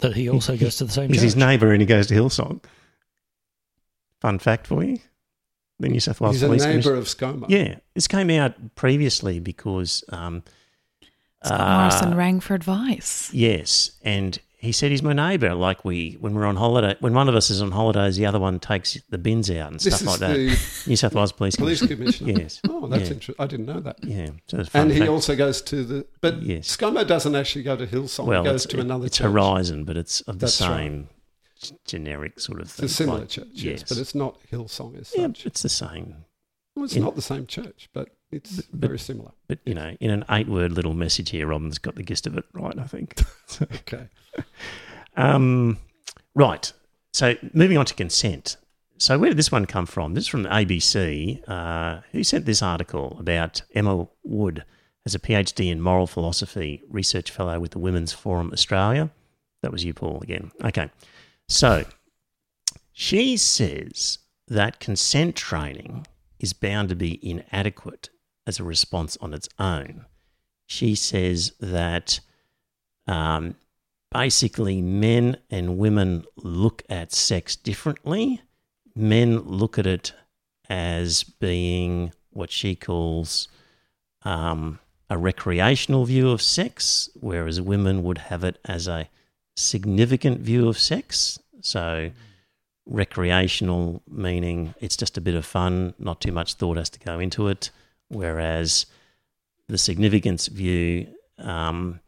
That 0.00 0.14
he 0.16 0.28
also 0.28 0.56
goes 0.56 0.76
to 0.76 0.84
the 0.84 0.92
same 0.92 1.08
He's 1.08 1.18
church. 1.18 1.24
his 1.24 1.36
neighbour 1.36 1.72
and 1.72 1.80
he 1.80 1.86
goes 1.86 2.06
to 2.08 2.14
Hillsong. 2.14 2.62
Fun 4.20 4.38
fact 4.38 4.66
for 4.66 4.84
you: 4.84 4.98
the 5.78 5.88
New 5.88 6.00
South 6.00 6.20
Wales 6.20 6.36
He's 6.36 6.42
a 6.42 6.46
Police 6.46 6.62
neighbour 6.62 6.72
Commissioner- 6.72 6.96
of 6.96 7.04
ScoMo. 7.40 7.46
Yeah, 7.48 7.76
this 7.94 8.06
came 8.08 8.30
out 8.30 8.74
previously 8.74 9.40
because 9.40 10.04
um, 10.10 10.42
Scott 11.44 11.60
uh, 11.60 11.78
Morrison 11.78 12.16
rang 12.16 12.40
for 12.40 12.54
advice. 12.54 13.32
Yes, 13.32 13.92
and 14.02 14.38
he 14.58 14.72
said 14.72 14.90
he's 14.90 15.02
my 15.02 15.14
neighbour. 15.14 15.54
Like 15.54 15.86
we, 15.86 16.18
when 16.20 16.34
we're 16.34 16.44
on 16.44 16.56
holiday, 16.56 16.94
when 17.00 17.14
one 17.14 17.30
of 17.30 17.34
us 17.34 17.48
is 17.48 17.62
on 17.62 17.70
holidays, 17.70 18.16
the 18.18 18.26
other 18.26 18.38
one 18.38 18.60
takes 18.60 18.98
the 19.08 19.16
bins 19.16 19.50
out 19.50 19.70
and 19.72 19.80
This 19.80 19.94
stuff 19.96 20.00
is 20.02 20.06
like 20.06 20.20
that. 20.20 20.34
the 20.34 20.90
New 20.90 20.96
South 20.96 21.14
Wales 21.14 21.32
Police 21.32 21.56
police 21.56 21.80
Commissioner. 21.80 22.32
commissioner. 22.32 22.32
Yes. 22.42 22.60
Oh, 22.68 22.86
that's 22.86 23.04
Yeah. 23.04 23.14
interesting. 23.14 23.42
I 23.42 23.46
didn't 23.46 23.64
know 23.66 23.80
that. 23.80 24.04
Yeah, 24.04 24.26
so 24.48 24.58
it's 24.58 24.68
a 24.68 24.70
fun 24.70 24.82
And 24.82 24.92
he 24.92 24.98
fact. 24.98 25.10
also 25.10 25.34
goes 25.34 25.62
to 25.62 25.82
the. 25.82 26.06
But 26.20 26.42
Yes. 26.42 26.76
ScoMo 26.76 27.06
doesn't 27.06 27.34
actually 27.34 27.62
go 27.62 27.74
to 27.74 27.86
Hillsong. 27.86 28.26
well, 28.26 28.42
he 28.44 28.50
goes 28.50 28.66
it's, 28.66 28.74
to 28.74 28.80
another 28.80 29.06
it's 29.06 29.16
church. 29.16 29.24
Horizon, 29.32 29.84
but 29.84 29.96
it's 29.96 30.20
of 30.22 30.40
the 30.40 30.44
That's 30.44 30.60
right. 30.60 30.76
same 30.76 31.02
g- 31.04 31.08
generic 31.86 32.40
sort 32.40 32.60
of 32.60 32.66
It's 32.68 32.78
a 32.82 32.88
similar 32.88 33.20
like- 33.20 33.28
church, 33.28 33.48
yes, 33.52 33.80
yes, 33.80 33.88
but 33.88 33.98
it's 33.98 34.14
not 34.14 34.38
Hillsong 34.50 34.98
as 35.00 35.12
yeah, 35.16 35.26
such. 35.26 35.46
it's 35.46 35.62
the 35.62 35.68
same. 35.68 36.24
well, 36.74 36.84
it's 36.84 36.96
in- 36.96 37.02
not 37.02 37.16
the 37.16 37.22
same 37.22 37.46
church, 37.46 37.88
but 37.92 38.08
it's 38.30 38.62
but- 38.62 38.80
very 38.80 38.98
similar. 38.98 39.32
But 39.48 39.58
you 39.66 39.74
know, 39.74 39.96
in 40.00 40.10
an 40.10 40.24
eight-word 40.30 40.72
little 40.72 40.94
message 40.94 41.30
here, 41.30 41.46
Robin's 41.46 41.78
got 41.78 41.94
the 41.96 42.02
gist 42.02 42.26
of 42.26 42.36
it, 42.38 42.44
right? 42.52 42.78
I 42.78 42.84
think. 42.84 43.20
Okay. 43.62 44.08
Um, 45.16 45.78
right. 46.34 46.72
So 47.12 47.34
moving 47.52 47.76
on 47.76 47.84
to 47.86 47.94
consent. 47.94 48.56
So 48.98 49.18
where 49.18 49.30
did 49.30 49.38
this 49.38 49.50
one 49.50 49.66
come 49.66 49.86
from? 49.86 50.14
This 50.14 50.24
is 50.24 50.28
from 50.28 50.42
the 50.44 50.50
ABC. 50.50 51.42
Uh, 51.48 52.00
who 52.12 52.22
sent 52.22 52.44
this 52.46 52.62
article 52.62 53.16
about 53.18 53.62
Emma 53.74 54.06
Wood 54.22 54.64
as 55.06 55.14
a 55.14 55.18
PhD 55.18 55.70
in 55.70 55.80
moral 55.80 56.06
philosophy, 56.06 56.82
research 56.88 57.30
fellow 57.30 57.58
with 57.58 57.72
the 57.72 57.78
Women's 57.78 58.12
Forum 58.12 58.50
Australia? 58.52 59.10
That 59.62 59.72
was 59.72 59.84
you, 59.84 59.94
Paul, 59.94 60.20
again. 60.22 60.52
Okay. 60.64 60.90
So 61.50 61.84
she 62.92 63.36
says 63.36 64.18
that 64.46 64.78
consent 64.78 65.34
training 65.34 66.06
is 66.38 66.52
bound 66.52 66.90
to 66.90 66.94
be 66.94 67.18
inadequate 67.28 68.08
as 68.46 68.60
a 68.60 68.64
response 68.64 69.18
on 69.20 69.34
its 69.34 69.48
own. 69.58 70.06
She 70.66 70.94
says 70.94 71.52
that 71.58 72.20
um, 73.08 73.56
basically 74.12 74.80
men 74.80 75.38
and 75.50 75.76
women 75.76 76.24
look 76.36 76.84
at 76.88 77.12
sex 77.12 77.56
differently. 77.56 78.40
Men 78.94 79.40
look 79.40 79.76
at 79.76 79.88
it 79.88 80.14
as 80.68 81.24
being 81.24 82.12
what 82.30 82.52
she 82.52 82.76
calls 82.76 83.48
um, 84.22 84.78
a 85.10 85.18
recreational 85.18 86.04
view 86.04 86.30
of 86.30 86.42
sex, 86.42 87.10
whereas 87.14 87.60
women 87.60 88.04
would 88.04 88.18
have 88.18 88.44
it 88.44 88.58
as 88.64 88.86
a 88.86 89.08
significant 89.60 90.40
view 90.40 90.68
of 90.68 90.78
sex. 90.78 91.38
So, 91.60 92.10
recreational 92.86 94.02
meaning 94.08 94.74
it's 94.80 94.96
just 94.96 95.16
a 95.16 95.20
bit 95.20 95.34
of 95.34 95.46
fun, 95.46 95.94
not 95.98 96.20
too 96.20 96.32
much 96.32 96.54
thought 96.54 96.76
has 96.76 96.90
to 96.90 96.98
go 96.98 97.20
into 97.20 97.48
it, 97.48 97.70
whereas 98.08 98.86
the 99.68 99.78
significance 99.78 100.48
view 100.48 101.06
um, 101.38 102.00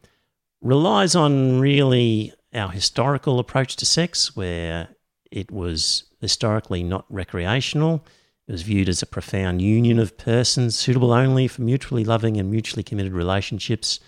relies 0.61 1.15
on 1.15 1.59
really 1.59 2.33
our 2.53 2.69
historical 2.69 3.39
approach 3.39 3.75
to 3.77 3.85
sex, 3.85 4.35
where 4.35 4.89
it 5.31 5.51
was 5.51 6.03
historically 6.21 6.83
not 6.83 7.05
recreational. 7.09 8.05
It 8.47 8.51
was 8.51 8.61
viewed 8.61 8.89
as 8.89 9.01
a 9.01 9.07
profound 9.07 9.61
union 9.61 9.99
of 9.99 10.17
persons 10.17 10.77
suitable 10.77 11.13
only 11.13 11.47
for 11.47 11.61
mutually 11.61 12.03
loving 12.03 12.37
and 12.37 12.51
mutually 12.51 12.83
committed 12.83 13.13
relationships, 13.13 13.99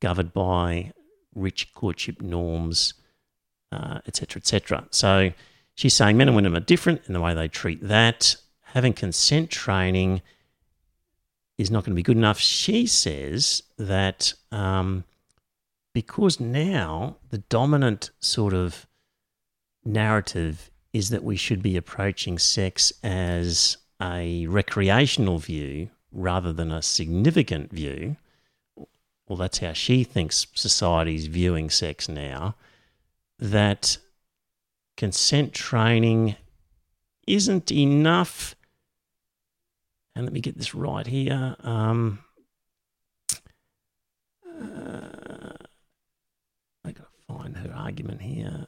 governed 0.00 0.32
by 0.32 0.92
rich 1.36 1.72
courtship 1.72 2.20
norms, 2.20 2.94
uh, 3.70 4.00
etc., 4.06 4.40
etc. 4.40 4.86
So 4.90 5.32
she's 5.74 5.94
saying 5.94 6.16
men 6.16 6.28
and 6.28 6.36
women 6.36 6.56
are 6.56 6.60
different 6.60 7.02
in 7.06 7.12
the 7.12 7.20
way 7.20 7.34
they 7.34 7.48
treat 7.48 7.80
that. 7.86 8.36
Having 8.62 8.94
consent 8.94 9.50
training 9.50 10.22
is 11.58 11.70
not 11.70 11.84
going 11.84 11.92
to 11.92 11.96
be 11.96 12.02
good 12.02 12.16
enough. 12.16 12.38
She 12.38 12.86
says 12.86 13.62
that 13.78 14.34
um, 14.50 15.04
because 15.94 16.40
now 16.40 17.16
the 17.30 17.38
dominant 17.38 18.10
sort 18.20 18.52
of 18.52 18.86
narrative 19.84 20.70
is 20.92 21.10
that 21.10 21.24
we 21.24 21.36
should 21.36 21.62
be 21.62 21.76
approaching 21.76 22.38
sex 22.38 22.92
as 23.02 23.78
a 24.00 24.46
recreational 24.46 25.38
view 25.38 25.88
rather 26.12 26.52
than 26.52 26.70
a 26.72 26.82
significant 26.82 27.70
view 27.72 28.16
well, 29.28 29.36
that's 29.36 29.58
how 29.58 29.72
she 29.72 30.04
thinks 30.04 30.46
society's 30.54 31.26
viewing 31.26 31.70
sex 31.70 32.08
now, 32.08 32.54
that 33.38 33.98
consent 34.96 35.52
training 35.52 36.36
isn't 37.26 37.72
enough. 37.72 38.54
And 40.14 40.24
let 40.24 40.32
me 40.32 40.40
get 40.40 40.56
this 40.56 40.74
right 40.74 41.06
here. 41.06 41.56
Um, 41.60 42.20
uh, 44.48 45.52
I 46.84 46.92
gotta 46.92 47.08
find 47.26 47.56
her 47.56 47.72
argument 47.74 48.22
here. 48.22 48.66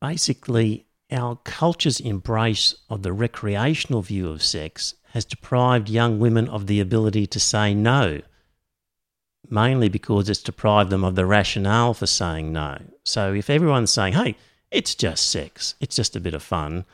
Basically, 0.00 0.85
our 1.10 1.36
culture's 1.44 2.00
embrace 2.00 2.74
of 2.90 3.02
the 3.02 3.12
recreational 3.12 4.02
view 4.02 4.28
of 4.28 4.42
sex 4.42 4.94
has 5.10 5.24
deprived 5.24 5.88
young 5.88 6.18
women 6.18 6.48
of 6.48 6.66
the 6.66 6.80
ability 6.80 7.26
to 7.28 7.40
say 7.40 7.74
no, 7.74 8.20
mainly 9.48 9.88
because 9.88 10.28
it's 10.28 10.42
deprived 10.42 10.90
them 10.90 11.04
of 11.04 11.14
the 11.14 11.26
rationale 11.26 11.94
for 11.94 12.06
saying 12.06 12.52
no. 12.52 12.78
So 13.04 13.32
if 13.32 13.48
everyone's 13.48 13.92
saying, 13.92 14.14
hey, 14.14 14.36
it's 14.70 14.94
just 14.94 15.30
sex, 15.30 15.74
it's 15.80 15.96
just 15.96 16.16
a 16.16 16.20
bit 16.20 16.34
of 16.34 16.42
fun, 16.42 16.84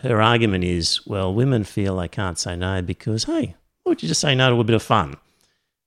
her 0.00 0.20
argument 0.20 0.64
is, 0.64 1.06
well, 1.06 1.32
women 1.32 1.62
feel 1.62 1.96
they 1.96 2.08
can't 2.08 2.38
say 2.38 2.56
no 2.56 2.82
because, 2.82 3.24
hey, 3.24 3.54
why 3.82 3.90
would 3.90 4.02
you 4.02 4.08
just 4.08 4.20
say 4.20 4.34
no 4.34 4.50
to 4.50 4.60
a 4.60 4.64
bit 4.64 4.74
of 4.74 4.82
fun? 4.82 5.16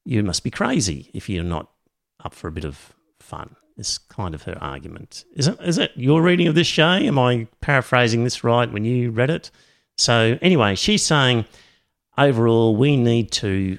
You 0.05 0.23
must 0.23 0.43
be 0.43 0.51
crazy 0.51 1.11
if 1.13 1.29
you're 1.29 1.43
not 1.43 1.69
up 2.23 2.33
for 2.33 2.47
a 2.47 2.51
bit 2.51 2.63
of 2.63 2.93
fun. 3.19 3.57
Is 3.77 3.97
kind 3.97 4.33
of 4.33 4.43
her 4.43 4.57
argument. 4.61 5.25
Is 5.35 5.47
it, 5.47 5.59
is 5.61 5.77
it 5.77 5.91
your 5.95 6.21
reading 6.21 6.47
of 6.47 6.55
this, 6.55 6.67
Shay? 6.67 7.07
Am 7.07 7.19
I 7.19 7.47
paraphrasing 7.59 8.23
this 8.23 8.41
right 8.43 8.71
when 8.71 8.85
you 8.85 9.11
read 9.11 9.29
it? 9.29 9.51
So, 9.97 10.37
anyway, 10.41 10.75
she's 10.75 11.03
saying 11.03 11.45
overall, 12.17 12.75
we 12.75 12.95
need 12.95 13.31
to, 13.33 13.77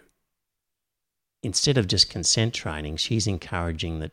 instead 1.43 1.79
of 1.79 1.89
just 1.89 2.11
consent 2.11 2.53
training, 2.53 2.99
she's 2.99 3.27
encouraging 3.27 4.01
that 4.01 4.13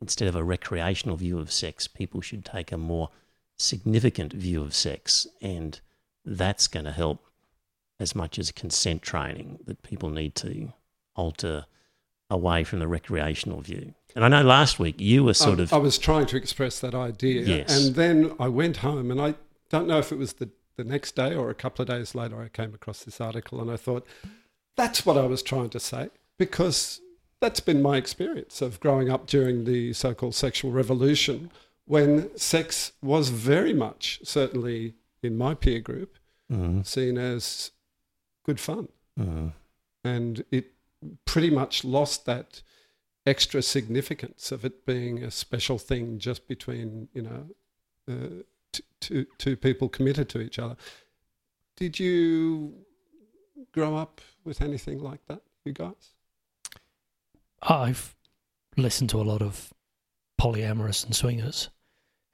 instead 0.00 0.28
of 0.28 0.36
a 0.36 0.44
recreational 0.44 1.16
view 1.16 1.38
of 1.38 1.50
sex, 1.50 1.88
people 1.88 2.20
should 2.20 2.44
take 2.44 2.70
a 2.70 2.78
more 2.78 3.08
significant 3.56 4.32
view 4.32 4.62
of 4.62 4.74
sex. 4.74 5.26
And 5.40 5.80
that's 6.24 6.68
going 6.68 6.84
to 6.84 6.92
help 6.92 7.24
as 7.98 8.14
much 8.14 8.38
as 8.38 8.52
consent 8.52 9.02
training 9.02 9.58
that 9.64 9.82
people 9.82 10.10
need 10.10 10.34
to 10.36 10.72
alter 11.16 11.66
away 12.30 12.64
from 12.64 12.78
the 12.78 12.88
recreational 12.88 13.60
view. 13.60 13.94
And 14.14 14.24
I 14.24 14.28
know 14.28 14.42
last 14.42 14.78
week 14.78 15.00
you 15.00 15.24
were 15.24 15.34
sort 15.34 15.60
I, 15.60 15.62
of. 15.62 15.72
I 15.72 15.78
was 15.78 15.98
trying 15.98 16.26
to 16.26 16.36
express 16.36 16.80
that 16.80 16.94
idea. 16.94 17.42
Yes. 17.42 17.86
And 17.86 17.94
then 17.94 18.34
I 18.38 18.48
went 18.48 18.78
home 18.78 19.10
and 19.10 19.20
I 19.20 19.34
don't 19.70 19.86
know 19.86 19.98
if 19.98 20.12
it 20.12 20.18
was 20.18 20.34
the, 20.34 20.48
the 20.76 20.84
next 20.84 21.14
day 21.16 21.34
or 21.34 21.50
a 21.50 21.54
couple 21.54 21.82
of 21.82 21.88
days 21.88 22.14
later, 22.14 22.40
I 22.40 22.48
came 22.48 22.74
across 22.74 23.04
this 23.04 23.20
article 23.20 23.60
and 23.60 23.70
I 23.70 23.76
thought, 23.76 24.06
that's 24.76 25.04
what 25.06 25.16
I 25.16 25.26
was 25.26 25.42
trying 25.42 25.70
to 25.70 25.80
say 25.80 26.10
because 26.38 27.00
that's 27.40 27.60
been 27.60 27.80
my 27.82 27.96
experience 27.96 28.60
of 28.62 28.80
growing 28.80 29.08
up 29.10 29.26
during 29.26 29.64
the 29.64 29.92
so 29.92 30.14
called 30.14 30.34
sexual 30.34 30.70
revolution 30.72 31.50
when 31.86 32.36
sex 32.36 32.92
was 33.00 33.30
very 33.30 33.72
much, 33.72 34.20
certainly 34.22 34.94
in 35.22 35.36
my 35.36 35.54
peer 35.54 35.80
group, 35.80 36.16
Mm, 36.50 36.86
seen 36.86 37.18
as 37.18 37.72
good 38.44 38.58
fun. 38.58 38.88
mm, 39.20 39.52
and 40.02 40.44
it 40.50 40.72
pretty 41.24 41.50
much 41.50 41.84
lost 41.84 42.26
that 42.26 42.62
extra 43.26 43.62
significance 43.62 44.50
of 44.50 44.64
it 44.64 44.86
being 44.86 45.22
a 45.22 45.30
special 45.30 45.78
thing 45.78 46.18
just 46.18 46.48
between 46.48 47.08
you 47.12 47.22
know 47.22 47.46
uh, 48.08 48.42
t- 48.72 48.82
two 49.00 49.26
two 49.38 49.56
people 49.56 49.88
committed 49.88 50.28
to 50.30 50.40
each 50.40 50.58
other. 50.58 50.76
Did 51.76 52.00
you 52.00 52.74
grow 53.72 53.96
up 53.96 54.20
with 54.44 54.60
anything 54.60 54.98
like 54.98 55.24
that, 55.26 55.42
you 55.64 55.72
guys? 55.72 56.14
I've 57.62 58.16
listened 58.76 59.10
to 59.10 59.20
a 59.20 59.22
lot 59.22 59.42
of 59.42 59.72
polyamorous 60.40 61.04
and 61.04 61.14
swingers 61.14 61.68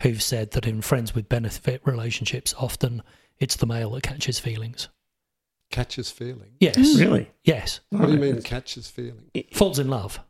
who've 0.03 0.23
said 0.23 0.51
that 0.53 0.66
in 0.66 0.82
friends 0.82 1.15
with 1.15 1.28
benefit 1.28 1.81
relationships, 1.85 2.55
often 2.59 3.03
it's 3.39 3.57
the 3.57 3.66
male 3.66 3.91
that 3.93 4.03
catches 4.03 4.39
feelings. 4.39 4.89
Catches 5.75 6.09
feeling. 6.09 6.53
Yes. 6.61 6.77
really? 6.97 7.29
Yes. 7.43 7.81
What 7.91 8.07
do 8.07 8.13
you 8.13 8.19
mean 8.21 8.41
catches 8.43 8.89
feeling? 8.89 9.29
Falls 9.53 9.81
in 9.81 9.89
love. 9.89 10.21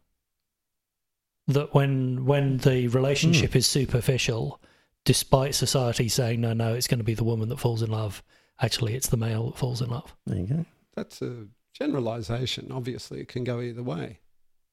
That 1.48 1.74
when 1.74 2.24
when 2.24 2.56
the 2.56 2.88
relationship 2.88 3.54
is 3.54 3.66
superficial, 3.66 4.58
despite 5.04 5.54
society 5.54 6.08
saying 6.08 6.40
no, 6.40 6.54
no, 6.54 6.72
it's 6.72 6.86
going 6.86 6.96
to 7.00 7.04
be 7.04 7.12
the 7.12 7.24
woman 7.24 7.50
that 7.50 7.60
falls 7.60 7.82
in 7.82 7.90
love. 7.90 8.22
Actually, 8.62 8.94
it's 8.94 9.08
the 9.08 9.18
male 9.18 9.50
that 9.50 9.58
falls 9.58 9.82
in 9.82 9.90
love. 9.90 10.14
There 10.24 10.38
you 10.38 10.46
go. 10.46 10.64
That's 10.94 11.20
a 11.20 11.44
generalization. 11.74 12.72
Obviously, 12.72 13.20
it 13.20 13.28
can 13.28 13.44
go 13.44 13.60
either 13.60 13.82
way. 13.82 14.20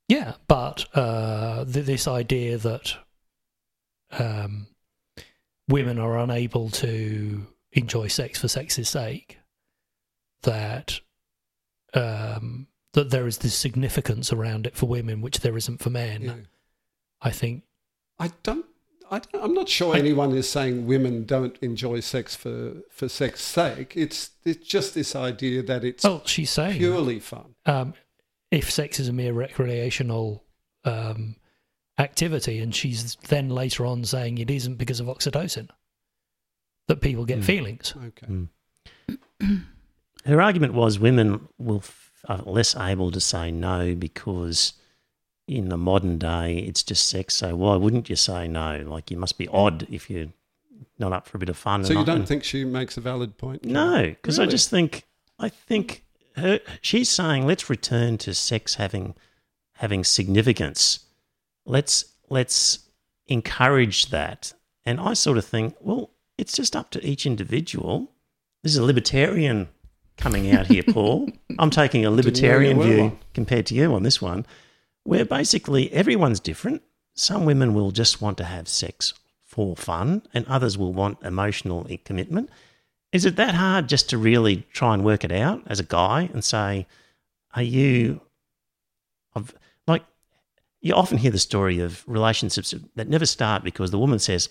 Yeah, 0.07 0.35
but 0.47 0.85
uh, 0.95 1.65
th- 1.65 1.85
this 1.85 2.07
idea 2.07 2.57
that 2.59 2.93
um, 4.17 4.67
women 5.67 5.99
are 5.99 6.17
unable 6.17 6.69
to 6.69 7.45
enjoy 7.73 8.07
sex 8.07 8.39
for 8.39 8.47
sex's 8.47 8.87
sake, 8.87 9.37
that 10.43 10.99
um, 11.93 12.67
that 12.93 13.09
there 13.09 13.27
is 13.27 13.39
this 13.39 13.55
significance 13.55 14.31
around 14.33 14.65
it 14.67 14.75
for 14.75 14.85
women 14.87 15.21
which 15.21 15.39
there 15.39 15.57
isn't 15.57 15.79
for 15.81 15.89
men. 15.89 16.21
Yeah. 16.23 16.33
I 17.21 17.31
think 17.31 17.63
I 18.19 18.31
don't. 18.43 18.65
I 19.13 19.19
don't, 19.19 19.43
I'm 19.43 19.53
not 19.53 19.67
sure 19.67 19.93
anyone 19.93 20.31
is 20.33 20.47
saying 20.49 20.87
women 20.87 21.25
don't 21.25 21.57
enjoy 21.61 21.99
sex 21.99 22.33
for 22.35 22.75
for 22.89 23.09
sex 23.09 23.41
sake. 23.41 23.93
It's 23.95 24.29
it's 24.45 24.65
just 24.65 24.95
this 24.95 25.15
idea 25.15 25.61
that 25.63 25.83
it's 25.83 26.03
well, 26.05 26.21
she's 26.25 26.49
saying 26.49 26.77
purely 26.77 27.19
fun. 27.19 27.55
um, 27.65 27.93
if 28.51 28.71
sex 28.71 28.99
is 29.01 29.09
a 29.09 29.13
mere 29.13 29.33
recreational 29.33 30.45
um, 30.85 31.35
activity, 31.97 32.59
and 32.59 32.73
she's 32.73 33.15
then 33.27 33.49
later 33.49 33.85
on 33.85 34.05
saying 34.05 34.37
it 34.37 34.49
isn't 34.49 34.75
because 34.75 35.01
of 35.01 35.07
oxytocin 35.07 35.67
that 36.87 37.01
people 37.01 37.25
get 37.25 37.39
Hmm. 37.39 37.43
feelings. 37.43 37.93
Okay. 38.07 38.47
Her 40.25 40.41
argument 40.41 40.73
was 40.73 40.99
women 40.99 41.47
will 41.57 41.77
f- 41.79 42.11
are 42.27 42.41
less 42.43 42.75
able 42.75 43.11
to 43.11 43.19
say 43.19 43.51
no 43.51 43.95
because 43.95 44.73
in 45.47 45.69
the 45.69 45.77
modern 45.77 46.17
day 46.17 46.59
it's 46.59 46.83
just 46.83 47.07
sex. 47.09 47.35
So 47.35 47.55
why 47.55 47.75
wouldn't 47.75 48.09
you 48.09 48.15
say 48.15 48.47
no? 48.47 48.83
Like 48.85 49.11
you 49.11 49.17
must 49.17 49.37
be 49.37 49.47
odd 49.47 49.87
if 49.89 50.09
you're 50.09 50.27
not 50.99 51.13
up 51.13 51.27
for 51.27 51.37
a 51.37 51.39
bit 51.39 51.49
of 51.49 51.57
fun. 51.57 51.83
So 51.83 51.93
you 51.93 52.05
don't 52.05 52.19
and- 52.19 52.27
think 52.27 52.43
she 52.43 52.63
makes 52.63 52.97
a 52.97 53.01
valid 53.01 53.37
point? 53.37 53.65
No, 53.65 54.03
because 54.03 54.39
I 54.39 54.45
just 54.45 54.69
think 54.69 55.03
I 55.39 55.49
think 55.49 56.03
her 56.35 56.59
she's 56.81 57.09
saying 57.09 57.45
let's 57.47 57.69
return 57.69 58.17
to 58.19 58.33
sex 58.33 58.75
having 58.75 59.15
having 59.73 60.03
significance. 60.03 60.99
Let's 61.65 62.05
let's 62.29 62.79
encourage 63.27 64.09
that. 64.09 64.53
And 64.85 64.99
I 64.99 65.13
sort 65.13 65.37
of 65.37 65.45
think, 65.45 65.75
well, 65.79 66.11
it's 66.37 66.53
just 66.53 66.75
up 66.75 66.89
to 66.91 67.05
each 67.05 67.25
individual. 67.25 68.11
This 68.63 68.73
is 68.73 68.77
a 68.79 68.83
libertarian 68.83 69.69
coming 70.21 70.51
out 70.51 70.67
here, 70.67 70.83
Paul. 70.93 71.29
I'm 71.59 71.69
taking 71.69 72.05
a 72.05 72.09
Didn't 72.09 72.15
know 72.15 72.21
you 72.21 72.25
libertarian 72.25 72.81
view 72.81 73.19
compared 73.33 73.65
to 73.67 73.75
you 73.75 73.93
on 73.93 74.03
this 74.03 74.21
one, 74.21 74.45
where 75.03 75.25
basically 75.25 75.91
everyone's 75.91 76.39
different. 76.39 76.83
Some 77.15 77.45
women 77.45 77.73
will 77.73 77.91
just 77.91 78.21
want 78.21 78.37
to 78.37 78.45
have 78.45 78.67
sex 78.67 79.13
for 79.43 79.75
fun, 79.75 80.21
and 80.33 80.45
others 80.47 80.77
will 80.77 80.93
want 80.93 81.17
emotional 81.23 81.85
commitment. 82.05 82.49
Is 83.11 83.25
it 83.25 83.35
that 83.35 83.55
hard 83.55 83.89
just 83.89 84.09
to 84.11 84.17
really 84.17 84.65
try 84.71 84.93
and 84.93 85.03
work 85.03 85.25
it 85.25 85.31
out 85.31 85.61
as 85.67 85.81
a 85.81 85.83
guy 85.83 86.29
and 86.31 86.43
say, 86.43 86.87
are 87.53 87.63
you, 87.63 88.21
of 89.35 89.53
like, 89.87 90.05
you 90.79 90.93
often 90.93 91.17
hear 91.17 91.31
the 91.31 91.37
story 91.39 91.81
of 91.81 92.05
relationships 92.07 92.73
that 92.95 93.09
never 93.09 93.25
start 93.25 93.63
because 93.63 93.91
the 93.91 93.99
woman 93.99 94.19
says, 94.19 94.47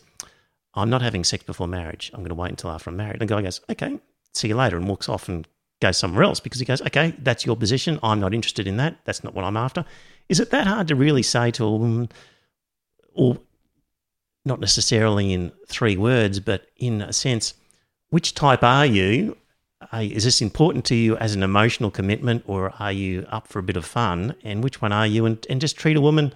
I'm 0.74 0.90
not 0.90 1.00
having 1.00 1.24
sex 1.24 1.42
before 1.44 1.66
marriage. 1.66 2.10
I'm 2.12 2.20
going 2.20 2.28
to 2.28 2.34
wait 2.34 2.50
until 2.50 2.70
after 2.70 2.90
I'm 2.90 2.96
married. 2.96 3.20
And 3.20 3.28
the 3.28 3.34
guy 3.34 3.40
goes, 3.40 3.62
okay, 3.70 3.98
see 4.34 4.48
you 4.48 4.56
later, 4.56 4.76
and 4.76 4.86
walks 4.86 5.08
off 5.08 5.28
and 5.28 5.48
goes 5.80 5.96
somewhere 5.96 6.22
else 6.22 6.40
because 6.40 6.60
he 6.60 6.66
goes, 6.66 6.82
okay, 6.82 7.14
that's 7.18 7.46
your 7.46 7.56
position. 7.56 7.98
I'm 8.02 8.20
not 8.20 8.34
interested 8.34 8.66
in 8.66 8.76
that. 8.76 8.96
That's 9.04 9.24
not 9.24 9.34
what 9.34 9.44
I'm 9.44 9.56
after. 9.56 9.84
Is 10.28 10.38
it 10.38 10.50
that 10.50 10.66
hard 10.66 10.88
to 10.88 10.94
really 10.94 11.22
say 11.22 11.50
to 11.52 11.64
a 11.64 11.70
woman, 11.70 12.10
or 13.14 13.38
not 14.44 14.60
necessarily 14.60 15.32
in 15.32 15.52
three 15.66 15.96
words, 15.96 16.38
but 16.40 16.66
in 16.76 17.02
a 17.02 17.12
sense, 17.12 17.54
which 18.10 18.34
type 18.34 18.62
are 18.62 18.86
you? 18.86 19.36
Is 19.92 20.24
this 20.24 20.42
important 20.42 20.84
to 20.86 20.94
you 20.94 21.16
as 21.16 21.34
an 21.34 21.42
emotional 21.42 21.90
commitment, 21.90 22.44
or 22.46 22.72
are 22.78 22.92
you 22.92 23.26
up 23.30 23.48
for 23.48 23.58
a 23.58 23.62
bit 23.62 23.76
of 23.76 23.84
fun? 23.84 24.34
And 24.44 24.62
which 24.62 24.82
one 24.82 24.92
are 24.92 25.06
you? 25.06 25.24
And, 25.24 25.44
and 25.48 25.60
just 25.60 25.76
treat 25.76 25.96
a 25.96 26.00
woman 26.00 26.32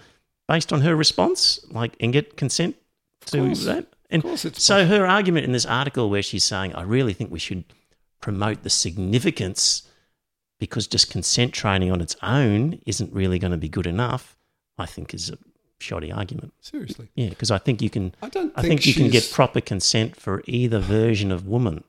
based 0.49 0.73
on 0.73 0.81
her 0.81 0.97
response, 0.97 1.61
like, 1.71 1.95
and 2.01 2.13
get 2.13 2.37
consent 2.37 2.77
to 3.27 3.55
that. 3.55 3.87
And 4.11 4.25
Of 4.25 4.29
course, 4.29 4.45
it's 4.45 4.63
so 4.63 4.87
her 4.87 5.07
argument 5.07 5.45
in 5.45 5.53
this 5.53 5.67
article, 5.67 6.11
where 6.11 6.23
she's 6.23 6.45
saying, 6.45 6.75
I 6.75 6.83
really 6.83 7.13
think 7.13 7.31
we 7.31 7.39
should 7.39 7.65
promote 8.25 8.63
the 8.63 8.71
significance 8.71 9.83
because 10.59 10.87
just 10.87 11.11
consent 11.11 11.53
training 11.53 11.93
on 11.93 12.01
its 12.01 12.17
own 12.23 12.81
isn't 12.87 13.13
really 13.13 13.39
going 13.39 13.51
to 13.51 13.59
be 13.59 13.69
good 13.69 13.87
enough, 13.87 14.35
I 14.79 14.87
think 14.87 15.13
is 15.13 15.29
a 15.29 15.37
shoddy 15.79 16.11
argument. 16.11 16.55
seriously. 16.59 17.11
Yeah, 17.15 17.29
because 17.29 17.51
I 17.51 17.59
think 17.59 17.83
you 17.83 17.91
can. 17.91 18.15
I 18.23 18.31
don't. 18.31 18.51
I 18.57 18.63
think, 18.63 18.81
think 18.81 18.87
you 18.87 18.95
can 18.95 19.11
get 19.11 19.31
proper 19.31 19.61
consent 19.61 20.17
for 20.17 20.43
either 20.47 20.79
version 20.79 21.31
of 21.31 21.47
woman. 21.47 21.85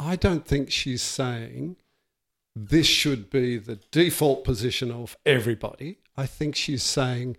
I 0.00 0.16
don't 0.16 0.46
think 0.46 0.70
she's 0.70 1.02
saying 1.02 1.76
this 2.56 2.86
should 2.86 3.28
be 3.28 3.58
the 3.58 3.78
default 3.90 4.44
position 4.44 4.90
of 4.90 5.18
everybody. 5.26 5.98
I 6.16 6.24
think 6.24 6.56
she's 6.56 6.82
saying 6.82 7.36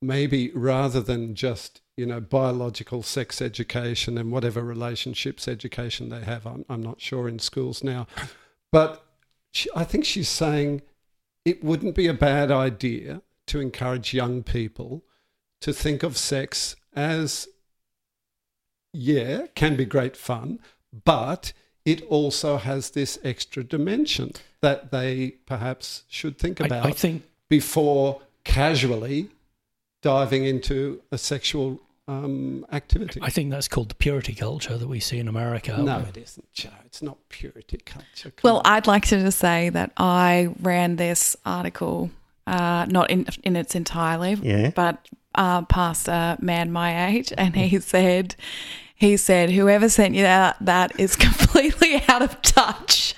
maybe 0.00 0.50
rather 0.54 1.02
than 1.02 1.34
just 1.34 1.82
you 1.98 2.06
know 2.06 2.20
biological 2.20 3.02
sex 3.02 3.42
education 3.42 4.16
and 4.16 4.30
whatever 4.30 4.62
relationships 4.62 5.48
education 5.48 6.08
they 6.08 6.22
have, 6.22 6.46
I'm, 6.46 6.64
I'm 6.68 6.82
not 6.82 7.00
sure 7.00 7.28
in 7.28 7.40
schools 7.40 7.82
now, 7.82 8.06
but 8.72 9.04
she, 9.50 9.68
I 9.74 9.84
think 9.84 10.04
she's 10.04 10.28
saying 10.28 10.82
it 11.44 11.64
wouldn't 11.64 11.94
be 11.94 12.06
a 12.06 12.14
bad 12.14 12.50
idea 12.50 13.22
to 13.46 13.60
encourage 13.60 14.14
young 14.14 14.42
people 14.42 15.02
to 15.60 15.72
think 15.72 16.02
of 16.02 16.16
sex 16.16 16.76
as, 16.94 17.48
yeah, 18.92 19.46
can 19.54 19.74
be 19.74 19.84
great 19.84 20.16
fun, 20.16 20.60
but 21.04 21.52
it 21.84 22.02
also 22.02 22.58
has 22.58 22.90
this 22.90 23.18
extra 23.24 23.64
dimension 23.64 24.32
that 24.60 24.92
they 24.92 25.30
perhaps 25.46 26.04
should 26.08 26.38
think 26.38 26.60
about 26.60 26.84
I, 26.84 26.90
I 26.90 26.92
think 26.92 27.24
before 27.48 28.20
casually 28.44 29.30
diving 30.02 30.44
into 30.44 31.00
a 31.10 31.18
sexual 31.18 31.80
um, 32.08 32.66
activity. 32.72 33.20
I 33.22 33.30
think 33.30 33.50
that's 33.50 33.68
called 33.68 33.90
the 33.90 33.94
purity 33.94 34.34
culture 34.34 34.76
that 34.76 34.88
we 34.88 34.98
see 34.98 35.18
in 35.18 35.28
America. 35.28 35.76
no, 35.80 35.98
it 36.08 36.16
isn't, 36.16 36.52
Joe. 36.52 36.70
It's 36.86 37.02
not 37.02 37.18
purity 37.28 37.78
culture. 37.84 38.30
Come 38.30 38.40
Well, 38.42 38.56
on. 38.58 38.62
I'd 38.64 38.86
like 38.86 39.06
to 39.08 39.20
just 39.20 39.38
say 39.38 39.68
that 39.70 39.92
I 39.96 40.48
ran 40.60 40.96
this 40.96 41.36
article, 41.44 42.10
uh, 42.46 42.86
not 42.88 43.10
in 43.10 43.26
in 43.44 43.54
its 43.56 43.74
entirely, 43.74 44.34
Yeah. 44.42 44.70
but 44.74 45.06
uh, 45.34 45.62
past 45.62 46.08
a 46.08 46.36
man 46.40 46.72
my 46.72 47.08
age, 47.08 47.32
and 47.38 47.54
he 47.54 47.78
said, 47.78 48.34
he 48.94 49.16
said, 49.16 49.50
whoever 49.50 49.88
sent 49.88 50.14
you 50.14 50.22
that, 50.22 50.56
that 50.60 50.98
is 50.98 51.14
completely 51.14 52.02
out 52.08 52.22
of 52.22 52.40
touch. 52.42 53.14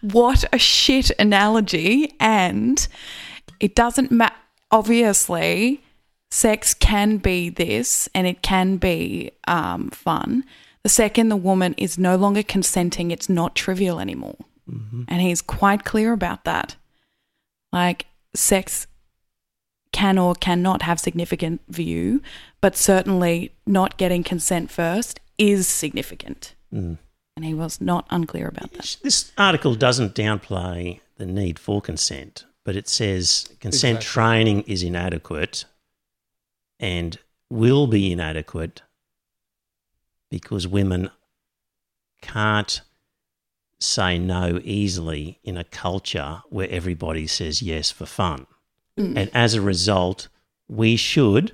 What 0.00 0.44
a 0.52 0.58
shit 0.58 1.10
analogy, 1.18 2.14
and 2.20 2.86
it 3.60 3.74
doesn't 3.74 4.10
matter. 4.12 4.34
Obviously, 4.70 5.82
sex 6.30 6.74
can 6.74 7.18
be 7.18 7.50
this, 7.50 8.08
and 8.14 8.26
it 8.26 8.42
can 8.42 8.76
be 8.76 9.32
um, 9.46 9.90
fun. 9.90 10.44
The 10.82 10.88
second 10.88 11.28
the 11.28 11.36
woman 11.36 11.74
is 11.76 11.98
no 11.98 12.16
longer 12.16 12.42
consenting, 12.42 13.10
it's 13.10 13.28
not 13.28 13.54
trivial 13.54 14.00
anymore. 14.00 14.36
And 15.08 15.22
he's 15.22 15.40
quite 15.40 15.86
clear 15.86 16.12
about 16.12 16.44
that. 16.44 16.76
Like, 17.72 18.04
sex 18.34 18.86
can 19.92 20.18
or 20.18 20.34
cannot 20.34 20.82
have 20.82 21.00
significant 21.00 21.62
view, 21.68 22.20
but 22.60 22.76
certainly 22.76 23.52
not 23.66 23.96
getting 23.96 24.22
consent 24.22 24.70
first 24.70 25.20
is 25.38 25.66
significant. 25.66 26.54
Mm. 26.72 26.98
And 27.34 27.44
he 27.44 27.54
was 27.54 27.80
not 27.80 28.06
unclear 28.10 28.48
about 28.48 28.72
that. 28.72 28.98
This 29.02 29.32
article 29.38 29.74
doesn't 29.74 30.14
downplay 30.14 31.00
the 31.16 31.24
need 31.24 31.58
for 31.58 31.80
consent, 31.80 32.44
but 32.64 32.76
it 32.76 32.88
says 32.88 33.48
consent 33.60 33.98
Exactly. 33.98 34.22
training 34.22 34.62
is 34.66 34.82
inadequate 34.82 35.64
and 36.80 37.18
will 37.50 37.86
be 37.86 38.12
inadequate 38.12 38.82
because 40.30 40.66
women 40.66 41.10
can't 42.20 42.82
say 43.80 44.18
no 44.18 44.60
easily 44.64 45.38
in 45.44 45.56
a 45.56 45.64
culture 45.64 46.42
where 46.50 46.68
everybody 46.70 47.26
says 47.26 47.62
yes 47.62 47.90
for 47.90 48.06
fun. 48.06 48.46
Mm. 48.98 49.16
And 49.16 49.30
as 49.34 49.54
a 49.54 49.60
result, 49.60 50.28
we 50.68 50.96
should 50.96 51.52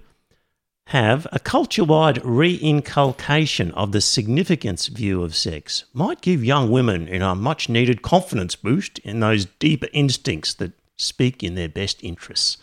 have 0.88 1.26
a 1.32 1.38
culture 1.38 1.84
wide 1.84 2.16
reinculcation 2.16 3.72
of 3.72 3.92
the 3.92 4.00
significance 4.00 4.86
view 4.88 5.22
of 5.22 5.34
sex. 5.34 5.84
Might 5.94 6.20
give 6.20 6.44
young 6.44 6.70
women 6.70 7.06
know, 7.06 7.32
a 7.32 7.34
much 7.34 7.68
needed 7.68 8.02
confidence 8.02 8.54
boost 8.56 8.98
in 9.00 9.20
those 9.20 9.46
deeper 9.46 9.88
instincts 9.92 10.52
that 10.54 10.72
speak 10.96 11.42
in 11.42 11.54
their 11.54 11.68
best 11.68 12.02
interests. 12.04 12.58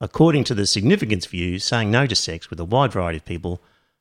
According 0.00 0.44
to 0.44 0.54
the 0.54 0.66
significance 0.66 1.26
view, 1.26 1.58
saying 1.58 1.90
no 1.90 2.06
to 2.06 2.14
sex 2.14 2.48
with 2.48 2.58
a 2.58 2.64
wide 2.64 2.92
variety 2.92 3.18
of 3.18 3.24
people, 3.24 3.60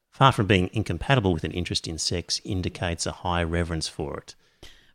far 0.10 0.32
from 0.32 0.48
being 0.48 0.70
incompatible 0.74 1.34
with 1.34 1.44
an 1.44 1.52
interest 1.52 1.88
in 1.88 1.98
sex, 1.98 2.40
indicates 2.46 3.06
a 3.06 3.12
high 3.12 3.44
reverence 3.44 3.88
for 3.88 4.18
it. 4.18 4.36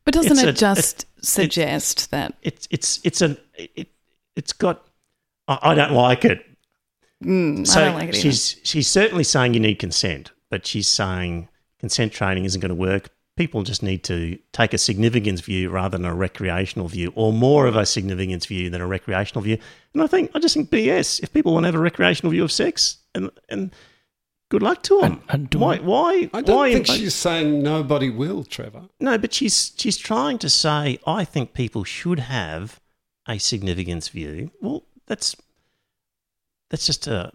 But 0.04 0.14
doesn't 0.14 0.32
It's 0.32 0.42
it 0.42 0.48
a- 0.48 0.52
just 0.52 1.02
it- 1.02 1.24
suggest 1.24 2.10
that 2.10 2.34
It's 2.42 2.66
it's 2.70 3.00
it's 3.04 3.20
an 3.22 3.36
it, 3.54 3.88
it's 4.36 4.52
got. 4.52 4.86
I, 5.46 5.58
I 5.62 5.74
don't 5.74 5.92
like 5.92 6.24
it. 6.24 6.44
mm, 7.22 7.66
So 7.66 7.80
I 7.80 7.84
don't 7.84 7.94
like 7.94 8.08
it 8.08 8.14
either. 8.14 8.20
she's 8.20 8.60
she's 8.64 8.88
certainly 8.88 9.24
saying 9.24 9.54
you 9.54 9.60
need 9.60 9.78
consent, 9.78 10.32
but 10.50 10.66
she's 10.66 10.88
saying 10.88 11.48
consent 11.78 12.12
training 12.12 12.44
isn't 12.46 12.60
going 12.60 12.70
to 12.70 12.74
work. 12.74 13.10
People 13.36 13.64
just 13.64 13.82
need 13.82 14.04
to 14.04 14.38
take 14.52 14.72
a 14.72 14.78
significance 14.78 15.40
view 15.40 15.68
rather 15.68 15.98
than 15.98 16.06
a 16.06 16.14
recreational 16.14 16.86
view, 16.86 17.12
or 17.16 17.32
more 17.32 17.66
of 17.66 17.74
a 17.74 17.84
significance 17.84 18.46
view 18.46 18.70
than 18.70 18.80
a 18.80 18.86
recreational 18.86 19.42
view. 19.42 19.58
And 19.92 20.02
I 20.02 20.06
think 20.06 20.30
I 20.34 20.38
just 20.38 20.54
think 20.54 20.70
BS. 20.70 21.20
If 21.22 21.32
people 21.32 21.52
want 21.52 21.64
to 21.64 21.68
have 21.68 21.74
a 21.74 21.80
recreational 21.80 22.30
view 22.30 22.44
of 22.44 22.52
sex, 22.52 22.98
and 23.14 23.30
and 23.48 23.74
good 24.50 24.62
luck 24.62 24.84
to 24.84 25.00
them. 25.00 25.20
And- 25.28 25.52
and 25.52 25.54
why 25.60 25.78
why 25.78 26.30
I 26.32 26.42
don't 26.42 26.56
why 26.56 26.72
think 26.72 26.86
impose- 26.86 26.96
she's 27.00 27.14
saying 27.14 27.60
nobody 27.62 28.08
will, 28.08 28.44
Trevor. 28.44 28.82
no, 29.00 29.18
but 29.18 29.34
she's 29.34 29.72
she's 29.76 29.96
trying 29.96 30.38
to 30.38 30.48
say 30.48 30.98
I 31.04 31.24
think 31.24 31.54
people 31.54 31.82
should 31.82 32.20
have 32.20 32.80
a 33.26 33.38
significance 33.38 34.08
view. 34.10 34.52
Well, 34.60 34.84
that's 35.06 35.34
that's 36.70 36.86
just 36.86 37.08
a 37.08 37.32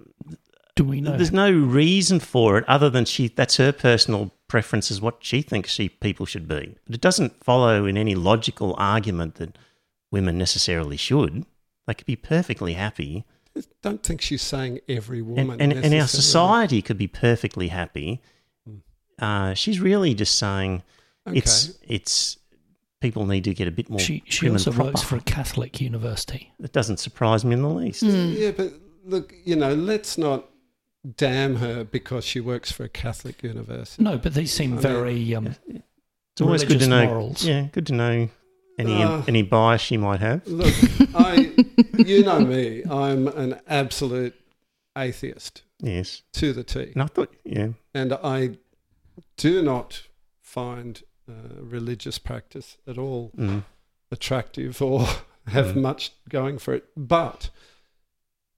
Do 0.76 0.85
we 0.85 1.01
know? 1.01 1.17
there's 1.17 1.34
no 1.34 1.51
reason 1.51 2.21
for 2.21 2.57
it 2.57 2.63
other 2.69 2.89
than 2.89 3.03
she 3.03 3.27
that's 3.27 3.57
her 3.57 3.73
personal 3.73 4.31
preference 4.49 4.91
is 4.91 4.99
what 4.99 5.19
she 5.21 5.41
thinks 5.41 5.71
she 5.71 5.88
people 5.88 6.26
should 6.26 6.47
be. 6.47 6.76
But 6.85 6.95
it 6.95 7.01
doesn't 7.01 7.41
follow 7.41 7.85
in 7.85 7.97
any 7.97 8.15
logical 8.15 8.76
argument 8.77 9.35
that 9.35 9.57
women 10.11 10.38
necessarily 10.38 10.97
should. 10.97 11.45
They 11.88 11.93
could 11.93 12.05
be 12.05 12.17
perfectly 12.17 12.73
happy. 12.73 13.26
I 13.55 13.61
don't 13.81 14.03
think 14.03 14.19
she's 14.19 14.41
saying 14.41 14.81
every 14.89 15.21
woman. 15.21 15.61
and, 15.61 15.71
and 15.71 15.93
our 15.93 16.07
society 16.07 16.81
could 16.81 16.97
be 16.97 17.07
perfectly 17.07 17.69
happy. 17.69 18.21
Uh, 19.17 19.53
she's 19.53 19.80
really 19.80 20.13
just 20.13 20.38
saying 20.38 20.84
it's 21.26 21.77
it's 21.84 22.38
people 23.01 23.26
need 23.26 23.43
to 23.43 23.53
get 23.53 23.67
a 23.67 23.71
bit 23.71 23.89
more 23.89 23.99
she 23.99 24.23
she 24.26 24.49
also 24.49 24.71
proper. 24.71 24.89
works 24.89 25.01
for 25.01 25.17
a 25.17 25.21
Catholic 25.21 25.81
university. 25.81 26.51
It 26.61 26.71
doesn't 26.71 26.97
surprise 26.97 27.43
me 27.45 27.53
in 27.53 27.61
the 27.61 27.69
least. 27.69 28.03
Mm. 28.03 28.38
Yeah, 28.38 28.51
but 28.51 28.73
look, 29.03 29.34
you 29.43 29.55
know, 29.55 29.73
let's 29.73 30.17
not 30.17 30.48
damn 31.15 31.57
her 31.57 31.84
because 31.84 32.26
she 32.26 32.39
works 32.39 32.71
for 32.71 32.84
a 32.84 32.89
Catholic 32.89 33.41
university. 33.43 34.03
No, 34.03 34.17
but 34.17 34.34
these 34.34 34.53
seem 34.53 34.71
I 34.71 34.76
mean, 34.76 34.81
very 34.81 35.35
um, 35.35 35.55
It's 35.67 36.41
always 36.41 36.61
good 36.63 36.80
to 36.80 36.85
religious 36.85 36.88
know. 36.88 37.05
morals. 37.07 37.45
Yeah, 37.45 37.67
good 37.71 37.88
to 37.88 37.93
know 37.93 38.30
any 38.77 39.03
Uh, 39.03 39.21
any 39.27 39.41
bias 39.41 39.81
she 39.81 39.97
might 39.97 40.19
have. 40.19 40.45
Look, 40.47 40.73
I, 41.15 41.51
you 41.97 42.23
know 42.23 42.39
me, 42.41 42.84
I'm 42.89 43.27
an 43.27 43.59
absolute 43.67 44.35
atheist 44.97 45.63
Yes, 45.81 46.23
to 46.34 46.51
the 46.53 46.63
T, 46.63 46.91
and 46.93 47.01
I 47.03 47.05
thought, 47.07 47.34
yeah, 47.45 47.69
and 47.93 48.13
I 48.13 48.57
do 49.38 49.61
not 49.61 50.03
find 50.41 51.01
uh, 51.30 51.34
religious 51.61 52.17
practice 52.19 52.77
at 52.88 52.97
all 52.97 53.31
mm, 53.38 53.63
attractive 54.11 54.81
or 54.81 55.05
have 55.47 55.67
Mm. 55.76 55.81
much 55.81 56.11
going 56.27 56.57
for 56.59 56.73
it. 56.73 56.85
But, 56.97 57.49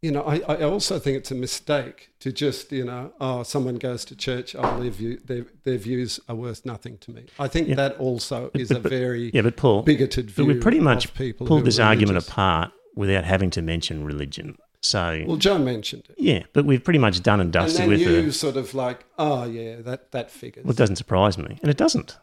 you 0.01 0.11
know, 0.11 0.23
I, 0.23 0.37
I 0.47 0.63
also 0.63 0.97
think 0.97 1.17
it's 1.17 1.29
a 1.31 1.35
mistake 1.35 2.09
to 2.21 2.31
just, 2.31 2.71
you 2.71 2.83
know, 2.85 3.13
oh, 3.21 3.43
someone 3.43 3.75
goes 3.75 4.03
to 4.05 4.15
church, 4.15 4.55
oh, 4.57 4.79
their, 4.81 4.89
view, 4.89 5.19
their, 5.23 5.45
their 5.63 5.77
views 5.77 6.19
are 6.27 6.35
worth 6.35 6.65
nothing 6.65 6.97
to 6.99 7.11
me. 7.11 7.25
I 7.37 7.47
think 7.47 7.67
Yeah. 7.67 7.75
that 7.75 7.97
also 7.97 8.49
But- 8.51 8.61
is 8.61 8.69
but- 8.69 8.77
a 8.85 8.89
very 8.89 9.29
yeah. 9.33 9.43
But 9.43 9.57
Paul, 9.57 9.83
bigoted 9.83 10.27
but 10.27 10.35
view 10.35 10.45
we 10.45 10.53
pretty 10.55 10.79
much 10.79 11.13
people 11.13 11.45
pulled 11.45 11.65
this 11.65 11.77
argument 11.79 12.17
apart 12.17 12.71
without 12.95 13.25
having 13.25 13.51
to 13.51 13.61
mention 13.61 14.03
religion. 14.03 14.57
So 14.83 15.23
Well, 15.27 15.37
John 15.37 15.63
mentioned 15.63 16.05
it. 16.09 16.15
yeah, 16.17 16.43
but 16.53 16.65
we've 16.65 16.83
pretty 16.83 16.97
much 16.97 17.21
done 17.21 17.39
and 17.39 17.47
And 17.49 17.53
dusted 17.53 17.81
then 17.81 17.89
with 17.89 17.99
you 17.99 18.23
her. 18.23 18.31
sort 18.31 18.57
of 18.57 18.73
like, 18.73 19.05
oh, 19.19 19.45
yeah, 19.45 19.75
that, 19.81 20.11
that 20.13 20.31
figures. 20.31 20.65
Well, 20.65 20.71
it 20.71 20.77
doesn't 20.77 20.95
surprise 20.95 21.37
me, 21.37 21.59
and 21.61 21.69
it 21.69 21.77
doesn't. 21.77 22.17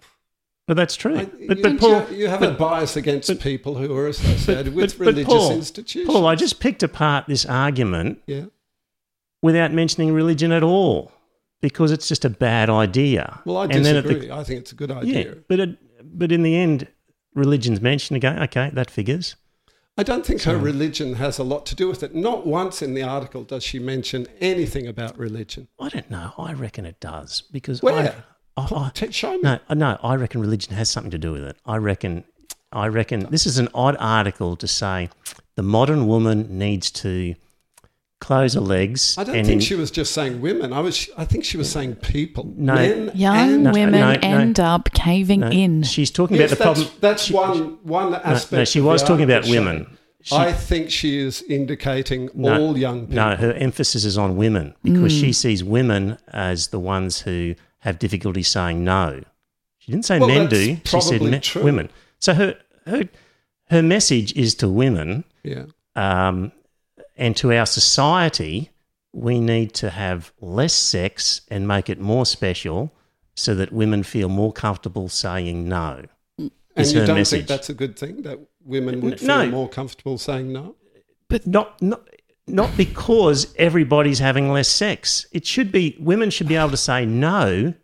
But 0.69 0.77
that's 0.77 0.95
true. 0.95 1.17
I- 1.17 1.25
but 1.25 1.57
you, 1.57 1.63
but 1.65 1.79
Paul, 1.81 2.07
you 2.13 2.29
have 2.29 2.43
a 2.43 2.51
bias 2.53 2.95
against 2.95 3.27
but- 3.29 3.41
people 3.41 3.75
who 3.77 3.97
are 3.97 4.07
associated 4.07 4.75
with 4.75 4.93
but- 4.99 5.05
but 5.07 5.07
religious 5.13 5.33
Paul- 5.33 5.53
institutions. 5.53 6.07
Paul, 6.13 6.27
I 6.27 6.35
just 6.37 6.61
picked 6.61 6.83
apart 6.83 7.25
this 7.27 7.45
argument 7.47 8.21
yeah. 8.27 8.45
without 9.43 9.73
mentioning 9.73 10.13
religion 10.13 10.53
at 10.53 10.63
all 10.63 11.11
because 11.63 11.91
it's 11.91 12.07
just 12.07 12.25
a 12.25 12.31
bad 12.31 12.69
idea. 12.71 13.41
Well, 13.47 13.57
I 13.57 13.65
And 13.65 13.85
then 13.85 13.97
at 13.97 14.05
the- 14.05 14.11
disagree. 14.15 14.31
I 14.31 14.45
think 14.45 14.61
it's 14.61 14.73
a 14.73 14.75
good 14.75 14.91
idea. 14.91 15.25
Yeah, 15.25 15.35
but 15.49 15.59
it, 15.59 15.79
but 16.19 16.31
in 16.33 16.43
the 16.43 16.55
end, 16.55 16.87
religion's 17.35 17.81
mentioned 17.81 18.19
again. 18.19 18.39
Okay, 18.43 18.71
that 18.75 18.91
figures. 18.91 19.37
I 19.97 20.03
don't 20.05 20.25
think 20.25 20.43
her 20.43 20.57
religion 20.57 21.15
has 21.15 21.39
a 21.39 21.43
lot 21.45 21.67
to 21.67 21.75
do 21.75 21.89
with 21.89 22.03
it. 22.05 22.15
Not 22.15 22.47
once 22.47 22.83
in 22.83 22.95
the 22.95 23.03
article 23.03 23.43
does 23.43 23.65
she 23.65 23.81
mention 23.81 24.27
anything 24.39 24.87
about 24.87 25.19
religion. 25.19 25.67
I 25.81 25.89
don't 25.89 26.09
know. 26.11 26.35
I 26.39 26.53
reckon 26.53 26.85
it 26.85 27.01
does 27.01 27.43
because 27.51 27.83
Where? 27.83 27.95
I, 27.95 28.15
I, 28.59 28.87
I, 28.87 28.91
T- 28.95 29.13
Show 29.13 29.33
me. 29.33 29.41
no, 29.43 29.59
uh, 29.69 29.75
no. 29.75 29.99
I 30.03 30.15
reckon 30.17 30.41
religion 30.41 30.75
has 30.75 30.89
something 30.91 31.11
to 31.11 31.19
do 31.19 31.33
with 31.33 31.45
it. 31.45 31.57
I 31.67 31.77
reckon. 31.77 32.25
I 32.73 32.89
reckon 32.89 33.21
this 33.31 33.47
is 33.47 33.57
an 33.59 33.69
odd 33.73 33.97
article 33.99 34.55
to 34.57 34.69
say 34.69 35.09
the 35.57 35.63
modern 35.63 36.07
woman 36.07 36.59
needs 36.59 36.91
to 36.91 37.35
close 38.21 38.55
her 38.55 38.61
legs. 38.61 39.17
I 39.17 39.25
don't 39.25 39.37
and 39.37 39.47
think 39.47 39.61
in- 39.63 39.67
she 39.67 39.75
was 39.75 39.91
just 39.91 40.13
saying 40.13 40.41
women. 40.41 40.73
I 40.73 40.81
was. 40.81 41.09
I 41.17 41.25
think 41.25 41.45
she 41.45 41.57
was 41.57 41.71
saying 41.71 41.97
people. 41.97 42.53
No. 42.57 42.75
Men 42.75 43.11
Young 43.15 43.37
and 43.37 43.65
No, 43.65 43.71
women 43.73 44.01
no, 44.01 44.13
no. 44.13 44.19
end 44.23 44.61
up 44.61 44.91
caving 44.93 45.41
no, 45.41 45.49
in. 45.51 45.83
She's 45.83 46.11
talking 46.11 46.37
Yes, 46.37 46.53
about 46.53 46.75
the 46.77 46.83
that's, 46.83 46.91
problem. 46.91 47.01
that's 47.01 47.23
she- 47.25 47.35
one 47.35 47.79
one 47.85 48.15
aspect. 48.17 48.53
no, 48.53 48.65
she 48.65 48.81
was 48.81 49.03
talking 49.03 49.25
about 49.25 49.37
article 49.45 49.55
showing. 49.55 49.67
women. 49.67 49.99
She- 50.21 50.35
I 50.37 50.53
think 50.53 50.91
she 50.91 51.17
is 51.19 51.43
indicating 51.49 52.29
No, 52.35 52.61
all 52.61 52.77
young 52.77 53.03
people. 53.07 53.15
No, 53.15 53.37
her 53.37 53.53
emphasis 53.53 54.05
is 54.05 54.19
on 54.19 54.37
women 54.37 54.75
because 54.83 55.13
she 55.13 55.31
mm. 55.31 55.35
sees 55.35 55.63
women 55.65 56.19
as 56.33 56.69
the 56.69 56.81
ones 56.81 57.21
who 57.21 57.55
have 57.89 57.99
difficulty 57.99 58.43
saying 58.43 58.85
no. 58.85 59.23
She 59.79 59.93
didn't 59.93 60.05
say 60.05 60.19
Well, 60.19 60.29
men 60.29 60.49
do. 60.49 60.77
She 60.85 61.01
said 61.01 61.23
me- 61.23 61.41
women. 61.63 61.91
So 62.19 62.35
her 62.35 62.57
her 62.87 63.09
her 63.71 63.83
message 63.83 64.33
is 64.35 64.55
to 64.57 64.69
women. 64.69 65.25
Yeah. 65.43 65.65
Um, 65.97 66.53
and 67.17 67.37
to 67.39 67.53
our 67.53 67.67
society, 67.67 68.71
we 69.13 69.41
need 69.41 69.73
to 69.75 69.91
have 69.91 70.33
less 70.41 70.73
sex 70.75 71.41
and 71.49 71.67
make 71.67 71.89
it 71.91 71.99
more 72.01 72.25
special 72.27 72.93
so 73.35 73.55
that 73.55 73.73
women 73.73 74.03
feel 74.03 74.29
more 74.29 74.53
comfortable 74.53 75.09
saying 75.09 75.69
no. 75.69 76.05
And 76.39 76.51
is 76.77 76.93
you 76.93 77.05
don't 77.05 77.17
message. 77.17 77.41
think 77.41 77.49
that's 77.49 77.69
a 77.71 77.75
good 77.75 77.99
thing 77.99 78.23
that 78.23 78.39
women 78.65 79.01
would 79.01 79.19
feel 79.19 79.29
no. 79.29 79.47
more 79.51 79.69
comfortable 79.69 80.19
saying 80.19 80.53
no? 80.53 80.77
But 81.29 81.47
not 81.47 81.81
not 81.83 82.09
not 82.49 82.77
because 82.77 83.55
everybody's 83.57 84.19
having 84.19 84.51
less 84.51 84.69
sex. 84.69 85.27
It 85.33 85.47
should 85.47 85.71
be 85.73 85.97
women 86.01 86.31
should 86.31 86.49
be 86.49 86.57
able 86.57 86.71
to 86.71 86.77
say 86.77 87.05
no 87.07 87.75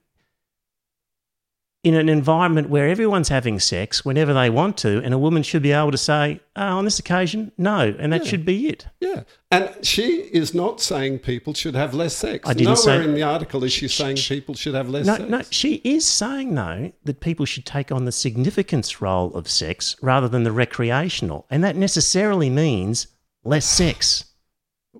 in 1.83 1.93
an 1.95 2.09
environment 2.09 2.71
where 2.71 2.89
everyone's 2.89 3.29
having 3.29 3.61
sex 3.61 4.07
whenever 4.07 4.33
they 4.33 4.49
want 4.49 4.79
to, 4.79 5.03
and 5.03 5.13
a 5.13 5.19
woman 5.19 5.43
should 5.43 5.63
be 5.63 5.71
able 5.73 5.91
to 5.91 5.99
say, 5.99 6.41
oh, 6.57 6.63
on 6.79 6.87
this 6.87 6.99
occasion, 6.99 7.53
no, 7.59 7.95
and 7.99 8.11
that 8.11 8.25
Yeah. 8.25 8.31
should 8.31 8.47
be 8.47 8.69
it. 8.69 8.87
Yeah. 9.01 9.25
And 9.51 9.71
she 9.83 10.23
is 10.33 10.55
not 10.55 10.81
saying 10.81 11.19
people 11.19 11.53
should 11.53 11.75
have 11.75 11.93
less 11.93 12.17
sex. 12.17 12.49
I 12.49 12.55
didn't 12.55 12.69
Nowhere 12.83 13.03
say- 13.03 13.05
in 13.05 13.13
the 13.13 13.23
article 13.23 13.63
is 13.65 13.73
she 13.75 13.87
saying 13.89 14.17
people 14.17 14.55
should 14.55 14.75
have 14.75 14.89
less 14.89 15.05
No, 15.05 15.17
sex. 15.19 15.29
no, 15.29 15.43
she 15.51 15.75
is 15.85 16.07
saying 16.07 16.55
though 16.55 16.91
that 17.05 17.21
people 17.21 17.45
should 17.45 17.67
take 17.67 17.93
on 17.93 18.07
the 18.07 18.13
significance 18.13 19.03
role 19.03 19.35
of 19.35 19.47
sex 19.47 19.95
rather 20.01 20.27
than 20.27 20.45
the 20.45 20.53
recreational, 20.53 21.45
and 21.51 21.63
that 21.65 21.77
necessarily 21.77 22.49
means 22.49 23.09
less 23.45 23.67
sex. 23.67 24.25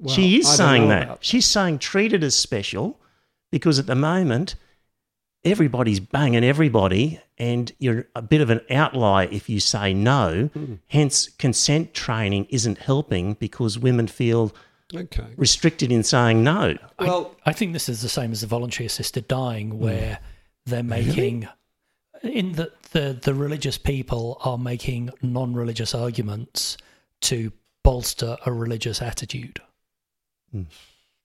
Well, 0.05 0.15
she 0.15 0.37
is 0.39 0.49
saying 0.49 0.83
know 0.83 0.89
that. 0.89 1.03
about 1.05 1.25
She's 1.25 1.47
saying 1.47 1.79
treat 1.81 2.13
it 2.13 2.23
as 2.23 2.37
special 2.37 3.01
because 3.51 3.79
at 3.79 3.87
the 3.87 3.95
moment 3.95 4.55
everybody's 5.45 6.01
banging 6.01 6.45
everybody 6.45 7.21
and 7.37 7.73
you're 7.79 8.07
a 8.15 8.23
bit 8.23 8.41
of 8.41 8.49
an 8.51 8.61
outlier 8.71 9.29
if 9.31 9.49
you 9.49 9.61
say 9.61 9.93
no. 9.93 10.51
Hmm. 10.55 10.75
Hence, 10.89 11.29
consent 11.39 11.93
training 11.95 12.47
isn't 12.51 12.79
helping 12.79 13.35
because 13.35 13.79
women 13.79 14.07
feel 14.07 14.55
Okay. 14.95 15.27
restricted 15.37 15.91
in 15.91 16.03
saying 16.05 16.45
no. 16.45 16.77
Well, 17.01 17.35
I 17.47 17.53
think 17.53 17.73
this 17.73 17.89
is 17.89 18.01
the 18.03 18.09
same 18.09 18.31
as 18.33 18.43
the 18.43 18.47
voluntary 18.47 18.87
assisted 18.87 19.27
dying, 19.27 19.79
where 19.79 20.21
they're 20.67 20.83
making 20.83 21.49
in 22.23 22.53
the, 22.53 22.71
the 22.93 23.19
the 23.21 23.35
religious 23.35 23.77
people 23.77 24.39
are 24.45 24.57
making 24.59 25.11
non-religious 25.21 25.95
arguments 25.95 26.77
to 27.23 27.51
bolster 27.83 28.37
a 28.47 28.53
religious 28.53 29.03
attitude. 29.03 29.61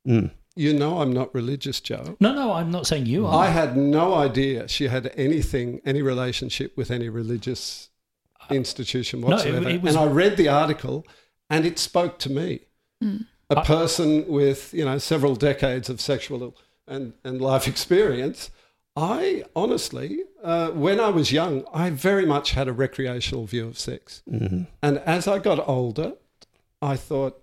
Mm. 0.07 0.31
you 0.55 0.73
know 0.73 1.01
I'm 1.01 1.13
not 1.13 1.33
religious, 1.35 1.79
Joe. 1.79 2.17
No, 2.19 2.33
no, 2.33 2.53
I'm 2.53 2.71
not 2.71 2.87
saying 2.87 3.05
you 3.05 3.25
are. 3.27 3.43
I 3.43 3.47
had 3.49 3.75
no 3.77 4.13
idea 4.15 4.67
she 4.67 4.87
had 4.87 5.11
anything, 5.15 5.81
any 5.85 6.01
relationship 6.01 6.75
with 6.77 6.89
any 6.91 7.09
religious 7.09 7.89
institution 8.49 9.21
No, 9.21 9.27
it- 9.27 9.31
whatsoever. 9.31 9.69
it 9.69 9.81
was- 9.81 9.95
and 9.95 10.03
I 10.03 10.07
read 10.11 10.37
the 10.37 10.47
article 10.47 11.05
and 11.49 11.65
it 11.65 11.77
spoke 11.79 12.17
to 12.19 12.29
me. 12.31 12.61
A 13.01 13.59
I- 13.59 13.63
person 13.63 14.27
with, 14.27 14.73
you 14.73 14.85
know, 14.85 14.97
several 14.97 15.35
decades 15.35 15.89
of 15.89 15.99
sexual 16.01 16.55
and, 16.87 17.13
and 17.23 17.41
life 17.41 17.67
experience. 17.67 18.49
I 18.95 19.43
honestly, 19.55 20.19
uh, 20.43 20.69
when 20.71 20.99
I 20.99 21.09
was 21.09 21.31
young, 21.31 21.63
I 21.73 21.89
very 21.89 22.25
much 22.25 22.51
had 22.51 22.67
a 22.67 22.73
recreational 22.73 23.45
view 23.45 23.67
of 23.67 23.77
sex. 23.79 24.21
Mhm. 24.29 24.67
And 24.81 24.97
as 24.99 25.27
I 25.27 25.39
got 25.39 25.65
older, 25.67 26.13
I 26.81 26.95
thought, 26.97 27.41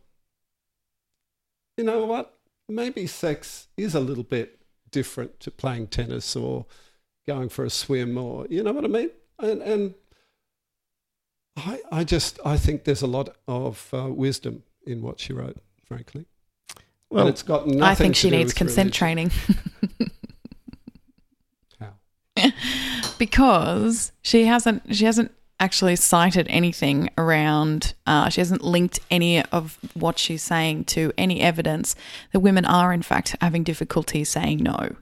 you 1.77 1.85
know 1.85 2.05
what? 2.05 2.35
Maybe 2.69 3.07
sex 3.07 3.69
is 3.77 3.94
a 3.94 4.01
little 4.01 4.24
bit 4.24 4.61
different 4.90 5.40
to 5.40 5.51
playing 5.51 5.89
tennis 5.89 6.35
or 6.35 6.66
going 7.27 7.48
for 7.48 7.65
a 7.65 7.70
swim 7.70 8.16
or, 8.19 8.47
you 8.48 8.62
know 8.62 8.73
what 8.73 8.85
I 8.85 8.89
mean? 8.89 9.11
And, 9.39 9.62
and 9.62 9.94
I, 11.57 11.81
I 11.93 12.05
just, 12.05 12.39
I 12.44 12.57
think 12.57 12.85
there's 12.85 13.03
a 13.03 13.07
lot 13.07 13.36
of 13.47 13.89
uh, 13.93 14.09
wisdom 14.11 14.62
in 14.86 15.03
what 15.03 15.20
she 15.20 15.32
wrote, 15.32 15.59
frankly. 15.85 16.27
Well, 17.11 17.27
and 17.27 17.31
it's 17.31 17.43
got 17.43 17.66
nothing 17.66 17.82
I 17.82 17.94
think 17.94 18.16
she 18.16 18.31
needs 18.31 18.53
consent 18.53 18.98
religion. 19.01 19.31
training 19.31 19.31
How? 21.81 22.51
because 23.19 24.12
she 24.23 24.47
hasn't 24.47 24.82
she 24.94 25.05
hasn't 25.05 25.32
actually 25.59 25.97
cited 25.97 26.47
anything 26.49 27.09
around 27.16 27.95
uh, 28.07 28.28
she 28.28 28.41
hasn't 28.41 28.62
linked 28.62 29.01
any 29.11 29.43
of 29.45 29.78
what 29.95 30.19
she's 30.19 30.43
saying 30.43 30.85
to 30.85 31.12
any 31.16 31.41
evidence 31.41 31.97
that 32.33 32.41
women 32.41 32.65
are 32.65 32.93
in 32.93 33.03
fact 33.03 33.35
having 33.41 33.62
difficulty 33.62 34.23
saying 34.24 34.59
no. 34.59 34.95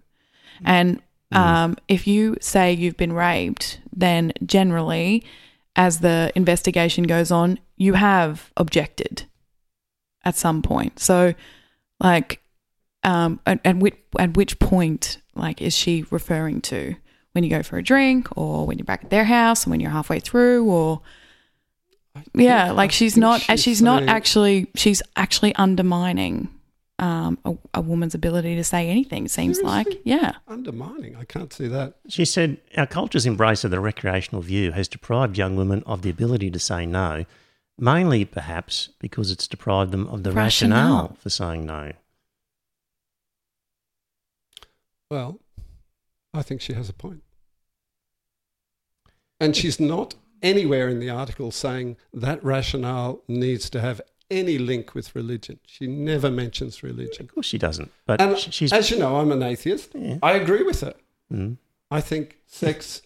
And 0.65 1.03
um, 1.33 1.77
if 1.89 2.07
you 2.07 2.37
say 2.41 2.73
you've 2.73 2.97
been 2.97 3.13
raped 3.13 3.81
then 3.93 4.33
generally 4.47 5.25
as 5.75 6.01
the 6.01 6.31
investigation 6.37 7.05
goes 7.05 7.33
on 7.33 7.59
you 7.77 7.95
have 7.95 8.53
objected 8.57 9.25
at 10.25 10.37
some 10.37 10.63
point. 10.63 11.01
So 11.01 11.35
like 12.01 12.41
um, 13.03 13.41
at, 13.45 13.61
at, 13.65 13.77
which, 13.77 13.97
at 14.19 14.37
which 14.37 14.59
point 14.59 15.19
like 15.35 15.61
is 15.61 15.77
she 15.77 16.05
referring 16.11 16.61
to 16.61 16.95
when 17.35 17.45
you 17.45 17.51
go 17.51 17.63
for 17.63 17.77
a 17.77 17.83
drink 17.83 18.29
or 18.37 18.67
when 18.67 18.79
you're 18.79 18.85
back 18.85 19.05
at 19.05 19.11
their 19.11 19.25
house 19.25 19.65
and 19.65 19.71
when 19.71 19.81
you're 19.81 19.91
halfway 19.91 20.19
through 20.21 20.65
or 20.65 21.01
yeah 22.33 22.71
like 22.71 22.93
she's 22.93 23.17
not 23.17 23.41
she's, 23.59 23.83
not 23.83 23.99
saying- 23.99 24.09
actually 24.09 24.67
she's 24.77 25.03
actually 25.17 25.55
undermining 25.57 26.49
um, 27.01 27.39
a, 27.45 27.57
a 27.75 27.81
woman's 27.81 28.15
ability 28.15 28.55
to 28.55 28.63
say 28.63 28.89
anything 28.89 29.25
it 29.25 29.33
seems 29.33 29.61
like 29.61 29.89
yeah 30.05 30.37
undermining. 30.47 31.17
I 31.17 31.25
can't 31.25 31.53
see 31.53 31.67
that. 31.67 31.95
She 32.09 32.25
said, 32.25 32.59
Our 32.77 32.87
culture's 32.87 33.27
embrace 33.27 33.65
of 33.65 33.73
the 33.73 33.81
recreational 33.81 34.43
view 34.43 34.71
has 34.71 34.87
deprived 34.87 35.37
young 35.37 35.57
women 35.57 35.83
of 35.87 36.03
the 36.03 36.11
ability 36.11 36.53
to 36.53 36.59
say 36.61 36.87
no, 36.87 37.25
mainly 37.77 38.25
perhaps 38.25 38.91
because 39.01 39.33
it's 39.33 39.49
deprived 39.49 39.91
them 39.91 40.07
of 40.07 40.23
the 40.23 40.31
rationale, 40.31 40.79
Rationale. 41.09 41.17
for 41.19 41.31
saying 41.31 41.67
no. 41.67 41.93
Well, 45.11 45.41
I 46.33 46.43
think 46.43 46.61
she 46.61 46.75
has 46.75 46.89
a 46.89 46.93
point. 46.93 47.24
And 49.45 49.55
she's 49.55 49.79
not 49.79 50.15
anywhere 50.43 50.89
in 50.89 50.99
the 51.01 51.11
article 51.11 51.51
saying 51.51 51.97
that 52.13 52.43
rationale 52.45 53.23
needs 53.29 53.69
to 53.71 53.81
have 53.81 54.01
any 54.31 54.57
link 54.59 54.95
with 54.95 55.15
religion. 55.15 55.59
She 55.67 55.87
never 55.87 56.31
mentions 56.31 56.83
religion. 56.83 57.27
Of 57.27 57.35
course 57.35 57.47
she 57.47 57.59
doesn't. 57.59 57.91
But 58.07 58.21
And 58.21 58.39
she's. 58.39 58.73
as 58.73 58.91
you 58.91 58.99
know, 58.99 59.17
I'm 59.21 59.31
an 59.33 59.43
atheist. 59.43 59.91
Yeah. 59.95 60.17
I 60.23 60.33
agree 60.33 60.63
with 60.63 60.81
her. 60.81 60.95
Mm. 61.33 61.59
I 61.91 62.01
think 62.01 62.39
sex, 62.47 63.03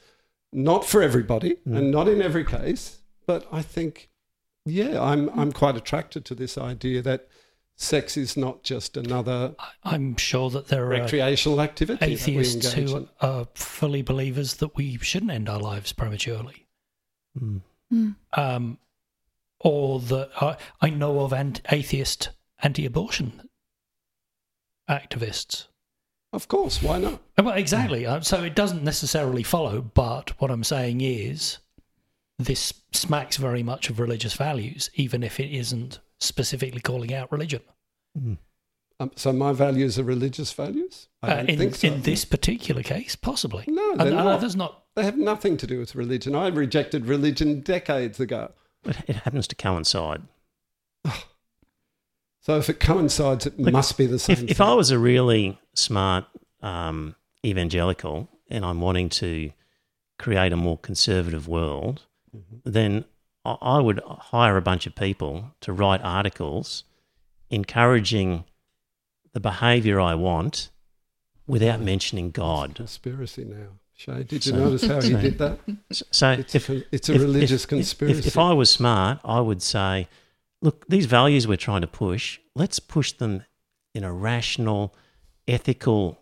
not 0.53 0.85
for 0.85 1.03
everybody 1.03 1.57
Mm. 1.67 1.77
and 1.77 1.91
not 1.91 2.07
in 2.09 2.23
every 2.23 2.45
case, 2.45 2.99
but 3.27 3.47
I 3.53 3.63
think, 3.63 4.09
yeah, 4.65 5.03
I'm, 5.03 5.29
I'm 5.39 5.53
quite 5.53 5.77
attracted 5.77 6.25
to 6.27 6.35
this 6.37 6.57
idea 6.57 7.03
that 7.03 7.29
sex 7.81 8.17
is 8.17 8.37
not 8.37 8.65
just 8.65 8.97
another 8.97 9.55
I- 9.59 9.71
I'm 9.95 10.17
sure 10.17 10.51
that 10.51 10.67
there 10.67 10.85
are 10.85 10.89
recreational 10.89 11.61
activity 11.61 12.05
atheists 12.05 12.73
that 12.73 12.77
we 12.77 12.83
who 12.91 12.97
in. 12.99 13.09
are 13.21 13.47
fully 13.55 14.03
believers 14.03 14.55
that 14.55 14.77
we 14.77 14.99
shouldn't 14.99 15.31
end 15.31 15.49
our 15.49 15.61
lives 15.61 15.93
prematurely. 15.93 16.67
Mm. 17.41 17.61
Mm. 17.93 18.17
um, 18.37 18.79
or 19.61 20.01
that 20.01 20.31
I, 20.43 20.57
I 20.81 20.91
know 20.91 21.21
of 21.21 21.33
ant- 21.33 21.63
atheist 21.71 22.31
anti-abortion 22.63 23.49
activists. 24.91 25.67
Of 26.33 26.49
course, 26.49 26.83
why 26.83 26.99
not? 26.99 27.21
Uh, 27.39 27.45
Well, 27.45 27.55
exactly. 27.57 28.05
Uh, 28.07 28.21
So 28.21 28.43
it 28.43 28.55
doesn't 28.55 28.83
necessarily 28.85 29.43
follow, 29.43 29.81
but 29.81 30.31
what 30.41 30.51
I'm 30.51 30.65
saying 30.65 31.01
is 31.01 31.59
this 32.39 32.75
smacks 32.93 33.37
very 33.37 33.63
much 33.63 33.89
of 33.89 33.99
religious 34.01 34.35
values, 34.35 34.91
even 34.95 35.23
if 35.23 35.39
it 35.41 35.51
isn't 35.55 36.01
specifically 36.21 36.81
calling 36.81 37.13
out 37.15 37.31
religion. 37.33 37.63
Mm. 38.19 38.39
Um, 39.01 39.13
so 39.15 39.33
my 39.33 39.53
values 39.53 39.99
are 39.99 40.03
religious 40.05 40.53
values? 40.53 41.09
I 41.23 41.27
Uh, 41.31 41.37
don't 41.37 41.51
in, 41.51 41.59
think 41.59 41.75
so. 41.77 41.87
in 41.89 42.03
this 42.03 42.25
particular 42.25 42.83
case, 42.83 43.15
possibly. 43.17 43.65
No, 43.69 43.93
And- 43.93 44.01
they're 44.01 44.07
and 44.09 44.17
not. 44.17 44.41
There's 44.41 44.57
not. 44.57 44.85
They 44.97 45.05
have 45.05 45.17
nothing 45.17 45.57
to 45.59 45.67
do 45.69 45.79
with 45.79 45.95
religion. 45.95 46.35
I 46.35 46.49
rejected 46.49 47.07
religion 47.07 47.61
decades 47.61 48.19
ago. 48.19 48.51
But 48.83 48.97
it 49.09 49.17
happens 49.17 49.47
to 49.49 49.55
coincide. 49.57 50.23
So 52.41 52.57
if 52.57 52.71
it 52.71 52.81
coincides, 52.81 53.47
it 53.47 53.59
Look, 53.59 53.73
must 53.73 53.99
be 53.99 54.07
the 54.07 54.19
same 54.19 54.37
If, 54.45 54.51
if. 54.53 54.61
I 54.61 54.73
was 54.73 54.91
a 54.91 54.99
really 54.99 55.59
smart 55.75 56.25
um, 56.63 57.15
evangelical 57.45 58.29
and 58.49 58.65
I'm 58.65 58.81
wanting 58.81 59.11
to 59.11 59.53
create 60.19 60.53
a 60.53 60.57
more 60.57 60.79
conservative 60.79 61.47
world, 61.49 62.03
Mm-hmm. 62.37 62.71
then 62.71 63.05
I, 63.45 63.81
would 63.81 64.01
hire 64.07 64.57
a 64.57 64.63
bunch 64.63 64.87
of 64.87 64.95
people 64.95 65.53
to 65.63 65.73
write 65.73 66.01
articles 66.03 66.85
encouraging 67.51 68.45
the 69.33 69.41
behaviour 69.41 70.01
I 70.01 70.15
want 70.15 70.71
without 71.47 71.81
mentioning 71.81 72.31
God. 72.31 72.75
Conspiracy 72.75 73.45
now. 73.45 73.69
Shay, 73.95 74.23
did 74.23 74.45
you 74.47 74.53
So- 74.53 74.57
notice 74.59 74.85
how 74.87 75.01
he 75.01 75.15
did 75.15 75.39
that? 75.39 75.59
So 76.13 76.31
It's, 76.33 76.55
if, 76.55 76.69
a, 76.69 76.83
it's 76.95 77.09
a 77.09 77.15
if- 77.15 77.21
religious 77.23 77.65
if- 77.65 77.69
conspiracy. 77.69 78.19
If, 78.21 78.27
if 78.27 78.39
I 78.39 78.53
was 78.53 78.71
smart, 78.71 79.19
I 79.25 79.41
would 79.41 79.63
say, 79.63 80.09
look, 80.61 80.87
these 80.89 81.07
values 81.07 81.49
we're 81.49 81.57
trying 81.57 81.81
to 81.81 81.87
push, 81.87 82.39
let's 82.55 82.79
push 82.79 83.13
them 83.13 83.45
in 83.95 84.05
a 84.05 84.13
rational, 84.13 84.95
ethical, 85.49 86.19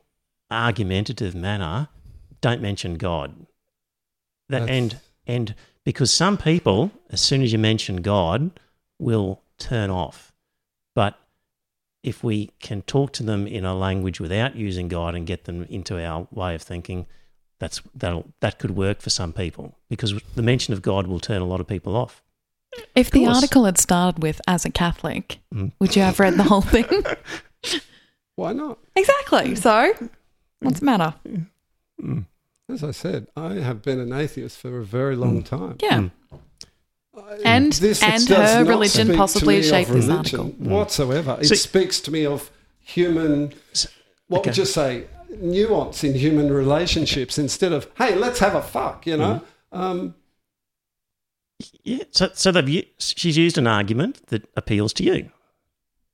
argumentative 0.50 1.34
manner. 1.34 1.88
Don't 2.40 2.62
mention 2.62 2.94
God. 2.94 3.34
That 4.48 4.60
That's- 4.60 4.70
and 4.70 5.00
and 5.26 5.54
because 5.86 6.12
some 6.12 6.36
people, 6.36 6.90
as 7.10 7.20
soon 7.20 7.42
as 7.42 7.52
you 7.52 7.58
mention 7.58 8.02
God, 8.02 8.50
will 8.98 9.40
turn 9.56 9.88
off. 9.88 10.34
But 10.96 11.16
if 12.02 12.24
we 12.24 12.50
can 12.58 12.82
talk 12.82 13.12
to 13.14 13.22
them 13.22 13.46
in 13.46 13.64
a 13.64 13.74
language 13.74 14.18
without 14.20 14.56
using 14.56 14.88
God 14.88 15.14
and 15.14 15.26
get 15.26 15.44
them 15.44 15.62
into 15.70 16.04
our 16.04 16.26
way 16.32 16.56
of 16.56 16.62
thinking, 16.62 17.06
that's 17.60 17.80
that'll 17.94 18.26
that 18.40 18.58
could 18.58 18.72
work 18.72 19.00
for 19.00 19.10
some 19.10 19.32
people 19.32 19.78
because 19.88 20.12
the 20.34 20.42
mention 20.42 20.74
of 20.74 20.82
God 20.82 21.06
will 21.06 21.20
turn 21.20 21.40
a 21.40 21.46
lot 21.46 21.60
of 21.60 21.68
people 21.68 21.96
off. 21.96 22.22
If 22.94 23.10
the 23.12 23.26
article 23.26 23.64
had 23.64 23.78
started 23.78 24.22
with 24.22 24.40
"as 24.48 24.64
a 24.64 24.70
Catholic," 24.70 25.38
Mm. 25.54 25.72
would 25.78 25.94
you 25.94 26.02
have 26.02 26.18
read 26.20 26.34
the 26.34 26.42
whole 26.42 26.60
thing? 26.62 26.84
Why 28.34 28.52
not? 28.52 28.78
exactly. 28.96 29.54
So, 29.54 29.94
what's 30.60 30.80
the 30.80 30.84
matter? 30.84 31.14
Mm. 32.02 32.26
As 32.68 32.82
I 32.82 32.90
said, 32.90 33.28
I 33.36 33.54
have 33.54 33.82
been 33.82 34.00
an 34.00 34.12
atheist 34.12 34.58
for 34.58 34.78
a 34.80 34.84
very 34.84 35.14
long 35.16 35.42
time. 35.42 35.76
Yeah. 35.80 35.98
Mm. 36.00 36.10
I- 37.16 37.36
And- 37.44 37.72
this 37.74 38.02
and 38.02 38.28
her 38.28 38.64
religion 38.64 39.14
possibly 39.16 39.62
shaped 39.62 39.90
this 39.90 40.08
article. 40.08 40.46
whatsoever. 40.58 41.38
It 41.40 41.46
See- 41.46 41.54
speaks 41.56 42.00
to 42.00 42.10
me 42.10 42.26
of 42.26 42.50
human. 42.80 43.52
What 44.28 44.40
okay. 44.40 44.50
would 44.50 44.56
you 44.58 44.64
say? 44.64 45.06
Nuance 45.40 46.02
in 46.04 46.14
human 46.14 46.52
relationships 46.52 47.38
instead 47.38 47.72
of 47.72 47.88
hey, 47.98 48.14
let's 48.16 48.38
have 48.40 48.54
a 48.54 48.62
fuck. 48.62 49.06
You 49.06 49.16
know. 49.16 49.42
Mm-hmm. 49.72 49.80
Um, 49.80 50.14
Yeah. 51.84 52.04
So 52.10 52.30
so 52.34 52.52
they've 52.52 52.84
she's 52.98 53.36
used 53.36 53.56
an 53.58 53.66
argument 53.66 54.26
that 54.26 54.48
appeals 54.56 54.92
to 54.94 55.04
you. 55.04 55.30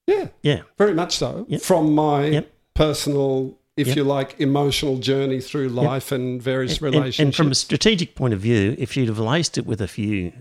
yeah, 0.06 0.28
Yeah. 0.42 0.62
very 0.78 0.94
much 0.94 1.16
so. 1.16 1.46
Yep. 1.48 1.60
From 1.62 1.94
my 1.94 2.26
Yep. 2.26 2.52
personal, 2.74 3.58
if 3.76 3.88
Yep. 3.88 3.96
you 3.96 4.04
like, 4.04 4.38
emotional 4.38 4.98
journey 4.98 5.40
through 5.40 5.68
life 5.68 6.12
and 6.12 6.42
various 6.42 6.78
And- 6.78 6.86
and- 6.86 6.94
relationships. 6.94 7.18
And, 7.20 7.34
from 7.34 7.50
a 7.50 7.54
strategic 7.54 8.14
point 8.14 8.34
of 8.34 8.40
view, 8.40 8.74
if 8.78 8.96
you'd 8.96 9.08
have 9.08 9.18
laced 9.18 9.56
it 9.58 9.64
with 9.66 9.80
a 9.80 9.88
few, 9.88 10.32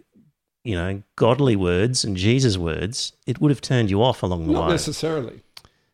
you 0.64 0.76
know, 0.76 1.02
godly 1.16 1.56
words 1.56 2.04
and 2.04 2.18
Jesus 2.18 2.58
words, 2.58 3.14
it 3.26 3.40
would 3.40 3.50
have 3.52 3.62
turned 3.62 3.90
you 3.90 4.04
off 4.04 4.22
along 4.24 4.48
the 4.48 4.54
not 4.54 4.60
way. 4.62 4.66
Not 4.68 4.72
necessarily. 4.72 5.42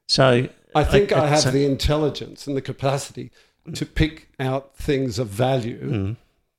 So 0.07 0.47
I 0.75 0.83
think 0.83 1.11
I, 1.11 1.25
I- 1.25 1.27
have 1.27 1.39
so- 1.41 1.51
the 1.51 1.65
intelligence 1.65 2.47
and 2.47 2.55
the 2.57 2.61
capacity 2.61 3.31
to 3.73 3.85
pick 3.85 4.29
out 4.39 4.75
things 4.77 5.19
of 5.19 5.27
value. 5.27 5.89
Mm. 5.91 6.15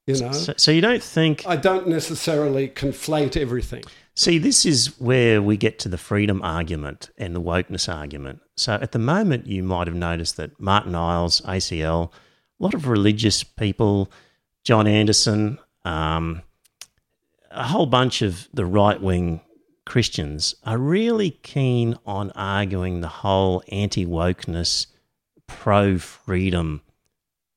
You 0.06 0.20
know, 0.22 0.32
So, 0.32 0.54
so 0.56 0.70
you 0.70 0.80
don't 0.80 1.02
think? 1.02 1.44
I 1.46 1.56
don't 1.56 1.86
necessarily 1.88 2.68
conflate 2.68 3.36
everything. 3.36 3.84
See, 4.18 4.38
this 4.38 4.66
is 4.66 4.98
where 4.98 5.40
we 5.40 5.56
get 5.56 5.78
to 5.78 5.88
the 5.88 5.96
freedom 5.96 6.42
argument 6.42 7.10
and 7.18 7.36
the 7.36 7.40
wokeness 7.40 7.88
argument. 7.88 8.40
So 8.56 8.74
at 8.74 8.90
the 8.90 8.98
moment, 8.98 9.46
you 9.46 9.62
might 9.62 9.86
have 9.86 9.94
noticed 9.94 10.36
that 10.38 10.58
Martyn 10.58 10.96
Iles, 10.96 11.40
ACL, 11.42 12.10
a 12.10 12.10
lot 12.58 12.74
of 12.74 12.88
religious 12.88 13.44
people, 13.44 14.10
John 14.64 14.88
Anderson, 14.88 15.60
um, 15.84 16.42
a 17.52 17.68
whole 17.68 17.86
bunch 17.86 18.20
of 18.20 18.48
the 18.52 18.66
right 18.66 19.00
wing 19.00 19.40
Christians 19.86 20.56
are 20.64 20.78
really 20.78 21.30
keen 21.30 21.96
on 22.04 22.32
arguing 22.32 23.00
the 23.00 23.06
whole 23.06 23.62
anti 23.68 24.04
wokeness, 24.04 24.88
pro 25.46 25.96
freedom 25.96 26.82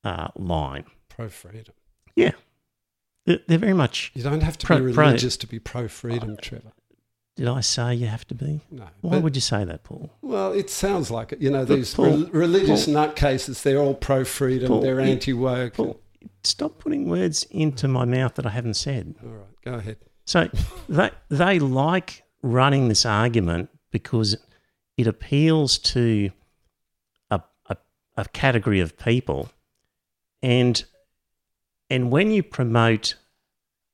uh, 0.04 0.28
line. 0.36 0.84
Pro 1.08 1.28
freedom. 1.28 1.74
Yeah. 2.14 2.34
They're, 3.26 3.38
very 3.58 3.72
much. 3.72 4.10
You 4.14 4.22
don't 4.22 4.42
have 4.42 4.58
to 4.58 4.66
Pro- 4.66 4.84
be 4.84 4.92
pro- 4.92 5.04
religious 5.06 5.36
to 5.38 5.46
be 5.46 5.58
pro 5.58 5.86
freedom, 5.88 6.36
Trevor. 6.40 6.72
Did 7.36 7.48
I 7.48 7.60
say 7.60 7.94
you 7.94 8.08
have 8.08 8.26
to 8.28 8.34
be? 8.34 8.60
No. 8.70 8.84
Why 9.00 9.10
But- 9.12 9.22
would 9.22 9.34
you 9.36 9.40
say 9.40 9.64
that, 9.64 9.84
Paul? 9.84 10.10
well, 10.22 10.52
it 10.52 10.68
sounds 10.68 11.10
like 11.10 11.32
it. 11.32 11.40
You 11.40 11.50
know, 11.50 11.64
these 11.64 11.94
Paul- 11.94 12.06
rel- 12.06 12.30
religious 12.32 12.86
Paul- 12.86 12.94
nutcases, 12.94 13.62
they're 13.62 13.78
all 13.78 13.94
pro 13.94 14.24
freedom, 14.24 14.80
they're 14.80 15.00
anti 15.00 15.32
woke. 15.32 15.76
Stop 16.44 16.78
putting 16.78 17.08
words 17.08 17.44
into 17.50 17.88
my 17.88 18.04
mouth 18.04 18.34
that 18.34 18.46
I 18.46 18.50
haven't 18.50 18.74
said. 18.74 19.14
All 19.24 19.30
right, 19.30 19.46
go 19.64 19.74
ahead. 19.74 19.96
So 20.24 20.48
they 20.88 21.10
they 21.30 21.58
like 21.58 22.22
running 22.42 22.88
this 22.88 23.06
argument 23.06 23.70
because 23.90 24.36
it 24.96 25.06
appeals 25.06 25.78
to 25.78 26.30
a, 27.30 27.40
a, 27.68 27.76
a 28.16 28.24
category 28.26 28.80
of 28.80 28.96
people, 28.98 29.50
and 30.42 30.84
and 31.92 32.10
when 32.10 32.30
you 32.30 32.42
promote 32.42 33.16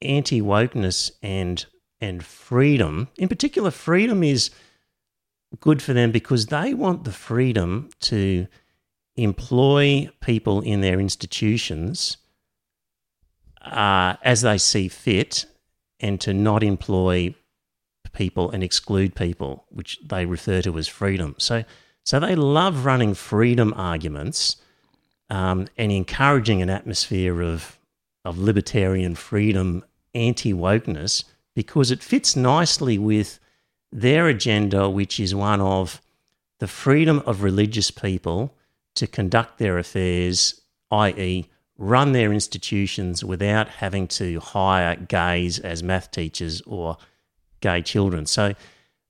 anti 0.01 0.41
wokeness 0.41 1.11
and 1.20 1.66
and 2.01 2.25
freedom, 2.25 3.09
in 3.19 3.29
particular, 3.29 3.73
freedom 3.73 4.23
is 4.23 4.51
good 5.59 5.83
for 5.83 5.95
them 5.95 6.12
because 6.12 6.47
they 6.47 6.75
want 6.75 7.03
the 7.03 7.11
freedom 7.11 7.91
to 8.03 8.47
employ 9.16 10.09
people 10.20 10.61
in 10.61 10.81
their 10.81 11.01
institutions 11.01 12.19
uh, 13.62 14.15
as 14.23 14.43
they 14.43 14.59
see 14.59 14.87
fit 14.87 15.47
and 15.99 16.20
to 16.20 16.33
not 16.33 16.62
employ 16.62 17.35
people 18.12 18.49
and 18.53 18.62
exclude 18.62 19.16
people, 19.16 19.65
which 19.70 19.99
they 20.07 20.25
refer 20.25 20.62
to 20.62 20.79
as 20.79 20.87
freedom. 20.87 21.35
So, 21.39 21.65
so 22.05 22.20
they 22.20 22.37
love 22.37 22.85
running 22.85 23.15
freedom 23.15 23.75
arguments 23.77 24.57
um, 25.31 25.66
and 25.77 25.91
encouraging 25.91 26.62
an 26.62 26.70
atmosphere 26.70 27.43
of 27.43 27.77
of 28.28 28.38
libertarian 28.38 29.14
freedom, 29.14 29.82
anti 30.14 30.52
wokeness, 30.52 31.24
because 31.55 31.90
it 31.90 32.02
fits 32.02 32.36
nicely 32.36 32.98
with 32.98 33.40
their 33.90 34.28
agenda, 34.28 34.88
which 34.90 35.18
is 35.18 35.34
one 35.34 35.62
of 35.62 36.02
the 36.60 36.68
freedom 36.68 37.22
of 37.24 37.42
religious 37.42 37.90
people 37.90 38.55
to 38.94 39.06
conduct 39.06 39.59
their 39.59 39.78
affairs, 39.78 40.60
i.e., 40.90 41.48
run 41.78 42.12
their 42.12 42.30
institutions 42.32 43.24
without 43.24 43.68
having 43.68 44.06
to 44.06 44.40
hire 44.40 44.94
gays 44.96 45.59
as 45.60 45.82
math 45.82 46.10
teachers 46.10 46.60
or 46.66 46.98
gay 47.60 47.80
children. 47.80 48.26
So, 48.26 48.55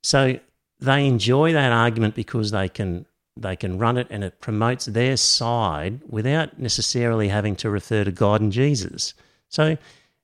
so 0.02 0.38
they 0.78 1.06
enjoy 1.06 1.52
that 1.54 1.72
argument 1.72 2.14
because 2.14 2.52
they 2.52 2.68
can 2.68 3.04
they 3.40 3.56
can 3.56 3.78
run 3.78 3.97
it 3.97 4.06
and 4.10 4.23
it 4.24 4.40
promotes 4.40 4.86
their 4.86 5.16
side 5.16 6.01
without 6.09 6.59
necessarily 6.59 7.28
having 7.28 7.56
to 7.56 7.70
refer 7.70 8.05
to 8.05 8.12
God 8.12 8.40
and 8.40 8.52
Jesus. 8.52 9.15
So, 9.48 9.77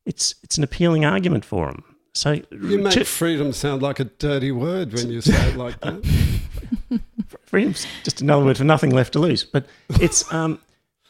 it's 0.07 0.35
it's 0.43 0.59
an 0.59 0.65
appealing 0.65 1.05
argument 1.05 1.45
for 1.45 1.67
them. 1.67 1.85
So, 2.13 2.41
You 2.53 2.79
make 2.79 2.93
to- 2.95 3.05
freedom 3.05 3.53
sound 3.53 3.83
like 3.83 3.99
a 4.01 4.05
dirty 4.05 4.53
word 4.53 4.93
when 4.93 5.11
you 5.11 5.21
say 5.21 5.51
it 5.51 5.57
like 5.57 5.81
that. 5.81 6.03
freedom's 7.47 7.87
just 8.05 8.21
another 8.21 8.45
word 8.45 8.57
for 8.57 8.65
nothing 8.65 8.91
left 8.91 9.13
to 9.15 9.19
lose. 9.19 9.45
But 9.45 9.67
it's 10.01 10.31
um, 10.33 10.61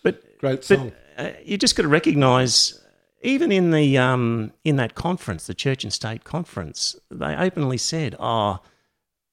but 0.03 0.23
Great 0.39 0.57
but 0.57 0.65
song. 0.65 0.93
uh, 1.19 1.31
you 1.45 1.59
just 1.59 1.77
got 1.77 1.83
to 1.83 1.89
recognise, 1.89 2.81
even 3.23 3.51
in 3.53 3.71
the 3.71 3.99
um, 3.99 4.53
in 4.65 4.77
that 4.77 4.95
conference, 4.95 5.47
the 5.47 5.55
church 5.55 5.85
and 5.85 5.93
state 5.93 6.25
conference, 6.25 6.97
they 7.11 7.35
openly 7.37 7.79
said, 7.79 8.15
"Oh, 8.19 8.61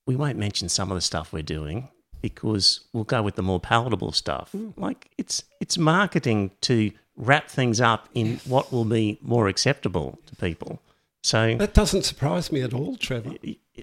we 0.05 0.15
won't 0.15 0.37
mention 0.37 0.67
some 0.69 0.91
of 0.91 0.95
the 0.95 1.01
stuff 1.01 1.31
we're 1.31 1.43
doing 1.43 1.89
because 2.21 2.81
we'll 2.93 3.03
go 3.03 3.21
with 3.23 3.35
the 3.35 3.43
more 3.43 3.59
palatable 3.59 4.11
stuff." 4.11 4.53
Like 4.77 5.09
it's 5.17 5.43
it's 5.59 5.77
marketing 5.77 6.51
to 6.61 6.91
wrap 7.17 7.49
things 7.49 7.79
up 7.81 8.07
in 8.13 8.39
what 8.45 8.71
will 8.71 8.85
be 8.85 9.17
more 9.21 9.47
acceptable 9.47 10.17
to 10.27 10.35
people. 10.37 10.79
So 11.23 11.55
That 11.55 11.73
doesn't 11.75 12.03
surprise 12.03 12.51
me 12.51 12.61
at 12.61 12.73
all, 12.73 12.95
Trevor. 12.95 13.33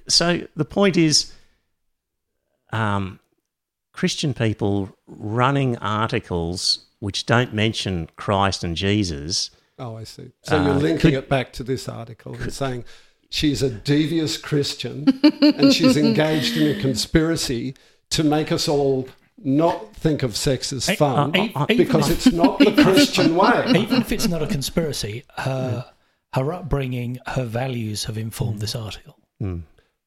so 0.08 0.46
the 0.56 0.64
point 0.64 0.96
is 0.96 1.32
um, 2.72 3.20
Christian 3.92 4.34
people 4.34 4.90
running 5.06 5.76
articles 5.78 6.86
which 7.00 7.26
don't 7.26 7.54
mention 7.54 8.08
Christ 8.16 8.64
and 8.64 8.76
Jesus. 8.76 9.50
Oh, 9.78 9.96
I 9.96 10.04
see. 10.04 10.32
So 10.42 10.58
Uh, 10.58 10.64
you're 10.64 10.74
linking 10.74 10.98
could- 11.00 11.14
it 11.14 11.28
back 11.28 11.52
to 11.54 11.62
this 11.62 11.88
article 11.88 12.34
and 12.34 12.52
saying 12.52 12.84
she's 13.30 13.62
a 13.62 13.70
devious 13.70 14.36
Christian 14.36 15.06
and 15.40 15.72
she's 15.72 15.96
engaged 15.96 16.56
in 16.56 16.76
a 16.76 16.80
conspiracy 16.80 17.74
to 18.10 18.24
make 18.24 18.50
us 18.52 18.68
all 18.68 19.08
not 19.42 19.94
think 19.94 20.22
of 20.22 20.36
sex 20.36 20.72
as 20.72 20.90
fun 20.96 21.36
uh, 21.36 21.42
e- 21.42 21.52
uh, 21.54 21.66
even 21.68 21.86
because 21.86 22.10
if- 22.10 22.26
it's 22.26 22.34
not 22.34 22.58
the 22.58 22.72
Christian 22.82 23.36
way. 23.36 23.64
Even 23.68 24.00
if 24.00 24.12
it's 24.12 24.28
not 24.28 24.42
a 24.42 24.46
conspiracy, 24.46 25.24
her 25.36 25.84
hmm. 25.86 26.40
her 26.40 26.52
upbringing, 26.52 27.18
her 27.26 27.44
values 27.44 28.04
have 28.04 28.18
informed 28.18 28.60
this 28.60 28.74
article. 28.74 29.18
Mm. 29.42 29.62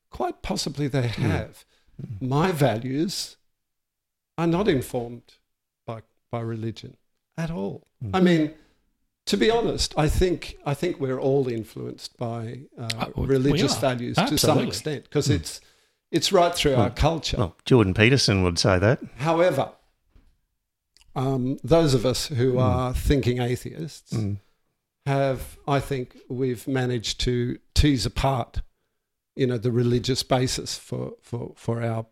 Quite 0.09 0.41
possibly 0.41 0.87
they 0.87 1.07
hmm. 1.07 1.21
have. 1.21 1.65
Hmm. 1.99 2.27
My 2.27 2.51
values 2.51 3.37
are 4.37 4.47
not 4.47 4.67
informed 4.67 5.37
by 5.85 6.01
by 6.29 6.41
religion 6.41 6.97
at 7.37 7.51
all. 7.51 7.87
I 8.13 8.19
mean, 8.19 8.53
to 9.25 9.37
be 9.37 9.49
honest, 9.49 9.93
I 9.97 10.09
think 10.09 10.57
I 10.65 10.73
think 10.73 10.99
we're 10.99 11.19
all 11.19 11.47
influenced 11.47 12.17
by 12.17 12.61
uh, 12.77 12.87
Uh, 12.97 13.11
religious 13.15 13.77
are. 13.77 13.81
values 13.81 14.17
to 14.17 14.37
some 14.37 14.59
extent 14.59 15.03
because 15.03 15.29
it's 15.29 15.61
it's 16.11 16.31
right 16.31 16.53
through 16.53 16.75
our 16.75 16.89
culture. 16.89 17.37
Well, 17.37 17.55
Jordan 17.65 17.93
Peterson 17.93 18.43
would 18.43 18.59
say 18.59 18.77
that. 18.79 18.99
However, 19.17 19.71
um, 21.15 21.57
those 21.63 21.93
of 21.93 22.05
us 22.05 22.27
who 22.27 22.57
are 22.57 22.93
thinking 22.93 23.41
atheists 23.41 24.13
Mm. 24.13 24.37
have, 25.05 25.57
I 25.67 25.79
think, 25.79 26.17
we've 26.29 26.67
managed 26.67 27.19
to 27.21 27.59
tease 27.73 28.05
apart, 28.05 28.61
you 29.35 29.47
know, 29.47 29.57
the 29.57 29.71
religious 29.71 30.23
basis 30.23 30.77
for 30.77 31.13
for 31.21 31.53
for 31.55 31.81
our 31.81 32.05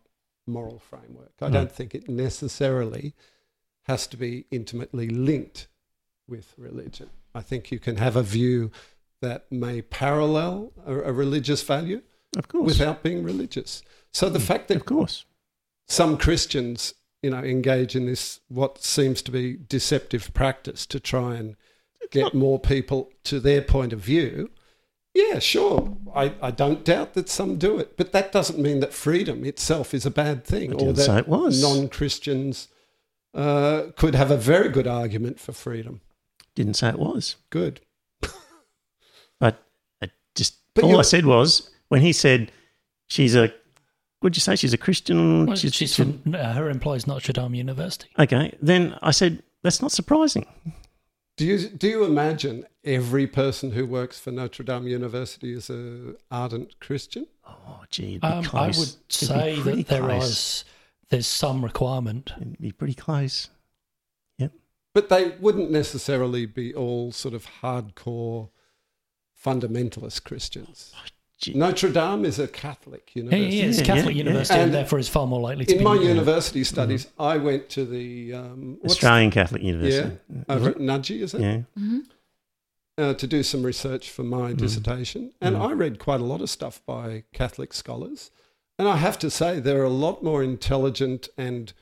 moral 0.46 0.78
framework. 0.78 1.32
I 1.40 1.48
Mm. 1.48 1.52
don't 1.52 1.72
think 1.72 1.94
it 1.94 2.08
necessarily 2.08 3.14
has 3.84 4.06
to 4.08 4.16
be 4.16 4.46
intimately 4.50 5.08
linked 5.08 5.68
with 6.28 6.54
religion. 6.58 7.10
I 7.34 7.40
think 7.42 7.70
you 7.70 7.78
can 7.78 7.96
have 7.96 8.16
a 8.16 8.22
view 8.22 8.70
that 9.20 9.50
may 9.52 9.82
parallel 9.82 10.72
a, 10.84 10.94
a 10.94 11.12
religious 11.12 11.62
value, 11.62 12.02
Of 12.36 12.48
course. 12.48 12.66
without 12.66 13.02
being 13.02 13.24
religious. 13.24 13.82
So 14.12 14.28
the 14.28 14.40
fact 14.40 14.68
that 14.68 14.76
of 14.76 14.84
course. 14.84 15.24
some 15.88 16.16
Christians, 16.16 16.94
you 17.22 17.30
know, 17.30 17.38
engage 17.38 17.96
in 17.96 18.06
this 18.06 18.40
what 18.48 18.82
seems 18.82 19.22
to 19.22 19.30
be 19.30 19.56
deceptive 19.56 20.32
practice 20.32 20.86
to 20.86 21.00
try 21.00 21.36
and 21.36 21.56
get 22.10 22.34
more 22.34 22.58
people 22.58 23.10
to 23.24 23.40
their 23.40 23.62
point 23.62 23.92
of 23.92 24.00
view. 24.00 24.50
Yeah, 25.12 25.40
sure. 25.40 25.96
I, 26.14 26.34
I 26.40 26.50
don't 26.52 26.84
doubt 26.84 27.14
that 27.14 27.28
some 27.28 27.56
do 27.56 27.78
it, 27.78 27.96
but 27.96 28.12
that 28.12 28.30
doesn't 28.30 28.60
mean 28.60 28.78
that 28.80 28.92
freedom 28.92 29.44
itself 29.44 29.92
is 29.92 30.06
a 30.06 30.10
bad 30.10 30.44
thing, 30.44 30.72
or 30.74 30.92
that 30.92 31.02
say 31.02 31.18
it 31.18 31.28
was. 31.28 31.60
non 31.60 31.88
Christians 31.88 32.68
uh, 33.34 33.86
could 33.96 34.14
have 34.14 34.30
a 34.30 34.36
very 34.36 34.68
good 34.68 34.86
argument 34.86 35.40
for 35.40 35.52
freedom. 35.52 36.00
Didn't 36.54 36.74
say 36.74 36.90
it 36.90 36.98
was. 36.98 37.36
Good. 37.50 37.80
But 39.40 39.64
I 40.02 40.10
just 40.34 40.58
But 40.74 40.84
all 40.84 40.98
I 40.98 41.02
said 41.02 41.24
was 41.24 41.69
when 41.90 42.00
he 42.00 42.12
said 42.12 42.50
she's 43.08 43.36
a 43.36 43.52
what'd 44.20 44.36
you 44.36 44.40
say? 44.40 44.56
She's 44.56 44.72
a 44.72 44.78
Christian. 44.78 45.46
Well, 45.46 45.56
she's 45.56 45.94
from 45.94 46.22
uh, 46.34 46.54
her 46.54 46.68
employs 46.70 47.06
Notre 47.06 47.32
Dame 47.34 47.54
University. 47.54 48.08
Okay. 48.18 48.56
Then 48.60 48.96
I 49.02 49.10
said, 49.12 49.42
that's 49.62 49.80
not 49.82 49.92
surprising. 49.92 50.46
Do 51.36 51.46
you 51.46 51.68
do 51.68 51.88
you 51.88 52.04
imagine 52.04 52.66
every 52.84 53.26
person 53.26 53.70
who 53.72 53.86
works 53.86 54.18
for 54.18 54.30
Notre 54.30 54.62
Dame 54.64 54.86
University 54.88 55.52
is 55.52 55.70
a 55.70 56.14
ardent 56.30 56.78
Christian? 56.80 57.26
Oh 57.46 57.82
gee, 57.90 58.16
it'd 58.16 58.20
be 58.22 58.26
Um, 58.26 58.44
I 58.52 58.66
would 58.66 58.76
It'd 58.76 59.12
say 59.12 59.58
pretty 59.60 59.82
that 59.82 59.88
there 59.88 60.00
close. 60.02 60.28
is 60.28 60.64
there's 61.08 61.26
some 61.26 61.64
requirement. 61.64 62.32
It'd 62.40 62.60
be 62.60 62.72
pretty 62.72 62.94
close. 62.94 63.48
Yep. 64.38 64.52
But 64.94 65.08
they 65.08 65.30
wouldn't 65.40 65.70
necessarily 65.70 66.44
be 66.46 66.74
all 66.74 67.10
sort 67.10 67.32
of 67.34 67.46
hardcore 67.62 68.50
fundamentalist 69.42 70.24
Christians. 70.24 70.92
Gee. 71.40 71.54
Notre 71.54 71.90
Dame 71.90 72.26
is 72.26 72.38
a 72.38 72.46
Catholic 72.46 73.10
He 73.14 73.20
university. 73.20 73.60
is 73.62 73.78
Yeah, 73.80 73.84
Catholic 73.86 74.04
yeah, 74.04 74.10
yeah. 74.10 74.24
university, 74.24 74.54
and, 74.54 74.62
And 74.64 74.74
therefore 74.74 74.98
is 74.98 75.08
far 75.08 75.26
more 75.26 75.40
likely 75.40 75.64
to 75.64 75.72
In 75.72 75.78
be. 75.78 75.84
my 75.84 75.92
uh, 75.96 76.00
university 76.00 76.64
studies, 76.64 77.06
I 77.18 77.38
went 77.38 77.70
to 77.70 77.86
the 77.86 78.34
um, 78.34 78.76
what's- 78.82 78.94
Australian 78.96 79.30
Catholic 79.30 79.62
University. 79.62 80.18
over 80.50 80.70
at 80.70 80.76
Nudgee, 80.78 81.22
is 81.22 81.32
it? 81.34 81.40
Yeah. 81.40 81.62
Mhm. 81.78 82.00
Uh, 82.98 83.14
to 83.14 83.26
do 83.26 83.42
some 83.42 83.62
research 83.62 84.10
for 84.10 84.22
my 84.22 84.52
Mm. 84.52 84.58
dissertation, 84.58 85.32
and 85.40 85.56
Mm. 85.56 85.70
I 85.70 85.72
read 85.72 85.98
quite 85.98 86.20
a 86.20 86.24
lot 86.24 86.42
of 86.42 86.50
stuff 86.50 86.82
by 86.84 87.24
Catholic 87.32 87.72
scholars, 87.72 88.30
and 88.78 88.86
I 88.86 88.96
have 88.98 89.18
to 89.20 89.30
say 89.30 89.60
they're 89.60 89.82
a 89.84 89.88
lot 89.88 90.22
more 90.22 90.42
intelligent 90.42 91.30
and 91.38 91.72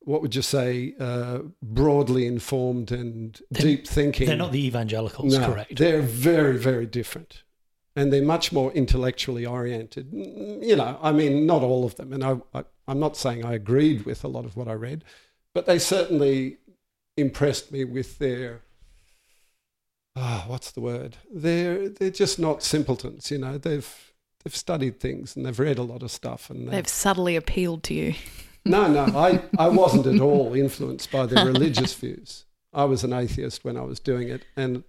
what 0.00 0.22
would 0.22 0.34
you 0.34 0.42
say, 0.42 0.94
uh, 1.00 1.40
broadly 1.62 2.26
informed 2.26 2.90
and 2.92 3.40
They're- 3.50 3.62
deep 3.62 3.86
thinking. 3.86 4.26
They're 4.26 4.36
not 4.36 4.52
the 4.52 4.64
evangelicals, 4.66 5.34
no, 5.38 5.46
correct? 5.46 5.76
They're 5.76 6.02
very, 6.02 6.58
very 6.58 6.84
different. 6.86 7.42
And 7.96 8.12
they're 8.12 8.22
much 8.24 8.52
more 8.52 8.72
intellectually 8.72 9.46
oriented. 9.46 10.10
Mm, 10.10 10.64
You 10.64 10.76
know, 10.76 10.98
I 11.00 11.12
mean, 11.12 11.46
not 11.46 11.62
all 11.62 11.84
of 11.84 11.94
them. 11.96 12.12
And 12.12 12.24
I, 12.24 12.40
I, 12.52 12.64
I'm 12.88 12.98
not 12.98 13.16
saying 13.16 13.44
I 13.44 13.54
agreed 13.54 14.04
with 14.04 14.24
a 14.24 14.28
lot 14.28 14.44
of 14.44 14.56
what 14.56 14.68
I 14.68 14.72
read, 14.72 15.04
but 15.54 15.66
they 15.66 15.78
certainly 15.78 16.58
impressed 17.16 17.70
me 17.70 17.84
with 17.84 18.18
their, 18.18 18.62
ah, 20.16 20.44
what's 20.48 20.70
the 20.72 20.80
word? 20.80 21.16
They're, 21.32 21.88
they're 21.88 22.10
just 22.10 22.38
not 22.38 22.62
simpletons, 22.62 23.30
you 23.30 23.38
know. 23.38 23.58
They've, 23.58 24.12
they've 24.42 24.56
studied 24.56 24.98
things 25.00 25.36
and 25.36 25.46
they've 25.46 25.58
read 25.58 25.78
a 25.78 25.82
lot 25.82 26.02
of 26.02 26.10
stuff. 26.10 26.50
And 26.50 26.68
They've 26.68 26.88
subtly 26.88 27.36
appealed 27.36 27.82
to 27.84 27.94
you. 27.94 28.14
no, 28.64 28.88
no, 28.88 29.04
I, 29.16 29.42
I 29.58 29.68
wasn't 29.68 30.06
at 30.06 30.20
all 30.20 30.54
influenced 30.54 31.12
by 31.12 31.26
their 31.26 31.46
religious 31.46 31.94
views. 31.94 32.44
I 32.72 32.84
was 32.84 33.04
an 33.04 33.12
atheist 33.12 33.64
when 33.64 33.76
I 33.76 33.82
was 33.82 34.00
doing 34.00 34.28
it. 34.28 34.44
And, 34.56 34.82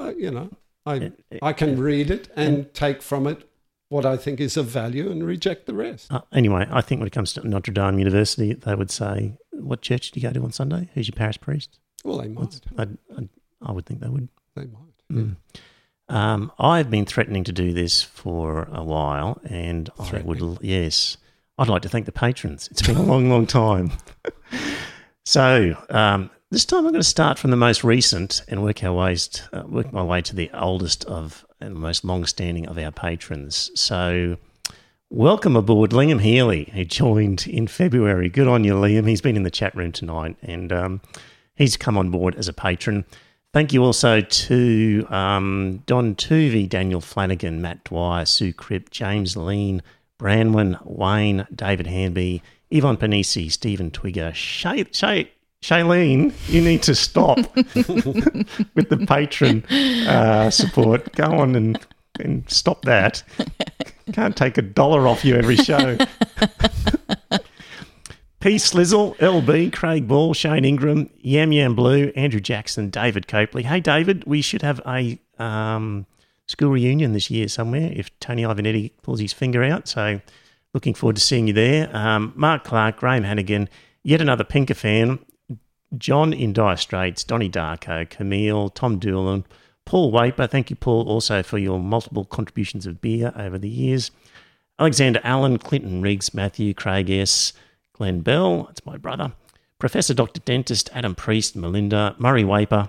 uh, 0.00 0.14
you 0.16 0.30
know, 0.30 0.50
I, 0.90 1.12
I 1.42 1.52
can 1.52 1.80
read 1.80 2.10
it 2.10 2.28
and 2.36 2.72
take 2.74 3.02
from 3.02 3.26
it 3.26 3.48
what 3.88 4.06
I 4.06 4.16
think 4.16 4.40
is 4.40 4.56
of 4.56 4.66
value 4.66 5.10
and 5.10 5.24
reject 5.24 5.66
the 5.66 5.74
rest. 5.74 6.12
Uh, 6.12 6.20
anyway, 6.32 6.66
I 6.70 6.80
think 6.80 7.00
when 7.00 7.06
it 7.06 7.12
comes 7.12 7.32
to 7.34 7.46
Notre 7.46 7.72
Dame 7.72 7.98
University, 7.98 8.54
they 8.54 8.74
would 8.74 8.90
say, 8.90 9.34
"What 9.52 9.82
church 9.82 10.10
do 10.10 10.20
you 10.20 10.28
go 10.28 10.32
to 10.32 10.42
on 10.44 10.52
Sunday? 10.52 10.88
Who's 10.94 11.08
your 11.08 11.16
parish 11.16 11.40
priest?" 11.40 11.78
Well, 12.04 12.18
they 12.18 12.28
might. 12.28 12.60
I'd, 12.78 12.98
I'd, 13.16 13.28
I 13.62 13.72
would 13.72 13.86
think 13.86 14.00
they 14.00 14.08
would. 14.08 14.28
They 14.54 14.66
might. 14.66 14.94
Mm. 15.12 15.36
Um, 16.08 16.52
I've 16.58 16.90
been 16.90 17.04
threatening 17.04 17.44
to 17.44 17.52
do 17.52 17.72
this 17.72 18.02
for 18.02 18.68
a 18.72 18.82
while, 18.82 19.40
and 19.44 19.88
I 19.98 20.22
would, 20.22 20.58
yes, 20.60 21.16
I'd 21.56 21.68
like 21.68 21.82
to 21.82 21.88
thank 21.88 22.06
the 22.06 22.12
patrons. 22.12 22.68
It's 22.70 22.82
been 22.82 22.96
a 22.96 23.02
long, 23.04 23.30
long 23.30 23.46
time. 23.46 23.92
so 25.24 25.76
um, 25.88 26.30
this 26.50 26.64
time 26.64 26.80
I'm 26.80 26.92
going 26.92 26.94
to 26.94 27.04
start 27.04 27.38
from 27.38 27.52
the 27.52 27.56
most 27.56 27.84
recent 27.84 28.42
and 28.48 28.62
work 28.62 28.82
our 28.82 28.92
ways, 28.92 29.28
to, 29.28 29.60
uh, 29.60 29.66
work 29.66 29.92
my 29.92 30.02
way 30.02 30.20
to 30.22 30.34
the 30.34 30.50
oldest 30.52 31.04
of 31.04 31.46
and 31.60 31.74
most 31.74 32.04
long-standing 32.04 32.66
of 32.66 32.78
our 32.78 32.90
patrons. 32.90 33.70
So. 33.74 34.36
Welcome 35.12 35.56
aboard 35.56 35.90
Liam 35.90 36.20
Healy, 36.20 36.70
who 36.72 36.84
joined 36.84 37.48
in 37.48 37.66
February. 37.66 38.28
Good 38.28 38.46
on 38.46 38.62
you, 38.62 38.74
Liam. 38.74 39.08
He's 39.08 39.20
been 39.20 39.34
in 39.34 39.42
the 39.42 39.50
chat 39.50 39.74
room 39.74 39.90
tonight 39.90 40.36
and 40.40 40.72
um, 40.72 41.00
he's 41.56 41.76
come 41.76 41.98
on 41.98 42.10
board 42.10 42.36
as 42.36 42.46
a 42.46 42.52
patron. 42.52 43.04
Thank 43.52 43.72
you 43.72 43.82
also 43.82 44.20
to 44.20 45.06
um, 45.10 45.82
Don 45.86 46.14
Tuvey, 46.14 46.68
Daniel 46.68 47.00
Flanagan, 47.00 47.60
Matt 47.60 47.82
Dwyer, 47.82 48.24
Sue 48.24 48.52
Cripp, 48.52 48.90
James 48.90 49.36
Lean, 49.36 49.82
Branwyn, 50.16 50.78
Wayne, 50.84 51.44
David 51.52 51.88
Hanby, 51.88 52.40
Yvonne 52.70 52.96
Panisi, 52.96 53.50
Stephen 53.50 53.90
Twigger, 53.90 54.32
Shay, 54.32 54.84
Shay, 54.92 55.32
Shailene, 55.62 56.32
you 56.48 56.62
need 56.62 56.82
to 56.84 56.94
stop 56.94 57.38
with 57.54 58.88
the 58.88 59.04
patron 59.06 59.64
uh, 60.06 60.50
support. 60.50 61.12
Go 61.12 61.24
on 61.24 61.54
and, 61.54 61.78
and 62.18 62.48
stop 62.50 62.82
that. 62.82 63.22
Can't 64.12 64.36
take 64.36 64.56
a 64.56 64.62
dollar 64.62 65.06
off 65.06 65.24
you 65.24 65.36
every 65.36 65.56
show. 65.56 65.96
P. 68.40 68.56
Slizzle, 68.56 69.14
LB, 69.18 69.70
Craig 69.70 70.08
Ball, 70.08 70.32
Shane 70.32 70.64
Ingram, 70.64 71.10
Yam 71.20 71.52
Yam 71.52 71.74
Blue, 71.74 72.10
Andrew 72.16 72.40
Jackson, 72.40 72.88
David 72.88 73.28
Copley. 73.28 73.64
Hey, 73.64 73.80
David, 73.80 74.24
we 74.24 74.40
should 74.40 74.62
have 74.62 74.80
a 74.86 75.18
um, 75.38 76.06
school 76.46 76.70
reunion 76.70 77.12
this 77.12 77.30
year 77.30 77.48
somewhere 77.48 77.92
if 77.94 78.18
Tony 78.18 78.42
Ivanetti 78.44 78.92
pulls 79.02 79.20
his 79.20 79.34
finger 79.34 79.62
out. 79.62 79.88
So 79.88 80.22
looking 80.72 80.94
forward 80.94 81.16
to 81.16 81.22
seeing 81.22 81.48
you 81.48 81.52
there. 81.52 81.94
Um, 81.94 82.32
Mark 82.34 82.64
Clark, 82.64 82.96
Graham 82.96 83.24
Hannigan, 83.24 83.68
yet 84.02 84.22
another 84.22 84.44
Pinker 84.44 84.72
fan, 84.74 85.18
John 85.98 86.32
in 86.32 86.52
Dire 86.52 86.76
Straits, 86.76 87.24
Donny 87.24 87.50
Darko, 87.50 88.08
Camille, 88.08 88.68
Tom 88.70 88.98
Doolan, 88.98 89.44
Paul 89.84 90.12
Waper. 90.12 90.46
Thank 90.46 90.70
you, 90.70 90.76
Paul, 90.76 91.08
also 91.08 91.42
for 91.42 91.58
your 91.58 91.80
multiple 91.80 92.24
contributions 92.24 92.86
of 92.86 93.00
beer 93.00 93.32
over 93.36 93.58
the 93.58 93.68
years. 93.68 94.10
Alexander 94.78 95.20
Allen, 95.24 95.58
Clinton 95.58 96.00
Riggs, 96.00 96.32
Matthew, 96.32 96.74
Craig 96.74 97.10
S., 97.10 97.52
Glenn 97.92 98.20
Bell, 98.20 98.64
that's 98.64 98.86
my 98.86 98.96
brother, 98.96 99.32
Professor 99.78 100.14
Dr. 100.14 100.40
Dentist, 100.40 100.88
Adam 100.94 101.14
Priest, 101.14 101.54
Melinda, 101.54 102.14
Murray 102.18 102.44
Waper, 102.44 102.88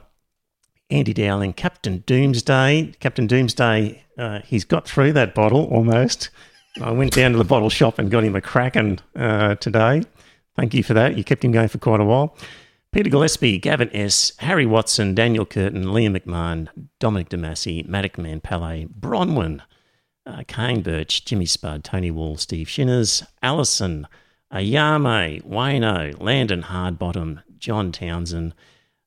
Andy 0.90 1.14
Dowling, 1.14 1.54
Captain 1.54 2.04
Doomsday. 2.06 2.94
Captain 3.00 3.26
Doomsday, 3.26 4.04
uh, 4.18 4.40
he's 4.46 4.66
got 4.66 4.88
through 4.88 5.14
that 5.14 5.34
bottle 5.34 5.66
almost. 5.66 6.30
I 6.82 6.92
went 6.92 7.14
down 7.14 7.32
to 7.32 7.38
the 7.38 7.44
bottle 7.44 7.70
shop 7.70 7.98
and 7.98 8.12
got 8.12 8.24
him 8.24 8.36
a 8.36 8.42
Kraken 8.42 9.00
uh, 9.16 9.56
today. 9.56 10.04
Thank 10.56 10.74
you 10.74 10.84
for 10.84 10.94
that. 10.94 11.18
You 11.18 11.24
kept 11.24 11.44
him 11.44 11.52
going 11.52 11.70
for 11.70 11.78
quite 11.78 12.00
a 12.00 12.06
while. 12.06 12.36
Peter 12.92 13.10
Gillespie, 13.10 13.58
Gavin 13.58 13.90
S., 13.96 14.34
Harry 14.40 14.66
Watson, 14.66 15.16
Daniel 15.16 15.46
Curtin, 15.46 15.86
Liam 15.86 16.18
McMahon, 16.18 16.68
Dominic 17.00 17.30
Damasi, 17.30 17.88
Matic 17.88 18.18
Man 18.18 18.42
Palais, 18.42 18.86
Bronwyn, 19.00 19.62
uh, 20.26 20.44
Kane 20.48 20.82
Birch, 20.82 21.24
Jimmy 21.24 21.46
Spud, 21.46 21.84
Tony 21.86 22.12
Wall, 22.12 22.36
Steve 22.36 22.68
Shinners, 22.68 23.26
Allison, 23.42 24.08
Ayame, 24.54 25.42
Wayno, 25.44 26.20
Landon 26.22 26.64
Hardbottom, 26.64 27.42
John 27.58 27.94
Townsend, 27.94 28.54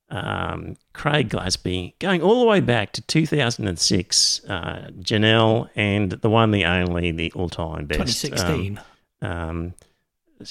um, 0.08 0.76
Craig 0.94 1.28
Glasby, 1.28 1.98
going 1.98 2.22
all 2.22 2.40
the 2.40 2.46
way 2.46 2.60
back 2.60 2.92
to 2.92 3.02
2006, 3.02 4.40
uh, 4.48 4.90
Janelle, 5.00 5.68
and 5.76 6.12
the 6.12 6.30
one, 6.30 6.52
the 6.52 6.64
only, 6.64 7.10
the 7.10 7.32
all 7.32 7.48
time 7.50 7.84
best. 7.84 8.22
2016, 8.22 8.80
Um, 9.20 9.30
um, 9.30 9.74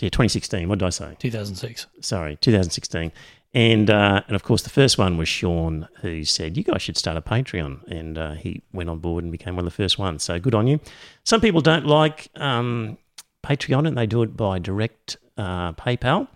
yeah, 0.02 0.10
2016. 0.10 0.68
What 0.68 0.80
did 0.80 0.86
I 0.86 0.90
say? 0.90 1.15
2006. 1.20 1.88
sorry, 2.02 2.38
2016. 2.38 3.11
And 3.56 3.90
uh, 3.90 4.22
and 4.28 4.36
of 4.36 4.44
course, 4.44 4.64
the 4.64 4.70
first 4.70 4.98
one 4.98 5.18
was 5.18 5.30
Sean, 5.30 5.88
who 6.02 6.24
said, 6.24 6.57
You 6.57 6.64
guys 6.64 6.82
should 6.82 6.98
start 6.98 7.18
a 7.18 7.22
Patreon. 7.22 7.88
And 7.88 8.18
uh, 8.18 8.34
he 8.34 8.64
went 8.74 8.90
on 8.90 8.98
board 8.99 9.24
and 9.24 9.32
became 9.32 9.56
one 9.56 9.65
of 9.65 9.72
the 9.72 9.84
first 9.84 9.99
ones. 9.99 10.24
So 10.24 10.40
good 10.40 10.56
on 10.56 10.65
you. 10.65 10.80
Some 11.24 11.40
people 11.40 11.61
don't 11.61 11.86
like 11.86 12.30
um, 12.36 12.98
Patreon 13.44 13.88
and 13.88 13.98
they 13.98 14.07
do 14.07 14.24
it 14.24 14.36
by 14.36 14.57
direct 14.57 15.18
uh, 15.38 15.74
PayPal. 15.74 16.28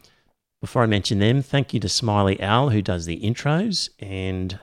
Before 0.61 0.83
I 0.83 0.85
mention 0.85 1.19
them, 1.19 1.41
thank 1.41 1.73
you 1.73 1.79
to 1.79 1.89
Smiley 1.89 2.41
Owl, 2.41 2.69
who 2.69 2.81
does 2.81 3.05
the 3.05 3.19
intros. 3.21 3.89
And 3.99 4.59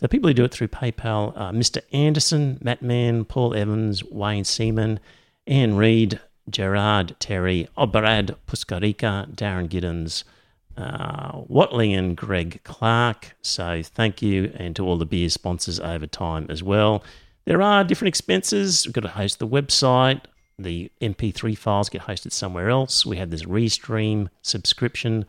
the 0.00 0.08
people 0.08 0.28
who 0.28 0.34
do 0.34 0.44
it 0.44 0.52
through 0.52 0.68
PayPal 0.68 1.36
are 1.36 1.52
Mr. 1.52 1.80
Anderson, 1.92 2.58
Matt 2.62 2.82
Mann, 2.82 3.24
Paul 3.24 3.54
Evans, 3.54 4.04
Wayne 4.04 4.44
Seaman, 4.44 5.00
Anne 5.46 5.76
Reed, 5.76 6.20
Gerard 6.50 7.16
Terry, 7.18 7.68
Obrad 7.76 8.36
Puskarika, 8.46 9.34
Darren 9.34 9.68
Giddens, 9.68 10.24
uh, 10.76 11.80
and 11.80 12.16
Greg 12.16 12.60
Clark. 12.64 13.36
So 13.42 13.82
thank 13.82 14.22
you, 14.22 14.52
and 14.54 14.76
to 14.76 14.84
all 14.84 14.96
the 14.96 15.06
beer 15.06 15.28
sponsors 15.28 15.80
over 15.80 16.06
time 16.06 16.46
as 16.48 16.62
well. 16.62 17.02
There 17.44 17.62
are 17.62 17.82
different 17.82 18.08
expenses. 18.08 18.86
We've 18.86 18.92
got 18.92 19.00
to 19.02 19.08
host 19.08 19.38
the 19.38 19.48
website, 19.48 20.20
the 20.58 20.90
MP3 21.00 21.56
files 21.56 21.88
get 21.88 22.02
hosted 22.02 22.32
somewhere 22.32 22.68
else. 22.68 23.06
We 23.06 23.16
have 23.18 23.30
this 23.30 23.44
Restream 23.44 24.28
subscription. 24.42 25.24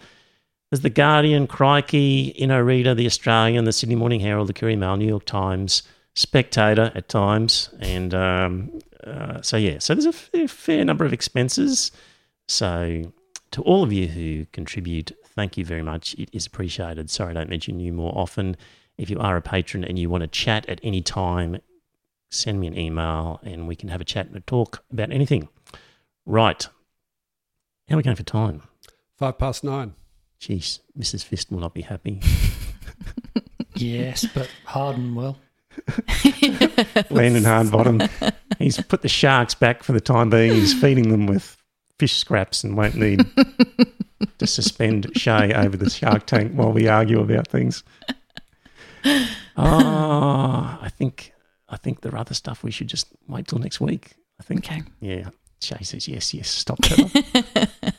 There's 0.71 0.81
the 0.81 0.89
Guardian, 0.89 1.47
Crikey, 1.47 2.33
Inoreader, 2.39 2.95
the 2.95 3.05
Australian, 3.05 3.65
the 3.65 3.71
Sydney 3.71 3.95
Morning 3.95 4.19
Herald, 4.19 4.49
the 4.49 4.53
Courier 4.53 4.77
Mail, 4.77 4.97
New 4.97 5.07
York 5.07 5.25
Times, 5.25 5.83
Spectator 6.15 6.91
at 6.95 7.07
times, 7.07 7.69
and 7.79 8.13
um, 8.13 8.79
uh, 9.10 9.41
so 9.41 9.57
yeah. 9.57 9.80
So 9.80 9.94
there's 9.94 10.06
a 10.06 10.14
fair, 10.14 10.48
fair 10.48 10.86
number 10.86 11.06
of 11.06 11.14
expenses. 11.14 11.91
So 12.48 13.11
to 13.52 13.61
all 13.64 13.84
of 13.84 13.91
you 13.91 14.07
who 14.07 14.45
contribute, 14.52 15.11
thank 15.26 15.57
you 15.57 15.65
very 15.65 15.81
much. 15.81 16.14
It 16.15 16.30
is 16.34 16.45
appreciated. 16.45 17.10
Sorry 17.10 17.31
I 17.31 17.34
don't 17.34 17.49
mention 17.49 17.80
you 17.80 17.94
more 17.94 18.14
often. 18.15 18.56
If 18.98 19.10
you 19.10 19.19
are 19.19 19.38
a 19.38 19.41
patron 19.41 19.84
and 19.84 19.98
you 19.98 20.10
want 20.10 20.22
to 20.22 20.27
chat 20.27 20.68
at 20.68 20.80
any 20.84 21.02
time, 21.02 21.60
send 22.31 22.60
me 22.60 22.68
an 22.68 22.77
email 22.77 23.40
and 23.44 23.68
we 23.68 23.76
can 23.76 23.90
have 23.90 24.02
a 24.02 24.06
chat 24.06 24.27
and 24.27 24.36
a 24.36 24.41
talk 24.41 24.84
about 24.91 25.11
anything. 25.11 25.48
Right. 26.26 26.68
How 27.88 27.95
are 27.95 27.98
we 27.98 28.03
going 28.03 28.18
for 28.18 28.23
time? 28.23 28.64
Five 29.18 29.38
past 29.38 29.64
nine. 29.64 29.94
Jeez, 30.40 30.80
Mrs. 30.98 31.23
Fist 31.23 31.52
will 31.52 31.60
not 31.60 31.73
be 31.73 31.81
happy. 31.81 32.22
Yes, 33.80 34.26
but 34.34 34.49
Harden 34.65 35.15
will. 35.15 35.38
Landon 37.09 37.43
Hardbottom. 37.43 38.09
He's 38.57 38.81
put 38.81 39.01
the 39.01 39.09
sharks 39.09 39.53
back 39.53 39.83
for 39.83 39.91
the 39.91 40.01
time 40.01 40.29
being. 40.29 40.53
He's 40.53 40.79
feeding 40.79 41.09
them 41.09 41.27
with 41.27 41.57
fish 41.97 42.17
scraps 42.17 42.63
and 42.63 42.77
won't 42.77 42.95
need 42.95 43.25
to 44.37 44.47
suspend 44.47 45.11
Shay 45.15 45.53
over 45.53 45.77
the 45.77 45.89
shark 45.89 46.25
tank 46.25 46.53
while 46.53 46.71
we 46.71 46.87
argue 46.87 47.19
about 47.19 47.47
things. 47.47 47.83
Oh, 49.05 50.79
I 50.81 50.89
think 50.95 51.33
I 51.67 51.77
think 51.77 52.01
there 52.01 52.13
are 52.13 52.19
other 52.19 52.33
stuff 52.33 52.63
we 52.63 52.71
should 52.71 52.87
just 52.87 53.07
wait 53.27 53.47
till 53.47 53.59
next 53.59 53.79
week. 53.79 54.15
I 54.39 54.43
think. 54.43 54.65
Okay. 54.65 54.83
Yeah. 54.99 55.29
Shay 55.61 55.83
says 55.83 56.07
yes, 56.07 56.33
yes. 56.33 56.49
Stop. 56.49 56.79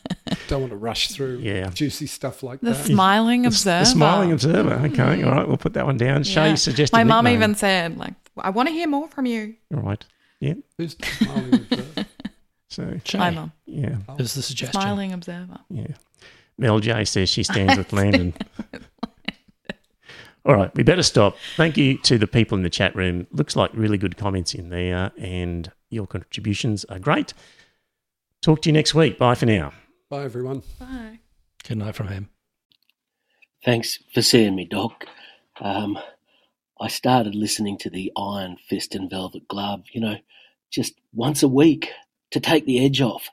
Don't 0.51 0.61
want 0.63 0.73
to 0.73 0.77
rush 0.77 1.09
through 1.09 1.39
Yeah. 1.39 1.71
juicy 1.71 2.07
stuff 2.07 2.43
like 2.43 2.61
that. 2.61 2.67
The 2.67 2.73
that. 2.73 2.85
smiling 2.87 3.43
The, 3.43 3.49
observer. 3.49 3.85
the 3.85 3.91
smiling 3.91 4.33
observer. 4.33 4.75
Okay, 4.87 5.21
hmm. 5.23 5.29
all 5.29 5.33
right. 5.35 5.47
We'll 5.49 5.57
put 5.57 5.75
that 5.75 5.87
one 5.87 5.97
down. 5.97 6.25
Shay 6.25 6.49
Yeah. 6.51 6.55
suggested. 6.57 6.97
My 6.97 7.05
mum 7.05 7.29
even 7.29 7.55
said, 7.55 7.97
like, 7.97 8.15
I 8.37 8.51
want 8.51 8.69
to 8.69 8.73
hear 8.73 8.89
more 8.89 9.07
from 9.09 9.27
you. 9.27 9.55
All 9.75 9.81
right. 9.83 10.05
Yeah. 10.41 10.55
Who's 10.77 10.97
the 10.97 11.07
smiling 11.07 11.55
observer? 11.71 12.07
So 12.69 13.01
Shay 13.05 13.19
My 13.19 13.31
mum. 13.31 13.53
yeah, 13.67 13.97
oh. 14.09 14.17
is 14.17 14.35
the 14.35 14.43
suggestion. 14.43 14.81
Smiling 14.81 15.13
observer. 15.13 15.59
yeah. 15.71 15.87
Mel 16.59 16.79
J 16.81 17.05
says 17.05 17.29
she 17.29 17.43
stands 17.43 17.77
with 17.79 17.93
Landon. 17.93 18.35
All 20.45 20.55
right, 20.57 20.75
we 20.75 20.83
better 20.83 21.03
stop. 21.03 21.37
Thank 21.57 21.77
you 21.77 21.97
to 21.99 22.17
the 22.19 22.27
people 22.27 22.57
in 22.57 22.63
the 22.65 22.71
chat 22.71 22.97
room. 22.97 23.27
Looks 23.31 23.55
like 23.57 23.71
really 23.75 23.99
good 23.99 24.17
comments 24.17 24.55
in 24.55 24.71
there, 24.71 25.13
and 25.19 25.71
your 25.91 26.07
contributions 26.07 26.85
are 26.87 26.99
great. 26.99 27.35
Talk 28.43 28.63
to 28.63 28.69
you 28.69 28.73
next 28.73 28.95
week. 28.95 29.17
Bye 29.19 29.35
for 29.35 29.47
now. 29.47 29.73
Bye, 30.11 30.25
everyone. 30.25 30.63
Bye. 30.81 31.21
Good 31.67 31.79
night 31.79 31.95
from 31.95 32.09
him. 32.09 32.31
Thanks 33.65 34.01
for 34.13 34.23
seeing 34.23 34.57
me, 34.57 34.65
Doc. 34.65 35.07
Um, 35.61 35.97
I 36.81 36.89
started 36.89 37.37
listening 37.37 37.79
to 37.79 37.91
the 37.91 38.11
Iron 38.17 38.57
Fist 38.69 38.97
and 38.97 39.09
Velvet 39.09 39.47
Glove, 39.47 39.85
you 39.93 40.01
know, 40.01 40.17
just 40.69 40.95
once 41.13 41.45
a 41.45 41.49
week 41.49 41.91
to 42.33 42.41
take 42.41 42.67
the 42.67 42.85
edge 42.85 43.01
off. 43.01 43.31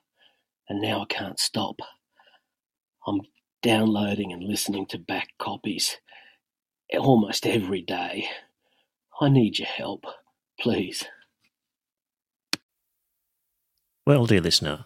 And 0.70 0.80
now 0.80 1.02
I 1.02 1.06
can't 1.06 1.40
stop. 1.40 1.80
I'm 3.08 3.22
downloading 3.64 4.32
and 4.32 4.44
listening 4.44 4.86
to 4.88 5.00
back 5.00 5.30
copies 5.40 5.98
almost 6.94 7.48
every 7.48 7.82
day. 7.82 8.28
I 9.20 9.30
need 9.30 9.58
your 9.58 9.68
help, 9.68 10.06
please. 10.60 11.06
Well, 14.06 14.28
dear 14.28 14.42
listener, 14.42 14.86